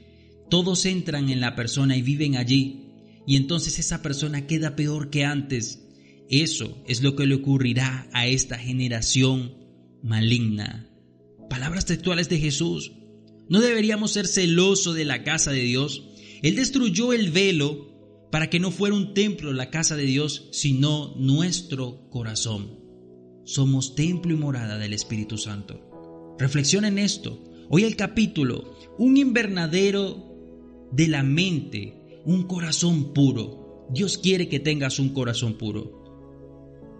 Todos 0.48 0.86
entran 0.86 1.28
en 1.28 1.40
la 1.40 1.54
persona 1.56 1.96
y 1.96 2.02
viven 2.02 2.36
allí 2.36 2.81
y 3.26 3.36
entonces 3.36 3.78
esa 3.78 4.02
persona 4.02 4.46
queda 4.46 4.76
peor 4.76 5.10
que 5.10 5.24
antes. 5.24 5.86
Eso 6.28 6.82
es 6.86 7.02
lo 7.02 7.14
que 7.14 7.26
le 7.26 7.34
ocurrirá 7.34 8.08
a 8.12 8.26
esta 8.26 8.58
generación 8.58 9.54
maligna. 10.02 10.88
Palabras 11.48 11.86
textuales 11.86 12.28
de 12.28 12.38
Jesús. 12.38 12.92
No 13.48 13.60
deberíamos 13.60 14.12
ser 14.12 14.26
celosos 14.26 14.94
de 14.94 15.04
la 15.04 15.24
casa 15.24 15.52
de 15.52 15.60
Dios. 15.60 16.08
Él 16.42 16.56
destruyó 16.56 17.12
el 17.12 17.30
velo 17.30 18.28
para 18.30 18.48
que 18.48 18.58
no 18.58 18.70
fuera 18.70 18.96
un 18.96 19.12
templo 19.12 19.52
la 19.52 19.70
casa 19.70 19.94
de 19.94 20.06
Dios, 20.06 20.48
sino 20.52 21.14
nuestro 21.16 22.08
corazón. 22.08 22.80
Somos 23.44 23.94
templo 23.94 24.32
y 24.32 24.36
morada 24.36 24.78
del 24.78 24.94
Espíritu 24.94 25.36
Santo. 25.36 26.34
Reflexiona 26.38 26.88
en 26.88 26.98
esto. 26.98 27.44
Hoy 27.68 27.84
el 27.84 27.96
capítulo, 27.96 28.74
un 28.98 29.16
invernadero 29.18 30.88
de 30.92 31.08
la 31.08 31.22
mente 31.22 32.01
un 32.24 32.44
corazón 32.44 33.12
puro. 33.12 33.86
Dios 33.90 34.18
quiere 34.18 34.48
que 34.48 34.60
tengas 34.60 34.98
un 34.98 35.10
corazón 35.10 35.54
puro. 35.54 36.02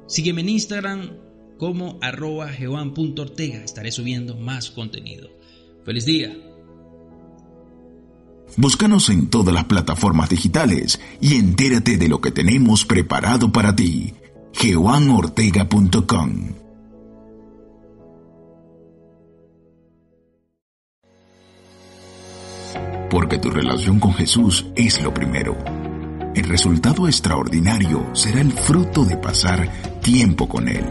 Sígueme 0.07 0.43
en 0.43 0.51
Instagram 0.51 1.11
como 1.59 1.99
arroba. 2.01 2.51
Estaré 2.53 3.93
subiendo 3.93 4.37
más 4.37 4.71
contenido. 4.71 5.31
Feliz 5.85 6.05
día. 6.05 6.37
Búscanos 8.57 9.09
en 9.09 9.29
todas 9.29 9.55
las 9.55 9.65
plataformas 9.65 10.29
digitales 10.29 11.01
y 11.21 11.37
entérate 11.37 11.97
de 11.97 12.09
lo 12.09 12.21
que 12.21 12.31
tenemos 12.31 12.85
preparado 12.85 13.51
para 13.51 13.75
ti. 13.75 14.13
geoanortega.com 14.53 16.62
porque 23.13 23.37
tu 23.37 23.51
relación 23.51 24.01
con 24.01 24.15
Jesús 24.15 24.65
es 24.75 25.03
lo 25.03 25.13
primero. 25.13 25.55
El 26.35 26.49
resultado 26.49 27.07
extraordinario 27.07 28.07
será 28.15 28.41
el 28.41 28.51
fruto 28.51 29.05
de 29.05 29.19
pasar 29.19 29.69
tiempo 30.01 30.49
con 30.49 30.67
Él. 30.67 30.87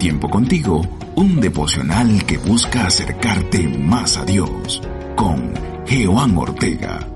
Tiempo 0.00 0.28
contigo, 0.28 0.82
un 1.14 1.40
devocional 1.40 2.26
que 2.26 2.38
busca 2.38 2.88
acercarte 2.88 3.68
más 3.68 4.16
a 4.16 4.24
Dios, 4.24 4.82
con 5.14 5.54
Jehová 5.86 6.26
Ortega. 6.36 7.06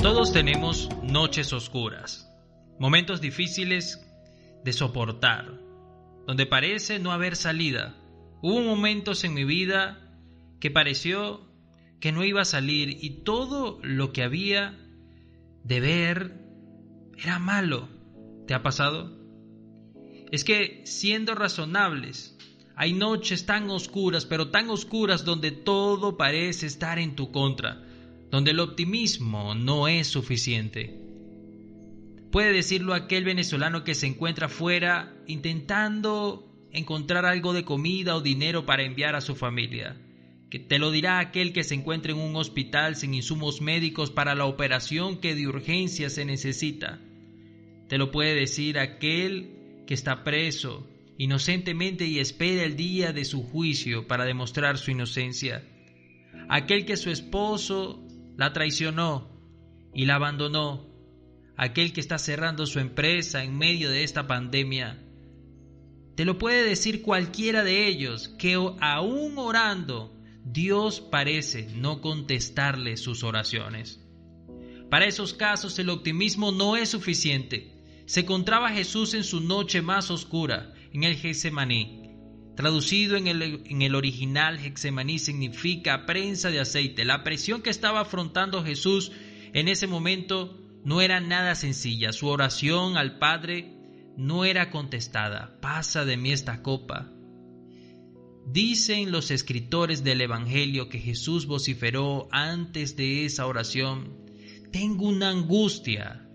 Todos 0.00 0.32
tenemos 0.32 0.88
noches 1.02 1.52
oscuras 1.52 2.31
momentos 2.82 3.20
difíciles 3.20 4.04
de 4.64 4.72
soportar, 4.72 5.56
donde 6.26 6.46
parece 6.46 6.98
no 6.98 7.12
haber 7.12 7.36
salida. 7.36 7.94
Hubo 8.42 8.60
momentos 8.60 9.22
en 9.22 9.34
mi 9.34 9.44
vida 9.44 10.18
que 10.58 10.72
pareció 10.72 11.46
que 12.00 12.10
no 12.10 12.24
iba 12.24 12.42
a 12.42 12.44
salir 12.44 12.98
y 13.00 13.22
todo 13.22 13.78
lo 13.84 14.12
que 14.12 14.24
había 14.24 14.76
de 15.62 15.78
ver 15.78 16.44
era 17.16 17.38
malo. 17.38 17.88
¿Te 18.48 18.54
ha 18.54 18.64
pasado? 18.64 19.16
Es 20.32 20.42
que, 20.42 20.82
siendo 20.84 21.36
razonables, 21.36 22.36
hay 22.74 22.94
noches 22.94 23.46
tan 23.46 23.70
oscuras, 23.70 24.26
pero 24.26 24.50
tan 24.50 24.68
oscuras 24.70 25.24
donde 25.24 25.52
todo 25.52 26.16
parece 26.16 26.66
estar 26.66 26.98
en 26.98 27.14
tu 27.14 27.30
contra, 27.30 27.80
donde 28.28 28.50
el 28.50 28.58
optimismo 28.58 29.54
no 29.54 29.86
es 29.86 30.08
suficiente. 30.08 31.11
Puede 32.32 32.54
decirlo 32.54 32.94
aquel 32.94 33.24
venezolano 33.24 33.84
que 33.84 33.94
se 33.94 34.06
encuentra 34.06 34.48
fuera 34.48 35.14
intentando 35.26 36.48
encontrar 36.72 37.26
algo 37.26 37.52
de 37.52 37.66
comida 37.66 38.16
o 38.16 38.22
dinero 38.22 38.64
para 38.64 38.84
enviar 38.84 39.14
a 39.14 39.20
su 39.20 39.36
familia. 39.36 40.00
Que 40.50 40.58
te 40.58 40.78
lo 40.78 40.90
dirá 40.90 41.18
aquel 41.18 41.52
que 41.52 41.62
se 41.62 41.74
encuentra 41.74 42.12
en 42.12 42.18
un 42.18 42.34
hospital 42.36 42.96
sin 42.96 43.12
insumos 43.12 43.60
médicos 43.60 44.10
para 44.10 44.34
la 44.34 44.46
operación 44.46 45.18
que 45.18 45.34
de 45.34 45.46
urgencia 45.46 46.08
se 46.08 46.24
necesita. 46.24 47.00
Te 47.88 47.98
lo 47.98 48.10
puede 48.10 48.34
decir 48.34 48.78
aquel 48.78 49.84
que 49.86 49.92
está 49.92 50.24
preso 50.24 50.88
inocentemente 51.18 52.06
y 52.06 52.18
espera 52.18 52.64
el 52.64 52.76
día 52.76 53.12
de 53.12 53.26
su 53.26 53.42
juicio 53.42 54.06
para 54.06 54.24
demostrar 54.24 54.78
su 54.78 54.90
inocencia. 54.90 55.68
Aquel 56.48 56.86
que 56.86 56.96
su 56.96 57.10
esposo 57.10 58.02
la 58.38 58.54
traicionó 58.54 59.30
y 59.94 60.06
la 60.06 60.14
abandonó 60.14 60.91
aquel 61.62 61.92
que 61.92 62.00
está 62.00 62.18
cerrando 62.18 62.66
su 62.66 62.80
empresa 62.80 63.44
en 63.44 63.56
medio 63.56 63.88
de 63.88 64.02
esta 64.02 64.26
pandemia. 64.26 64.98
Te 66.16 66.24
lo 66.24 66.36
puede 66.36 66.64
decir 66.64 67.02
cualquiera 67.02 67.62
de 67.62 67.86
ellos, 67.86 68.28
que 68.36 68.54
aún 68.80 69.38
orando 69.38 70.12
Dios 70.44 71.00
parece 71.00 71.68
no 71.76 72.00
contestarle 72.00 72.96
sus 72.96 73.22
oraciones. 73.22 74.00
Para 74.90 75.06
esos 75.06 75.34
casos 75.34 75.78
el 75.78 75.90
optimismo 75.90 76.50
no 76.50 76.76
es 76.76 76.88
suficiente. 76.88 77.72
Se 78.06 78.20
encontraba 78.20 78.70
Jesús 78.70 79.14
en 79.14 79.22
su 79.22 79.40
noche 79.40 79.82
más 79.82 80.10
oscura, 80.10 80.74
en 80.92 81.04
el 81.04 81.14
Getsemaní. 81.14 82.02
Traducido 82.56 83.16
en 83.16 83.28
el, 83.28 83.94
original, 83.94 84.58
Getsemaní 84.58 85.20
significa 85.20 86.06
prensa 86.06 86.50
de 86.50 86.58
aceite. 86.58 87.04
La 87.04 87.22
presión 87.22 87.62
que 87.62 87.70
estaba 87.70 88.00
afrontando 88.00 88.64
Jesús 88.64 89.12
en 89.54 89.68
ese 89.68 89.86
momento 89.86 90.58
no 90.84 91.00
era 91.00 91.20
nada 91.20 91.54
sencilla. 91.54 92.12
Su 92.12 92.28
oración 92.28 92.96
al 92.96 93.18
Padre 93.18 93.76
no 94.16 94.44
era 94.44 94.70
contestada. 94.70 95.58
Pasa 95.60 96.04
de 96.04 96.16
mí 96.16 96.32
esta 96.32 96.62
copa. 96.62 97.12
Dicen 98.46 99.12
los 99.12 99.30
escritores 99.30 100.02
del 100.02 100.20
Evangelio 100.20 100.88
que 100.88 100.98
Jesús 100.98 101.46
vociferó 101.46 102.28
antes 102.32 102.96
de 102.96 103.24
esa 103.24 103.46
oración, 103.46 104.16
tengo 104.72 105.08
una 105.08 105.30
angustia 105.30 106.28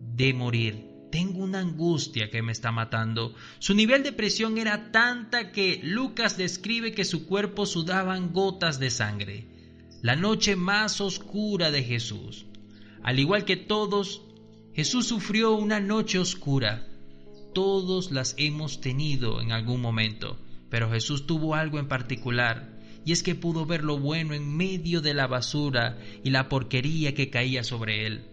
de 0.00 0.32
morir, 0.32 0.86
tengo 1.12 1.44
una 1.44 1.60
angustia 1.60 2.30
que 2.30 2.42
me 2.42 2.52
está 2.52 2.72
matando. 2.72 3.34
Su 3.58 3.74
nivel 3.74 4.02
de 4.02 4.12
presión 4.12 4.56
era 4.58 4.90
tanta 4.90 5.52
que 5.52 5.80
Lucas 5.82 6.38
describe 6.38 6.92
que 6.92 7.04
su 7.04 7.26
cuerpo 7.26 7.66
sudaban 7.66 8.32
gotas 8.32 8.78
de 8.78 8.90
sangre. 8.90 9.46
La 10.02 10.16
noche 10.16 10.56
más 10.56 11.00
oscura 11.00 11.70
de 11.70 11.82
Jesús. 11.82 12.46
Al 13.04 13.20
igual 13.20 13.44
que 13.44 13.56
todos, 13.56 14.22
Jesús 14.74 15.06
sufrió 15.06 15.52
una 15.52 15.78
noche 15.78 16.18
oscura. 16.18 16.88
Todos 17.54 18.10
las 18.10 18.34
hemos 18.38 18.80
tenido 18.80 19.40
en 19.40 19.52
algún 19.52 19.80
momento. 19.80 20.40
Pero 20.70 20.90
Jesús 20.90 21.26
tuvo 21.26 21.54
algo 21.54 21.78
en 21.78 21.86
particular, 21.86 22.80
y 23.04 23.12
es 23.12 23.22
que 23.22 23.34
pudo 23.34 23.66
ver 23.66 23.84
lo 23.84 23.98
bueno 23.98 24.34
en 24.34 24.56
medio 24.56 25.02
de 25.02 25.14
la 25.14 25.26
basura 25.26 25.98
y 26.24 26.30
la 26.30 26.48
porquería 26.48 27.14
que 27.14 27.30
caía 27.30 27.62
sobre 27.62 28.06
él. 28.06 28.24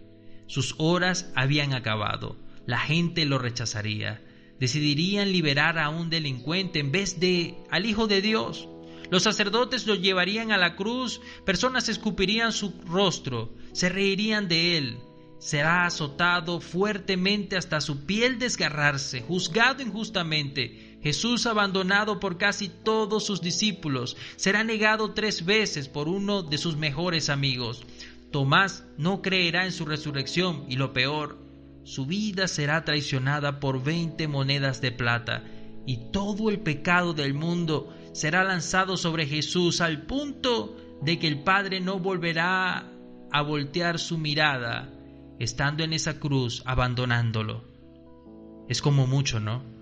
Sus 0.46 0.74
horas 0.78 1.30
habían 1.36 1.74
acabado, 1.74 2.36
la 2.66 2.78
gente 2.78 3.26
lo 3.26 3.38
rechazaría, 3.38 4.22
decidirían 4.58 5.32
liberar 5.32 5.78
a 5.78 5.90
un 5.90 6.10
delincuente 6.10 6.80
en 6.80 6.90
vez 6.90 7.20
de 7.20 7.56
al 7.70 7.86
Hijo 7.86 8.06
de 8.06 8.22
Dios. 8.22 8.68
Los 9.12 9.24
sacerdotes 9.24 9.86
lo 9.86 9.94
llevarían 9.94 10.52
a 10.52 10.56
la 10.56 10.74
cruz, 10.74 11.20
personas 11.44 11.90
escupirían 11.90 12.50
su 12.50 12.72
rostro, 12.86 13.52
se 13.74 13.90
reirían 13.90 14.48
de 14.48 14.78
él, 14.78 15.00
será 15.38 15.84
azotado 15.84 16.62
fuertemente 16.62 17.58
hasta 17.58 17.82
su 17.82 18.06
piel 18.06 18.38
desgarrarse, 18.38 19.20
juzgado 19.20 19.82
injustamente, 19.82 20.98
Jesús, 21.02 21.44
abandonado 21.44 22.20
por 22.20 22.38
casi 22.38 22.70
todos 22.70 23.26
sus 23.26 23.42
discípulos, 23.42 24.16
será 24.36 24.64
negado 24.64 25.12
tres 25.12 25.44
veces 25.44 25.88
por 25.88 26.08
uno 26.08 26.42
de 26.42 26.56
sus 26.56 26.78
mejores 26.78 27.28
amigos. 27.28 27.82
Tomás 28.30 28.82
no 28.96 29.20
creerá 29.20 29.66
en 29.66 29.72
su 29.72 29.84
resurrección 29.84 30.64
y 30.70 30.76
lo 30.76 30.94
peor, 30.94 31.36
su 31.84 32.06
vida 32.06 32.48
será 32.48 32.86
traicionada 32.86 33.60
por 33.60 33.84
veinte 33.84 34.26
monedas 34.26 34.80
de 34.80 34.90
plata 34.90 35.44
y 35.84 35.98
todo 36.12 36.48
el 36.48 36.60
pecado 36.60 37.12
del 37.12 37.34
mundo 37.34 37.94
será 38.12 38.44
lanzado 38.44 38.96
sobre 38.96 39.26
Jesús 39.26 39.80
al 39.80 40.02
punto 40.02 40.76
de 41.02 41.18
que 41.18 41.28
el 41.28 41.42
Padre 41.42 41.80
no 41.80 41.98
volverá 41.98 42.90
a 43.30 43.42
voltear 43.42 43.98
su 43.98 44.18
mirada 44.18 44.92
estando 45.38 45.82
en 45.82 45.92
esa 45.92 46.20
cruz 46.20 46.62
abandonándolo. 46.66 47.64
Es 48.68 48.80
como 48.80 49.06
mucho, 49.06 49.40
¿no? 49.40 49.72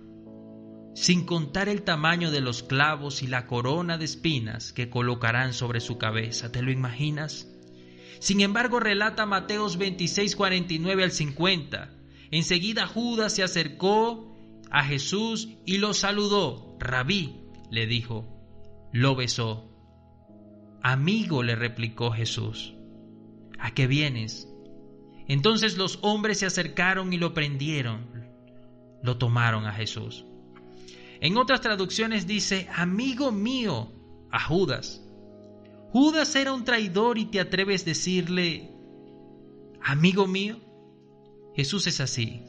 sin 0.94 1.24
contar 1.24 1.68
el 1.68 1.82
tamaño 1.82 2.30
de 2.30 2.40
los 2.40 2.62
clavos 2.62 3.22
y 3.22 3.26
la 3.26 3.46
corona 3.46 3.96
de 3.96 4.04
espinas 4.04 4.72
que 4.72 4.90
colocarán 4.90 5.54
sobre 5.54 5.80
su 5.80 5.98
cabeza. 5.98 6.50
¿Te 6.52 6.62
lo 6.62 6.70
imaginas? 6.70 7.48
Sin 8.18 8.40
embargo, 8.40 8.80
relata 8.80 9.24
Mateos 9.24 9.78
26, 9.78 10.36
49 10.36 11.04
al 11.04 11.12
50. 11.12 11.90
Enseguida 12.30 12.86
Judas 12.86 13.34
se 13.34 13.42
acercó 13.42 14.36
a 14.70 14.84
Jesús 14.84 15.48
y 15.64 15.78
lo 15.78 15.94
saludó. 15.94 16.76
Rabí, 16.78 17.39
le 17.70 17.86
dijo. 17.86 18.26
Lo 18.92 19.14
besó. 19.14 19.70
Amigo, 20.82 21.42
le 21.42 21.56
replicó 21.56 22.10
Jesús. 22.10 22.74
¿A 23.58 23.72
qué 23.72 23.86
vienes? 23.86 24.48
Entonces 25.28 25.78
los 25.78 25.98
hombres 26.02 26.38
se 26.38 26.46
acercaron 26.46 27.12
y 27.12 27.18
lo 27.18 27.34
prendieron. 27.34 28.28
Lo 29.02 29.16
tomaron 29.16 29.66
a 29.66 29.72
Jesús. 29.72 30.24
En 31.20 31.36
otras 31.36 31.60
traducciones 31.60 32.26
dice, 32.26 32.66
amigo 32.74 33.30
mío, 33.30 33.92
a 34.30 34.40
Judas. 34.40 35.02
Judas 35.92 36.34
era 36.34 36.52
un 36.52 36.64
traidor 36.64 37.18
y 37.18 37.26
te 37.26 37.40
atreves 37.40 37.82
a 37.82 37.86
decirle, 37.86 38.70
amigo 39.82 40.26
mío. 40.26 40.58
Jesús 41.54 41.86
es 41.86 42.00
así. 42.00 42.42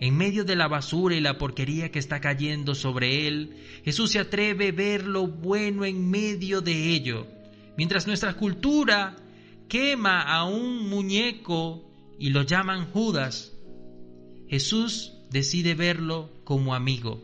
En 0.00 0.16
medio 0.16 0.44
de 0.44 0.56
la 0.56 0.66
basura 0.66 1.14
y 1.14 1.20
la 1.20 1.36
porquería 1.36 1.90
que 1.90 1.98
está 1.98 2.20
cayendo 2.20 2.74
sobre 2.74 3.28
él, 3.28 3.56
Jesús 3.84 4.12
se 4.12 4.18
atreve 4.18 4.68
a 4.68 4.72
ver 4.72 5.06
lo 5.06 5.26
bueno 5.26 5.84
en 5.84 6.10
medio 6.10 6.62
de 6.62 6.94
ello. 6.94 7.26
Mientras 7.76 8.06
nuestra 8.06 8.32
cultura 8.34 9.16
quema 9.68 10.22
a 10.22 10.44
un 10.44 10.88
muñeco 10.88 11.84
y 12.18 12.30
lo 12.30 12.42
llaman 12.42 12.86
Judas, 12.86 13.52
Jesús 14.48 15.12
decide 15.30 15.74
verlo 15.74 16.30
como 16.44 16.74
amigo. 16.74 17.22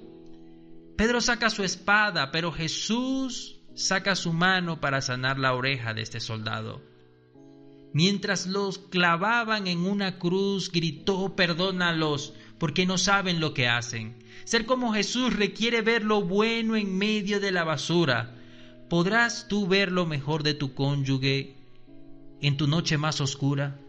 Pedro 0.99 1.23
saca 1.23 1.49
su 1.49 1.65
espada, 1.65 2.31
pero 2.31 2.53
Jesús 2.53 3.59
saca 3.75 4.15
su 4.15 4.35
mano 4.35 4.81
para 4.81 5.01
sanar 5.01 5.39
la 5.39 5.55
oreja 5.55 5.95
de 5.95 6.03
este 6.03 6.21
soldado. 6.21 6.83
Mientras 7.93 8.47
los 8.47 8.79
clavaban 8.79 9.67
en 9.67 9.79
una 9.79 10.19
cruz, 10.19 10.71
gritó, 10.71 11.35
perdónalos, 11.35 12.35
porque 12.59 12.87
no 12.87 12.99
saben 12.99 13.41
lo 13.41 13.55
que 13.55 13.69
hacen. 13.69 14.17
Ser 14.45 14.67
como 14.67 14.93
Jesús 14.93 15.35
requiere 15.35 15.83
ver 15.83 16.05
lo 16.05 16.23
bueno 16.23 16.77
en 16.77 16.97
medio 16.97 17.41
de 17.41 17.53
la 17.53 17.65
basura. 17.65 18.35
¿Podrás 18.89 19.49
tú 19.49 19.67
ver 19.67 19.91
lo 19.91 20.07
mejor 20.07 20.43
de 20.43 20.55
tu 20.55 20.75
cónyuge 20.75 21.57
en 22.41 22.57
tu 22.57 22.67
noche 22.67 22.99
más 22.99 23.21
oscura? 23.21 23.81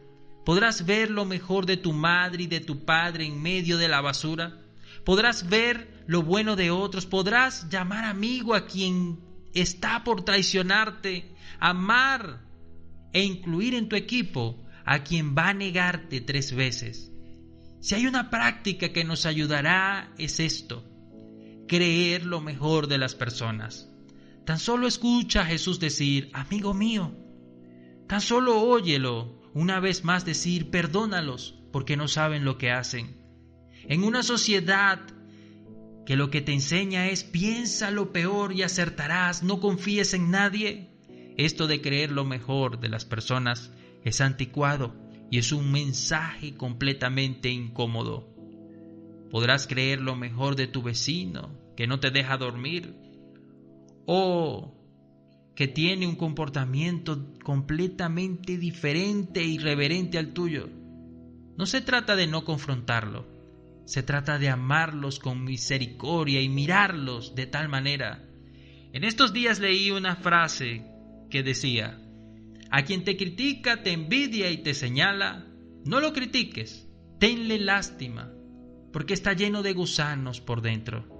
¿Podrás 0.46 0.86
ver 0.86 1.12
lo 1.12 1.26
mejor 1.26 1.66
de 1.66 1.78
tu 1.78 1.94
madre 1.94 2.44
y 2.44 2.48
de 2.48 2.62
tu 2.62 2.86
padre 2.86 3.26
en 3.26 3.42
medio 3.42 3.78
de 3.78 3.88
la 3.88 4.02
basura? 4.02 4.62
podrás 5.08 5.48
ver 5.48 6.04
lo 6.06 6.22
bueno 6.22 6.58
de 6.58 6.70
otros, 6.70 7.06
podrás 7.06 7.70
llamar 7.70 8.04
amigo 8.04 8.54
a 8.54 8.66
quien 8.66 9.22
está 9.54 10.04
por 10.04 10.26
traicionarte, 10.26 11.34
amar 11.62 12.42
e 13.14 13.24
incluir 13.24 13.74
en 13.74 13.88
tu 13.88 13.96
equipo 13.96 14.66
a 14.84 15.06
quien 15.06 15.34
va 15.34 15.48
a 15.48 15.54
negarte 15.54 16.20
tres 16.20 16.54
veces. 16.54 17.10
Si 17.88 17.96
hay 17.96 18.06
una 18.06 18.30
práctica 18.30 18.92
que 18.92 19.06
nos 19.06 19.26
ayudará 19.26 20.14
es 20.18 20.42
esto, 20.42 20.84
creer 21.70 22.26
lo 22.26 22.42
mejor 22.42 22.88
de 22.88 22.98
las 22.98 23.16
personas. 23.16 23.90
Tan 24.46 24.60
solo 24.60 24.88
escucha 24.88 25.44
a 25.44 25.46
Jesús 25.46 25.80
decir, 25.80 26.30
amigo 26.34 26.74
mío, 26.74 27.16
tan 28.10 28.20
solo 28.20 28.60
óyelo 28.60 29.42
una 29.54 29.80
vez 29.80 30.04
más 30.04 30.26
decir, 30.26 30.70
perdónalos 30.70 31.64
porque 31.72 31.96
no 31.96 32.10
saben 32.10 32.44
lo 32.44 32.58
que 32.58 32.72
hacen. 32.72 33.22
En 33.88 34.04
una 34.04 34.22
sociedad 34.22 35.00
que 36.06 36.18
lo 36.18 36.30
que 36.30 36.42
te 36.42 36.52
enseña 36.52 37.08
es 37.08 37.24
piensa 37.24 37.90
lo 37.90 38.12
peor 38.12 38.52
y 38.52 38.64
acertarás, 38.64 39.44
no 39.44 39.62
confíes 39.62 40.14
en 40.14 40.30
nadie, 40.30 40.90
esto 41.38 41.68
de 41.68 41.80
creer 41.80 42.12
lo 42.12 42.26
mejor 42.26 42.82
de 42.82 42.90
las 42.90 43.06
personas 43.06 43.72
es 44.04 44.20
anticuado 44.20 45.07
y 45.30 45.40
es 45.40 45.52
un 45.52 45.72
mensaje 45.72 46.56
completamente 46.56 47.50
incómodo. 47.50 48.34
Podrás 49.30 49.68
creer 49.68 50.02
lo 50.02 50.16
mejor 50.16 50.56
de 50.56 50.68
tu 50.68 50.82
vecino, 50.82 51.52
que 51.76 51.88
no 51.88 52.00
te 52.00 52.12
deja 52.12 52.38
dormir, 52.38 52.96
o 54.06 54.74
que 55.56 55.68
tiene 55.68 56.08
un 56.08 56.16
comportamiento 56.16 57.34
completamente 57.44 58.58
diferente 58.58 59.42
e 59.42 59.48
irreverente 59.48 60.18
al 60.18 60.34
tuyo. 60.34 60.70
No 61.58 61.66
se 61.66 61.82
trata 61.82 62.16
de 62.16 62.28
no 62.28 62.46
confrontarlo, 62.46 63.28
se 63.86 64.04
trata 64.04 64.38
de 64.38 64.50
amarlos 64.50 65.20
con 65.20 65.44
misericordia 65.44 66.42
y 66.42 66.50
mirarlos 66.50 67.36
de 67.36 67.48
tal 67.48 67.70
manera. 67.70 68.24
En 68.94 69.04
estos 69.04 69.34
días 69.34 69.60
leí 69.60 69.92
una 69.92 70.16
frase 70.16 70.86
que 71.30 71.44
decía, 71.44 72.00
a 72.72 72.84
quien 72.84 73.04
te 73.04 73.18
critica, 73.18 73.84
te 73.84 73.92
envidia 73.92 74.52
y 74.52 74.58
te 74.58 74.74
señala, 74.74 75.48
no 75.86 76.00
lo 76.00 76.14
critiques, 76.14 76.88
tenle 77.20 77.60
lástima, 77.60 78.34
porque 78.92 79.14
está 79.14 79.34
lleno 79.34 79.64
de 79.64 79.74
gusanos 79.74 80.42
por 80.42 80.62
dentro 80.62 81.18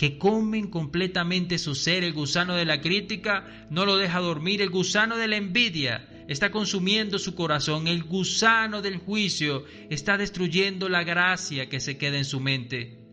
que 0.00 0.16
comen 0.16 0.70
completamente 0.70 1.58
su 1.58 1.74
ser. 1.74 2.04
El 2.04 2.14
gusano 2.14 2.54
de 2.54 2.64
la 2.64 2.80
crítica 2.80 3.66
no 3.68 3.84
lo 3.84 3.98
deja 3.98 4.18
dormir. 4.18 4.62
El 4.62 4.70
gusano 4.70 5.18
de 5.18 5.28
la 5.28 5.36
envidia 5.36 6.08
está 6.26 6.50
consumiendo 6.50 7.18
su 7.18 7.34
corazón. 7.34 7.86
El 7.86 8.04
gusano 8.04 8.80
del 8.80 8.96
juicio 8.96 9.66
está 9.90 10.16
destruyendo 10.16 10.88
la 10.88 11.04
gracia 11.04 11.68
que 11.68 11.80
se 11.80 11.98
queda 11.98 12.16
en 12.16 12.24
su 12.24 12.40
mente. 12.40 13.04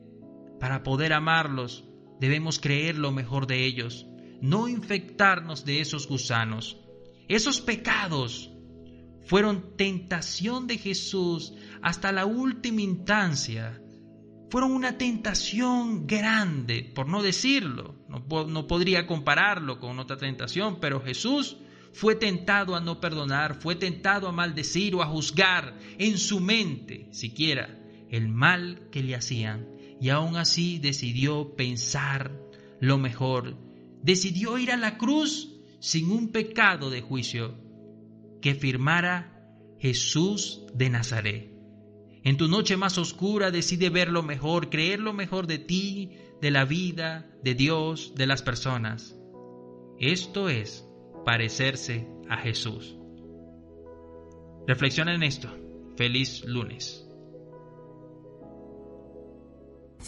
Para 0.62 0.82
poder 0.84 1.12
amarlos, 1.12 1.84
debemos 2.22 2.58
creer 2.58 2.98
lo 2.98 3.12
mejor 3.12 3.48
de 3.48 3.66
ellos. 3.66 4.08
no 4.40 4.70
infectarnos 4.70 5.66
de 5.66 5.82
esos 5.82 6.08
gusanos. 6.08 6.78
Esos 7.28 7.62
pecados 7.62 8.52
fueron 9.26 9.76
tentación 9.76 10.68
de 10.68 10.78
Jesús 10.78 11.54
hasta 11.82 12.12
la 12.14 12.26
última 12.26 12.82
instancia. 12.82 13.82
Fueron 14.50 14.72
una 14.72 14.98
tentación 14.98 16.08
grande, 16.08 16.90
por 16.96 17.10
no 17.10 17.22
decirlo. 17.22 17.96
No, 18.08 18.68
podría 18.68 19.06
compararlo 19.06 19.80
con 19.80 20.00
otra 20.00 20.16
tentación, 20.16 20.80
pero 20.80 21.02
Jesús 21.02 21.58
fue 21.92 22.16
tentado 22.16 22.76
a 22.76 22.80
no 22.80 23.02
perdonar, 23.02 23.56
fue 23.56 23.76
tentado 23.76 24.30
a 24.30 24.32
maldecir 24.32 24.96
o 24.96 25.02
a 25.02 25.08
juzgar 25.08 25.78
en 25.98 26.18
su 26.18 26.40
mente 26.40 27.08
siquiera 27.12 27.78
el 28.10 28.30
mal 28.30 28.88
que 28.90 29.04
le 29.04 29.16
hacían. 29.16 29.68
Y 30.00 30.10
aún 30.10 30.38
así 30.38 30.80
decidió 30.80 31.56
pensar 31.56 32.32
lo 32.80 32.98
mejor. 32.98 33.58
Decidió 34.02 34.58
ir 34.58 34.72
a 34.72 34.78
la 34.78 34.98
cruz 34.98 35.57
sin 35.80 36.12
un 36.12 36.32
pecado 36.32 36.90
de 36.90 37.02
juicio 37.02 37.56
que 38.42 38.56
firmara 38.56 39.38
Jesús 39.80 40.64
de 40.74 40.90
Nazaret. 40.90 41.52
En 42.24 42.38
tu 42.38 42.48
noche 42.48 42.78
más 42.78 42.98
oscura 42.98 43.52
decide 43.52 43.90
ver 43.90 44.10
lo 44.10 44.24
mejor, 44.24 44.70
creer 44.70 45.00
lo 45.00 45.14
mejor 45.14 45.48
de 45.48 45.60
ti, 45.60 46.12
de 46.42 46.52
la 46.52 46.66
vida, 46.66 47.32
de 47.44 47.56
Dios, 47.56 48.14
de 48.16 48.28
las 48.28 48.42
personas. 48.42 49.18
Esto 50.00 50.50
es 50.50 50.86
parecerse 51.26 52.08
a 52.30 52.38
Jesús. 52.38 52.98
Reflexiona 54.68 55.16
en 55.16 55.24
esto. 55.24 55.50
Feliz 55.96 56.44
lunes. 56.46 57.07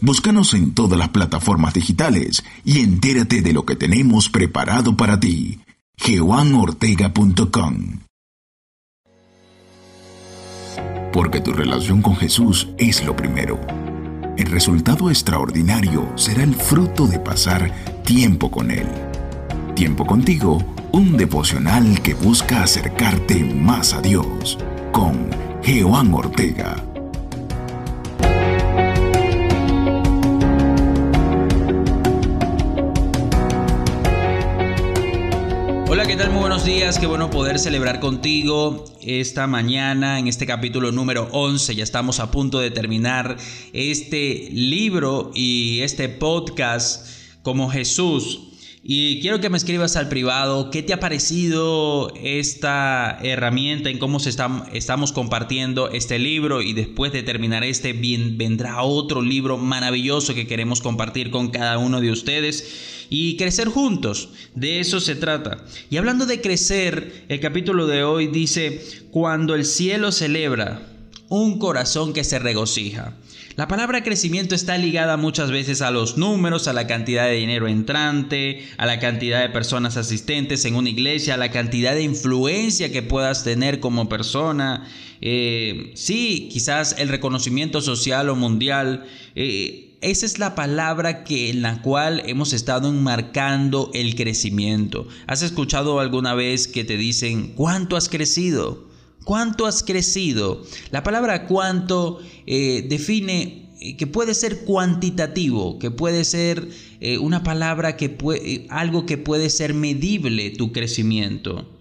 Búscanos 0.01 0.53
en 0.53 0.73
todas 0.73 0.97
las 0.97 1.09
plataformas 1.09 1.73
digitales 1.73 2.43
y 2.63 2.79
entérate 2.79 3.41
de 3.41 3.51
lo 3.51 3.65
que 3.65 3.75
tenemos 3.75 4.29
preparado 4.29 4.95
para 4.95 5.19
ti. 5.19 5.59
GeoanOrtega.com 5.97 7.99
Porque 11.11 11.41
tu 11.41 11.51
relación 11.51 12.01
con 12.01 12.15
Jesús 12.15 12.69
es 12.77 13.05
lo 13.05 13.15
primero. 13.15 13.59
El 14.37 14.47
resultado 14.47 15.09
extraordinario 15.09 16.13
será 16.15 16.43
el 16.43 16.55
fruto 16.55 17.05
de 17.05 17.19
pasar 17.19 17.73
tiempo 18.05 18.49
con 18.49 18.71
Él. 18.71 18.87
Tiempo 19.75 20.05
contigo, 20.05 20.63
un 20.93 21.17
devocional 21.17 22.01
que 22.01 22.13
busca 22.13 22.63
acercarte 22.63 23.43
más 23.43 23.93
a 23.93 24.01
Dios. 24.01 24.57
Con 24.93 25.29
Jehová 25.61 26.03
Ortega. 26.13 26.88
Hola, 35.91 36.05
¿qué 36.05 36.15
tal? 36.15 36.29
Muy 36.29 36.41
buenos 36.41 36.65
días, 36.65 36.99
qué 36.99 37.07
bueno 37.07 37.31
poder 37.31 37.57
celebrar 37.57 37.99
contigo 37.99 38.85
esta 39.01 39.47
mañana 39.47 40.19
en 40.19 40.27
este 40.27 40.45
capítulo 40.45 40.91
número 40.91 41.27
11. 41.31 41.73
Ya 41.73 41.83
estamos 41.83 42.19
a 42.19 42.29
punto 42.29 42.59
de 42.59 42.69
terminar 42.69 43.37
este 43.73 44.49
libro 44.51 45.31
y 45.33 45.81
este 45.81 46.07
podcast 46.07 47.07
como 47.41 47.71
Jesús 47.71 48.48
y 48.91 49.21
quiero 49.21 49.39
que 49.39 49.51
me 49.51 49.57
escribas 49.59 49.95
al 49.97 50.09
privado 50.09 50.71
qué 50.71 50.81
te 50.81 50.93
ha 50.93 50.99
parecido 50.99 52.11
esta 52.23 53.19
herramienta, 53.21 53.91
en 53.91 53.99
cómo 53.99 54.19
se 54.19 54.31
estamos 54.73 55.11
compartiendo 55.11 55.89
este 55.91 56.17
libro 56.17 56.63
y 56.63 56.73
después 56.73 57.11
de 57.11 57.21
terminar 57.21 57.63
este 57.63 57.93
vendrá 57.93 58.81
otro 58.81 59.21
libro 59.21 59.59
maravilloso 59.59 60.33
que 60.33 60.47
queremos 60.47 60.81
compartir 60.81 61.29
con 61.29 61.51
cada 61.51 61.77
uno 61.77 62.01
de 62.01 62.09
ustedes 62.09 63.05
y 63.11 63.37
crecer 63.37 63.67
juntos. 63.67 64.29
De 64.55 64.79
eso 64.79 64.99
se 64.99 65.13
trata. 65.13 65.63
Y 65.91 65.97
hablando 65.97 66.25
de 66.25 66.41
crecer, 66.41 67.25
el 67.29 67.39
capítulo 67.39 67.85
de 67.85 68.03
hoy 68.03 68.25
dice, 68.25 68.81
cuando 69.11 69.53
el 69.53 69.65
cielo 69.65 70.11
celebra, 70.11 70.81
un 71.27 71.59
corazón 71.59 72.11
que 72.11 72.23
se 72.23 72.39
regocija. 72.39 73.13
La 73.59 73.67
palabra 73.67 74.03
crecimiento 74.03 74.55
está 74.55 74.77
ligada 74.77 75.17
muchas 75.17 75.51
veces 75.51 75.81
a 75.81 75.91
los 75.91 76.17
números, 76.17 76.69
a 76.69 76.73
la 76.73 76.87
cantidad 76.87 77.25
de 77.25 77.33
dinero 77.33 77.67
entrante, 77.67 78.65
a 78.77 78.85
la 78.85 79.01
cantidad 79.01 79.41
de 79.41 79.49
personas 79.49 79.97
asistentes 79.97 80.63
en 80.63 80.75
una 80.75 80.87
iglesia, 80.87 81.33
a 81.33 81.37
la 81.37 81.51
cantidad 81.51 81.93
de 81.93 82.03
influencia 82.03 82.89
que 82.89 83.03
puedas 83.03 83.43
tener 83.43 83.81
como 83.81 84.07
persona. 84.07 84.87
Eh, 85.19 85.91
sí, 85.95 86.47
quizás 86.49 86.95
el 86.99 87.09
reconocimiento 87.09 87.81
social 87.81 88.29
o 88.29 88.37
mundial. 88.37 89.03
Eh, 89.35 89.97
esa 89.99 90.25
es 90.25 90.39
la 90.39 90.55
palabra 90.55 91.25
que, 91.25 91.49
en 91.49 91.61
la 91.61 91.81
cual 91.81 92.23
hemos 92.27 92.53
estado 92.53 92.87
enmarcando 92.87 93.91
el 93.93 94.15
crecimiento. 94.15 95.05
¿Has 95.27 95.41
escuchado 95.41 95.99
alguna 95.99 96.33
vez 96.33 96.69
que 96.69 96.85
te 96.85 96.95
dicen, 96.95 97.51
¿cuánto 97.57 97.97
has 97.97 98.07
crecido? 98.07 98.88
¿Cuánto 99.23 99.65
has 99.65 99.83
crecido? 99.83 100.63
La 100.91 101.03
palabra 101.03 101.45
cuánto 101.45 102.19
eh, 102.45 102.85
define 102.89 103.69
eh, 103.81 103.95
que 103.95 104.07
puede 104.07 104.33
ser 104.33 104.61
cuantitativo, 104.65 105.79
que 105.79 105.91
puede 105.91 106.25
ser 106.25 106.67
eh, 106.99 107.17
una 107.17 107.43
palabra 107.43 107.95
que 107.95 108.67
algo 108.69 109.05
que 109.05 109.17
puede 109.17 109.49
ser 109.49 109.73
medible 109.73 110.49
tu 110.51 110.71
crecimiento. 110.71 111.77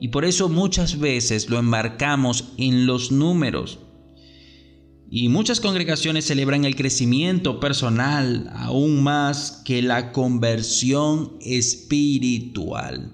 Y 0.00 0.08
por 0.08 0.24
eso 0.24 0.48
muchas 0.48 0.98
veces 0.98 1.48
lo 1.48 1.58
embarcamos 1.58 2.52
en 2.58 2.86
los 2.86 3.12
números. 3.12 3.78
Y 5.08 5.28
muchas 5.28 5.60
congregaciones 5.60 6.24
celebran 6.24 6.64
el 6.64 6.74
crecimiento 6.74 7.60
personal 7.60 8.50
aún 8.52 9.02
más 9.02 9.62
que 9.64 9.82
la 9.82 10.10
conversión 10.10 11.36
espiritual. 11.40 13.12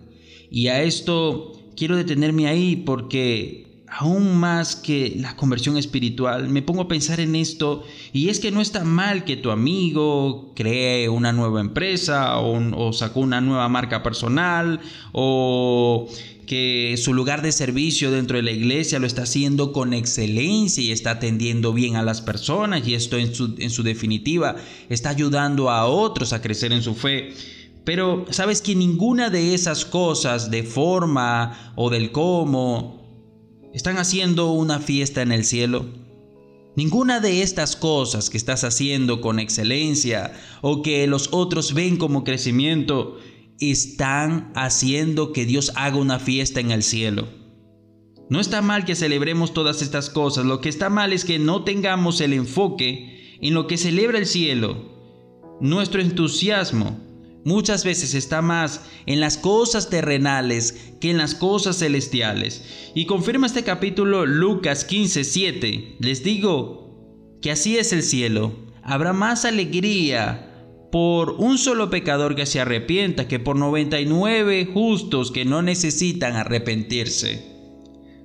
Y 0.51 0.69
a 0.69 0.83
esto 0.83 1.62
quiero 1.77 1.97
detenerme 1.97 2.47
ahí 2.47 2.77
porque 2.77 3.73
aún 3.93 4.37
más 4.37 4.75
que 4.75 5.15
la 5.19 5.37
conversión 5.37 5.77
espiritual, 5.77 6.49
me 6.49 6.63
pongo 6.63 6.83
a 6.83 6.89
pensar 6.89 7.21
en 7.21 7.37
esto 7.37 7.85
y 8.13 8.31
es 8.31 8.41
que 8.41 8.51
no 8.51 8.63
está 8.63 8.85
mal 8.85 9.25
que 9.25 9.37
tu 9.37 9.51
amigo 9.51 10.53
cree 10.57 11.11
una 11.11 11.33
nueva 11.33 11.61
empresa 11.61 12.39
o, 12.39 12.93
sacó 12.95 13.21
una 13.21 13.43
nueva 13.43 13.69
marca 13.69 14.03
personal 14.03 14.81
o 15.13 16.09
que 16.47 16.95
su 16.97 17.13
lugar 17.13 17.43
de 17.43 17.53
servicio 17.53 18.11
dentro 18.11 18.39
de 18.39 18.43
la 18.43 18.51
iglesia 18.51 18.99
lo 18.99 19.07
está 19.07 19.23
haciendo 19.23 19.73
con 19.73 19.93
excelencia 19.93 20.83
y 20.83 20.91
está 20.91 21.13
atendiendo 21.13 21.75
bien 21.75 21.97
a 21.97 22.03
las 22.03 22.23
personas 22.23 22.89
y 22.89 22.95
esto 22.95 23.19
en 23.19 23.35
su, 23.35 23.55
en 23.59 23.71
su 23.71 23.83
definitiva 23.83 24.57
está 24.89 25.11
ayudando 25.11 25.71
a 25.71 25.85
otros 25.85 26.33
a 26.33 26.41
crecer 26.41 26.73
en 26.73 26.83
su 26.83 26.95
fe. 26.95 27.35
Pero 27.85 28.27
sabes 28.31 28.63
que 28.63 28.75
ninguna 28.75 29.31
de 29.31 29.55
esas 29.55 29.85
cosas 29.85 30.51
de 30.51 30.63
forma 30.63 31.73
o 31.77 31.91
del 31.91 32.13
cómo 32.13 33.03
¿Están 33.73 33.97
haciendo 33.97 34.53
una 34.53 34.81
fiesta 34.81 35.23
en 35.23 35.33
el 35.33 35.47
cielo? 35.47 35.87
Ninguna 36.77 37.21
de 37.21 37.41
estas 37.41 37.75
cosas 37.75 38.29
que 38.29 38.37
estás 38.37 38.65
haciendo 38.65 39.23
con 39.23 39.39
excelencia 39.39 40.35
o 40.61 40.83
que 40.83 41.07
los 41.07 41.31
otros 41.33 41.73
ven 41.73 41.97
como 41.97 42.23
crecimiento 42.23 43.17
están 43.61 44.53
haciendo 44.55 45.33
que 45.33 45.47
Dios 45.47 45.73
haga 45.75 45.97
una 45.97 46.19
fiesta 46.19 46.61
en 46.61 46.71
el 46.71 46.83
cielo. 46.83 47.29
No 48.29 48.41
está 48.41 48.61
mal 48.61 48.85
que 48.85 48.95
celebremos 48.95 49.55
todas 49.55 49.81
estas 49.81 50.11
cosas, 50.11 50.45
lo 50.45 50.61
que 50.61 50.69
está 50.69 50.91
mal 50.91 51.15
es 51.15 51.25
que 51.25 51.39
no 51.39 51.65
tengamos 51.65 52.21
el 52.21 52.35
enfoque 52.35 53.39
en 53.41 53.55
lo 53.55 53.67
que 53.67 53.79
celebra 53.79 54.19
el 54.19 54.27
cielo. 54.27 54.77
Nuestro 55.63 56.03
entusiasmo 56.03 56.99
muchas 57.45 57.85
veces 57.85 58.15
está 58.15 58.43
más 58.43 58.83
en 59.07 59.21
las 59.21 59.37
cosas 59.37 59.91
terrenales 59.91 60.93
que 61.01 61.11
en 61.11 61.19
las 61.19 61.35
cosas 61.35 61.79
celestiales. 61.79 62.65
Y 62.95 63.07
confirma 63.07 63.47
este 63.47 63.65
capítulo 63.65 64.27
Lucas 64.27 64.85
15, 64.85 65.25
7. 65.25 65.97
Les 66.01 66.23
digo 66.23 67.39
que 67.41 67.51
así 67.51 67.77
es 67.77 67.93
el 67.93 68.03
cielo. 68.03 68.53
Habrá 68.83 69.13
más 69.13 69.45
alegría 69.45 70.49
por 70.93 71.31
un 71.33 71.57
solo 71.57 71.89
pecador 71.89 72.37
que 72.37 72.47
se 72.47 72.61
arrepienta 72.61 73.27
que 73.27 73.41
por 73.41 73.57
99 73.57 74.69
justos 74.73 75.31
que 75.31 75.45
no 75.45 75.63
necesitan 75.63 76.37
arrepentirse. 76.37 77.51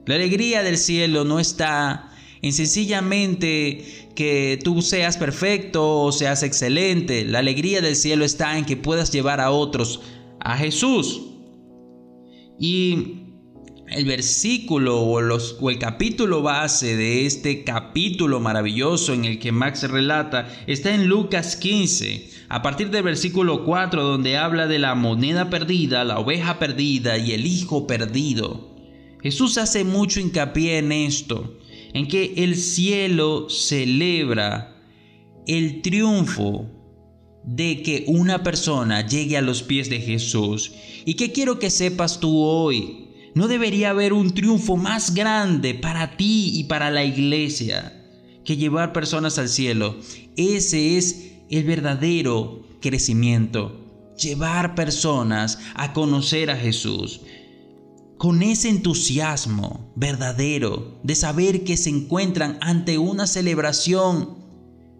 La 0.05 0.15
alegría 0.15 0.63
del 0.63 0.77
cielo 0.77 1.23
no 1.23 1.39
está 1.39 2.06
en 2.41 2.53
sencillamente 2.53 4.09
que 4.15 4.59
tú 4.63 4.81
seas 4.81 5.17
perfecto 5.17 6.01
o 6.01 6.11
seas 6.11 6.43
excelente. 6.43 7.25
La 7.25 7.39
alegría 7.39 7.81
del 7.81 7.95
cielo 7.95 8.25
está 8.25 8.57
en 8.57 8.65
que 8.65 8.77
puedas 8.77 9.11
llevar 9.11 9.41
a 9.41 9.51
otros 9.51 10.01
a 10.39 10.57
Jesús. 10.57 11.21
Y 12.59 13.23
el 13.89 14.05
versículo 14.05 15.01
o, 15.01 15.21
los, 15.21 15.57
o, 15.61 15.69
el 15.69 15.79
capítulo 15.79 16.41
base 16.41 16.95
de 16.95 17.25
este 17.25 17.63
capítulo 17.63 18.39
maravilloso 18.39 19.13
en 19.13 19.25
el 19.25 19.39
que 19.39 19.51
Max 19.51 19.89
relata 19.89 20.47
está 20.67 20.93
en 20.93 21.07
Lucas 21.07 21.55
15, 21.55 22.29
a 22.49 22.61
partir 22.61 22.89
del 22.89 23.03
versículo 23.03 23.63
4 23.63 24.03
donde 24.03 24.37
habla 24.37 24.67
de 24.67 24.79
la 24.79 24.95
moneda 24.95 25.49
perdida, 25.49 26.03
la 26.03 26.19
oveja 26.19 26.59
perdida 26.59 27.17
y 27.17 27.31
el 27.31 27.45
hijo 27.45 27.87
perdido. 27.87 28.75
Jesús 29.21 29.57
hace 29.57 29.83
mucho 29.83 30.19
hincapié 30.19 30.79
en 30.79 30.91
esto 30.91 31.57
en 31.93 32.07
que 32.07 32.33
el 32.37 32.55
cielo 32.55 33.49
celebra 33.49 34.75
el 35.47 35.81
triunfo 35.81 36.69
de 37.43 37.81
que 37.81 38.03
una 38.07 38.43
persona 38.43 39.07
llegue 39.07 39.37
a 39.37 39.41
los 39.41 39.63
pies 39.63 39.89
de 39.89 40.01
Jesús. 40.01 40.73
¿Y 41.05 41.13
qué 41.13 41.31
quiero 41.31 41.59
que 41.59 41.69
sepas 41.69 42.19
tú 42.19 42.39
hoy? 42.39 43.07
No 43.35 43.47
debería 43.47 43.91
haber 43.91 44.13
un 44.13 44.33
triunfo 44.33 44.75
más 44.75 45.13
grande 45.13 45.73
para 45.73 46.17
ti 46.17 46.51
y 46.55 46.65
para 46.65 46.91
la 46.91 47.05
iglesia 47.05 47.93
que 48.43 48.57
llevar 48.57 48.93
personas 48.93 49.37
al 49.37 49.49
cielo. 49.49 49.97
Ese 50.35 50.97
es 50.97 51.33
el 51.49 51.63
verdadero 51.63 52.63
crecimiento. 52.81 53.83
Llevar 54.17 54.73
personas 54.73 55.59
a 55.75 55.93
conocer 55.93 56.49
a 56.49 56.57
Jesús. 56.57 57.21
Con 58.17 58.41
ese 58.41 58.69
entusiasmo 58.69 59.93
verdadero 59.95 60.99
de 61.03 61.15
saber 61.15 61.63
que 61.63 61.77
se 61.77 61.89
encuentran 61.89 62.57
ante 62.61 62.97
una 62.97 63.27
celebración 63.27 64.37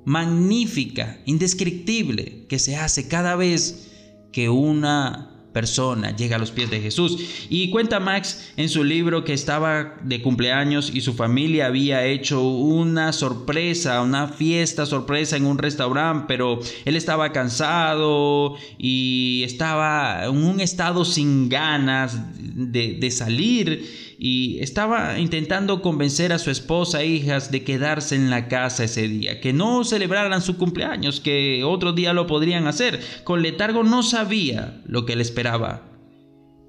magnífica, 0.06 1.20
indescriptible, 1.26 2.46
que 2.48 2.60
se 2.60 2.76
hace 2.76 3.08
cada 3.08 3.36
vez 3.36 3.90
que 4.32 4.50
una 4.50 5.37
persona 5.58 6.16
llega 6.16 6.36
a 6.36 6.40
los 6.40 6.52
pies 6.52 6.70
de 6.70 6.80
Jesús. 6.80 7.18
Y 7.50 7.72
cuenta 7.72 8.00
Max 8.00 8.52
en 8.58 8.70
su 8.70 8.84
libro 8.84 9.24
que 9.24 9.34
estaba 9.34 9.96
de 10.04 10.22
cumpleaños 10.22 10.92
y 10.94 11.02
su 11.02 11.16
familia 11.16 11.66
había 11.66 12.06
hecho 12.06 12.48
una 12.48 13.12
sorpresa, 13.12 14.04
una 14.04 14.28
fiesta 14.28 14.86
sorpresa 14.86 15.36
en 15.36 15.48
un 15.48 15.58
restaurante, 15.58 16.26
pero 16.28 16.60
él 16.86 16.96
estaba 16.96 17.32
cansado 17.32 18.56
y 18.78 19.42
estaba 19.46 20.26
en 20.26 20.38
un 20.38 20.60
estado 20.60 21.04
sin 21.06 21.50
ganas 21.50 22.16
de, 22.38 22.98
de 23.00 23.10
salir 23.10 24.07
y 24.20 24.60
estaba 24.60 25.20
intentando 25.20 25.82
convencer 25.82 26.34
a 26.34 26.40
su 26.40 26.50
esposa 26.50 27.02
e 27.02 27.08
hijas 27.08 27.52
de 27.52 27.64
quedarse 27.64 28.16
en 28.16 28.30
la 28.30 28.48
casa 28.48 28.86
ese 28.86 29.08
día, 29.08 29.40
que 29.40 29.54
no 29.54 29.84
celebraran 29.84 30.42
su 30.42 30.58
cumpleaños, 30.58 31.20
que 31.20 31.64
otro 31.64 31.94
día 31.94 32.14
lo 32.14 32.26
podrían 32.26 32.66
hacer. 32.68 33.00
Con 33.24 33.44
letargo 33.44 33.84
no 33.84 34.02
sabía 34.02 34.82
lo 34.86 35.06
que 35.06 35.16
le 35.16 35.22
esperaba. 35.22 35.84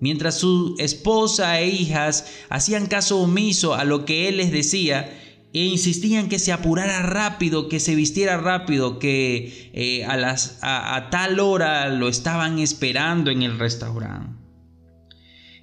Mientras 0.00 0.38
su 0.38 0.76
esposa 0.78 1.58
e 1.60 1.68
hijas 1.68 2.32
hacían 2.50 2.86
caso 2.86 3.18
omiso 3.18 3.74
a 3.74 3.84
lo 3.84 4.04
que 4.04 4.28
él 4.28 4.36
les 4.36 4.52
decía, 4.52 5.10
e 5.54 5.64
insistían 5.64 6.28
que 6.28 6.38
se 6.38 6.52
apurara 6.52 7.02
rápido, 7.02 7.70
que 7.70 7.80
se 7.80 7.94
vistiera 7.94 8.36
rápido, 8.36 8.98
que 8.98 9.70
eh, 9.72 10.04
a, 10.04 10.96
a 10.96 11.10
tal 11.10 11.40
hora 11.40 11.88
lo 11.88 12.08
estaban 12.08 12.58
esperando 12.58 13.30
en 13.30 13.42
el 13.42 13.58
restaurante. 13.58 14.47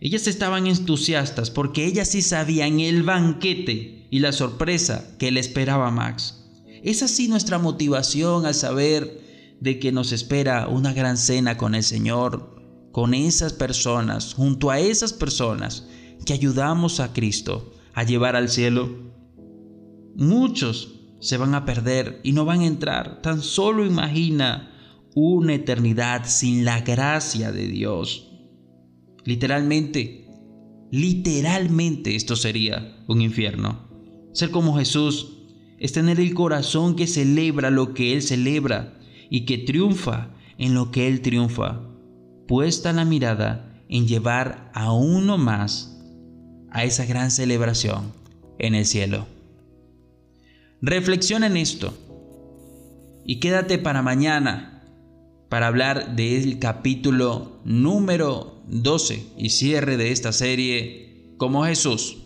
Ellas 0.01 0.27
estaban 0.27 0.67
entusiastas 0.67 1.49
porque 1.49 1.85
ellas 1.85 2.09
sí 2.09 2.21
sabían 2.21 2.79
el 2.79 3.03
banquete 3.03 4.07
y 4.11 4.19
la 4.19 4.31
sorpresa 4.31 5.15
que 5.17 5.31
le 5.31 5.39
esperaba 5.39 5.87
a 5.87 5.91
Max. 5.91 6.43
Es 6.83 7.01
así 7.01 7.27
nuestra 7.27 7.57
motivación 7.57 8.45
al 8.45 8.53
saber 8.53 9.57
de 9.59 9.79
que 9.79 9.91
nos 9.91 10.11
espera 10.11 10.67
una 10.67 10.93
gran 10.93 11.17
cena 11.17 11.57
con 11.57 11.75
el 11.75 11.83
Señor, 11.83 12.61
con 12.91 13.13
esas 13.13 13.53
personas, 13.53 14.33
junto 14.33 14.69
a 14.69 14.79
esas 14.79 15.13
personas 15.13 15.87
que 16.25 16.33
ayudamos 16.33 16.99
a 16.99 17.13
Cristo 17.13 17.73
a 17.93 18.03
llevar 18.03 18.35
al 18.35 18.49
cielo. 18.49 18.89
Muchos 20.15 20.95
se 21.19 21.37
van 21.37 21.55
a 21.55 21.65
perder 21.65 22.19
y 22.23 22.33
no 22.33 22.45
van 22.45 22.61
a 22.61 22.67
entrar. 22.67 23.21
Tan 23.21 23.41
solo 23.41 23.85
imagina 23.85 24.71
una 25.15 25.55
eternidad 25.55 26.25
sin 26.25 26.65
la 26.65 26.81
gracia 26.81 27.51
de 27.51 27.67
Dios. 27.67 28.34
Literalmente, 29.25 30.27
literalmente 30.91 32.15
esto 32.15 32.35
sería 32.35 33.03
un 33.07 33.21
infierno. 33.21 33.89
Ser 34.33 34.51
como 34.51 34.77
Jesús 34.77 35.35
es 35.79 35.91
tener 35.91 36.19
el 36.19 36.33
corazón 36.33 36.95
que 36.95 37.07
celebra 37.07 37.71
lo 37.71 37.93
que 37.93 38.13
Él 38.13 38.21
celebra 38.21 38.97
y 39.29 39.45
que 39.45 39.57
triunfa 39.57 40.29
en 40.57 40.73
lo 40.73 40.91
que 40.91 41.07
Él 41.07 41.21
triunfa, 41.21 41.81
puesta 42.47 42.93
la 42.93 43.03
mirada 43.03 43.83
en 43.89 44.07
llevar 44.07 44.71
a 44.73 44.93
uno 44.93 45.37
más 45.37 45.99
a 46.71 46.83
esa 46.83 47.05
gran 47.05 47.31
celebración 47.31 48.13
en 48.59 48.75
el 48.75 48.85
cielo. 48.85 49.27
Reflexiona 50.81 51.47
en 51.47 51.57
esto 51.57 51.97
y 53.25 53.39
quédate 53.39 53.79
para 53.79 54.01
mañana 54.01 54.74
para 55.49 55.67
hablar 55.67 56.15
del 56.15 56.59
capítulo 56.59 57.59
número 57.65 58.61
12 58.67 59.25
y 59.37 59.49
cierre 59.49 59.97
de 59.97 60.11
esta 60.11 60.31
serie 60.31 61.33
como 61.37 61.65
Jesús. 61.65 62.17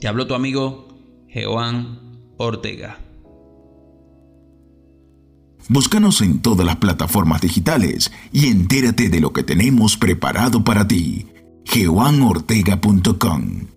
Te 0.00 0.08
habló 0.08 0.26
tu 0.26 0.34
amigo 0.34 0.88
Joan 1.32 2.18
Ortega. 2.36 2.98
Búscanos 5.68 6.20
en 6.20 6.40
todas 6.40 6.64
las 6.64 6.76
plataformas 6.76 7.40
digitales 7.40 8.12
y 8.32 8.46
entérate 8.46 9.08
de 9.08 9.20
lo 9.20 9.32
que 9.32 9.42
tenemos 9.42 9.96
preparado 9.96 10.62
para 10.62 10.86
ti. 10.86 11.26
geoanortega.com 11.64 13.75